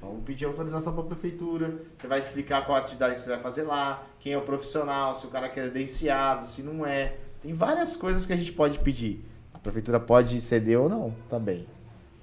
Vamos 0.00 0.24
pedir 0.24 0.46
autorização 0.46 0.94
para 0.94 1.02
a 1.02 1.06
prefeitura. 1.06 1.78
Você 1.96 2.08
vai 2.08 2.18
explicar 2.18 2.66
qual 2.66 2.76
atividade 2.76 3.14
que 3.14 3.20
você 3.20 3.30
vai 3.30 3.40
fazer 3.40 3.62
lá, 3.62 4.02
quem 4.18 4.32
é 4.32 4.38
o 4.38 4.42
profissional, 4.42 5.14
se 5.14 5.26
o 5.26 5.30
cara 5.30 5.46
é 5.46 5.48
credenciado, 5.48 6.44
se 6.44 6.62
não 6.62 6.84
é. 6.84 7.16
Tem 7.40 7.54
várias 7.54 7.96
coisas 7.96 8.26
que 8.26 8.32
a 8.32 8.36
gente 8.36 8.52
pode 8.52 8.80
pedir. 8.80 9.24
A 9.54 9.58
prefeitura 9.58 10.00
pode 10.00 10.40
ceder 10.40 10.80
ou 10.80 10.88
não 10.88 11.14
também. 11.28 11.66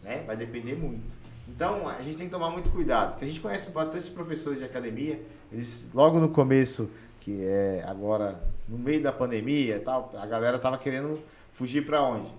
Né? 0.03 0.23
Vai 0.27 0.35
depender 0.35 0.75
muito. 0.75 1.17
Então 1.47 1.87
a 1.87 2.01
gente 2.01 2.17
tem 2.17 2.25
que 2.25 2.31
tomar 2.31 2.49
muito 2.49 2.69
cuidado. 2.69 3.11
Porque 3.11 3.25
a 3.25 3.27
gente 3.27 3.39
conhece 3.39 3.69
bastante 3.69 4.11
professores 4.11 4.59
de 4.59 4.65
academia. 4.65 5.21
Eles, 5.51 5.87
logo 5.93 6.19
no 6.19 6.29
começo, 6.29 6.89
que 7.29 7.45
é 7.45 7.83
agora 7.85 8.41
no 8.67 8.77
meio 8.77 9.03
da 9.03 9.11
pandemia 9.11 9.75
e 9.75 9.79
tal, 9.79 10.11
a 10.17 10.25
galera 10.25 10.57
tava 10.57 10.79
querendo 10.79 11.21
fugir 11.51 11.85
para 11.85 12.01
onde? 12.01 12.31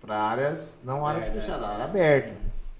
Para 0.00 0.16
áreas, 0.16 0.80
não 0.82 1.06
áreas 1.06 1.28
fechadas, 1.28 1.68
área 1.68 1.84
aberta. 1.84 2.34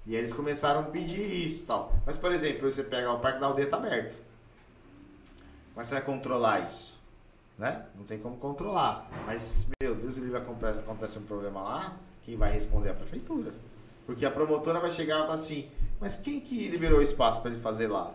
E 0.05 0.15
eles 0.15 0.33
começaram 0.33 0.79
a 0.79 0.83
pedir 0.83 1.45
isso 1.45 1.63
e 1.63 1.67
tal. 1.67 1.93
Mas, 2.05 2.17
por 2.17 2.31
exemplo, 2.31 2.69
você 2.69 2.83
pega 2.83 3.11
o 3.11 3.19
Parque 3.19 3.39
da 3.39 3.47
Aldeia 3.47 3.69
tá 3.69 3.77
aberto. 3.77 4.17
Mas 5.75 5.87
você 5.87 5.95
vai 5.95 6.03
controlar 6.03 6.61
isso? 6.61 6.97
Né? 7.57 7.85
Não 7.95 8.03
tem 8.03 8.17
como 8.17 8.37
controlar. 8.37 9.07
Mas, 9.25 9.67
meu 9.81 9.93
Deus, 9.93 10.17
livre 10.17 10.37
acontece 10.37 11.19
um 11.19 11.23
problema 11.23 11.61
lá, 11.61 11.93
quem 12.23 12.35
vai 12.35 12.51
responder 12.51 12.89
é 12.89 12.91
a 12.91 12.95
prefeitura. 12.95 13.53
Porque 14.05 14.25
a 14.25 14.31
promotora 14.31 14.79
vai 14.79 14.89
chegar 14.89 15.17
e 15.17 15.21
falar 15.21 15.33
assim, 15.33 15.69
mas 15.99 16.15
quem 16.15 16.39
que 16.39 16.67
liberou 16.69 17.01
espaço 17.01 17.41
para 17.41 17.51
ele 17.51 17.59
fazer 17.59 17.87
lá? 17.87 18.13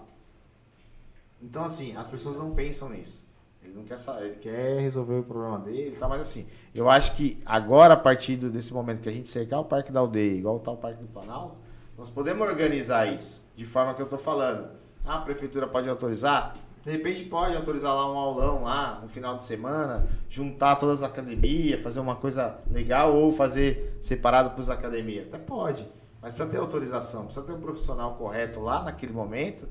Então, 1.43 1.65
assim, 1.65 1.97
as 1.97 2.09
pessoas 2.09 2.37
não 2.37 2.55
pensam 2.55 2.89
nisso. 2.89 3.23
Ele 3.63 3.75
não 3.75 3.85
quer 3.85 3.97
saber, 3.97 4.27
ele 4.27 4.37
quer 4.37 4.81
resolver 4.81 5.15
o 5.15 5.23
problema 5.23 5.59
dele, 5.59 5.97
tá? 5.97 6.09
Mas 6.09 6.21
assim, 6.21 6.47
eu 6.75 6.91
acho 6.91 7.15
que 7.15 7.41
agora, 7.47 7.95
a 7.95 7.97
partir 7.97 8.37
desse 8.37 8.73
momento 8.73 9.01
que 9.01 9.09
a 9.09 9.13
gente 9.13 9.29
cercar 9.29 9.61
o 9.61 9.65
Parque 9.65 9.93
da 9.93 10.01
Aldeia, 10.01 10.37
igual 10.37 10.59
tá 10.59 10.73
o 10.73 10.77
Parque 10.77 11.03
do 11.03 11.09
Planalto, 11.09 11.57
nós 11.97 12.11
podemos 12.11 12.47
organizar 12.47 13.07
isso 13.07 13.41
de 13.55 13.65
forma 13.65 13.95
que 13.95 14.03
eu 14.03 14.09
tô 14.09 14.19
falando. 14.19 14.69
Ah, 15.05 15.17
a 15.17 15.21
prefeitura 15.21 15.67
pode 15.67 15.89
autorizar? 15.89 16.57
De 16.85 16.91
repente 16.91 17.25
pode 17.25 17.57
autorizar 17.57 17.95
lá 17.95 18.13
um 18.13 18.17
aulão 18.17 18.65
lá, 18.65 19.01
um 19.05 19.09
final 19.09 19.37
de 19.37 19.45
semana, 19.45 20.09
juntar 20.29 20.77
todas 20.77 21.03
as 21.03 21.09
academias, 21.09 21.81
fazer 21.81 22.01
uma 22.01 22.17
coisa 22.17 22.59
legal 22.69 23.15
ou 23.15 23.31
fazer 23.31 23.97
separado 24.03 24.51
para 24.51 24.61
as 24.61 24.71
academias. 24.71 25.29
Até 25.29 25.39
pode. 25.39 25.87
Mas 26.21 26.35
para 26.35 26.47
ter 26.47 26.59
autorização, 26.59 27.25
precisa 27.25 27.47
ter 27.47 27.53
um 27.53 27.61
profissional 27.61 28.15
correto 28.15 28.61
lá 28.61 28.83
naquele 28.83 29.13
momento 29.13 29.69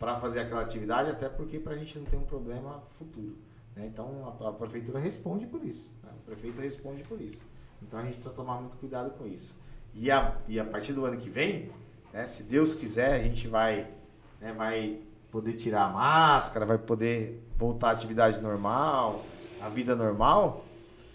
para 0.00 0.16
fazer 0.16 0.40
aquela 0.40 0.62
atividade, 0.62 1.10
até 1.10 1.28
porque 1.28 1.60
para 1.60 1.74
a 1.74 1.76
gente 1.76 1.98
não 1.98 2.06
ter 2.06 2.16
um 2.16 2.22
problema 2.22 2.82
futuro. 2.98 3.36
Né? 3.76 3.86
Então 3.86 4.34
a, 4.40 4.48
a, 4.48 4.52
prefeitura 4.52 4.98
responde 4.98 5.46
por 5.46 5.62
isso. 5.62 5.92
Né? 6.02 6.08
O 6.18 6.24
prefeito 6.24 6.58
responde 6.58 7.02
por 7.02 7.20
isso. 7.20 7.42
Então 7.82 8.00
a 8.00 8.02
gente 8.02 8.14
precisa 8.14 8.34
tomar 8.34 8.58
muito 8.58 8.78
cuidado 8.78 9.10
com 9.10 9.26
isso. 9.26 9.54
E 9.94 10.10
a, 10.10 10.38
e 10.48 10.58
a 10.58 10.64
partir 10.64 10.94
do 10.94 11.04
ano 11.04 11.18
que 11.18 11.28
vem, 11.28 11.70
né, 12.14 12.26
se 12.26 12.42
Deus 12.42 12.72
quiser, 12.72 13.12
a 13.12 13.22
gente 13.22 13.46
vai, 13.46 13.90
né, 14.40 14.54
vai 14.54 15.00
poder 15.30 15.52
tirar 15.52 15.84
a 15.84 15.88
máscara, 15.90 16.64
vai 16.64 16.78
poder 16.78 17.46
voltar 17.58 17.88
à 17.88 17.92
atividade 17.92 18.40
normal, 18.40 19.22
a 19.60 19.68
vida 19.68 19.94
normal. 19.94 20.64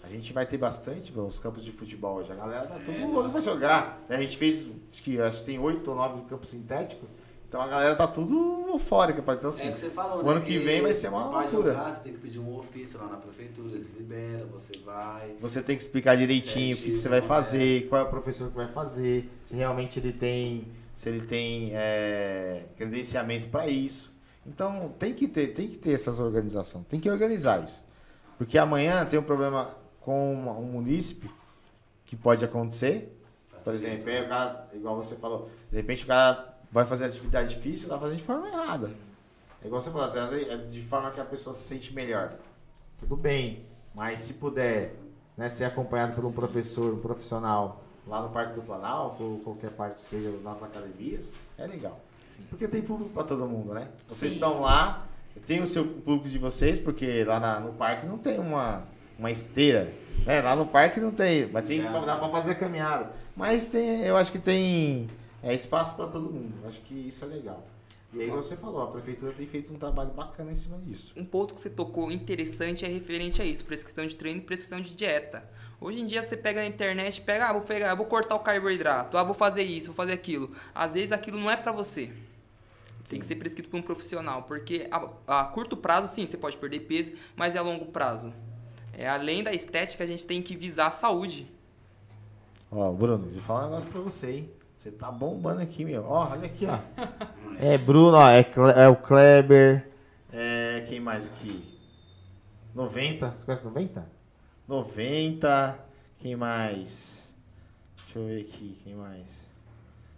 A 0.03 0.09
gente 0.09 0.31
vai 0.31 0.45
ter 0.45 0.59
bastante 0.59 1.11
os 1.17 1.39
campos 1.39 1.63
de 1.63 1.71
futebol 1.71 2.17
hoje. 2.17 2.31
A 2.31 2.35
galera 2.35 2.67
tá 2.67 2.75
tudo 2.75 2.95
é, 2.95 3.05
louco 3.05 3.31
pra 3.31 3.41
jogar. 3.41 3.99
Né? 4.07 4.17
A 4.17 4.21
gente 4.21 4.37
fez, 4.37 4.69
acho 4.91 5.01
que, 5.01 5.19
acho 5.19 5.39
que 5.39 5.45
tem 5.45 5.57
oito 5.57 5.89
ou 5.89 5.97
nove 5.97 6.21
campos 6.25 6.49
sintéticos. 6.49 7.09
Então 7.47 7.61
a 7.61 7.67
galera 7.67 7.95
tá 7.95 8.07
tudo 8.07 8.65
eufórica. 8.69 9.23
Então, 9.33 9.49
assim, 9.49 9.67
é 9.67 9.71
que 9.71 9.77
você 9.77 9.89
falou, 9.89 10.19
o 10.19 10.23
né? 10.23 10.31
ano 10.31 10.41
que, 10.41 10.57
vem 10.57 10.81
vai 10.81 10.93
ser 10.93 11.09
uma 11.09 11.25
loucura. 11.25 11.73
Jogar, 11.73 11.93
você 11.93 12.03
tem 12.03 12.13
que 12.13 12.19
pedir 12.19 12.39
um 12.39 12.57
ofício 12.57 12.99
lá 12.99 13.07
na 13.07 13.17
prefeitura, 13.17 13.73
eles 13.73 13.95
liberam, 13.95 14.47
você 14.47 14.77
vai. 14.79 15.35
Você 15.39 15.61
tem 15.61 15.75
que 15.75 15.81
explicar 15.81 16.17
direitinho 16.17 16.75
o 16.75 16.79
que, 16.79 16.91
que 16.91 16.97
você 16.97 17.09
vai 17.09 17.21
fazer, 17.21 17.87
qual 17.87 18.01
é 18.01 18.03
o 18.03 18.09
professor 18.09 18.49
que 18.49 18.55
vai 18.55 18.67
fazer, 18.67 19.29
se 19.43 19.55
realmente 19.55 19.99
ele 19.99 20.11
tem, 20.11 20.67
se 20.93 21.09
ele 21.09 21.25
tem 21.25 21.71
é, 21.73 22.65
credenciamento 22.75 23.47
para 23.47 23.67
isso. 23.67 24.13
Então 24.45 24.93
tem 24.99 25.13
que 25.13 25.27
ter, 25.27 25.47
tem 25.47 25.67
que 25.67 25.77
ter 25.77 25.93
essas 25.93 26.19
organizações, 26.19 26.85
tem 26.87 26.99
que 26.99 27.09
organizar 27.09 27.63
isso. 27.63 27.85
Porque 28.37 28.57
amanhã 28.57 29.05
tem 29.05 29.17
um 29.17 29.23
problema 29.23 29.73
com 30.01 30.33
um 30.35 30.65
munícipe 30.65 31.29
que 32.05 32.15
pode 32.15 32.43
acontecer. 32.43 33.17
Tá 33.49 33.57
Por 33.63 33.73
exemplo, 33.73 34.03
o 34.03 34.27
cara, 34.27 34.67
igual 34.73 34.95
você 34.95 35.15
falou, 35.15 35.49
de 35.71 35.77
repente 35.77 36.03
o 36.03 36.07
cara 36.07 36.54
vai 36.75 36.85
fazer 36.85 37.05
atividade 37.05 37.55
difícil, 37.55 37.87
vai 37.87 37.97
fazer 37.97 38.17
de 38.17 38.21
forma 38.21 38.49
errada. 38.49 38.91
É 39.63 39.67
igual 39.67 39.79
você 39.79 39.89
falou, 39.89 40.05
assim, 40.05 40.19
é 40.19 40.57
de 40.57 40.81
forma 40.81 41.09
que 41.09 41.21
a 41.21 41.23
pessoa 41.23 41.53
se 41.53 41.61
sente 41.61 41.93
melhor. 41.93 42.33
Tudo 42.99 43.15
bem, 43.15 43.65
mas 43.95 44.19
se 44.19 44.33
puder 44.33 44.93
né, 45.37 45.47
ser 45.47 45.63
acompanhado 45.63 46.13
por 46.13 46.25
um 46.25 46.27
Sim. 46.27 46.35
professor, 46.35 46.93
um 46.93 46.99
profissional 46.99 47.81
lá 48.05 48.21
no 48.21 48.29
Parque 48.29 48.55
do 48.55 48.61
Planalto, 48.61 49.23
ou 49.23 49.39
qualquer 49.39 49.71
parque 49.71 49.95
que 49.95 50.01
seja 50.01 50.29
nas 50.43 50.61
academias, 50.61 51.31
é 51.57 51.65
legal. 51.65 51.97
Sim. 52.25 52.43
Porque 52.49 52.67
tem 52.67 52.81
público 52.81 53.11
para 53.11 53.23
todo 53.23 53.47
mundo, 53.47 53.73
né? 53.73 53.87
Vocês 54.05 54.33
Sim. 54.33 54.37
estão 54.37 54.59
lá, 54.59 55.07
tem 55.47 55.61
o 55.61 55.67
seu 55.67 55.85
público 55.85 56.27
de 56.27 56.37
vocês, 56.37 56.77
porque 56.77 57.23
lá 57.23 57.39
na, 57.39 57.61
no 57.61 57.71
parque 57.71 58.05
não 58.05 58.17
tem 58.17 58.37
uma, 58.37 58.83
uma 59.17 59.31
esteira. 59.31 59.93
Né? 60.25 60.41
Lá 60.41 60.57
no 60.57 60.65
parque 60.65 60.99
não 60.99 61.11
tem, 61.11 61.47
mas 61.47 61.65
tem, 61.65 61.81
dá 61.81 62.17
para 62.17 62.29
fazer 62.29 62.55
caminhada. 62.55 63.13
Mas 63.37 63.69
tem, 63.69 64.01
eu 64.01 64.17
acho 64.17 64.29
que 64.29 64.39
tem 64.39 65.09
é 65.45 65.53
espaço 65.53 65.95
para 65.95 66.07
todo 66.07 66.31
mundo. 66.31 66.55
Acho 66.67 66.81
que 66.81 66.93
isso 66.93 67.23
é 67.23 67.27
legal. 67.27 67.63
E 68.11 68.21
aí 68.21 68.29
você 68.29 68.55
falou, 68.55 68.81
a 68.81 68.87
prefeitura 68.87 69.31
tem 69.31 69.45
feito 69.45 69.71
um 69.71 69.77
trabalho 69.77 70.09
bacana 70.09 70.51
em 70.51 70.55
cima 70.55 70.77
disso. 70.79 71.13
Um 71.15 71.23
ponto 71.23 71.53
que 71.53 71.61
você 71.61 71.69
tocou 71.69 72.11
interessante 72.11 72.83
é 72.83 72.87
referente 72.87 73.41
a 73.41 73.45
isso, 73.45 73.63
prescrição 73.63 74.07
de 74.07 74.17
treino 74.17 74.39
e 74.39 74.43
prescrição 74.43 74.81
de 74.81 74.95
dieta. 74.95 75.47
Hoje 75.79 75.99
em 75.99 76.05
dia 76.05 76.23
você 76.23 76.35
pega 76.35 76.61
na 76.61 76.67
internet, 76.67 77.21
pega, 77.21 77.49
ah, 77.49 77.53
vou 77.53 77.61
pegar, 77.61 77.93
vou 77.93 78.05
cortar 78.05 78.35
o 78.35 78.39
carboidrato, 78.39 79.17
ah, 79.17 79.23
vou 79.23 79.35
fazer 79.35 79.63
isso, 79.63 79.87
vou 79.87 79.95
fazer 79.95 80.13
aquilo. 80.13 80.49
Às 80.73 80.93
vezes 80.95 81.11
aquilo 81.11 81.37
não 81.37 81.51
é 81.51 81.55
para 81.55 81.71
você. 81.71 82.11
Tem 83.07 83.19
que 83.19 83.25
ser 83.25 83.35
prescrito 83.35 83.69
por 83.69 83.77
um 83.77 83.83
profissional, 83.83 84.43
porque 84.43 84.87
a, 84.89 85.09
a, 85.27 85.43
curto 85.43 85.77
prazo 85.77 86.07
sim, 86.07 86.25
você 86.25 86.37
pode 86.37 86.57
perder 86.57 86.79
peso, 86.81 87.11
mas 87.35 87.53
é 87.53 87.59
a 87.59 87.61
longo 87.61 87.85
prazo. 87.87 88.33
É 88.93 89.07
além 89.07 89.43
da 89.43 89.51
estética, 89.51 90.03
a 90.03 90.07
gente 90.07 90.25
tem 90.25 90.41
que 90.41 90.55
visar 90.55 90.87
a 90.87 90.91
saúde. 90.91 91.45
Ó, 92.71 92.91
Bruno, 92.93 93.29
vou 93.29 93.41
falar 93.41 93.61
um 93.61 93.69
negócio 93.69 93.91
pra 93.91 94.01
você, 94.01 94.31
hein? 94.31 94.49
Você 94.85 94.91
tá 94.91 95.11
bombando 95.11 95.63
aqui, 95.63 95.83
meu. 95.83 96.05
Ó, 96.05 96.29
olha 96.29 96.45
aqui, 96.45 96.67
ó. 96.67 96.77
É 97.57 97.75
Bruno, 97.75 98.17
ó. 98.17 98.29
É, 98.29 98.45
é 98.75 98.87
o 98.87 98.95
Kleber. 98.95 99.89
É. 100.31 100.85
Quem 100.87 100.99
mais 100.99 101.25
aqui? 101.25 101.65
90. 102.75 103.31
Você 103.31 103.45
conhece 103.45 103.65
90? 103.65 104.07
90. 104.67 105.79
Quem 106.19 106.35
mais? 106.35 107.33
Deixa 107.95 108.19
eu 108.19 108.27
ver 108.27 108.41
aqui. 108.41 108.79
Quem 108.83 108.93
mais? 108.93 109.25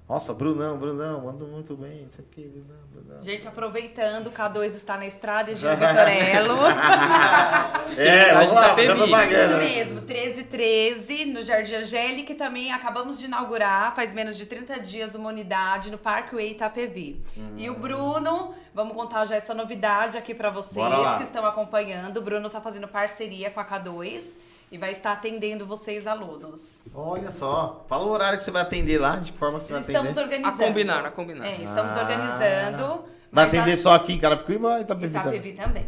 Nossa, 0.08 0.34
Brunão, 0.34 0.78
Brunão, 0.78 1.26
mandou 1.26 1.50
muito 1.50 1.76
bem, 1.76 2.04
não 2.04 2.10
sei 2.10 2.24
o 2.24 2.28
que, 2.30 2.48
Brunão, 2.48 2.78
Brunão. 2.90 3.22
Gente, 3.22 3.46
aproveitando, 3.46 4.28
o 4.28 4.32
K2 4.32 4.68
está 4.68 4.96
na 4.96 5.06
estrada 5.06 5.52
e 5.52 5.56
Gil 5.56 5.70
Vitorello. 5.70 6.60
é, 7.98 8.34
vamos 8.34 8.54
lá, 8.54 8.70
tá 8.70 8.96
propaganda. 8.96 9.66
Isso 9.66 9.76
mesmo, 9.76 10.02
1313, 10.02 11.26
no 11.26 11.42
Jardim 11.44 11.76
Angélica, 11.76 12.32
e 12.32 12.36
também 12.36 12.72
acabamos 12.72 13.20
de 13.20 13.26
inaugurar, 13.26 13.94
faz 13.94 14.14
menos 14.14 14.38
de 14.38 14.46
30 14.46 14.80
dias, 14.80 15.14
uma 15.14 15.28
unidade 15.28 15.92
no 15.92 15.98
Parkway 15.98 16.52
Itapevi. 16.52 17.22
Hum. 17.38 17.56
E 17.58 17.70
o 17.70 17.78
Bruno, 17.78 18.56
vamos 18.74 18.94
contar 18.96 19.26
já 19.26 19.36
essa 19.36 19.54
novidade 19.54 20.18
aqui 20.18 20.34
para 20.34 20.50
vocês 20.50 21.16
que 21.18 21.24
estão 21.24 21.46
acompanhando. 21.46 22.16
O 22.16 22.22
Bruno 22.22 22.48
está 22.48 22.62
fazendo 22.62 22.88
parceria 22.88 23.52
com 23.52 23.60
a 23.60 23.66
K2 23.66 24.47
e 24.72 24.78
vai 24.78 24.92
estar 24.92 25.14
atendendo 25.14 25.66
vocês, 25.66 26.06
alunos. 26.06 26.84
Olha 26.94 27.32
só. 27.32 27.86
Fala 27.88 28.04
o 28.04 28.10
horário 28.10 28.38
que 28.38 28.44
você 28.44 28.52
vai 28.52 28.62
atender 28.62 28.98
lá, 28.98 29.18
de 29.18 29.32
que 29.32 29.38
forma 29.38 29.60
que 29.60 29.66
você 29.66 29.74
vai 29.74 29.82
atender. 29.82 29.98
Estamos 30.00 30.18
organizando. 30.18 30.64
A 30.64 30.68
combinar, 30.68 31.06
a 31.06 31.12
combinar. 31.12 31.48
É, 31.48 31.64
estamos 31.64 31.94
ah. 31.94 32.02
organizando. 32.02 33.04
Vai 33.32 33.46
atender 33.46 33.72
já... 33.72 33.78
só 33.78 33.94
aqui 33.94 34.14
em 34.14 34.20
Carapicuíba 34.20 34.80
e 34.80 34.82
Itapevi, 34.82 35.18
Itapevi 35.18 35.54
também. 35.54 35.86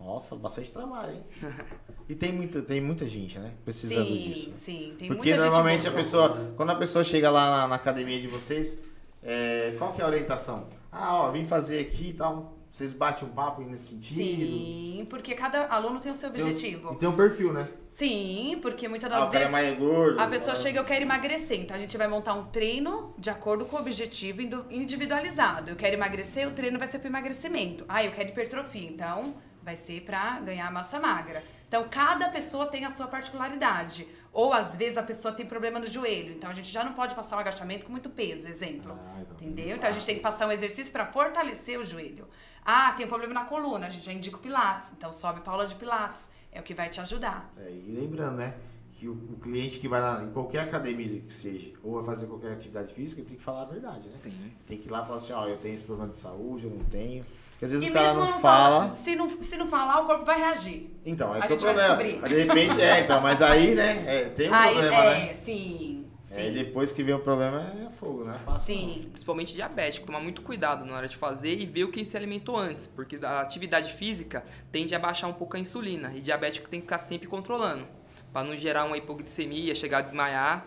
Nossa, 0.00 0.34
bastante 0.34 0.70
trabalho, 0.70 1.12
hein? 1.12 1.22
e 2.08 2.14
tem, 2.14 2.32
muito, 2.32 2.62
tem 2.62 2.80
muita 2.80 3.06
gente, 3.06 3.38
né? 3.38 3.52
Precisando 3.64 4.06
sim, 4.06 4.14
disso. 4.14 4.52
Sim, 4.56 4.94
tem 4.98 5.08
Porque 5.08 5.30
muita 5.30 5.44
normalmente 5.44 5.86
a 5.86 5.92
pessoa, 5.92 6.52
quando 6.56 6.70
a 6.70 6.74
pessoa 6.74 7.04
chega 7.04 7.30
lá 7.30 7.50
na, 7.50 7.68
na 7.68 7.74
academia 7.76 8.20
de 8.20 8.28
vocês, 8.28 8.78
é, 9.22 9.74
qual 9.78 9.92
que 9.92 10.00
é 10.00 10.04
a 10.04 10.08
orientação? 10.08 10.66
Ah, 10.90 11.16
ó, 11.16 11.30
vim 11.30 11.44
fazer 11.44 11.80
aqui 11.80 12.08
e 12.08 12.12
tal 12.14 12.61
vocês 12.72 12.94
batem 12.94 13.28
um 13.28 13.30
papo 13.30 13.60
nesse 13.60 13.90
sentido? 13.90 14.16
Sim, 14.16 15.06
porque 15.10 15.34
cada 15.34 15.66
aluno 15.66 16.00
tem 16.00 16.10
o 16.10 16.14
seu 16.14 16.30
objetivo. 16.30 16.88
Tem 16.88 16.96
e 16.96 17.00
tem 17.00 17.08
um 17.10 17.14
perfil, 17.14 17.52
né? 17.52 17.68
Sim, 17.90 18.58
porque 18.62 18.88
muitas 18.88 19.10
das 19.10 19.24
ah, 19.24 19.26
vezes. 19.26 19.48
é 19.48 19.50
mais 19.50 19.78
gordo, 19.78 20.18
a 20.18 20.26
pessoa 20.26 20.56
chega, 20.56 20.80
eu 20.80 20.84
quero 20.84 21.04
emagrecer. 21.04 21.60
Então 21.60 21.76
a 21.76 21.78
gente 21.78 21.98
vai 21.98 22.08
montar 22.08 22.32
um 22.32 22.46
treino 22.46 23.14
de 23.18 23.28
acordo 23.28 23.66
com 23.66 23.76
o 23.76 23.78
objetivo 23.78 24.40
individualizado. 24.70 25.72
Eu 25.72 25.76
quero 25.76 25.96
emagrecer, 25.96 26.48
o 26.48 26.52
treino 26.52 26.78
vai 26.78 26.88
ser 26.88 26.98
para 26.98 27.08
emagrecimento. 27.08 27.84
Ah, 27.86 28.02
eu 28.02 28.10
quero 28.10 28.30
hipertrofia. 28.30 28.88
Então 28.88 29.34
vai 29.62 29.76
ser 29.76 30.00
para 30.00 30.40
ganhar 30.40 30.72
massa 30.72 30.98
magra. 30.98 31.44
Então 31.68 31.86
cada 31.90 32.30
pessoa 32.30 32.64
tem 32.64 32.86
a 32.86 32.90
sua 32.90 33.06
particularidade. 33.06 34.08
Ou 34.32 34.50
às 34.50 34.76
vezes 34.76 34.96
a 34.96 35.02
pessoa 35.02 35.34
tem 35.34 35.44
problema 35.44 35.78
no 35.78 35.86
joelho. 35.86 36.32
Então 36.32 36.48
a 36.48 36.54
gente 36.54 36.72
já 36.72 36.82
não 36.82 36.94
pode 36.94 37.14
passar 37.14 37.36
um 37.36 37.40
agachamento 37.40 37.84
com 37.84 37.92
muito 37.92 38.08
peso, 38.08 38.48
exemplo. 38.48 38.98
Ah, 38.98 39.20
então 39.20 39.36
entendeu? 39.38 39.76
Então 39.76 39.90
a 39.90 39.92
gente 39.92 40.06
tem 40.06 40.14
que 40.14 40.22
passar 40.22 40.46
um 40.46 40.52
exercício 40.52 40.90
para 40.90 41.04
fortalecer 41.04 41.78
o 41.78 41.84
joelho. 41.84 42.26
Ah, 42.64 42.92
tem 42.92 43.06
um 43.06 43.08
problema 43.08 43.34
na 43.34 43.44
coluna, 43.44 43.86
a 43.86 43.90
gente 43.90 44.06
já 44.06 44.12
indica 44.12 44.36
o 44.36 44.40
Pilates. 44.40 44.92
Então 44.92 45.12
sobe 45.12 45.40
para 45.40 45.52
aula 45.52 45.66
de 45.66 45.74
Pilates. 45.74 46.30
É 46.52 46.60
o 46.60 46.62
que 46.62 46.74
vai 46.74 46.88
te 46.88 47.00
ajudar. 47.00 47.50
É, 47.56 47.70
e 47.70 47.92
lembrando, 47.92 48.36
né? 48.36 48.54
Que 48.92 49.08
o, 49.08 49.12
o, 49.12 49.38
cliente 49.40 49.78
que 49.78 49.88
vai 49.88 50.00
lá 50.00 50.22
em 50.22 50.30
qualquer 50.30 50.60
academia 50.60 51.06
que 51.06 51.32
seja, 51.32 51.72
ou 51.82 51.94
vai 51.94 52.04
fazer 52.04 52.26
qualquer 52.26 52.52
atividade 52.52 52.92
física, 52.92 53.22
tem 53.22 53.36
que 53.36 53.42
falar 53.42 53.62
a 53.62 53.64
verdade, 53.64 54.08
né? 54.08 54.14
Sim. 54.14 54.52
Tem 54.66 54.78
que 54.78 54.86
ir 54.86 54.90
lá 54.90 55.02
e 55.02 55.04
falar 55.04 55.16
assim, 55.16 55.32
ó, 55.32 55.46
eu 55.46 55.56
tenho 55.56 55.74
esse 55.74 55.82
problema 55.82 56.10
de 56.10 56.18
saúde, 56.18 56.64
eu 56.64 56.70
não 56.70 56.84
tenho. 56.84 57.24
Porque 57.52 57.64
às 57.64 57.70
vezes 57.72 57.86
e 57.86 57.90
o 57.90 57.92
cara 57.92 58.12
não, 58.12 58.20
não 58.20 58.40
fala. 58.40 58.80
fala 58.82 58.94
se, 58.94 59.16
não, 59.16 59.42
se 59.42 59.56
não 59.56 59.66
falar, 59.66 60.02
o 60.02 60.06
corpo 60.06 60.24
vai 60.24 60.38
reagir. 60.38 60.90
Então, 61.04 61.36
esse 61.36 61.50
é 61.50 61.54
o 61.54 61.58
problema. 61.58 61.96
Mas 62.20 62.30
de 62.30 62.44
repente, 62.44 62.80
é, 62.80 63.00
então, 63.00 63.20
mas 63.20 63.40
aí, 63.40 63.74
né, 63.74 64.04
é, 64.06 64.28
tem 64.28 64.50
um 64.50 64.54
aí, 64.54 64.72
problema, 64.72 64.96
é, 64.96 65.26
né? 65.26 65.32
Sim. 65.32 66.01
Aí 66.36 66.48
Sim. 66.48 66.52
depois 66.64 66.92
que 66.92 67.02
vem 67.02 67.14
o 67.14 67.20
problema 67.20 67.60
é 67.86 67.90
fogo, 67.90 68.24
não 68.24 68.34
é 68.34 68.38
fácil. 68.38 68.74
Sim. 68.74 69.06
Principalmente 69.10 69.54
diabético, 69.54 70.06
tomar 70.06 70.20
muito 70.20 70.42
cuidado 70.42 70.84
na 70.84 70.96
hora 70.96 71.08
de 71.08 71.16
fazer 71.16 71.60
e 71.60 71.66
ver 71.66 71.84
o 71.84 71.90
que 71.90 72.04
se 72.04 72.16
alimentou 72.16 72.56
antes, 72.56 72.86
porque 72.86 73.18
a 73.22 73.40
atividade 73.40 73.92
física 73.92 74.44
tende 74.70 74.94
a 74.94 74.98
baixar 74.98 75.28
um 75.28 75.32
pouco 75.32 75.56
a 75.56 75.60
insulina 75.60 76.12
e 76.14 76.20
diabético 76.20 76.68
tem 76.68 76.80
que 76.80 76.86
ficar 76.86 76.98
sempre 76.98 77.28
controlando, 77.28 77.86
para 78.32 78.44
não 78.46 78.56
gerar 78.56 78.84
uma 78.84 78.96
hipoglicemia, 78.96 79.74
chegar 79.74 79.98
a 79.98 80.02
desmaiar 80.02 80.66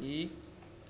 e 0.00 0.30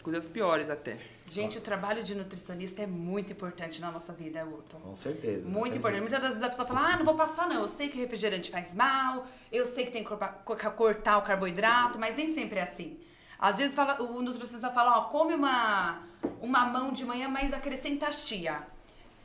coisas 0.03 0.29
piores 0.29 0.71
até. 0.71 0.99
Gente, 1.27 1.57
o 1.57 1.61
trabalho 1.61 2.03
de 2.05 2.15
nutricionista 2.15 2.83
é 2.83 2.87
muito 2.87 3.33
importante 3.33 3.81
na 3.81 3.91
nossa 3.91 4.13
vida, 4.13 4.45
Guto. 4.45 4.77
Com 4.77 4.95
certeza. 4.95 5.49
Muito 5.49 5.73
Não 5.73 5.79
importante. 5.79 6.01
Muitas 6.03 6.21
das 6.21 6.29
vezes 6.35 6.43
a 6.43 6.49
pessoa 6.51 6.69
fala, 6.69 6.93
ah, 6.93 6.97
não 6.99 7.05
vou 7.05 7.15
passar 7.15 7.49
não. 7.49 7.63
Eu 7.63 7.69
sei 7.69 7.89
que 7.89 7.97
o 7.97 8.01
refrigerante 8.01 8.51
faz 8.51 8.75
mal, 8.75 9.27
eu 9.51 9.65
sei 9.65 9.87
que 9.87 9.91
tem 9.91 10.05
que 10.05 10.11
cortar 10.11 11.19
o 11.19 11.23
carboidrato, 11.23 11.99
mas 11.99 12.15
nem 12.15 12.29
sempre 12.29 12.59
é 12.59 12.63
assim. 12.63 12.99
Às 13.39 13.57
vezes 13.57 13.75
fala- 13.75 14.01
o 14.03 14.23
nutricionista 14.23 14.71
fala, 14.71 14.99
ó, 14.99 15.03
come 15.05 15.35
uma, 15.35 16.03
uma 16.41 16.65
mão 16.67 16.93
de 16.93 17.05
manhã, 17.05 17.29
mas 17.29 17.53
acrescenta 17.53 18.11
chia. 18.13 18.63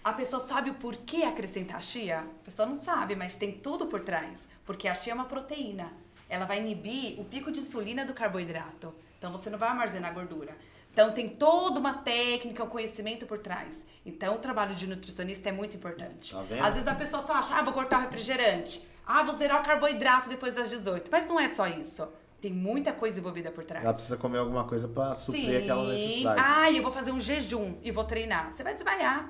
A 0.04 0.14
pessoa 0.14 0.42
sabe 0.42 0.70
o 0.70 0.76
porquê 0.76 1.24
acrescentar 1.24 1.82
chia? 1.82 2.20
A 2.20 2.44
pessoa 2.46 2.66
não 2.68 2.76
sabe, 2.76 3.16
mas 3.16 3.36
tem 3.36 3.52
tudo 3.52 3.88
por 3.88 4.00
trás. 4.02 4.50
Porque 4.66 4.88
a 4.88 4.96
chia 4.96 5.12
é 5.12 5.16
uma 5.16 5.26
proteína. 5.26 5.92
Ela 6.30 6.46
vai 6.46 6.60
inibir 6.60 7.20
o 7.20 7.26
pico 7.26 7.52
de 7.52 7.60
insulina 7.60 8.06
do 8.06 8.14
carboidrato. 8.14 8.94
Então 9.18 9.32
você 9.32 9.50
não 9.50 9.58
vai 9.58 9.70
armazenar 9.70 10.14
gordura. 10.14 10.56
Então 10.92 11.12
tem 11.12 11.30
toda 11.30 11.80
uma 11.80 11.94
técnica, 11.94 12.64
um 12.64 12.70
conhecimento 12.70 13.26
por 13.26 13.40
trás. 13.40 13.86
Então 14.06 14.36
o 14.36 14.40
trabalho 14.40 14.74
de 14.74 14.88
nutricionista 14.88 15.50
é 15.50 15.52
muito 15.52 15.76
importante. 15.76 16.34
Tá 16.34 16.42
vendo? 16.44 16.64
Às 16.64 16.74
vezes 16.74 16.88
a 16.88 16.96
pessoa 16.96 17.22
só 17.22 17.34
acha, 17.34 17.56
ah, 17.56 17.62
vou 17.62 17.74
cortar 17.74 18.00
o 18.00 18.02
refrigerante. 18.02 18.88
Ah, 19.06 19.22
vou 19.24 19.36
zerar 19.36 19.62
o 19.62 19.66
carboidrato 19.66 20.30
depois 20.30 20.56
das 20.56 20.70
18. 20.70 21.10
Mas 21.12 21.28
não 21.28 21.40
é 21.40 21.48
só 21.48 21.68
isso. 21.68 22.08
Tem 22.42 22.54
muita 22.54 22.94
coisa 22.94 23.20
envolvida 23.20 23.52
por 23.52 23.64
trás. 23.66 23.84
Ela 23.84 23.94
precisa 23.94 24.16
comer 24.16 24.38
alguma 24.38 24.64
coisa 24.64 24.88
pra 24.88 25.14
suprir 25.14 25.44
Sim. 25.46 25.58
aquela 25.58 25.88
necessidade. 25.90 26.42
Ah, 26.44 26.72
eu 26.72 26.82
vou 26.82 26.92
fazer 26.92 27.12
um 27.12 27.20
jejum 27.20 27.76
e 27.84 27.92
vou 27.92 28.04
treinar. 28.06 28.54
Você 28.54 28.64
vai 28.64 28.74
desmaiar, 28.74 29.30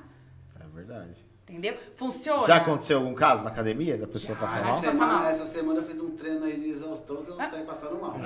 É 0.60 0.66
verdade. 0.76 1.26
entendeu? 1.48 1.76
Funciona. 1.96 2.46
Já 2.46 2.58
aconteceu 2.58 3.00
algum 3.00 3.16
caso 3.16 3.44
na 3.44 3.50
academia 3.50 3.98
da 3.98 4.06
pessoa 4.08 4.36
Já. 4.38 4.42
passar 4.42 4.60
Essa 4.60 4.68
mal? 4.68 4.76
Passa 4.76 4.92
semana, 4.92 5.14
mal. 5.14 5.26
essa 5.30 5.46
semana 5.48 5.80
eu 5.80 5.86
fiz 5.86 6.00
um 6.02 6.12
treino 6.16 6.46
aí 6.46 6.60
de 6.60 6.70
exaustão 6.70 7.24
que 7.24 7.32
eu 7.32 7.36
Ah. 7.42 7.50
saí 7.50 7.64
passando 7.64 8.00
mal. 8.00 8.16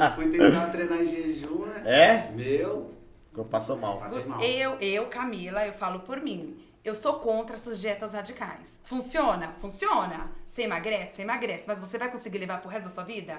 É, 0.00 0.10
fui 0.14 0.28
tentar 0.28 0.66
treinar 0.70 1.00
em 1.00 1.06
jejum, 1.06 1.66
né? 1.66 1.82
É? 1.84 2.30
Meu, 2.32 2.90
Ficou- 3.28 3.44
Passou 3.44 3.76
mal. 3.76 3.98
passei 3.98 4.24
mal. 4.24 4.40
Eu, 4.42 4.72
eu, 4.80 5.06
Camila, 5.06 5.64
eu 5.66 5.72
falo 5.72 6.00
por 6.00 6.20
mim. 6.20 6.56
Eu 6.84 6.94
sou 6.94 7.14
contra 7.20 7.56
essas 7.56 7.78
dietas 7.80 8.12
radicais. 8.12 8.80
Funciona? 8.84 9.52
Funciona. 9.60 10.30
Você 10.46 10.62
emagrece? 10.62 11.16
Você 11.16 11.22
emagrece. 11.22 11.64
Mas 11.68 11.78
você 11.78 11.98
vai 11.98 12.10
conseguir 12.10 12.38
levar 12.38 12.60
pro 12.60 12.70
resto 12.70 12.84
da 12.84 12.90
sua 12.90 13.04
vida? 13.04 13.38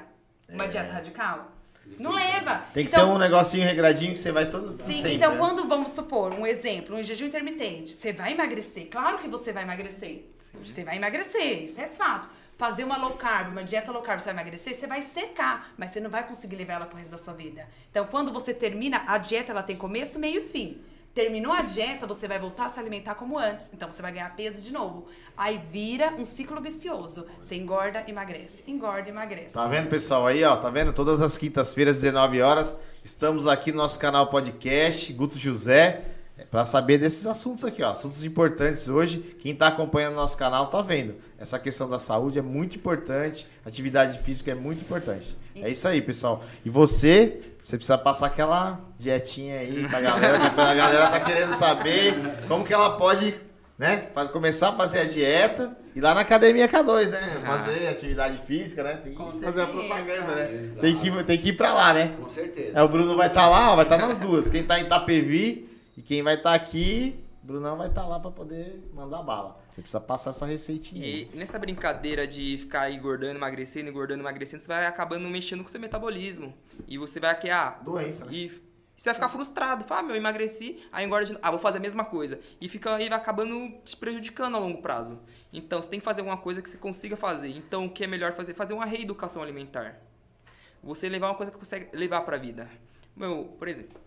Uma 0.49 0.65
É. 0.65 0.67
dieta 0.67 0.91
radical? 0.91 1.51
Não 1.97 2.11
Difícil, 2.11 2.33
leva. 2.33 2.57
Tem 2.71 2.85
que 2.85 2.91
Então- 2.91 3.07
ser 3.07 3.11
um 3.11 3.17
negocinho 3.17 3.65
regradinho 3.65 4.13
que 4.13 4.19
você 4.19 4.31
vai 4.31 4.45
todo 4.47 4.69
Sim, 4.69 4.93
sempre, 4.93 5.15
então 5.15 5.31
né? 5.31 5.37
quando, 5.39 5.67
vamos 5.67 5.93
supor, 5.93 6.31
um 6.35 6.45
exemplo, 6.45 6.95
um 6.95 7.01
jejum 7.01 7.25
intermitente, 7.25 7.93
você 7.93 8.13
vai 8.13 8.33
emagrecer. 8.33 8.87
Claro 8.91 9.17
que 9.17 9.27
você 9.27 9.51
vai 9.51 9.63
emagrecer. 9.63 10.29
Você 10.63 10.83
vai 10.83 10.97
emagrecer, 10.97 11.63
isso 11.63 11.81
é 11.81 11.87
fato. 11.87 12.29
Fazer 12.55 12.83
uma 12.83 12.97
low 12.97 13.15
carb, 13.17 13.47
uma 13.51 13.63
dieta 13.63 13.91
low 13.91 14.03
carb, 14.03 14.19
você 14.19 14.25
vai 14.25 14.35
emagrecer, 14.43 14.75
você 14.75 14.85
vai 14.85 15.01
secar, 15.01 15.73
mas 15.75 15.89
você 15.89 15.99
não 15.99 16.11
vai 16.11 16.23
conseguir 16.27 16.55
levar 16.57 16.73
ela 16.73 16.85
pro 16.85 16.99
resto 16.99 17.09
da 17.09 17.17
sua 17.17 17.33
vida. 17.33 17.67
Então, 17.89 18.05
quando 18.05 18.31
você 18.31 18.53
termina, 18.53 19.03
a 19.07 19.17
dieta 19.17 19.51
ela 19.51 19.63
tem 19.63 19.75
começo, 19.75 20.19
meio 20.19 20.43
e 20.43 20.47
fim. 20.47 20.79
Terminou 21.13 21.51
a 21.51 21.61
dieta, 21.61 22.07
você 22.07 22.25
vai 22.25 22.39
voltar 22.39 22.65
a 22.65 22.69
se 22.69 22.79
alimentar 22.79 23.15
como 23.15 23.37
antes. 23.37 23.69
Então, 23.73 23.91
você 23.91 24.01
vai 24.01 24.13
ganhar 24.13 24.33
peso 24.33 24.61
de 24.61 24.71
novo. 24.71 25.07
Aí 25.35 25.61
vira 25.71 26.13
um 26.17 26.23
ciclo 26.23 26.61
vicioso. 26.61 27.25
Você 27.41 27.55
engorda, 27.55 28.03
emagrece. 28.07 28.63
Engorda, 28.65 29.09
emagrece. 29.09 29.53
Tá 29.53 29.67
vendo, 29.67 29.89
pessoal, 29.89 30.25
aí, 30.25 30.41
ó, 30.43 30.55
tá 30.55 30.69
vendo? 30.69 30.93
Todas 30.93 31.21
as 31.21 31.37
quintas-feiras, 31.37 31.97
19 32.01 32.41
horas, 32.41 32.79
estamos 33.03 33.45
aqui 33.45 33.71
no 33.71 33.79
nosso 33.79 33.99
canal 33.99 34.27
podcast, 34.27 35.11
Guto 35.11 35.37
José, 35.37 36.05
pra 36.51 36.65
saber 36.65 36.97
desses 36.97 37.25
assuntos 37.25 37.63
aqui, 37.63 37.81
ó, 37.81 37.91
assuntos 37.91 38.21
importantes 38.23 38.89
hoje. 38.89 39.19
Quem 39.39 39.55
tá 39.55 39.67
acompanhando 39.67 40.15
nosso 40.15 40.37
canal 40.37 40.67
tá 40.67 40.81
vendo. 40.81 41.15
Essa 41.39 41.57
questão 41.57 41.87
da 41.89 41.97
saúde 41.97 42.37
é 42.37 42.41
muito 42.41 42.75
importante, 42.75 43.47
atividade 43.65 44.19
física 44.19 44.51
é 44.51 44.55
muito 44.55 44.81
importante. 44.81 45.35
É 45.55 45.69
isso 45.69 45.87
aí, 45.87 46.01
pessoal. 46.01 46.43
E 46.65 46.69
você, 46.69 47.39
você 47.63 47.77
precisa 47.77 47.97
passar 47.97 48.27
aquela 48.27 48.81
dietinha 48.99 49.59
aí 49.59 49.87
pra 49.87 50.01
galera, 50.01 50.39
que 50.49 50.59
a 50.59 50.75
galera 50.75 51.07
tá 51.07 51.19
querendo 51.21 51.53
saber 51.53 52.15
como 52.47 52.65
que 52.65 52.73
ela 52.73 52.97
pode, 52.97 53.33
né, 53.77 54.07
começar 54.33 54.69
a 54.69 54.73
fazer 54.73 54.99
a 54.99 55.05
dieta 55.05 55.75
e 55.95 56.01
lá 56.01 56.13
na 56.13 56.21
academia 56.21 56.67
K2, 56.67 57.09
né, 57.11 57.41
fazer 57.45 57.87
atividade 57.87 58.37
física, 58.45 58.83
né, 58.83 58.97
tem 58.97 59.13
que 59.13 59.17
Com 59.17 59.31
fazer 59.41 59.61
a 59.61 59.65
certeza. 59.65 59.67
propaganda, 59.67 60.35
né. 60.35 60.53
Exato. 60.53 60.81
Tem 60.81 60.97
que, 60.97 61.23
tem 61.23 61.37
que 61.37 61.49
ir 61.49 61.53
pra 61.53 61.73
lá, 61.73 61.93
né. 61.93 62.13
Com 62.19 62.29
certeza. 62.29 62.71
É, 62.77 62.83
o 62.83 62.87
Bruno 62.89 63.15
vai 63.15 63.27
estar 63.27 63.47
lá, 63.49 63.71
ó, 63.71 63.75
vai 63.77 63.85
estar 63.85 63.97
nas 63.97 64.17
duas. 64.17 64.47
Quem 64.49 64.63
tá 64.63 64.77
em 64.79 64.83
Itapevi 64.83 65.70
e 65.97 66.01
quem 66.01 66.21
vai 66.23 66.35
estar 66.35 66.53
aqui, 66.53 67.23
Brunão 67.43 67.77
vai 67.77 67.87
estar 67.87 68.05
lá 68.05 68.19
pra 68.19 68.31
poder 68.31 68.89
mandar 68.93 69.21
bala. 69.23 69.59
Você 69.69 69.81
precisa 69.81 69.99
passar 69.99 70.29
essa 70.31 70.45
receitinha. 70.45 71.05
E 71.05 71.29
nessa 71.33 71.57
brincadeira 71.57 72.27
de 72.27 72.57
ficar 72.57 72.91
engordando, 72.91 73.37
emagrecendo, 73.37 73.89
engordando, 73.89 74.21
emagrecendo, 74.21 74.61
você 74.61 74.67
vai 74.67 74.85
acabando 74.85 75.27
mexendo 75.29 75.61
com 75.61 75.67
o 75.67 75.71
seu 75.71 75.79
metabolismo. 75.79 76.53
E 76.87 76.97
você 76.97 77.19
vai 77.19 77.31
aqui, 77.31 77.49
ah, 77.49 77.79
Doença, 77.83 78.25
né? 78.25 78.33
E 78.33 78.61
você 78.95 79.09
vai 79.09 79.15
ficar 79.15 79.29
frustrado. 79.29 79.85
Fala, 79.85 80.01
ah, 80.01 80.03
meu, 80.03 80.15
eu 80.15 80.19
emagreci, 80.19 80.83
aí 80.91 81.05
engorda 81.05 81.25
de 81.25 81.31
novo. 81.33 81.43
Ah, 81.43 81.49
vou 81.49 81.59
fazer 81.59 81.77
a 81.77 81.81
mesma 81.81 82.05
coisa. 82.05 82.39
E 82.59 82.69
fica 82.69 82.95
aí 82.95 83.09
vai 83.09 83.17
acabando 83.17 83.71
te 83.83 83.95
prejudicando 83.97 84.55
a 84.55 84.59
longo 84.59 84.81
prazo. 84.81 85.19
Então, 85.53 85.81
você 85.81 85.89
tem 85.89 85.99
que 85.99 86.05
fazer 86.05 86.21
alguma 86.21 86.37
coisa 86.37 86.61
que 86.61 86.69
você 86.69 86.77
consiga 86.77 87.15
fazer. 87.15 87.49
Então, 87.49 87.85
o 87.85 87.89
que 87.89 88.03
é 88.03 88.07
melhor 88.07 88.33
fazer? 88.33 88.53
Fazer 88.53 88.73
uma 88.73 88.85
reeducação 88.85 89.41
alimentar. 89.41 90.01
Você 90.83 91.07
levar 91.07 91.29
uma 91.29 91.35
coisa 91.35 91.51
que 91.51 91.57
consegue 91.57 91.95
levar 91.95 92.21
pra 92.21 92.37
vida. 92.37 92.69
Meu, 93.15 93.55
por 93.57 93.67
exemplo. 93.67 94.00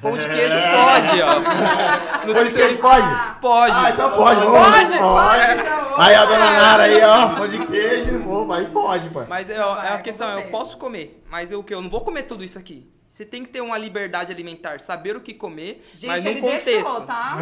Pão 0.00 0.16
de 0.16 0.28
queijo 0.28 0.54
pode, 0.54 1.22
ó. 1.22 2.24
No 2.26 2.34
Pão 2.34 2.44
de 2.44 2.52
queijo 2.52 2.78
pode? 2.78 3.06
Pode. 3.40 3.72
Ah, 3.74 3.90
então 3.90 4.10
pode. 4.12 4.40
Pode, 4.40 4.46
pode. 4.46 4.98
pode, 4.98 5.52
então. 5.60 6.00
Aí 6.00 6.14
a 6.14 6.24
dona 6.24 6.50
Nara 6.52 6.82
aí, 6.84 7.02
ó, 7.02 7.28
pão 7.36 7.48
de 7.48 7.66
queijo, 7.66 8.20
pô, 8.20 8.52
aí 8.52 8.66
pode, 8.66 9.10
pô. 9.10 9.24
Mas 9.28 9.50
é, 9.50 9.60
ó, 9.62 9.76
é 9.82 9.88
a 9.94 9.98
questão, 9.98 10.28
eu 10.38 10.48
posso 10.50 10.76
comer, 10.78 11.22
mas 11.30 11.50
eu 11.50 11.60
o 11.60 11.64
que? 11.64 11.74
Eu 11.74 11.82
não 11.82 11.90
vou 11.90 12.00
comer 12.00 12.22
tudo 12.24 12.42
isso 12.44 12.58
aqui. 12.58 12.90
Você 13.10 13.24
tem 13.24 13.44
que 13.44 13.50
ter 13.50 13.60
uma 13.60 13.76
liberdade 13.76 14.32
alimentar, 14.32 14.80
saber 14.80 15.16
o 15.16 15.20
que 15.20 15.34
comer, 15.34 15.84
Gente, 15.94 16.06
mas 16.06 16.24
no 16.24 16.30
ele 16.30 16.40
contexto. 16.40 16.64
deixou, 16.64 17.00
tá? 17.02 17.36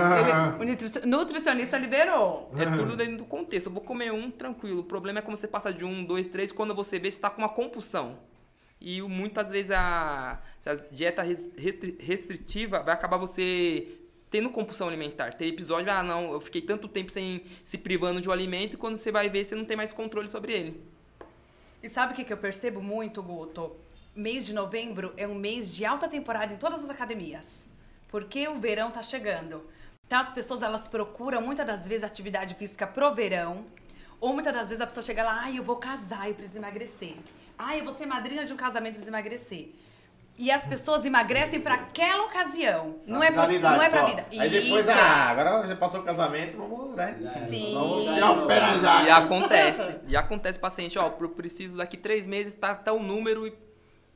Ele- 0.59 0.65
o 0.65 0.67
nutri- 0.73 1.07
nutricionista 1.07 1.77
liberou. 1.77 2.51
É 2.59 2.65
tudo 2.65 2.97
dentro 2.97 3.19
do 3.19 3.25
contexto. 3.27 3.67
Eu 3.67 3.73
vou 3.73 3.83
comer 3.83 4.11
um 4.11 4.31
tranquilo. 4.31 4.81
O 4.81 4.85
problema 4.85 5.19
é 5.19 5.23
como 5.23 5.37
você 5.37 5.47
passa 5.47 5.71
de 5.73 5.85
um, 5.85 6.03
dois, 6.03 6.27
três, 6.27 6.51
quando 6.51 6.75
você 6.75 6.99
vê, 6.99 7.11
você 7.11 7.21
tá 7.21 7.29
com 7.29 7.43
uma 7.43 7.51
compulsão. 7.51 8.17
E 8.81 9.03
muitas 9.03 9.51
vezes 9.51 9.71
a, 9.73 10.41
a 10.67 10.75
dieta 10.93 11.23
res- 11.23 11.51
restri- 11.57 11.97
restritiva 12.01 12.81
vai 12.81 12.95
acabar 12.95 13.17
você 13.17 13.89
tendo 14.31 14.51
compulsão 14.51 14.89
alimentar. 14.89 15.35
Tem 15.35 15.49
episódio, 15.49 15.91
ah 15.91 16.03
não, 16.03 16.33
eu 16.33 16.41
fiquei 16.41 16.61
tanto 16.61 16.87
tempo 16.87 17.11
sem 17.11 17.43
se 17.65 17.79
privando 17.79 18.21
de 18.21 18.29
um 18.29 18.33
alimento 18.33 18.75
e 18.75 18.77
quando 18.77 18.97
você 18.97 19.11
vai 19.11 19.29
ver, 19.29 19.45
você 19.45 19.55
não 19.55 19.65
tem 19.65 19.77
mais 19.77 19.93
controle 19.93 20.29
sobre 20.29 20.53
ele. 20.53 20.83
E 21.83 21.89
sabe 21.89 22.13
o 22.13 22.17
que, 22.17 22.33
eu 22.33 22.37
percebo 22.37 22.83
muito, 22.83 23.23
Guto? 23.23 23.77
Mês 24.15 24.45
de 24.45 24.53
novembro 24.53 25.13
é 25.17 25.27
um 25.27 25.35
mês 25.35 25.75
de 25.75 25.85
alta 25.85 26.09
temporada 26.09 26.53
em 26.53 26.57
todas 26.57 26.85
as 26.85 26.91
academias. 26.91 27.67
Porque 28.09 28.49
o 28.49 28.59
verão 28.59 28.91
tá 28.91 29.03
chegando. 29.03 29.63
Então 30.07 30.19
as 30.19 30.33
pessoas 30.33 30.63
elas 30.63 30.89
procuram 30.89 31.41
muitas 31.41 31.67
das 31.67 31.87
vezes 31.87 32.03
atividade 32.03 32.55
física 32.55 32.87
pro 32.87 33.15
verão. 33.15 33.65
Ou 34.21 34.33
muitas 34.33 34.53
das 34.53 34.69
vezes 34.69 34.81
a 34.81 34.87
pessoa 34.87 35.05
chega 35.05 35.23
lá, 35.23 35.43
ai, 35.43 35.59
eu 35.59 35.63
vou 35.63 35.77
casar, 35.77 36.29
eu 36.29 36.35
preciso 36.35 36.59
emagrecer. 36.59 37.15
Ai, 37.59 37.81
eu 37.81 37.85
vou 37.85 37.93
ser 37.93 38.07
madrinha 38.07 38.47
de 38.47 38.53
um 38.53 38.57
casamento, 38.57 38.93
preciso 38.93 39.11
emagrecer. 39.11 39.71
E 40.39 40.53
as 40.53 40.69
pessoas 40.69 41.05
emagrecem 41.05 41.61
para 41.61 41.75
aquela 41.75 42.27
ocasião. 42.27 43.01
Não 43.05 43.21
é, 43.21 43.33
pra, 43.33 43.49
não 43.49 43.83
é 43.83 43.91
pra 43.91 44.01
só. 44.01 44.07
vida. 44.07 44.25
Aí 44.31 44.49
depois, 44.49 44.87
Isso. 44.87 44.95
ah, 44.97 45.31
agora 45.31 45.67
já 45.67 45.75
passou 45.75 46.01
o 46.01 46.05
casamento, 46.05 46.57
vamos, 46.57 46.95
né? 46.95 47.19
Sim. 47.49 47.75
Vamos 47.75 48.47
o 48.47 48.81
jaca. 48.81 49.03
E 49.03 49.11
acontece. 49.11 49.97
E 50.07 50.17
acontece, 50.17 50.57
paciente, 50.57 50.97
ó, 50.97 51.13
eu 51.21 51.29
preciso 51.31 51.77
daqui 51.77 51.97
três 51.97 52.25
meses 52.25 52.55
tá 52.55 52.73
tal 52.73 53.01
número 53.01 53.49
e, 53.49 53.55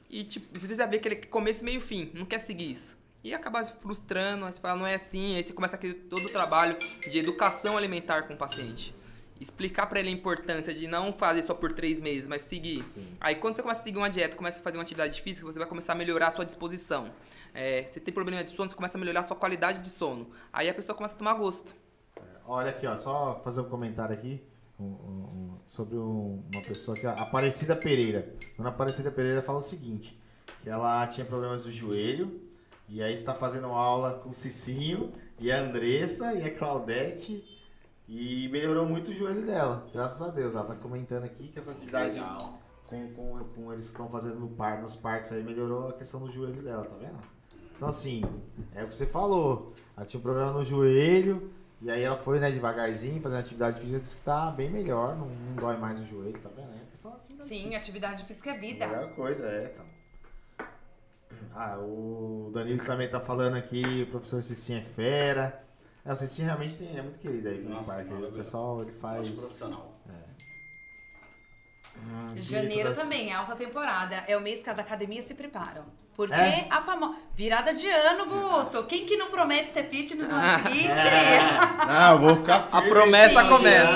e 0.08 0.22
tipo, 0.22 0.46
você 0.56 0.66
precisa 0.66 0.86
ver 0.86 0.98
aquele 0.98 1.16
começo, 1.16 1.64
meio 1.64 1.78
e 1.78 1.80
fim. 1.82 2.12
Não 2.14 2.24
quer 2.24 2.38
seguir 2.38 2.70
isso. 2.70 2.96
E 3.24 3.34
acaba 3.34 3.64
se 3.64 3.72
frustrando, 3.72 4.44
aí 4.44 4.52
você 4.52 4.60
fala, 4.60 4.78
não 4.78 4.86
é 4.86 4.94
assim, 4.94 5.34
aí 5.34 5.42
você 5.42 5.52
começa 5.52 5.74
aquele, 5.74 5.94
todo 5.94 6.24
o 6.24 6.28
trabalho 6.28 6.76
de 7.00 7.18
educação 7.18 7.76
alimentar 7.76 8.22
com 8.22 8.34
o 8.34 8.36
paciente. 8.36 8.94
Explicar 9.42 9.86
pra 9.86 9.98
ele 9.98 10.08
a 10.08 10.12
importância 10.12 10.72
de 10.72 10.86
não 10.86 11.12
fazer 11.12 11.42
só 11.42 11.52
por 11.52 11.72
três 11.72 12.00
meses, 12.00 12.28
mas 12.28 12.42
seguir. 12.42 12.84
Aí 13.20 13.34
quando 13.34 13.54
você 13.54 13.62
começa 13.62 13.80
a 13.80 13.84
seguir 13.84 13.98
uma 13.98 14.08
dieta, 14.08 14.36
começa 14.36 14.60
a 14.60 14.62
fazer 14.62 14.76
uma 14.76 14.82
atividade 14.84 15.20
física, 15.20 15.44
você 15.44 15.58
vai 15.58 15.66
começar 15.68 15.94
a 15.94 15.96
melhorar 15.96 16.28
a 16.28 16.30
sua 16.30 16.44
disposição. 16.44 17.10
É, 17.52 17.82
você 17.84 17.98
tem 17.98 18.14
problema 18.14 18.42
de 18.44 18.52
sono, 18.52 18.70
você 18.70 18.76
começa 18.76 18.96
a 18.96 19.00
melhorar 19.00 19.20
a 19.20 19.24
sua 19.24 19.36
qualidade 19.36 19.80
de 19.82 19.88
sono. 19.88 20.30
Aí 20.52 20.68
a 20.68 20.74
pessoa 20.74 20.94
começa 20.96 21.14
a 21.14 21.18
tomar 21.18 21.34
gosto. 21.34 21.74
Olha 22.46 22.70
aqui, 22.70 22.86
ó, 22.86 22.96
só 22.96 23.40
fazer 23.44 23.60
um 23.60 23.68
comentário 23.68 24.14
aqui 24.14 24.40
um- 24.78 24.84
um- 24.84 25.58
sobre 25.66 25.96
um- 25.96 26.42
uma 26.52 26.62
pessoa 26.62 26.96
que 26.96 27.04
é 27.06 27.08
a 27.10 27.12
Aparecida 27.12 27.74
Pereira. 27.76 28.34
Dona 28.56 28.68
Aparecida 28.70 29.10
Pereira 29.10 29.42
fala 29.42 29.58
o 29.58 29.62
seguinte, 29.62 30.18
que 30.62 30.68
ela 30.68 31.06
tinha 31.06 31.24
problemas 31.26 31.64
do 31.64 31.70
joelho 31.72 32.40
e 32.88 33.02
aí 33.02 33.12
está 33.14 33.34
fazendo 33.34 33.66
aula 33.66 34.20
com 34.22 34.30
o 34.30 34.32
Cicinho 34.32 35.12
e 35.38 35.50
a 35.52 35.60
Andressa 35.60 36.32
e 36.34 36.44
a 36.44 36.50
Claudete 36.50 37.44
e 38.14 38.46
melhorou 38.48 38.84
muito 38.84 39.10
o 39.10 39.14
joelho 39.14 39.40
dela, 39.40 39.88
graças 39.90 40.20
a 40.20 40.30
Deus. 40.30 40.54
Ela 40.54 40.64
tá 40.64 40.74
comentando 40.74 41.24
aqui 41.24 41.48
que 41.48 41.58
essa 41.58 41.70
atividade 41.70 42.10
Legal. 42.10 42.58
com, 42.86 43.10
com, 43.14 43.38
com 43.54 43.72
eles 43.72 43.86
que 43.86 43.92
estão 43.92 44.06
fazendo 44.10 44.38
no 44.38 44.50
par, 44.50 44.82
nos 44.82 44.94
parques 44.94 45.32
aí, 45.32 45.42
melhorou 45.42 45.88
a 45.88 45.92
questão 45.94 46.20
do 46.20 46.30
joelho 46.30 46.62
dela, 46.62 46.84
tá 46.84 46.94
vendo? 46.96 47.18
Então 47.74 47.88
assim, 47.88 48.22
é 48.74 48.84
o 48.84 48.88
que 48.88 48.94
você 48.94 49.06
falou. 49.06 49.72
Ela 49.96 50.04
tinha 50.04 50.20
um 50.20 50.22
problema 50.22 50.52
no 50.52 50.62
joelho, 50.62 51.50
e 51.80 51.90
aí 51.90 52.02
ela 52.02 52.18
foi, 52.18 52.38
né, 52.38 52.50
devagarzinho, 52.50 53.18
fazendo 53.22 53.40
atividade 53.40 53.80
física, 53.80 54.00
disse 54.00 54.16
que 54.16 54.22
tá 54.22 54.50
bem 54.50 54.68
melhor, 54.68 55.16
não, 55.16 55.28
não 55.28 55.54
dói 55.56 55.78
mais 55.78 55.98
o 55.98 56.04
joelho, 56.04 56.38
tá 56.38 56.50
vendo? 56.54 56.70
É 56.70 56.84
questão 56.90 57.12
da 57.12 57.16
atividade 57.16 57.48
Sim, 57.48 57.56
física. 57.56 57.76
atividade 57.78 58.24
física 58.24 58.50
é 58.50 58.58
vida. 58.58 58.86
Melhor 58.88 59.14
coisa, 59.14 59.46
é, 59.46 59.70
então. 59.72 59.86
Ah, 61.54 61.78
o 61.78 62.50
Danilo 62.52 62.84
também 62.84 63.08
tá 63.08 63.20
falando 63.20 63.56
aqui, 63.56 64.02
o 64.02 64.10
professor 64.10 64.42
Cistinha 64.42 64.80
é 64.80 64.82
fera. 64.82 65.62
É, 66.04 66.12
o 66.12 66.16
Cistinha 66.16 66.46
realmente 66.48 66.74
tem- 66.74 66.96
é 66.98 67.02
muito 67.02 67.18
querido 67.18 67.48
aí 67.48 67.58
no 67.62 67.70
Nossa, 67.76 67.94
parque. 67.94 68.12
O 68.12 68.32
pessoal, 68.32 68.82
ele 68.82 68.92
faz... 68.92 69.20
Acho 69.22 69.32
profissional. 69.40 69.92
Hum, 71.96 72.34
Janeiro 72.36 72.84
todas- 72.90 72.98
também, 72.98 73.30
é 73.30 73.34
alta 73.34 73.54
temporada. 73.54 74.24
É 74.26 74.36
o 74.36 74.40
mês 74.40 74.62
que 74.62 74.70
as 74.70 74.78
academias 74.78 75.24
se 75.24 75.34
preparam. 75.34 75.84
Porque 76.14 76.34
É? 76.34 76.66
a 76.68 76.82
famosa. 76.82 77.16
Virada 77.34 77.72
de 77.72 77.88
ano, 77.88 78.26
Guto. 78.26 78.84
Quem 78.84 79.06
que 79.06 79.16
não 79.16 79.30
promete 79.30 79.70
ser 79.70 79.84
fitness 79.84 80.28
no 80.28 80.34
ano 80.34 80.62
seguinte? 80.62 80.88
É. 80.90 81.86
Não, 81.86 82.12
eu 82.12 82.18
vou 82.18 82.36
ficar 82.36 82.56
A 82.56 82.62
firme. 82.62 82.90
promessa 82.90 83.42
Sim. 83.42 83.48
começa. 83.48 83.92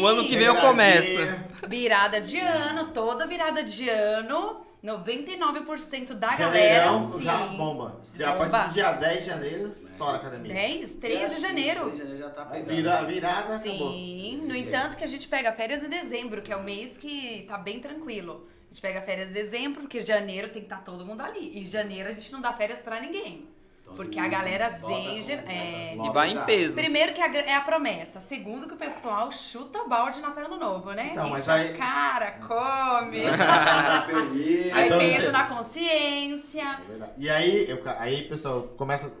O 0.00 0.06
ano 0.06 0.22
que 0.24 0.36
vem 0.36 0.46
eu 0.46 0.60
começo. 0.60 1.18
Virada 1.66 2.20
de 2.20 2.38
ano, 2.38 2.88
toda 2.92 3.26
virada 3.26 3.64
de 3.64 3.88
ano. 3.88 4.64
99% 4.82 6.14
da 6.14 6.36
Janeirão 6.36 7.02
galera. 7.02 7.22
já 7.22 7.48
sim. 7.48 7.56
bomba. 7.56 8.00
Já, 8.14 8.30
a 8.30 8.36
partir 8.36 8.68
do 8.68 8.74
dia 8.74 8.92
10 8.92 9.18
de 9.18 9.26
janeiro, 9.26 9.68
estoura 9.70 10.12
a 10.12 10.20
academia. 10.20 10.54
10, 10.54 10.94
3 10.96 11.34
de 11.34 11.40
janeiro. 11.40 11.80
3 11.80 11.92
de 11.92 11.98
janeiro 11.98 12.18
já 12.18 12.30
tá 12.30 12.44
pegando. 12.44 12.68
vira, 12.68 13.02
virada, 13.02 13.56
acabou. 13.56 13.92
Sim, 13.92 14.38
no 14.42 14.52
jeito. 14.52 14.68
entanto 14.68 14.96
que 14.96 15.04
a 15.04 15.08
gente 15.08 15.26
pega 15.26 15.52
férias 15.52 15.82
em 15.82 15.88
dezembro, 15.88 16.42
que 16.42 16.52
é 16.52 16.56
o 16.56 16.62
mês 16.62 16.96
que 16.96 17.44
tá 17.48 17.58
bem 17.58 17.80
tranquilo. 17.80 18.48
A 18.66 18.68
gente 18.68 18.82
pega 18.82 19.02
férias 19.02 19.30
em 19.30 19.32
dezembro, 19.32 19.80
porque 19.80 20.00
janeiro 20.00 20.48
tem 20.48 20.62
que 20.62 20.66
estar 20.66 20.84
todo 20.84 21.04
mundo 21.04 21.22
ali. 21.22 21.58
E 21.58 21.64
janeiro 21.64 22.08
a 22.08 22.12
gente 22.12 22.30
não 22.32 22.40
dá 22.40 22.52
férias 22.52 22.80
pra 22.80 23.00
ninguém. 23.00 23.48
Todo 23.88 23.96
Porque 23.96 24.18
a 24.20 24.28
galera 24.28 24.68
vem. 24.68 25.20
bota- 25.20 25.32
é. 25.52 25.96
E 25.96 26.10
vai 26.12 26.30
em 26.30 26.44
peso. 26.44 26.74
Primeiro 26.74 27.12
que 27.14 27.20
a 27.20 27.26
é 27.34 27.54
a 27.54 27.60
promessa. 27.62 28.20
Segundo 28.20 28.68
que 28.68 28.74
o 28.74 28.76
pessoal 28.76 29.30
chuta 29.32 29.80
o 29.82 29.88
balde 29.88 30.16
de 30.16 30.22
Natal 30.22 30.44
Ano 30.44 30.56
Novo, 30.58 30.92
né? 30.92 31.08
Então, 31.10 31.24
Enche 31.24 31.32
mas 31.32 31.48
a 31.48 31.54
aí- 31.54 31.76
cara, 31.76 32.30
come. 32.46 33.18
Aí 34.72 34.86
então 34.86 34.98
peso 34.98 35.20
você- 35.26 35.32
na 35.32 35.44
consciência. 35.46 36.62
É. 36.90 37.10
E 37.16 37.30
aí, 37.30 37.68
eu, 37.70 37.82
aí, 37.98 38.28
pessoal, 38.28 38.62
começa 38.76 39.12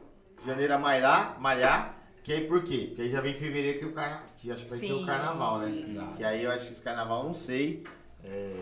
janeiro 0.46 0.74
a 0.74 0.78
malhar, 0.78 1.40
malhar. 1.40 1.94
Que 2.22 2.32
aí 2.34 2.46
por 2.46 2.62
quê? 2.62 2.84
Porque 2.88 3.02
aí 3.02 3.10
já 3.10 3.20
vem 3.22 3.32
fevereiro 3.32 3.78
que, 3.78 3.84
tem 3.84 3.88
o 3.88 3.94
carna... 3.94 4.20
que 4.36 4.52
acho 4.52 4.64
que 4.64 4.70
vai 4.70 4.78
ter 4.78 4.86
Sim. 4.88 5.02
o 5.02 5.06
carnaval, 5.06 5.58
né? 5.60 5.70
Exato. 5.80 6.16
Que 6.16 6.24
aí 6.24 6.44
eu 6.44 6.50
acho 6.52 6.66
que 6.66 6.72
esse 6.72 6.82
carnaval, 6.82 7.24
não 7.24 7.32
sei. 7.32 7.84
É... 8.22 8.52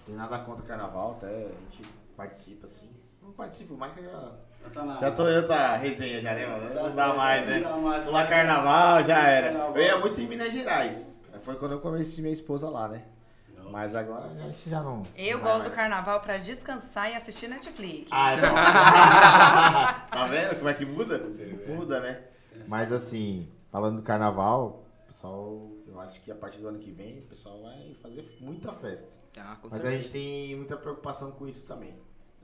Não 0.00 0.04
tem 0.06 0.14
nada 0.16 0.38
contra 0.40 0.64
carnaval, 0.66 1.12
até 1.12 1.26
a 1.26 1.72
gente 1.72 1.88
participa 2.16 2.66
assim. 2.66 2.90
Não 3.22 3.32
participo 3.32 3.74
mais 3.76 3.94
que. 3.94 4.02
Já 4.02 4.32
tá 4.68 4.84
na- 4.84 5.00
Já 5.00 5.10
tô 5.10 5.28
em 5.28 5.36
outra 5.36 5.76
resenha, 5.76 6.20
já, 6.20 6.34
né, 6.34 6.46
mano? 6.46 6.68
Tá 6.68 6.74
Não 6.74 6.82
dá 6.82 6.90
certo, 6.90 7.16
mais, 7.16 7.46
não 7.46 7.52
né? 7.54 7.60
dá 7.60 7.76
mais. 7.78 8.04
Pular 8.04 8.28
carnaval, 8.28 9.04
já 9.04 9.18
era. 9.18 9.46
Carnaval. 9.52 9.76
Eu 9.76 9.82
ia 9.82 9.98
muito 9.98 10.20
em 10.20 10.26
Minas 10.28 10.52
Gerais. 10.52 11.16
Foi 11.40 11.56
quando 11.56 11.72
eu 11.72 11.80
conheci 11.80 12.20
minha 12.20 12.34
esposa 12.34 12.68
lá, 12.68 12.86
né? 12.88 13.02
Mas 13.70 13.94
agora 13.94 14.24
a 14.26 14.48
gente 14.48 14.68
já 14.68 14.82
não. 14.82 15.06
Eu 15.16 15.38
não 15.38 15.44
gosto 15.44 15.70
do 15.70 15.74
carnaval 15.74 16.20
pra 16.20 16.38
descansar 16.38 17.10
e 17.12 17.14
assistir 17.14 17.46
Netflix. 17.48 18.10
Ah, 18.12 18.34
não. 20.10 20.18
tá 20.18 20.26
vendo 20.26 20.56
como 20.56 20.68
é 20.68 20.74
que 20.74 20.84
muda? 20.84 21.22
Muda, 21.68 22.00
né? 22.00 22.20
Mas 22.66 22.92
assim, 22.92 23.48
falando 23.70 23.96
do 23.96 24.02
carnaval, 24.02 24.84
pessoal, 25.06 25.70
eu 25.86 26.00
acho 26.00 26.20
que 26.20 26.32
a 26.32 26.34
partir 26.34 26.58
do 26.60 26.68
ano 26.68 26.78
que 26.80 26.90
vem 26.90 27.20
o 27.20 27.22
pessoal 27.22 27.62
vai 27.62 27.94
fazer 28.02 28.24
muita 28.40 28.72
festa. 28.72 29.18
Ah, 29.38 29.56
com 29.62 29.68
Mas 29.70 29.78
a 29.78 29.82
certeza. 29.82 30.02
gente 30.02 30.12
tem 30.12 30.56
muita 30.56 30.76
preocupação 30.76 31.30
com 31.30 31.46
isso 31.46 31.64
também. 31.64 31.94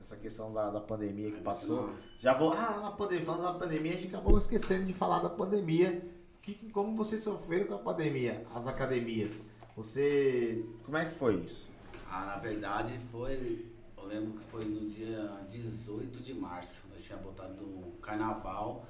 Essa 0.07 0.15
questão 0.15 0.53
da, 0.53 0.69
da 0.69 0.79
pandemia 0.79 1.29
que 1.31 1.35
Ai, 1.35 1.43
passou. 1.43 1.89
Já 2.17 2.33
vou. 2.33 2.53
Ah, 2.53 2.79
na 2.79 2.91
pandemia, 2.91 3.25
falando 3.25 3.43
da 3.43 3.59
pandemia, 3.59 3.91
a 3.91 3.95
gente 3.95 4.07
acabou 4.07 4.37
esquecendo 4.37 4.85
de 4.85 4.93
falar 4.93 5.19
da 5.19 5.29
pandemia. 5.29 6.01
Que, 6.41 6.53
como 6.71 6.95
vocês 6.95 7.21
sofreram 7.21 7.67
com 7.67 7.73
a 7.73 7.79
pandemia? 7.79 8.45
As 8.55 8.67
academias. 8.67 9.41
Você. 9.75 10.63
Como 10.85 10.95
é 10.95 11.03
que 11.03 11.11
foi 11.13 11.35
isso? 11.35 11.67
Ah, 12.09 12.25
na 12.25 12.37
verdade 12.37 12.97
foi. 13.11 13.65
Eu 13.97 14.05
lembro 14.05 14.39
que 14.39 14.45
foi 14.45 14.63
no 14.63 14.89
dia 14.89 15.29
18 15.49 16.23
de 16.23 16.33
março. 16.33 16.87
Nós 16.89 17.03
tínhamos 17.03 17.25
botado 17.25 17.61
no 17.61 17.91
carnaval 17.97 18.85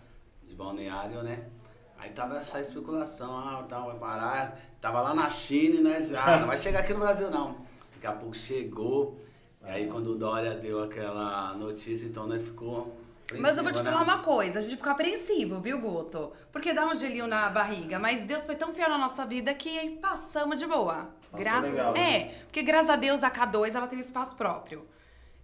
de 0.48 0.54
balneário, 0.54 1.24
né? 1.24 1.50
Aí 1.98 2.12
tava 2.12 2.38
essa 2.38 2.62
especulação, 2.62 3.36
ah, 3.36 3.66
tal, 3.68 3.88
vai 3.88 3.98
parar. 3.98 4.60
Tava 4.80 5.02
lá 5.02 5.16
na 5.16 5.32
China 5.32 5.78
e 5.78 5.82
nós 5.82 6.10
já, 6.10 6.38
não 6.40 6.46
vai 6.46 6.60
chegar 6.60 6.82
aqui 6.82 6.94
no 6.94 7.00
Brasil 7.00 7.32
não. 7.32 7.66
Daqui 7.96 8.06
a 8.06 8.12
pouco 8.12 8.36
chegou. 8.36 9.26
E 9.68 9.72
aí 9.72 9.88
quando 9.88 10.12
o 10.12 10.16
Dória 10.16 10.56
deu 10.56 10.82
aquela 10.82 11.54
notícia, 11.56 12.06
então 12.06 12.26
nós 12.26 12.42
ficou. 12.42 12.98
Mas 13.38 13.58
eu 13.58 13.64
vou 13.64 13.74
te 13.74 13.80
apreensivo, 13.80 13.84
falar 13.84 14.06
né? 14.06 14.14
uma 14.14 14.24
coisa, 14.24 14.60
a 14.60 14.62
gente 14.62 14.78
ficou 14.78 14.92
apreensivo, 14.92 15.60
viu, 15.60 15.80
Guto? 15.82 16.32
Porque 16.52 16.74
dá 16.74 16.88
um 16.88 16.96
gelinho 16.96 17.28
na 17.28 17.50
barriga, 17.50 18.00
mas 18.00 18.24
Deus 18.24 18.46
foi 18.46 18.56
tão 18.56 18.74
fiel 18.74 18.90
na 18.90 18.98
nossa 18.98 19.26
vida 19.26 19.54
que 19.54 19.98
passamos 20.02 20.58
de 20.58 20.66
boa. 20.66 21.10
Passou 21.30 21.40
graças 21.40 21.72
legal, 21.72 21.94
né? 21.94 22.18
É, 22.18 22.24
porque 22.46 22.64
graças 22.64 22.90
a 22.90 22.96
Deus 22.96 23.24
a 23.24 23.30
K2 23.30 23.76
ela 23.76 23.88
tem 23.88 23.98
um 23.98 24.02
espaço 24.02 24.36
próprio. 24.38 24.88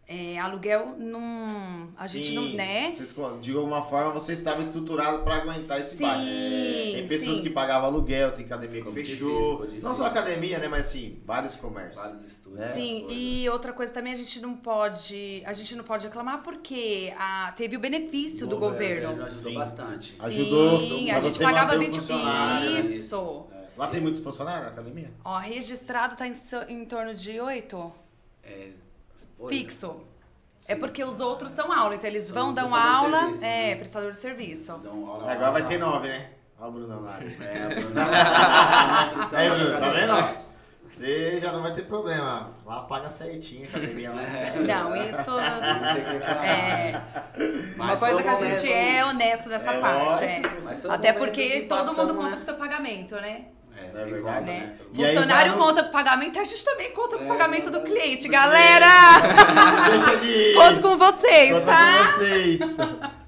É, 0.06 0.38
aluguel 0.38 0.96
não. 0.98 1.90
A 1.98 2.08
gente 2.08 2.34
não. 2.34 2.50
Né? 2.50 2.92
Vocês, 2.92 3.16
de 3.40 3.56
alguma 3.56 3.82
forma, 3.82 4.12
você 4.12 4.34
estava 4.34 4.62
estruturado 4.62 5.24
para 5.24 5.38
aguentar 5.38 5.80
esse 5.80 5.96
Sim, 5.96 6.04
bar. 6.04 6.20
É, 6.20 6.92
tem 6.96 7.08
pessoas 7.08 7.38
sim. 7.38 7.44
que 7.44 7.50
pagavam 7.50 7.88
aluguel, 7.88 8.32
tem 8.32 8.46
academia 8.46 8.82
que 8.82 8.90
Ficou 8.90 8.94
fechou. 8.94 9.62
difícil. 9.62 9.82
Não 9.82 9.94
só 9.94 10.06
academia, 10.08 10.60
né? 10.60 10.68
Mas 10.68 10.88
assim, 10.88 11.22
vários 11.26 11.56
comércios. 11.56 11.96
Vários 11.96 12.26
estúdios. 12.26 12.60
Né? 12.60 12.72
Sim, 12.74 13.08
e 13.10 13.48
outra 13.50 13.72
coisa 13.72 13.94
também 13.94 14.12
a 14.12 14.16
gente 14.16 14.42
não 14.42 14.56
pode, 14.56 15.42
a 15.46 15.54
gente 15.54 15.74
não 15.74 15.86
pode 15.86 16.06
reclamar 16.06 16.44
porque 16.44 17.14
a, 17.18 17.54
teve 17.56 17.78
o 17.78 17.80
benefício 17.80 18.46
do 18.46 18.58
governo. 18.58 19.24
ajudou 19.24 19.52
Sim. 19.52 19.58
bastante. 19.58 20.16
Ajudou 20.20 20.80
Sim, 20.80 21.12
a 21.12 21.20
gente 21.22 21.40
pagava 21.40 21.74
manter 21.74 21.78
o 21.78 21.92
20 21.92 21.96
funcionário, 21.96 22.72
né? 22.72 22.80
Isso. 22.82 23.46
Lá 23.78 23.88
tem 23.88 24.02
muitos 24.02 24.22
funcionários 24.22 24.66
na 24.66 24.72
academia? 24.72 25.12
Ó, 25.24 25.38
registrado 25.40 26.16
tá 26.16 26.28
em, 26.28 26.34
em 26.68 26.86
torno 26.86 27.16
de 27.16 27.40
8 27.40 27.92
É, 28.44 28.70
oito. 29.40 29.50
fixo. 29.56 29.96
Sim. 30.60 30.72
É 30.72 30.76
porque 30.76 31.04
os 31.04 31.20
outros 31.20 31.52
são 31.52 31.72
aula, 31.72 31.96
então 31.96 32.10
eles 32.10 32.24
São 32.24 32.34
vão 32.34 32.54
dar 32.54 32.66
uma 32.66 32.98
aula, 32.98 33.20
serviço, 33.22 33.44
é, 33.46 33.68
né? 33.70 33.76
prestador 33.76 34.12
de 34.12 34.18
serviço. 34.18 34.72
Então, 34.80 35.08
aula- 35.08 35.32
Agora 35.32 35.52
vai 35.52 35.64
ter 35.66 35.78
nove, 35.78 36.08
né? 36.08 36.30
Olha 36.60 36.70
o 36.70 36.72
Bruno 36.72 37.08
área. 37.08 37.26
É, 37.42 37.76
Bruno. 37.76 38.02
Aí, 39.36 39.50
Bruno, 39.50 39.80
tá 39.80 39.90
vendo? 39.90 40.44
Você 40.88 41.40
já 41.40 41.52
não 41.52 41.62
vai 41.62 41.74
ter 41.74 41.82
problema. 41.84 42.52
Lá 42.66 42.84
paga 42.84 43.10
certinho, 43.10 43.66
a 43.66 43.70
academia 43.70 44.12
lá 44.12 44.22
é. 44.22 44.60
Não, 44.60 44.96
isso 44.96 45.32
é 46.44 47.02
uma 47.76 47.98
coisa 47.98 48.22
que 48.22 48.28
a 48.30 48.32
um 48.32 48.36
momento- 48.36 48.60
gente 48.62 48.72
é 48.74 49.06
honesto 49.06 49.50
nessa 49.50 49.72
É 49.74 49.80
parte. 49.80 50.06
lógico. 50.06 50.26
é. 50.86 50.88
Um 50.88 50.92
Até 50.92 51.14
porque 51.14 51.50
que 51.62 51.62
todo 51.68 51.88
mundo 51.96 52.14
conta 52.16 52.30
né? 52.30 52.36
com 52.36 52.42
o 52.42 52.46
seu 52.46 52.56
pagamento, 52.56 53.16
né? 53.16 53.46
É, 53.96 54.02
É 54.02 54.04
tem 54.06 54.14
verdade, 54.14 54.36
como, 54.46 54.48
né? 54.48 54.60
né? 54.60 54.76
E 54.94 55.06
aí, 55.06 55.14
Funcionário 55.16 55.52
não- 55.52 55.60
conta 55.60 55.84
com 55.84 55.90
o 55.90 55.92
pagamento, 55.92 56.40
a 56.40 56.44
gente 56.44 56.66
também 56.66 56.92
conta 56.92 57.18
com 57.18 57.24
o 57.24 57.26
É, 57.26 57.30
pagamento 57.30 57.70
do 57.72 57.78
é, 57.78 57.82
cliente. 57.82 58.28
é. 58.28 58.30
Galera, 58.30 58.88
Deixa 59.90 60.16
de. 60.18 60.54
conto 60.56 60.82
com 60.82 60.98
vocês, 60.98 61.52
Conta 61.54 61.66
tá? 61.66 61.98
com 61.98 62.12
vocês. 62.12 62.78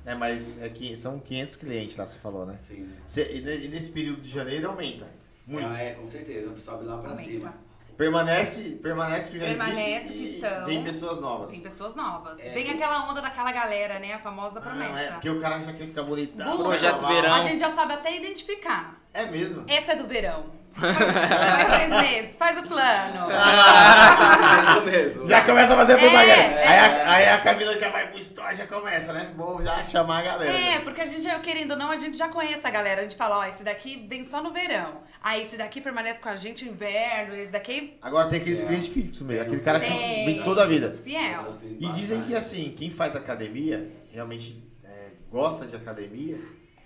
É, 0.06 0.14
mas 0.16 0.62
é 0.62 0.70
que 0.70 0.96
são 0.98 1.20
500 1.20 1.56
clientes 1.56 1.98
lá, 1.98 2.06
você 2.06 2.18
falou, 2.20 2.46
né? 2.46 2.56
Sim. 2.62 2.88
Cê- 3.08 3.38
e 3.38 3.42
ne- 3.42 3.68
nesse 3.70 3.92
período 3.92 4.22
de 4.22 4.30
janeiro 4.30 4.70
aumenta. 4.70 5.08
Muito. 5.48 5.68
É, 5.76 5.92
com 5.92 6.06
certeza. 6.06 6.56
Sobe 6.58 6.86
lá 6.86 6.98
pra 6.98 7.12
Aumenta. 7.12 7.30
cima. 7.30 7.54
Permanece, 7.98 8.78
permanece 8.84 9.32
que 9.32 9.40
já 9.40 9.46
Permanece 9.46 9.90
existe 9.90 10.14
que 10.14 10.20
e 10.20 10.36
estão. 10.36 10.66
vem 10.66 10.84
pessoas 10.84 11.22
novas. 11.22 11.52
Tem 11.52 11.62
pessoas 11.62 11.96
novas. 11.96 12.38
É. 12.42 12.50
Vem 12.50 12.70
aquela 12.72 13.10
onda 13.10 13.22
daquela 13.22 13.52
galera, 13.54 14.00
né? 14.00 14.14
A 14.14 14.20
famosa 14.20 14.60
Ah, 14.60 14.62
promessa. 14.64 15.00
é, 15.00 15.12
porque 15.12 15.30
o 15.30 15.40
cara 15.40 15.60
já 15.62 15.72
quer 15.72 15.88
ficar 15.88 16.04
bonitão. 16.04 16.58
Projeto 16.58 16.92
carnaval. 17.00 17.16
verão. 17.22 17.34
A 17.36 17.44
gente 17.46 17.60
já 17.60 17.70
sabe 17.70 17.94
até 17.94 18.18
identificar. 18.18 19.00
É 19.16 19.26
mesmo. 19.26 19.64
Essa 19.68 19.94
é 19.94 19.96
do 19.96 20.08
verão. 20.08 20.54
Faz, 20.76 21.74
três 21.74 21.90
meses, 21.90 22.36
faz 22.36 22.58
o 22.60 22.64
plano. 22.68 23.32
É 23.32 24.68
isso 24.68 24.82
mesmo. 24.84 25.26
Já 25.28 25.46
começa 25.46 25.74
a 25.74 25.78
fazer 25.78 25.94
É, 25.94 25.98
propaganda. 25.98 26.32
é. 26.34 26.68
Aí, 26.68 26.80
a, 26.80 27.12
aí 27.14 27.30
a 27.30 27.38
Camila 27.40 27.78
já 27.78 27.90
vai 27.90 28.08
pro 28.10 28.20
store, 28.20 28.56
já 28.56 28.68
começa, 28.68 29.14
né? 29.14 29.32
Vou 29.38 29.64
já 29.64 29.82
chamar 29.86 30.20
a 30.20 30.22
galera. 30.24 30.58
É, 30.58 30.80
porque 30.82 31.00
a 31.00 31.06
gente, 31.06 31.24
já, 31.24 31.40
querendo 31.40 31.72
ou 31.72 31.78
não, 31.78 31.90
a 31.92 31.96
gente 31.96 32.18
já 32.18 32.28
conhece 32.28 32.68
a 32.68 32.70
galera. 32.70 33.00
A 33.00 33.04
gente 33.06 33.16
fala, 33.16 33.40
ó, 33.40 33.46
esse 33.46 33.64
daqui 33.64 34.06
vem 34.10 34.26
só 34.26 34.44
no 34.44 34.52
verão. 34.52 35.02
Aí 35.24 35.44
esse 35.44 35.56
daqui 35.58 35.80
permanece 35.80 36.20
com 36.22 36.28
a 36.28 36.36
gente 36.36 36.66
no 36.66 36.72
inverno, 36.72 37.36
esse 37.36 37.54
daqui 37.54 37.98
Agora 38.02 38.28
tem 38.28 38.40
aqueles 38.42 38.62
É. 38.62 38.66
clientes 38.66 38.88
fixos 38.88 39.22
mesmo. 39.26 39.44
Aquele 39.44 39.62
cara 39.62 39.80
que 39.80 39.88
tem. 39.88 40.26
vem 40.26 40.44
toda 40.44 40.64
a 40.64 40.68
vida. 40.68 40.90
fiel. 40.90 41.52
E 41.80 41.88
dizem 41.94 42.22
que 42.24 42.36
assim, 42.36 42.74
quem 42.78 42.92
faz 42.92 43.16
academia, 43.16 43.90
realmente 44.12 44.62
é, 44.84 45.08
gosta 45.32 45.66
de 45.66 45.76
academia, 45.78 46.38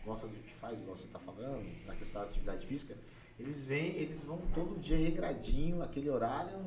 gosta 0.06 0.28
do 0.28 0.36
que 0.36 0.54
faz, 0.54 0.80
igual 0.80 0.96
você 0.96 1.08
tá 1.08 1.18
falando, 1.20 1.66
questão 2.00 2.22
da 2.22 2.28
atividade 2.28 2.66
física, 2.66 2.98
eles 3.40 3.66
vêm, 3.66 3.96
eles 3.96 4.24
vão 4.24 4.38
todo 4.54 4.80
dia 4.80 4.98
regradinho, 4.98 5.82
aquele 5.84 6.10
horário, 6.10 6.58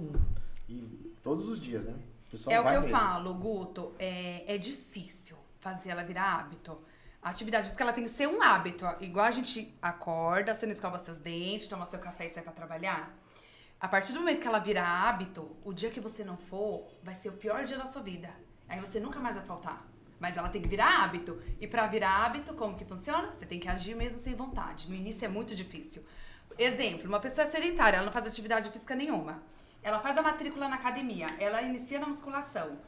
e 0.69 1.13
todos 1.23 1.49
os 1.49 1.61
dias, 1.61 1.87
né? 1.87 1.95
O 2.29 2.31
pessoal 2.31 2.57
É 2.57 2.61
o 2.61 2.63
que 2.63 2.75
eu 2.77 2.81
mesmo. 2.83 2.97
falo, 2.97 3.35
Guto, 3.35 3.93
é, 3.99 4.55
é 4.55 4.57
difícil 4.59 5.37
fazer 5.61 5.91
ela 5.91 6.03
virar 6.03 6.39
hábito. 6.39 6.77
A 7.21 7.31
atividade 7.31 7.65
física 7.65 7.85
ela 7.85 7.93
tem 7.93 8.05
que 8.05 8.11
ser 8.11 8.27
um 8.27 8.43
hábito. 8.43 8.85
Igual 9.01 9.27
a 9.27 9.31
gente 9.31 9.73
acorda, 9.81 10.55
você 10.55 10.67
não 10.67 10.73
escova 10.73 10.99
seus 10.99 11.19
dentes, 11.19 11.69
toma 11.69 11.85
seu 11.87 11.99
café 12.01 12.27
e 12.27 12.31
sai 12.31 12.43
pra 12.43 12.53
trabalhar. 12.53 13.15
A 13.79 13.87
partir 13.87 14.13
do 14.13 14.21
momento 14.21 14.41
que 14.41 14.49
ela 14.49 14.59
vira 14.59 14.83
hábito, 14.83 15.57
o 15.65 15.73
dia 15.73 15.91
que 15.91 16.01
você 16.01 16.25
não 16.25 16.37
for, 16.37 16.89
vai 17.03 17.15
ser 17.15 17.29
o 17.29 17.33
pior 17.33 17.65
dia 17.65 17.77
da 17.77 17.87
sua 17.87 18.03
vida. 18.03 18.31
Aí 18.69 18.81
você 18.81 18.99
nunca 18.99 19.21
mais 19.21 19.37
vai 19.37 19.45
faltar. 19.45 19.87
Mas 20.23 20.37
ela 20.37 20.49
tem 20.49 20.63
que 20.63 20.69
virar 20.69 21.03
hábito. 21.03 21.43
E 21.61 21.67
para 21.67 21.85
virar 21.89 22.25
hábito, 22.25 22.55
como 22.55 22.77
que 22.77 22.85
funciona? 22.85 23.33
Você 23.33 23.45
tem 23.45 23.59
que 23.59 23.69
agir 23.69 23.97
mesmo 23.97 24.21
sem 24.21 24.37
vontade. 24.37 24.89
No 24.89 24.95
início 24.95 25.25
é 25.25 25.29
muito 25.29 25.53
difícil. 25.53 26.01
Exemplo, 26.57 27.09
uma 27.09 27.19
pessoa 27.19 27.45
é 27.45 27.51
sedentária, 27.51 27.97
ela 27.97 28.07
não 28.07 28.13
faz 28.13 28.25
atividade 28.25 28.71
física 28.71 28.95
nenhuma. 28.95 29.43
Ela 29.83 29.99
faz 29.99 30.17
a 30.17 30.23
matrícula 30.23 30.69
na 30.69 30.77
academia, 30.77 31.27
ela 31.41 31.61
inicia 31.61 31.99
na 31.99 32.07
musculação. 32.07 32.79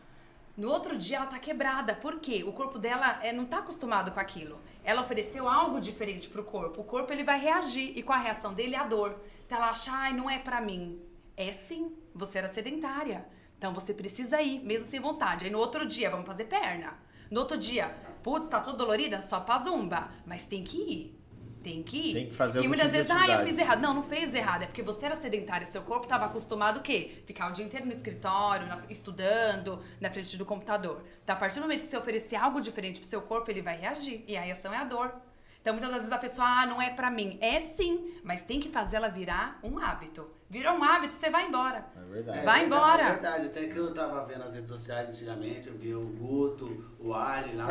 No 0.57 0.69
outro 0.69 0.97
dia 0.97 1.17
ela 1.17 1.27
tá 1.27 1.41
quebrada. 1.41 1.97
Por 1.97 2.21
quê? 2.21 2.45
O 2.47 2.53
corpo 2.53 2.79
dela 2.79 3.19
é, 3.21 3.33
não 3.33 3.47
tá 3.47 3.59
acostumado 3.59 4.13
com 4.13 4.21
aquilo. 4.21 4.61
Ela 4.85 5.03
ofereceu 5.03 5.49
algo 5.49 5.81
diferente 5.81 6.29
pro 6.29 6.45
corpo. 6.45 6.83
O 6.83 6.85
corpo 6.85 7.13
ele 7.13 7.25
vai 7.25 7.41
reagir 7.41 7.99
e 7.99 8.03
com 8.05 8.13
a 8.13 8.17
reação 8.17 8.55
dele 8.55 8.77
a 8.77 8.85
dor. 8.85 9.19
Então 9.45 9.59
ela 9.59 9.71
acha, 9.71 9.91
ai, 9.91 10.13
não 10.13 10.31
é 10.31 10.39
para 10.39 10.61
mim. 10.61 11.03
É 11.37 11.53
sim, 11.53 11.97
você 12.15 12.39
era 12.39 12.47
sedentária. 12.47 13.27
Então 13.59 13.75
você 13.75 13.93
precisa 13.93 14.41
ir, 14.41 14.63
mesmo 14.63 14.87
sem 14.87 15.01
vontade. 15.01 15.47
Aí 15.47 15.51
no 15.51 15.59
outro 15.59 15.85
dia, 15.85 16.11
vamos 16.11 16.27
fazer 16.27 16.45
perna. 16.45 17.03
No 17.35 17.41
outro 17.41 17.59
dia, 17.59 17.93
putz, 18.23 18.49
tá 18.49 18.61
tudo 18.61 18.79
dolorida? 18.79 19.21
Só 19.21 19.41
pra 19.41 19.59
zumba. 19.59 20.09
Mas 20.25 20.47
tem 20.47 20.63
que 20.63 20.77
ir. 20.77 21.21
Tem 21.65 21.83
que 21.83 21.97
ir. 22.11 22.13
Tem 22.15 22.27
que 22.29 22.33
fazer 22.33 22.63
E 22.63 22.69
muitas 22.69 22.87
tipo 22.87 22.97
vezes, 22.97 23.11
ah, 23.11 23.27
eu 23.27 23.45
fiz 23.45 23.59
errado. 23.59 23.81
Não, 23.81 23.93
não 23.93 24.03
fez 24.05 24.33
errado. 24.37 24.63
É 24.63 24.67
porque 24.67 24.85
você 24.85 25.07
era 25.07 25.17
sedentária. 25.17 25.67
Seu 25.67 25.83
corpo 25.83 26.05
estava 26.05 26.27
acostumado 26.27 26.79
o 26.79 26.81
quê? 26.81 27.25
Ficar 27.27 27.49
o 27.49 27.53
dia 27.53 27.65
inteiro 27.65 27.87
no 27.87 27.91
escritório, 27.91 28.69
na- 28.69 28.83
estudando, 28.89 29.83
na 30.01 30.11
frente 30.11 30.37
do 30.37 30.47
computador. 30.47 31.03
Então, 31.25 31.35
a 31.35 31.39
partir 31.39 31.57
do 31.57 31.63
momento 31.63 31.81
que 31.81 31.89
você 31.89 31.97
oferecer 31.97 32.37
algo 32.37 32.61
diferente 32.61 33.01
pro 33.01 33.09
seu 33.09 33.21
corpo, 33.21 33.51
ele 33.51 33.63
vai 33.63 33.77
reagir. 33.79 34.23
E 34.29 34.37
a 34.37 34.41
reação 34.41 34.73
é 34.73 34.77
a 34.77 34.85
dor. 34.85 35.13
Então, 35.61 35.73
muitas 35.75 35.91
das 35.91 36.03
vezes 36.03 36.13
a 36.13 36.19
pessoa, 36.19 36.47
ah, 36.47 36.67
não 36.67 36.81
é 36.81 36.91
pra 36.91 37.11
mim. 37.11 37.37
É 37.41 37.59
sim, 37.59 38.13
mas 38.23 38.43
tem 38.43 38.61
que 38.61 38.69
fazer 38.69 38.95
ela 38.99 39.09
virar 39.09 39.59
um 39.61 39.77
hábito. 39.81 40.31
Virou 40.55 40.75
um 40.75 40.85
hábito, 40.85 41.17
você 41.17 41.31
vai 41.31 41.49
embora. 41.49 41.85
É 41.97 42.13
verdade. 42.13 42.45
Vai 42.45 42.63
É 42.63 42.67
embora. 42.67 43.05
verdade, 43.07 43.47
até 43.47 43.65
que 43.65 43.77
eu 43.77 43.93
tava 43.93 44.25
vendo 44.25 44.45
as 44.45 44.55
redes 44.55 44.69
sociais 44.69 45.09
antigamente, 45.09 45.67
eu 45.67 45.75
vi 45.77 45.93
o 45.97 46.03
Guto, 46.03 46.95
o 47.01 47.13
Ali 47.13 47.57
lá. 47.57 47.67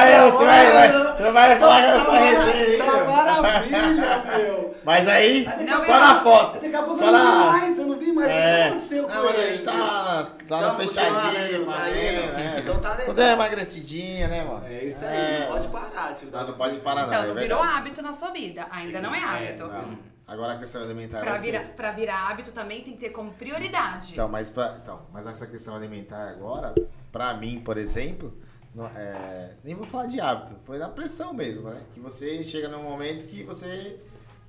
Aí, 0.00 0.30
você 0.30 0.44
vai, 0.46 1.30
vai, 1.30 1.58
falar 1.58 1.82
com 1.82 1.88
essa 1.90 2.12
resenha 2.12 2.78
Tá 2.82 3.04
maravilha, 3.04 4.24
meu. 4.38 4.74
Mas 4.82 5.06
aí, 5.06 5.46
Não, 5.62 5.76
a 5.76 5.80
só 5.80 6.00
na 6.00 6.20
foto. 6.20 6.54
Daqui 6.54 6.74
a 6.74 6.82
pouco 6.82 6.94
Só 6.94 7.12
não 7.12 7.44
na... 7.44 7.52
mais, 7.52 7.78
eu 7.78 7.86
não 7.86 7.91
vi 8.26 8.32
mais. 8.32 8.44
O 8.44 8.46
É. 8.46 8.62
que 8.62 8.68
aconteceu 8.70 9.02
com 9.04 9.14
Não, 9.14 9.24
mas 9.24 9.34
a 9.36 9.38
ele? 9.42 9.54
gente 9.54 9.64
tá, 9.64 10.26
tá 10.48 10.74
fechadinho, 10.76 11.66
tá 11.66 11.90
indo. 11.90 12.32
né? 12.32 12.56
Então 12.60 12.80
tá 12.80 12.90
legal. 12.90 13.06
Tudo 13.06 13.22
é 13.22 13.32
emagrecidinha, 13.32 14.28
né, 14.28 14.44
mano? 14.44 14.66
É 14.66 14.84
isso 14.84 15.04
aí, 15.04 15.16
É. 15.16 15.40
não 15.40 15.46
pode 15.48 15.68
parar. 15.68 16.14
Tipo, 16.14 16.36
Não, 16.36 16.46
não 16.46 16.54
pode 16.54 16.78
parar, 16.80 17.00
não. 17.02 17.06
Então, 17.08 17.22
é 17.22 17.26
não 17.28 17.34
virou 17.34 17.62
hábito 17.62 18.02
na 18.02 18.12
sua 18.12 18.30
vida. 18.30 18.66
Ainda 18.70 19.00
não 19.00 19.14
é 19.14 19.18
Sim, 19.18 19.24
hábito. 19.24 19.66
Não. 19.68 20.12
Agora 20.26 20.52
a 20.54 20.58
questão 20.58 20.82
alimentar 20.82 21.20
Pra 21.20 21.34
virar, 21.34 21.64
pra 21.76 21.90
virar 21.90 22.28
hábito 22.30 22.52
também 22.52 22.82
tem 22.82 22.94
que 22.94 23.00
ter 23.00 23.10
como 23.10 23.32
prioridade. 23.32 24.12
Então, 24.12 24.28
mas, 24.28 24.48
pra, 24.50 24.76
então, 24.80 25.02
mas 25.12 25.26
essa 25.26 25.46
questão 25.46 25.74
alimentar 25.76 26.28
agora, 26.28 26.72
pra 27.10 27.34
mim, 27.34 27.60
por 27.62 27.76
exemplo, 27.76 28.32
não- 28.74 28.86
é, 28.86 29.50
nem 29.62 29.74
vou 29.74 29.84
falar 29.86 30.06
de 30.06 30.20
hábito, 30.20 30.56
foi 30.64 30.78
na 30.78 30.88
pressão 30.88 31.34
mesmo, 31.34 31.68
né? 31.68 31.82
Que 31.92 32.00
você 32.00 32.42
chega 32.44 32.68
num 32.68 32.82
momento 32.82 33.26
que 33.26 33.42
você 33.42 34.00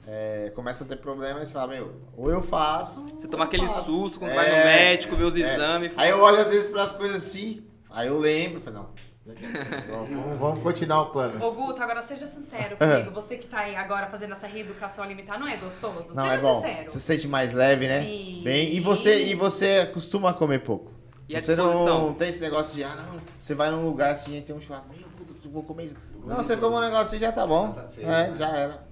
é, 0.07 0.51
começa 0.55 0.83
a 0.83 0.87
ter 0.87 0.97
problemas 0.97 1.49
e 1.49 1.53
fala, 1.53 1.67
meu, 1.73 1.95
ou 2.17 2.29
eu 2.29 2.41
faço. 2.41 3.03
Você 3.17 3.27
toma 3.27 3.45
aquele 3.45 3.67
faço. 3.67 3.85
susto 3.91 4.19
quando 4.19 4.31
É, 4.31 4.35
vai 4.35 4.49
no 4.49 4.55
médico, 4.65 5.15
vê 5.15 5.23
os 5.23 5.35
é. 5.35 5.39
exames. 5.55 5.91
Aí 5.95 6.09
eu 6.09 6.19
olho 6.21 6.39
às 6.39 6.49
vezes 6.49 6.69
para 6.69 6.83
as 6.83 6.91
coisas 6.93 7.17
assim, 7.17 7.63
aí 7.89 8.07
eu 8.07 8.19
lembro, 8.19 8.59
falo, 8.59 8.75
não, 8.77 8.89
é 9.25 9.31
assim, 9.31 9.87
vamos, 9.89 10.39
vamos- 10.39 10.63
continuar 10.63 11.01
o 11.03 11.05
plano. 11.07 11.41
Ô 11.43 11.51
Guto, 11.53 11.81
agora 11.81 12.01
seja 12.01 12.27
sincero 12.27 12.75
comigo. 12.75 13.11
Você 13.11 13.37
que 13.37 13.47
tá 13.47 13.59
aí 13.59 13.75
agora 13.75 14.07
fazendo 14.07 14.33
essa 14.33 14.45
reeducação 14.47 15.03
alimentar, 15.03 15.39
não 15.39 15.47
é 15.47 15.55
gostoso? 15.55 16.13
Não, 16.13 16.23
seja 16.23 16.33
é 16.35 16.37
bom. 16.39 16.55
sincero. 16.61 16.91
Você 16.91 16.99
se 16.99 17.05
sente 17.05 17.27
mais 17.27 17.53
leve, 17.53 17.87
né? 17.87 18.01
Sim. 18.01 18.41
Bem, 18.43 18.73
e 18.73 18.79
você 18.81 19.23
e 19.27 19.35
você 19.35 19.85
costuma 19.93 20.33
comer 20.33 20.59
pouco. 20.59 20.91
E 21.29 21.39
você 21.39 21.55
não 21.55 22.13
tem 22.13 22.27
esse 22.27 22.41
negócio 22.41 22.75
de, 22.75 22.83
ah, 22.83 22.95
não, 22.97 23.19
você 23.41 23.55
vai 23.55 23.71
num 23.71 23.85
lugar 23.85 24.11
assim 24.11 24.37
e 24.37 24.41
tem 24.41 24.53
um 24.53 24.59
churrasco, 24.59 24.89
meu 24.93 25.07
puta, 25.15 25.33
eu 25.43 25.49
vou 25.51 25.63
comer 25.63 25.85
isso. 25.85 25.95
Não, 26.25 26.35
você 26.35 26.57
come 26.57 26.75
um 26.75 26.81
negócio 26.81 27.03
assim 27.07 27.19
já 27.19 27.31
tá 27.31 27.47
bom. 27.47 27.71
Tá 27.71 27.85
É, 27.99 28.05
né? 28.05 28.35
já 28.37 28.49
era. 28.49 28.83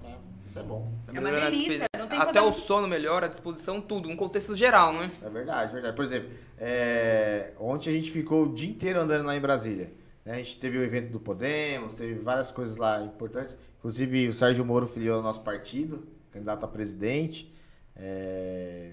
É, 0.44 0.46
Isso 0.48 0.58
é 0.58 0.62
bom. 0.62 0.92
Tá 1.06 1.12
É 1.14 1.20
uma 1.20 1.30
delícia, 1.30 1.86
Até 1.94 2.16
fazer- 2.16 2.40
o 2.40 2.52
sono 2.52 2.86
melhora, 2.88 3.26
a 3.26 3.28
disposição, 3.28 3.80
tudo. 3.80 4.08
Um 4.08 4.16
contexto 4.16 4.54
geral, 4.56 4.92
não 4.92 5.02
é? 5.04 5.10
É 5.22 5.28
verdade, 5.30 5.72
verdade. 5.72 5.94
Por 5.96 6.04
exemplo, 6.04 6.30
é, 6.58 7.52
ontem 7.58 7.90
a 7.90 7.92
gente 7.92 8.10
ficou 8.10 8.44
o 8.46 8.54
dia 8.54 8.68
inteiro 8.68 9.00
andando 9.00 9.24
lá 9.26 9.36
em 9.36 9.40
Brasília. 9.40 9.92
né? 10.24 10.34
A 10.34 10.36
gente 10.36 10.56
teve 10.58 10.78
o 10.78 10.82
evento 10.84 11.10
do 11.10 11.18
Podemos, 11.20 11.94
teve 11.94 12.14
várias 12.14 12.50
coisas 12.50 12.76
lá 12.76 13.02
importantes. 13.02 13.56
Inclusive 13.78 14.28
o 14.28 14.32
Sérgio 14.34 14.64
Moro 14.64 14.86
filiou 14.86 15.16
ao 15.16 15.22
nosso 15.22 15.42
partido, 15.42 16.06
candidato 16.30 16.64
a 16.64 16.68
presidente. 16.68 17.52
É, 17.96 18.92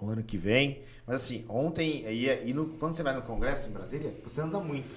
o 0.00 0.08
ano 0.08 0.22
que 0.22 0.36
vem. 0.36 0.82
Mas 1.06 1.16
assim, 1.22 1.44
ontem, 1.48 2.04
e, 2.08 2.48
e 2.48 2.52
no- 2.54 2.66
quando 2.78 2.94
você 2.94 3.02
vai 3.02 3.14
no 3.14 3.22
Congresso 3.22 3.68
em 3.68 3.72
Brasília, 3.72 4.12
você 4.24 4.40
anda 4.40 4.58
muito. 4.60 4.96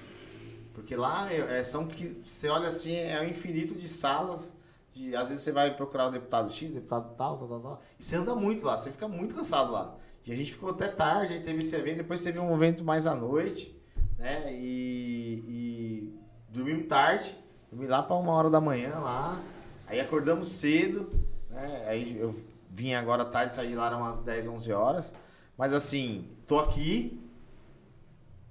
Porque 0.72 0.96
lá 0.96 1.32
é, 1.32 1.62
são 1.62 1.86
que. 1.86 2.16
Você 2.24 2.48
olha 2.48 2.68
assim, 2.68 2.94
é 2.96 3.20
um 3.20 3.24
infinito 3.24 3.74
de 3.74 3.88
salas. 3.88 4.52
De, 4.94 5.14
às 5.16 5.28
vezes 5.28 5.42
você 5.42 5.50
vai 5.50 5.74
procurar 5.74 6.06
o 6.06 6.10
deputado 6.10 6.52
X, 6.52 6.72
deputado 6.72 7.14
tal, 7.16 7.36
tal, 7.36 7.48
tal, 7.48 7.60
tal. 7.60 7.82
E 7.98 8.04
você 8.04 8.16
anda 8.16 8.34
muito 8.34 8.64
lá, 8.64 8.78
você 8.78 8.90
fica 8.90 9.08
muito 9.08 9.34
cansado 9.34 9.72
lá. 9.72 9.96
E 10.24 10.32
a 10.32 10.36
gente 10.36 10.52
ficou 10.52 10.70
até 10.70 10.88
tarde, 10.88 11.34
aí 11.34 11.40
teve 11.40 11.60
esse 11.60 11.74
evento, 11.74 11.98
depois 11.98 12.22
teve 12.22 12.38
um 12.38 12.54
evento 12.54 12.84
mais 12.84 13.06
à 13.06 13.14
noite, 13.14 13.76
né? 14.16 14.54
E, 14.54 15.44
e 15.48 16.18
dormimos 16.48 16.86
tarde, 16.86 17.36
dormi 17.70 17.86
lá 17.86 18.02
para 18.02 18.16
uma 18.16 18.32
hora 18.32 18.48
da 18.48 18.60
manhã 18.60 18.98
lá. 19.00 19.42
Aí 19.86 20.00
acordamos 20.00 20.48
cedo, 20.48 21.10
né? 21.50 21.84
Aí 21.88 22.16
eu 22.18 22.34
vim 22.70 22.94
agora 22.94 23.22
à 23.22 23.26
tarde, 23.26 23.54
saí 23.54 23.68
de 23.68 23.74
lá 23.74 23.94
umas 23.96 24.18
10, 24.18 24.46
11 24.46 24.72
horas. 24.72 25.14
Mas 25.58 25.72
assim, 25.72 26.30
tô 26.46 26.58
aqui, 26.58 27.20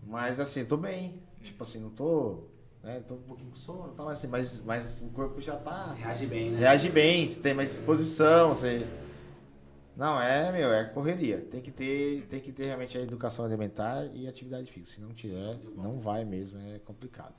mas 0.05 0.39
assim, 0.39 0.63
tô 0.65 0.77
bem. 0.77 1.23
Tipo 1.41 1.63
assim, 1.63 1.79
não 1.79 1.89
tô. 1.89 2.43
Né, 2.83 3.01
tô 3.07 3.13
um 3.13 3.21
pouquinho 3.21 3.49
com 3.49 3.55
sono, 3.55 3.93
tá, 3.93 4.03
mas, 4.03 4.17
assim, 4.17 4.27
mas, 4.27 4.61
mas 4.65 5.01
o 5.01 5.09
corpo 5.11 5.39
já 5.39 5.55
tá. 5.55 5.93
Reage 5.93 6.25
bem, 6.25 6.51
né? 6.51 6.59
Reage 6.59 6.89
bem, 6.89 7.29
você 7.29 7.39
tem 7.39 7.53
mais 7.53 7.69
disposição, 7.69 8.49
você. 8.53 8.85
Não, 9.95 10.19
é, 10.19 10.51
meu, 10.51 10.73
é 10.73 10.83
correria. 10.83 11.39
Tem 11.39 11.61
que 11.61 11.71
ter, 11.71 12.25
tem 12.27 12.41
que 12.41 12.51
ter 12.51 12.65
realmente 12.65 12.97
a 12.97 13.01
educação 13.01 13.45
alimentar 13.45 14.05
e 14.13 14.27
atividade 14.27 14.69
física. 14.69 14.95
Se 14.95 15.01
não 15.01 15.13
tiver, 15.13 15.59
não 15.77 15.97
vai 15.97 16.25
mesmo, 16.25 16.59
é 16.59 16.79
complicado. 16.79 17.33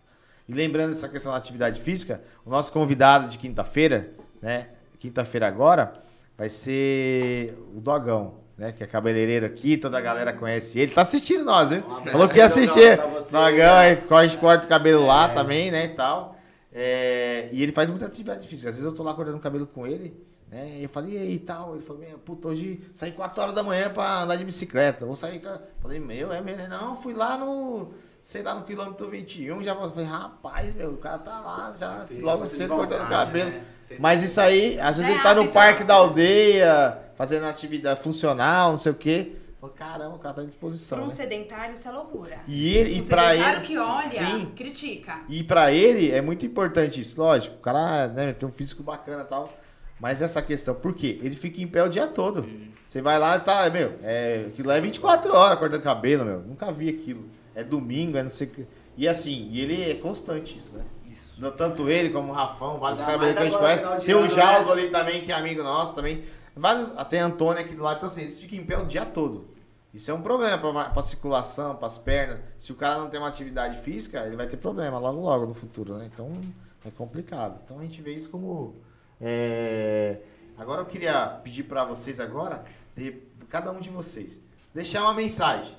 E 0.48 0.52
lembrando 0.54 0.92
essa 0.92 1.10
questão 1.10 1.32
da 1.32 1.36
atividade 1.36 1.78
física, 1.78 2.22
o 2.42 2.48
nosso 2.48 2.72
convidado 2.72 3.28
de 3.28 3.36
quinta-feira, 3.36 4.14
né? 4.40 4.70
Quinta-feira 4.98 5.46
agora, 5.46 5.92
vai 6.38 6.48
ser 6.48 7.54
o 7.74 7.82
Dogão, 7.82 8.43
né? 8.56 8.72
Que 8.72 8.84
é 8.84 8.86
cabeleireiro 8.86 9.46
aqui, 9.46 9.76
toda 9.76 9.98
a 9.98 10.00
galera 10.00 10.32
conhece 10.32 10.78
ele. 10.78 10.92
Tá 10.92 11.02
assistindo 11.02 11.44
nós, 11.44 11.70
viu? 11.70 11.82
Falou 12.10 12.28
que 12.28 12.38
ia 12.38 12.46
assistir. 12.46 12.98
né? 12.98 13.68
aí, 13.68 14.02
a 14.10 14.22
gente 14.26 14.38
corta 14.38 14.64
o 14.64 14.68
cabelo 14.68 15.06
lá 15.06 15.24
É. 15.26 15.34
também, 15.34 15.70
né? 15.70 15.84
E 15.86 15.88
tal. 15.88 16.36
É, 16.72 17.48
e 17.52 17.62
ele 17.62 17.72
faz 17.72 17.88
muita 17.88 18.06
atividade 18.06 18.46
física. 18.48 18.68
Às 18.68 18.74
vezes 18.76 18.84
eu 18.84 18.92
tô 18.94 19.02
lá 19.02 19.14
cortando 19.14 19.36
o 19.36 19.40
cabelo 19.40 19.64
com 19.66 19.86
ele, 19.86 20.12
né? 20.50 20.78
E 20.78 20.82
eu 20.82 20.88
falei, 20.88 21.14
e 21.14 21.18
aí, 21.18 21.38
tal? 21.38 21.74
Ele 21.74 21.84
falou, 21.84 22.02
meu, 22.02 22.18
puta, 22.18 22.48
hoje 22.48 22.80
saí 22.94 23.12
4 23.12 23.40
horas 23.40 23.54
da 23.54 23.62
manhã 23.62 23.88
pra 23.90 24.22
andar 24.22 24.34
de 24.36 24.44
bicicleta. 24.44 25.06
Vou 25.06 25.14
sair 25.14 25.38
com. 25.40 25.48
a-" 25.48 25.60
Falei, 25.80 26.00
meu, 26.00 26.32
é 26.32 26.40
mesmo? 26.40 26.66
Não, 26.68 26.96
fui 26.96 27.14
lá 27.14 27.38
no. 27.38 27.92
Sei 28.22 28.42
lá, 28.42 28.54
no 28.54 28.62
quilômetro 28.62 29.10
21, 29.10 29.62
já 29.62 29.74
vou- 29.74 29.90
falei, 29.90 30.06
rapaz, 30.06 30.72
meu, 30.74 30.92
o 30.92 30.96
cara 30.96 31.18
tá 31.18 31.40
lá, 31.40 31.76
já 31.78 32.06
logo 32.22 32.46
cedo 32.46 32.74
cortando 32.74 33.04
o 33.04 33.08
cabelo. 33.10 33.50
né? 33.50 33.60
Mas 33.98 34.22
isso 34.22 34.40
aí, 34.40 34.80
às 34.80 34.96
vezes 34.96 35.10
é 35.12 35.14
ele 35.14 35.22
tá 35.22 35.34
no 35.34 35.52
parque 35.52 35.80
né? 35.80 35.86
da 35.88 35.94
aldeia, 35.96 36.98
fazendo 37.16 37.44
atividade 37.44 38.00
funcional, 38.02 38.72
não 38.72 38.78
sei 38.78 38.92
o 38.92 38.94
quê. 38.94 39.32
Caramba, 39.74 40.16
o 40.16 40.18
cara 40.18 40.34
tá 40.34 40.42
à 40.42 40.44
disposição. 40.44 40.98
Para 40.98 41.06
um 41.06 41.08
né? 41.08 41.14
sedentário, 41.14 41.74
isso 41.74 41.88
é 41.88 41.90
loucura. 41.90 42.38
E 42.46 42.76
ele, 42.76 42.96
e 42.96 43.00
um 43.00 43.06
pra 43.06 43.30
sedentário 43.30 43.58
ele. 43.60 43.66
que 43.66 43.78
olha, 43.78 44.08
Sim, 44.10 44.46
critica. 44.54 45.20
e 45.28 45.42
pra 45.42 45.72
ele 45.72 46.10
é 46.10 46.20
muito 46.20 46.44
importante 46.44 47.00
isso, 47.00 47.20
lógico. 47.20 47.56
O 47.56 47.60
cara 47.60 48.08
né, 48.08 48.32
tem 48.32 48.46
um 48.46 48.52
físico 48.52 48.82
bacana 48.82 49.22
e 49.22 49.26
tal. 49.26 49.50
Mas 49.98 50.20
essa 50.20 50.42
questão, 50.42 50.74
por 50.74 50.94
quê? 50.94 51.18
Ele 51.22 51.34
fica 51.34 51.62
em 51.62 51.66
pé 51.66 51.82
o 51.82 51.88
dia 51.88 52.06
todo. 52.06 52.46
Você 52.86 53.00
vai 53.00 53.18
lá 53.18 53.36
e 53.36 53.40
tá, 53.40 53.70
meu, 53.70 53.98
é, 54.02 54.46
aquilo 54.48 54.68
lá 54.68 54.76
é 54.76 54.80
24 54.80 55.34
horas 55.34 55.58
cortando 55.58 55.82
cabelo, 55.82 56.24
meu. 56.24 56.40
Nunca 56.40 56.70
vi 56.70 56.88
aquilo. 56.88 57.24
É 57.54 57.64
domingo, 57.64 58.18
é 58.18 58.22
não 58.22 58.30
sei 58.30 58.48
o 58.48 58.50
que. 58.50 58.66
E 58.96 59.08
assim, 59.08 59.48
e 59.50 59.60
ele 59.60 59.90
é 59.90 59.94
constante 59.94 60.56
isso, 60.58 60.76
né? 60.76 60.84
Isso. 61.10 61.28
Tanto 61.52 61.88
ele 61.88 62.10
como 62.10 62.30
o 62.30 62.34
Rafão, 62.34 62.78
vários 62.78 63.00
cabeleiros 63.00 63.36
que 63.36 63.42
a 63.42 63.46
gente 63.46 63.58
conhece. 63.58 64.06
Tem 64.06 64.14
o 64.14 64.18
ano, 64.18 64.28
Jaldo 64.28 64.74
né? 64.74 64.82
ali 64.82 64.90
também, 64.90 65.20
que 65.20 65.32
é 65.32 65.34
amigo 65.34 65.62
nosso 65.62 65.94
também. 65.94 66.22
Vários, 66.56 66.96
até 66.96 67.20
a 67.20 67.26
Antônia 67.26 67.62
aqui 67.62 67.74
do 67.74 67.82
lado. 67.82 67.96
Então 67.96 68.06
assim, 68.08 68.22
eles 68.22 68.38
ficam 68.38 68.58
em 68.58 68.64
pé 68.64 68.78
o 68.78 68.86
dia 68.86 69.04
todo. 69.04 69.48
Isso 69.92 70.10
é 70.10 70.14
um 70.14 70.22
problema 70.22 70.58
pra, 70.58 70.90
pra 70.90 71.02
circulação, 71.02 71.76
pras 71.76 71.98
pernas. 71.98 72.40
Se 72.58 72.72
o 72.72 72.74
cara 72.74 72.98
não 72.98 73.08
tem 73.08 73.20
uma 73.20 73.28
atividade 73.28 73.78
física, 73.78 74.26
ele 74.26 74.36
vai 74.36 74.46
ter 74.46 74.56
problema 74.56 74.98
logo 74.98 75.20
logo 75.20 75.46
no 75.46 75.54
futuro, 75.54 75.96
né? 75.96 76.10
Então 76.12 76.40
é 76.84 76.90
complicado. 76.90 77.60
Então 77.64 77.78
a 77.78 77.82
gente 77.82 78.02
vê 78.02 78.12
isso 78.12 78.28
como. 78.30 78.74
é, 79.20 80.18
Agora 80.56 80.80
eu 80.80 80.86
queria 80.86 81.26
pedir 81.42 81.64
pra 81.64 81.84
vocês 81.84 82.20
agora, 82.20 82.64
de... 82.94 83.22
cada 83.48 83.72
um 83.72 83.80
de 83.80 83.90
vocês, 83.90 84.40
deixar 84.72 85.02
uma 85.02 85.14
mensagem 85.14 85.76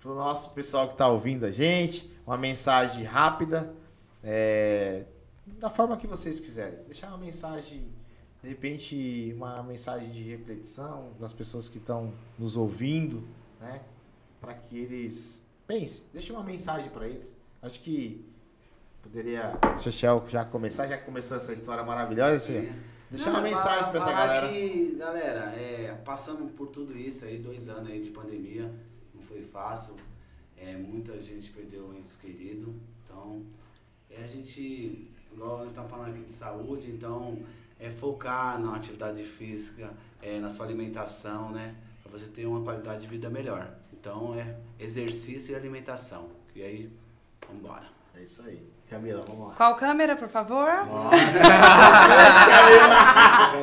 pro 0.00 0.14
nosso 0.14 0.50
pessoal 0.50 0.88
que 0.88 0.96
tá 0.96 1.06
ouvindo 1.08 1.46
a 1.46 1.50
gente, 1.50 2.12
uma 2.26 2.36
mensagem 2.36 3.04
rápida, 3.04 3.72
é, 4.22 5.04
da 5.46 5.70
forma 5.70 5.96
que 5.96 6.06
vocês 6.06 6.40
quiserem. 6.40 6.80
Deixar 6.84 7.08
uma 7.08 7.18
mensagem 7.18 7.88
de 8.42 8.48
repente, 8.48 9.32
uma 9.36 9.62
mensagem 9.62 10.10
de 10.10 10.22
reflexão 10.22 11.12
das 11.18 11.32
pessoas 11.32 11.68
que 11.68 11.78
estão 11.78 12.12
nos 12.38 12.56
ouvindo, 12.56 13.26
né? 13.60 13.82
Para 14.40 14.54
que 14.54 14.78
eles 14.78 15.42
pensem, 15.66 16.04
deixe 16.12 16.32
uma 16.32 16.44
mensagem 16.44 16.90
para 16.90 17.08
eles. 17.08 17.36
Acho 17.60 17.80
que 17.80 18.24
poderia 19.02 19.58
o 19.76 19.78
Chechel 19.80 20.24
já 20.28 20.44
começar, 20.44 20.86
já 20.86 20.96
começou 20.96 21.36
essa 21.36 21.52
história 21.52 21.82
maravilhosa, 21.82 22.46
Chechel. 22.46 22.72
Deixar 23.10 23.30
uma 23.30 23.40
mensagem 23.40 23.90
para 23.90 23.98
essa 24.00 24.12
galera. 24.12 24.48
Que, 24.48 24.94
galera, 24.96 25.54
é, 25.56 25.94
passamos 26.04 26.52
por 26.52 26.68
tudo 26.68 26.96
isso 26.96 27.24
aí, 27.24 27.38
dois 27.38 27.68
anos 27.68 27.90
aí 27.90 28.02
de 28.02 28.10
pandemia, 28.10 28.70
não 29.14 29.22
foi 29.22 29.40
fácil. 29.40 29.94
É, 30.56 30.76
muita 30.76 31.18
gente 31.20 31.50
perdeu 31.50 31.94
entes 31.94 32.16
queridos. 32.16 32.74
Então, 33.04 33.42
é, 34.10 34.22
a 34.22 34.26
gente, 34.26 35.10
igual 35.32 35.58
nós 35.58 35.68
estamos 35.68 35.90
falando 35.90 36.10
aqui 36.10 36.24
de 36.24 36.32
saúde, 36.32 36.90
então 36.90 37.38
é 37.80 37.90
focar 37.90 38.58
na 38.58 38.74
atividade 38.76 39.22
física, 39.22 39.90
é, 40.22 40.38
na 40.38 40.50
sua 40.50 40.66
alimentação, 40.66 41.50
né? 41.50 41.74
Pra 42.02 42.12
você 42.12 42.26
ter 42.26 42.46
uma 42.46 42.60
qualidade 42.62 43.02
de 43.02 43.06
vida 43.06 43.28
melhor. 43.30 43.68
Então 43.92 44.34
é 44.38 44.56
exercício 44.78 45.52
e 45.52 45.56
alimentação. 45.56 46.28
E 46.54 46.62
aí, 46.62 46.90
vambora. 47.48 47.84
É 48.16 48.20
isso 48.22 48.42
aí. 48.46 48.62
Camila, 48.88 49.22
vamos 49.26 49.48
lá. 49.48 49.54
Qual 49.54 49.76
câmera, 49.76 50.16
por 50.16 50.28
favor? 50.28 50.66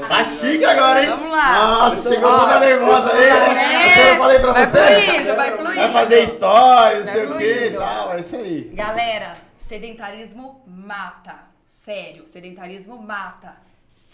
Tá 0.07 0.23
chique 0.23 0.63
agora, 0.63 1.01
hein? 1.03 1.09
Vamos 1.09 1.31
lá. 1.31 1.53
Nossa, 1.53 2.09
chegou 2.09 2.31
toda 2.39 2.59
nervosa 2.59 3.11
aí. 3.11 3.23
É, 3.25 4.11
Eu 4.11 4.17
falei 4.17 4.39
pra 4.39 4.51
vai 4.53 4.65
você. 4.65 5.01
fluindo, 5.01 5.35
vai 5.35 5.51
fluindo. 5.57 5.75
Vai 5.75 5.93
fazer 5.93 6.23
história, 6.23 6.99
não 6.99 7.05
sei 7.05 7.25
o 7.25 7.37
que 7.37 7.65
e 7.65 7.71
tal. 7.71 8.13
É 8.13 8.19
isso 8.19 8.35
aí. 8.35 8.71
Galera, 8.73 9.37
sedentarismo 9.57 10.61
mata. 10.67 11.39
Sério, 11.67 12.27
sedentarismo 12.27 12.97
mata. 13.01 13.57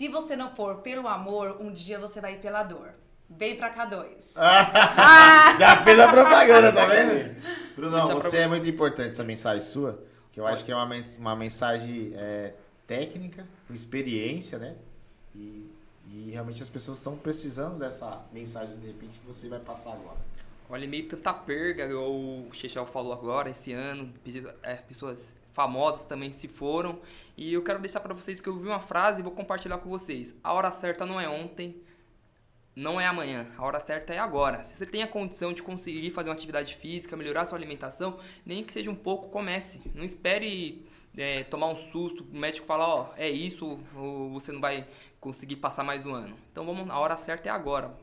Se 0.01 0.07
você 0.07 0.35
não 0.35 0.49
for 0.55 0.77
pelo 0.77 1.07
amor, 1.07 1.61
um 1.61 1.71
dia 1.71 1.99
você 1.99 2.19
vai 2.19 2.33
ir 2.33 2.39
pela 2.39 2.63
dor. 2.63 2.89
Vem 3.29 3.55
pra 3.55 3.71
K2. 3.71 4.31
Ah! 4.35 5.55
Já 5.59 5.83
fez 5.83 5.99
a 5.99 6.07
propaganda, 6.07 6.73
tá 6.73 6.87
vendo? 6.87 7.39
Brunão, 7.75 8.07
você 8.07 8.37
é 8.37 8.47
muito 8.47 8.67
importante 8.67 9.09
essa 9.09 9.23
mensagem 9.23 9.61
sua, 9.61 10.03
que 10.31 10.39
eu 10.39 10.47
acho 10.47 10.65
que 10.65 10.71
é 10.71 10.75
uma, 10.75 10.89
uma 11.19 11.35
mensagem 11.35 12.13
é, 12.15 12.55
técnica, 12.87 13.45
com 13.67 13.75
experiência, 13.75 14.57
né? 14.57 14.75
E, 15.35 15.71
e 16.07 16.31
realmente 16.31 16.63
as 16.63 16.69
pessoas 16.69 16.97
estão 16.97 17.15
precisando 17.15 17.77
dessa 17.77 18.25
mensagem, 18.33 18.75
de 18.79 18.87
repente, 18.87 19.19
que 19.19 19.27
você 19.27 19.47
vai 19.47 19.59
passar 19.59 19.91
agora. 19.91 20.17
Olha, 20.67 20.87
meio 20.87 21.07
tanta 21.09 21.31
perga, 21.31 21.85
igual 21.85 22.11
o 22.11 22.49
Chechel 22.53 22.87
falou 22.87 23.13
agora, 23.13 23.51
esse 23.51 23.71
ano. 23.71 24.11
é, 24.63 24.77
pessoas 24.77 25.35
famosas 25.53 26.05
também 26.05 26.31
se 26.31 26.47
foram. 26.47 26.99
E 27.37 27.53
eu 27.53 27.63
quero 27.63 27.79
deixar 27.79 27.99
pra 27.99 28.13
vocês 28.13 28.41
que 28.41 28.49
eu 28.49 28.57
vi 28.57 28.67
uma 28.67 28.79
frase 28.79 29.19
e 29.19 29.23
vou 29.23 29.31
compartilhar 29.31 29.77
com 29.77 29.89
vocês. 29.89 30.37
A 30.43 30.53
hora 30.53 30.71
certa 30.71 31.05
não 31.05 31.19
é 31.19 31.27
ontem, 31.27 31.81
não 32.75 32.99
é 32.99 33.07
amanhã. 33.07 33.47
A 33.57 33.65
hora 33.65 33.79
certa 33.79 34.13
é 34.13 34.17
agora. 34.17 34.63
Se 34.63 34.77
você 34.77 34.85
tem 34.85 35.03
a 35.03 35.07
condição 35.07 35.53
de 35.53 35.63
conseguir 35.63 36.11
fazer 36.11 36.29
uma 36.29 36.35
atividade 36.35 36.75
física, 36.75 37.17
melhorar 37.17 37.45
sua 37.45 37.57
alimentação, 37.57 38.17
nem 38.45 38.63
que 38.63 38.73
seja 38.73 38.89
um 38.91 38.95
pouco, 38.95 39.29
comece. 39.29 39.81
Não 39.93 40.03
espere 40.03 40.85
é, 41.17 41.43
tomar 41.43 41.67
um 41.67 41.75
susto, 41.75 42.25
o 42.31 42.37
médico 42.37 42.65
falar, 42.65 42.87
ó, 42.87 43.13
é 43.17 43.29
isso, 43.29 43.79
ou 43.95 44.29
você 44.31 44.51
não 44.51 44.61
vai 44.61 44.87
conseguir 45.19 45.57
passar 45.57 45.83
mais 45.83 46.05
um 46.05 46.13
ano. 46.13 46.35
Então 46.51 46.65
vamos, 46.65 46.89
a 46.89 46.97
hora 46.97 47.17
certa 47.17 47.49
é 47.49 47.51
agora. 47.51 47.93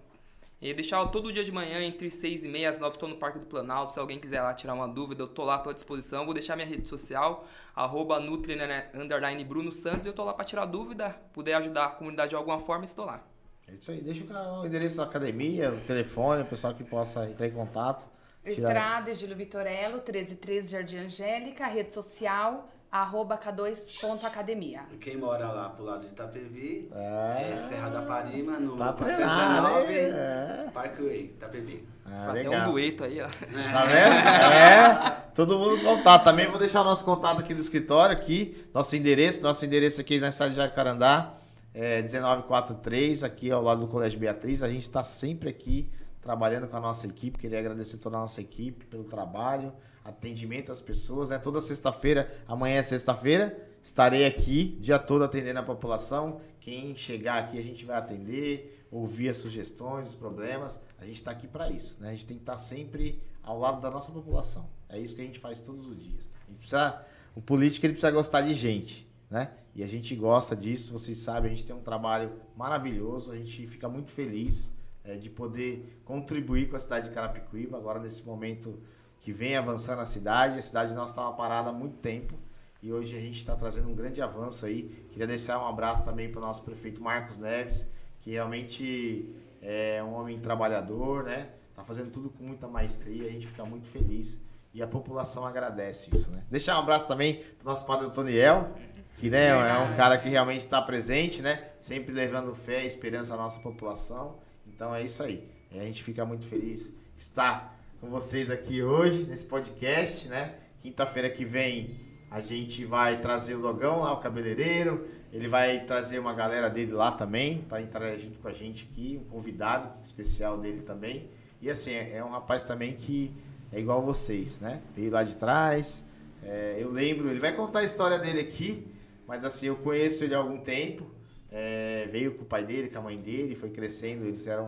E 0.61 0.75
deixar 0.75 1.07
todo 1.07 1.33
dia 1.33 1.45
de 1.45 1.53
manhã, 1.53 1.81
entre 1.85 2.11
6 2.11 2.45
e 2.45 2.49
meia 2.49 2.69
as 2.69 2.79
9, 2.79 2.95
estou 2.97 3.09
no 3.09 3.17
Parque 3.17 3.39
do 3.39 3.47
Planalto. 3.47 3.93
Se 3.95 3.99
alguém 4.01 4.19
quiser 4.19 4.43
lá 4.43 4.53
tirar 4.53 4.75
uma 4.75 4.89
dúvida, 4.89 5.23
eu 5.23 5.29
tô 5.29 5.45
lá, 5.45 5.57
tô 5.59 5.71
à 5.71 5.73
disposição. 5.73 6.25
Vou 6.25 6.35
deixar 6.35 6.57
minha 6.57 6.67
rede 6.67 6.89
social, 6.89 7.47
arroba 7.77 8.19
Nutri, 8.19 8.57
né, 8.57 8.91
underline 8.93 9.45
Bruno 9.45 9.71
Santos. 9.71 10.05
Eu 10.05 10.13
tô 10.13 10.25
lá 10.25 10.35
para 10.35 10.45
tirar 10.45 10.65
dúvida, 10.65 11.11
puder 11.33 11.55
ajudar 11.55 11.85
a 11.85 11.89
comunidade 11.91 12.31
de 12.31 12.35
alguma 12.35 12.59
forma, 12.59 12.85
estou 12.85 13.05
lá. 13.05 13.23
É 13.69 13.75
isso 13.75 13.93
aí. 13.93 14.01
Deixa 14.01 14.25
o 14.25 14.67
endereço 14.67 14.97
da 14.97 15.05
academia, 15.05 15.71
o 15.73 15.81
telefone, 15.83 16.43
o 16.43 16.47
pessoal 16.47 16.75
que 16.75 16.83
possa 16.83 17.29
entrar 17.29 17.47
em 17.47 17.53
contato. 17.53 18.09
tirar- 18.43 18.71
Estrada 18.71 19.15
Gilo 19.15 19.37
Vitorello, 19.37 19.97
133 19.99 20.71
Jardim 20.71 20.97
Angélica, 20.99 21.67
rede 21.67 21.93
social, 21.93 22.69
arroba 22.91 23.37
K2.academia. 23.39 24.83
E 24.93 24.97
quem 24.97 25.17
mora 25.17 25.51
lá 25.51 25.69
pro 25.69 25.85
lado 25.85 26.01
de 26.07 26.13
Itapevi, 26.13 26.89
É. 26.95 27.51
é 27.53 27.57
Serra 27.69 27.89
da 27.91 28.03
Parima, 28.03 28.59
no 28.59 28.77
Tá 28.77 28.93
419, 28.93 29.87
treinado, 29.87 30.17
é. 30.17 30.71
Parkway, 30.73 31.21
Itapevi. 31.25 31.89
Ah, 32.07 32.31
Até 32.31 32.49
um 32.49 32.65
dueto 32.71 33.05
aí, 33.05 33.21
ó. 33.21 33.27
Tá 33.29 33.85
vendo? 33.85 34.15
É. 34.55 35.23
Todo 35.35 35.59
mundo 35.59 35.83
contato. 35.83 36.25
Também 36.25 36.47
vou 36.47 36.59
deixar 36.59 36.81
o 36.81 36.85
nosso 36.85 37.05
contato 37.05 37.41
aqui 37.41 37.53
do 37.53 37.61
escritório, 37.61 38.15
aqui. 38.17 38.67
Nosso 38.73 38.97
endereço. 38.97 39.43
Nosso 39.43 39.65
endereço 39.65 40.01
aqui 40.01 40.19
na 40.19 40.31
cidade 40.31 40.53
de 40.53 40.57
Jacarandá. 40.57 41.35
É 41.75 42.01
1943, 42.03 43.23
aqui 43.23 43.51
ao 43.51 43.63
lado 43.63 43.83
do 43.83 43.87
Colégio 43.89 44.19
Beatriz. 44.19 44.63
A 44.63 44.69
gente 44.69 44.83
está 44.83 45.03
sempre 45.05 45.49
aqui 45.51 45.91
trabalhando 46.21 46.67
com 46.67 46.77
a 46.77 46.81
nossa 46.81 47.07
equipe. 47.07 47.39
Queria 47.39 47.59
agradecer 47.59 47.99
toda 47.99 48.17
a 48.17 48.21
nossa 48.21 48.41
equipe 48.41 48.87
pelo 48.87 49.05
trabalho, 49.05 49.73
atendimento 50.09 50.73
às 50.73 50.81
pessoas. 50.81 51.31
Né? 51.31 51.39
Toda 51.39 51.61
sexta-feira, 51.61 52.33
amanhã 52.47 52.79
é 52.79 52.83
sexta-feira, 52.83 53.57
estarei 53.83 54.27
aqui, 54.27 54.79
dia 54.81 54.99
todo 54.99 55.25
atendendo 55.25 55.61
a 55.61 55.63
população. 55.63 56.41
Quem 56.61 56.95
chegar 56.97 57.39
aqui 57.39 57.59
a 57.59 57.63
gente 57.63 57.85
vai 57.85 57.97
atender, 57.97 58.87
ouvir 58.91 59.29
as 59.29 59.39
sugestões, 59.39 60.09
os 60.09 60.15
problemas. 60.15 60.81
A 60.99 61.05
gente 61.05 61.17
está 61.17 61.31
aqui 61.31 61.47
para 61.47 61.71
isso. 61.71 61.97
Né? 62.01 62.09
A 62.09 62.13
gente 62.13 62.27
tem 62.27 62.37
que 62.37 62.43
estar 62.43 62.57
sempre 62.57 63.23
ao 63.43 63.59
lado 63.59 63.81
da 63.81 63.91
nossa 63.91 64.13
população. 64.13 64.69
É 64.89 64.99
isso 64.99 65.15
que 65.15 65.23
a 65.23 65.25
gente 65.25 65.39
faz 65.39 65.61
todos 65.61 65.87
os 65.87 66.03
dias. 66.03 66.29
A 66.47 66.51
gente 66.51 66.59
precisa, 66.59 67.05
o 67.35 67.41
político 67.41 67.87
ele 67.87 67.93
precisa 67.93 68.11
gostar 68.11 68.41
de 68.41 68.55
gente, 68.55 69.07
né? 69.31 69.53
E 69.75 69.83
a 69.83 69.87
gente 69.87 70.15
gosta 70.17 70.57
disso, 70.57 70.93
vocês 70.93 71.19
sabem, 71.19 71.53
a 71.53 71.55
gente 71.55 71.65
tem 71.65 71.77
um 71.77 71.81
trabalho 71.81 72.33
maravilhoso, 72.57 73.31
a 73.31 73.37
gente 73.37 73.67
fica 73.67 73.89
muito 73.89 74.11
feliz 74.11 74.71
é, 75.05 75.17
de 75.17 75.31
poder 75.31 76.01
contribuir 76.05 76.69
com 76.69 76.77
a 76.77 76.79
cidade 76.79 77.09
de 77.09 77.15
Carapicuíba, 77.15 77.77
agora 77.77 78.01
nesse 78.01 78.25
momento 78.25 78.83
que 79.29 79.33
vem 79.35 79.59
avançando 79.59 80.01
a 80.01 80.07
cidade. 80.07 80.59
A 80.59 80.63
cidade 80.63 80.95
nossa 80.95 81.13
estava 81.13 81.31
parada 81.35 81.69
há 81.69 81.73
muito 81.73 81.99
tempo 81.99 82.35
e 82.83 82.91
hoje 82.91 83.15
a 83.15 83.21
gente 83.21 83.39
está 83.39 83.55
trazendo 83.55 83.87
um 83.87 83.95
grande 83.95 84.23
avanço 84.23 84.65
aí. 84.65 84.85
Queria 85.11 85.27
deixar 85.27 85.63
um 85.63 85.67
abraço 85.67 86.03
também 86.03 86.33
para 86.33 86.39
o 86.39 86.43
nosso 86.43 86.63
prefeito 86.63 87.03
Marcos 87.03 87.37
Neves, 87.37 87.87
que 88.23 88.31
realmente 88.31 89.37
é 89.61 90.03
um 90.03 90.15
homem 90.15 90.39
trabalhador, 90.39 91.25
né? 91.25 91.51
Tá 91.77 91.85
fazendo 91.85 92.11
tudo 92.11 92.31
com 92.31 92.43
muita 92.43 92.67
maestria, 92.69 93.29
a 93.29 93.31
gente 93.31 93.47
fica 93.47 93.67
muito 93.67 93.87
feliz 93.87 94.41
e 94.73 94.83
a 94.83 94.87
população 94.87 95.45
agradece 95.45 96.09
isso, 96.11 96.31
né? 96.31 96.43
Deixar 96.51 96.77
um 96.77 96.81
abraço 96.81 97.07
também 97.07 97.45
pro 97.59 97.69
nosso 97.69 97.85
padre 97.85 98.09
Toniel, 98.09 98.73
que 99.19 99.29
né, 99.29 99.49
é 99.49 99.79
um 99.81 99.95
cara 99.95 100.17
que 100.17 100.31
realmente 100.31 100.61
está 100.61 100.81
presente, 100.81 101.43
né? 101.43 101.69
Sempre 101.79 102.15
levando 102.15 102.55
fé 102.55 102.83
e 102.83 102.87
esperança 102.87 103.35
à 103.35 103.37
nossa 103.37 103.61
população. 103.61 104.39
Então 104.67 104.95
é 104.95 105.03
isso 105.03 105.23
aí. 105.23 105.47
E 105.71 105.79
a 105.79 105.83
gente 105.83 106.03
fica 106.03 106.25
muito 106.25 106.47
feliz 106.47 106.95
estar 107.15 107.78
com 108.01 108.09
vocês 108.09 108.49
aqui 108.49 108.81
hoje 108.81 109.25
nesse 109.25 109.45
podcast, 109.45 110.29
né? 110.29 110.55
Quinta-feira 110.81 111.29
que 111.29 111.45
vem 111.45 111.99
a 112.31 112.41
gente 112.41 112.85
vai 112.85 113.21
trazer 113.21 113.57
o 113.57 113.61
Logão 113.61 114.01
lá, 114.01 114.13
o 114.13 114.21
cabeleireiro. 114.21 115.09
Ele 115.33 115.49
vai 115.49 115.81
trazer 115.81 116.19
uma 116.21 116.33
galera 116.33 116.71
dele 116.71 116.93
lá 116.93 117.11
também 117.11 117.59
para 117.69 117.83
entrar 117.83 118.17
junto 118.17 118.39
com 118.39 118.47
a 118.47 118.53
gente 118.53 118.89
aqui, 118.91 119.21
um 119.21 119.29
convidado 119.29 119.93
especial 120.03 120.57
dele 120.59 120.83
também. 120.83 121.29
E 121.61 121.69
assim, 121.69 121.91
é 121.93 122.17
é 122.17 122.25
um 122.25 122.31
rapaz 122.31 122.63
também 122.63 122.93
que 122.93 123.35
é 123.73 123.81
igual 123.81 124.01
vocês, 124.01 124.61
né? 124.61 124.81
Veio 124.95 125.11
lá 125.11 125.25
de 125.25 125.37
trás. 125.37 126.05
é, 126.45 126.77
eu 126.79 126.93
lembro, 126.93 127.29
ele 127.29 127.41
vai 127.41 127.53
contar 127.53 127.81
a 127.81 127.85
história 127.85 128.19
dele 128.19 128.41
aqui, 128.41 128.87
mas 129.27 129.45
assim, 129.45 129.67
eu 129.67 129.77
conheço 129.77 130.23
ele 130.23 130.35
há 130.35 130.39
algum 130.39 130.59
tempo. 130.59 131.11
é, 131.51 132.07
veio 132.11 132.35
com 132.35 132.43
o 132.43 132.47
pai 132.47 132.65
dele, 132.65 132.89
com 132.89 132.99
a 132.99 133.03
mãe 133.03 133.19
dele, 133.19 133.57
foi 133.57 133.71
crescendo, 133.71 134.25
eles 134.25 134.47
eram. 134.47 134.67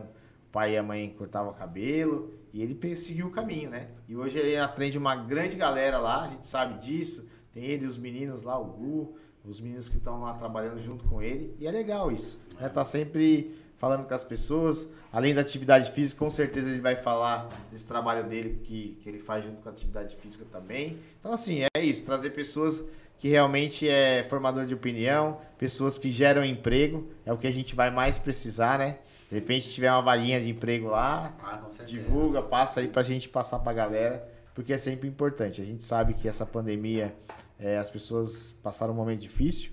O 0.49 0.53
pai 0.53 0.75
e 0.75 0.77
a 0.77 0.83
mãe 0.83 1.15
cortavam 1.17 1.53
cabelo 1.53 2.40
e 2.53 2.63
ele 2.63 2.75
pe- 2.75 2.97
seguiu 2.97 3.27
o 3.29 3.31
caminho, 3.31 3.71
né? 3.71 3.89
E 4.09 4.17
hoje 4.17 4.39
ele 4.39 4.57
atende 4.57 4.99
uma 4.99 5.15
grande 5.15 5.57
galera 5.57 5.99
lá, 5.99 6.25
a 6.25 6.29
gente 6.29 6.47
sabe 6.47 6.79
disso. 6.85 7.27
Tem 7.53 7.65
ele 7.65 7.87
os 7.87 7.97
meninos 7.99 8.43
lá, 8.43 8.59
o 8.59 8.65
Gu, 8.65 9.17
os 9.45 9.61
meninos 9.61 9.89
que 9.89 9.97
estão 9.97 10.21
lá 10.21 10.35
trabalhando 10.35 10.81
junto 10.81 11.05
com 11.05 11.21
ele. 11.23 11.55
E 11.59 11.67
é 11.67 11.71
legal 11.71 12.11
isso, 12.13 12.39
né? 12.61 12.69
Tá 12.69 12.85
sempre 12.85 13.55
falando 13.77 14.07
com 14.07 14.15
as 14.15 14.23
pessoas. 14.25 14.89
Além 15.13 15.35
da 15.35 15.41
atividade 15.41 15.91
física, 15.91 16.19
com 16.19 16.31
certeza 16.31 16.69
ele 16.71 16.81
vai 16.81 16.95
falar 16.95 17.49
desse 17.73 17.85
trabalho 17.87 18.29
dele 18.29 18.61
que, 18.63 18.99
que 19.03 19.09
ele 19.09 19.19
faz 19.19 19.45
junto 19.45 19.61
com 19.63 19.69
a 19.69 19.73
atividade 19.73 20.15
física 20.17 20.45
também. 20.51 20.99
Então, 21.19 21.33
assim, 21.33 21.63
é 21.75 21.83
isso, 21.83 22.05
trazer 22.05 22.31
pessoas 22.31 22.85
que 23.19 23.29
realmente 23.29 23.89
é 23.89 24.23
formador 24.23 24.65
de 24.65 24.73
opinião, 24.75 25.39
pessoas 25.59 25.99
que 25.99 26.11
geram 26.13 26.45
emprego, 26.45 27.09
é 27.27 27.33
o 27.33 27.37
que 27.37 27.47
a 27.47 27.51
gente 27.51 27.75
vai 27.75 27.91
mais 27.91 28.17
precisar, 28.17 28.79
né? 28.79 28.99
De 29.31 29.37
repente 29.37 29.71
tiver 29.71 29.93
uma 29.93 30.03
vaguinha 30.03 30.41
de 30.41 30.51
emprego 30.51 30.89
lá, 30.89 31.33
Ah, 31.41 31.63
divulga, 31.85 32.43
passa 32.43 32.81
aí 32.81 32.89
pra 32.89 33.01
gente 33.05 33.29
passar 33.29 33.61
pra 33.61 33.73
galera, 33.73 34.29
porque 34.53 34.73
é 34.73 34.79
sempre 34.79 35.09
importante. 35.09 35.63
A 35.63 35.65
gente 35.65 35.85
sabe 35.85 36.15
que 36.15 36.27
essa 36.27 36.45
pandemia, 36.45 37.15
é, 37.57 37.79
as 37.79 37.89
pessoas 37.89 38.53
passaram 38.61 38.93
um 38.93 38.97
momento 38.97 39.21
difícil, 39.21 39.71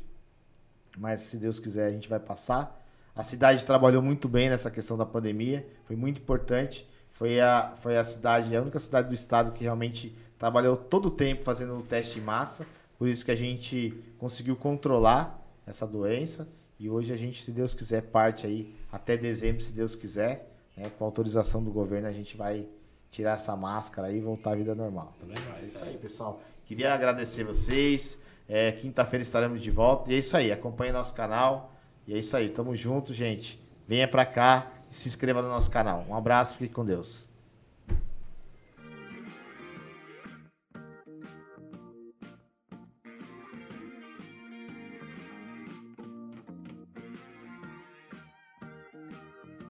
mas 0.95 1.21
se 1.21 1.37
Deus 1.37 1.57
quiser 1.57 1.87
a 1.87 1.89
gente 1.89 2.07
vai 2.07 2.19
passar. 2.19 2.85
A 3.15 3.23
cidade 3.23 3.65
trabalhou 3.65 3.99
muito 3.99 4.29
bem 4.29 4.47
nessa 4.47 4.69
questão 4.69 4.95
da 4.95 5.07
pandemia, 5.07 5.65
foi 5.85 5.95
muito 5.95 6.21
importante. 6.21 6.87
Foi 7.11 7.41
a, 7.41 7.75
foi 7.81 7.97
a 7.97 8.03
cidade, 8.03 8.55
a 8.55 8.61
única 8.61 8.77
cidade 8.77 9.07
do 9.07 9.15
estado 9.15 9.53
que 9.53 9.63
realmente 9.63 10.15
trabalhou 10.37 10.77
todo 10.77 11.07
o 11.07 11.11
tempo 11.11 11.43
fazendo 11.43 11.75
o 11.79 11.81
teste 11.81 12.19
em 12.19 12.21
massa, 12.21 12.63
por 12.99 13.07
isso 13.07 13.25
que 13.25 13.31
a 13.31 13.35
gente 13.35 13.91
conseguiu 14.19 14.55
controlar 14.55 15.43
essa 15.65 15.87
doença 15.87 16.47
E 16.79 16.87
hoje 16.91 17.11
a 17.11 17.17
gente, 17.17 17.43
se 17.43 17.51
Deus 17.51 17.73
quiser, 17.73 18.03
parte 18.03 18.45
aí 18.45 18.76
até 18.91 19.17
dezembro, 19.17 19.61
se 19.61 19.71
Deus 19.71 19.95
quiser, 19.95 20.51
né? 20.75 20.91
Com 20.97 21.05
autorização 21.05 21.63
do 21.63 21.71
governo, 21.71 22.07
a 22.07 22.11
gente 22.11 22.37
vai 22.37 22.67
tirar 23.09 23.33
essa 23.33 23.55
máscara 23.55 24.11
e 24.11 24.19
voltar 24.19 24.51
à 24.51 24.55
vida 24.55 24.75
normal, 24.75 25.13
tá? 25.17 25.25
É 25.59 25.63
isso 25.63 25.83
aí, 25.83 25.97
pessoal. 25.97 26.41
Queria 26.65 26.93
agradecer 26.93 27.43
vocês. 27.43 28.19
É, 28.47 28.71
Quinta-feira 28.71 29.23
estaremos 29.23 29.61
de 29.61 29.71
volta. 29.71 30.11
E 30.11 30.15
é 30.15 30.17
isso 30.19 30.35
aí, 30.37 30.51
acompanhe 30.51 30.91
nosso 30.91 31.13
canal. 31.13 31.73
E 32.05 32.13
é 32.13 32.17
isso 32.17 32.35
aí, 32.37 32.49
tamo 32.49 32.75
junto, 32.75 33.13
gente. 33.13 33.59
Venha 33.87 34.07
pra 34.07 34.25
cá 34.25 34.71
e 34.91 34.95
se 34.95 35.07
inscreva 35.07 35.41
no 35.41 35.49
nosso 35.49 35.69
canal. 35.71 36.05
Um 36.07 36.15
abraço, 36.15 36.57
fique 36.57 36.73
com 36.73 36.85
Deus. 36.85 37.29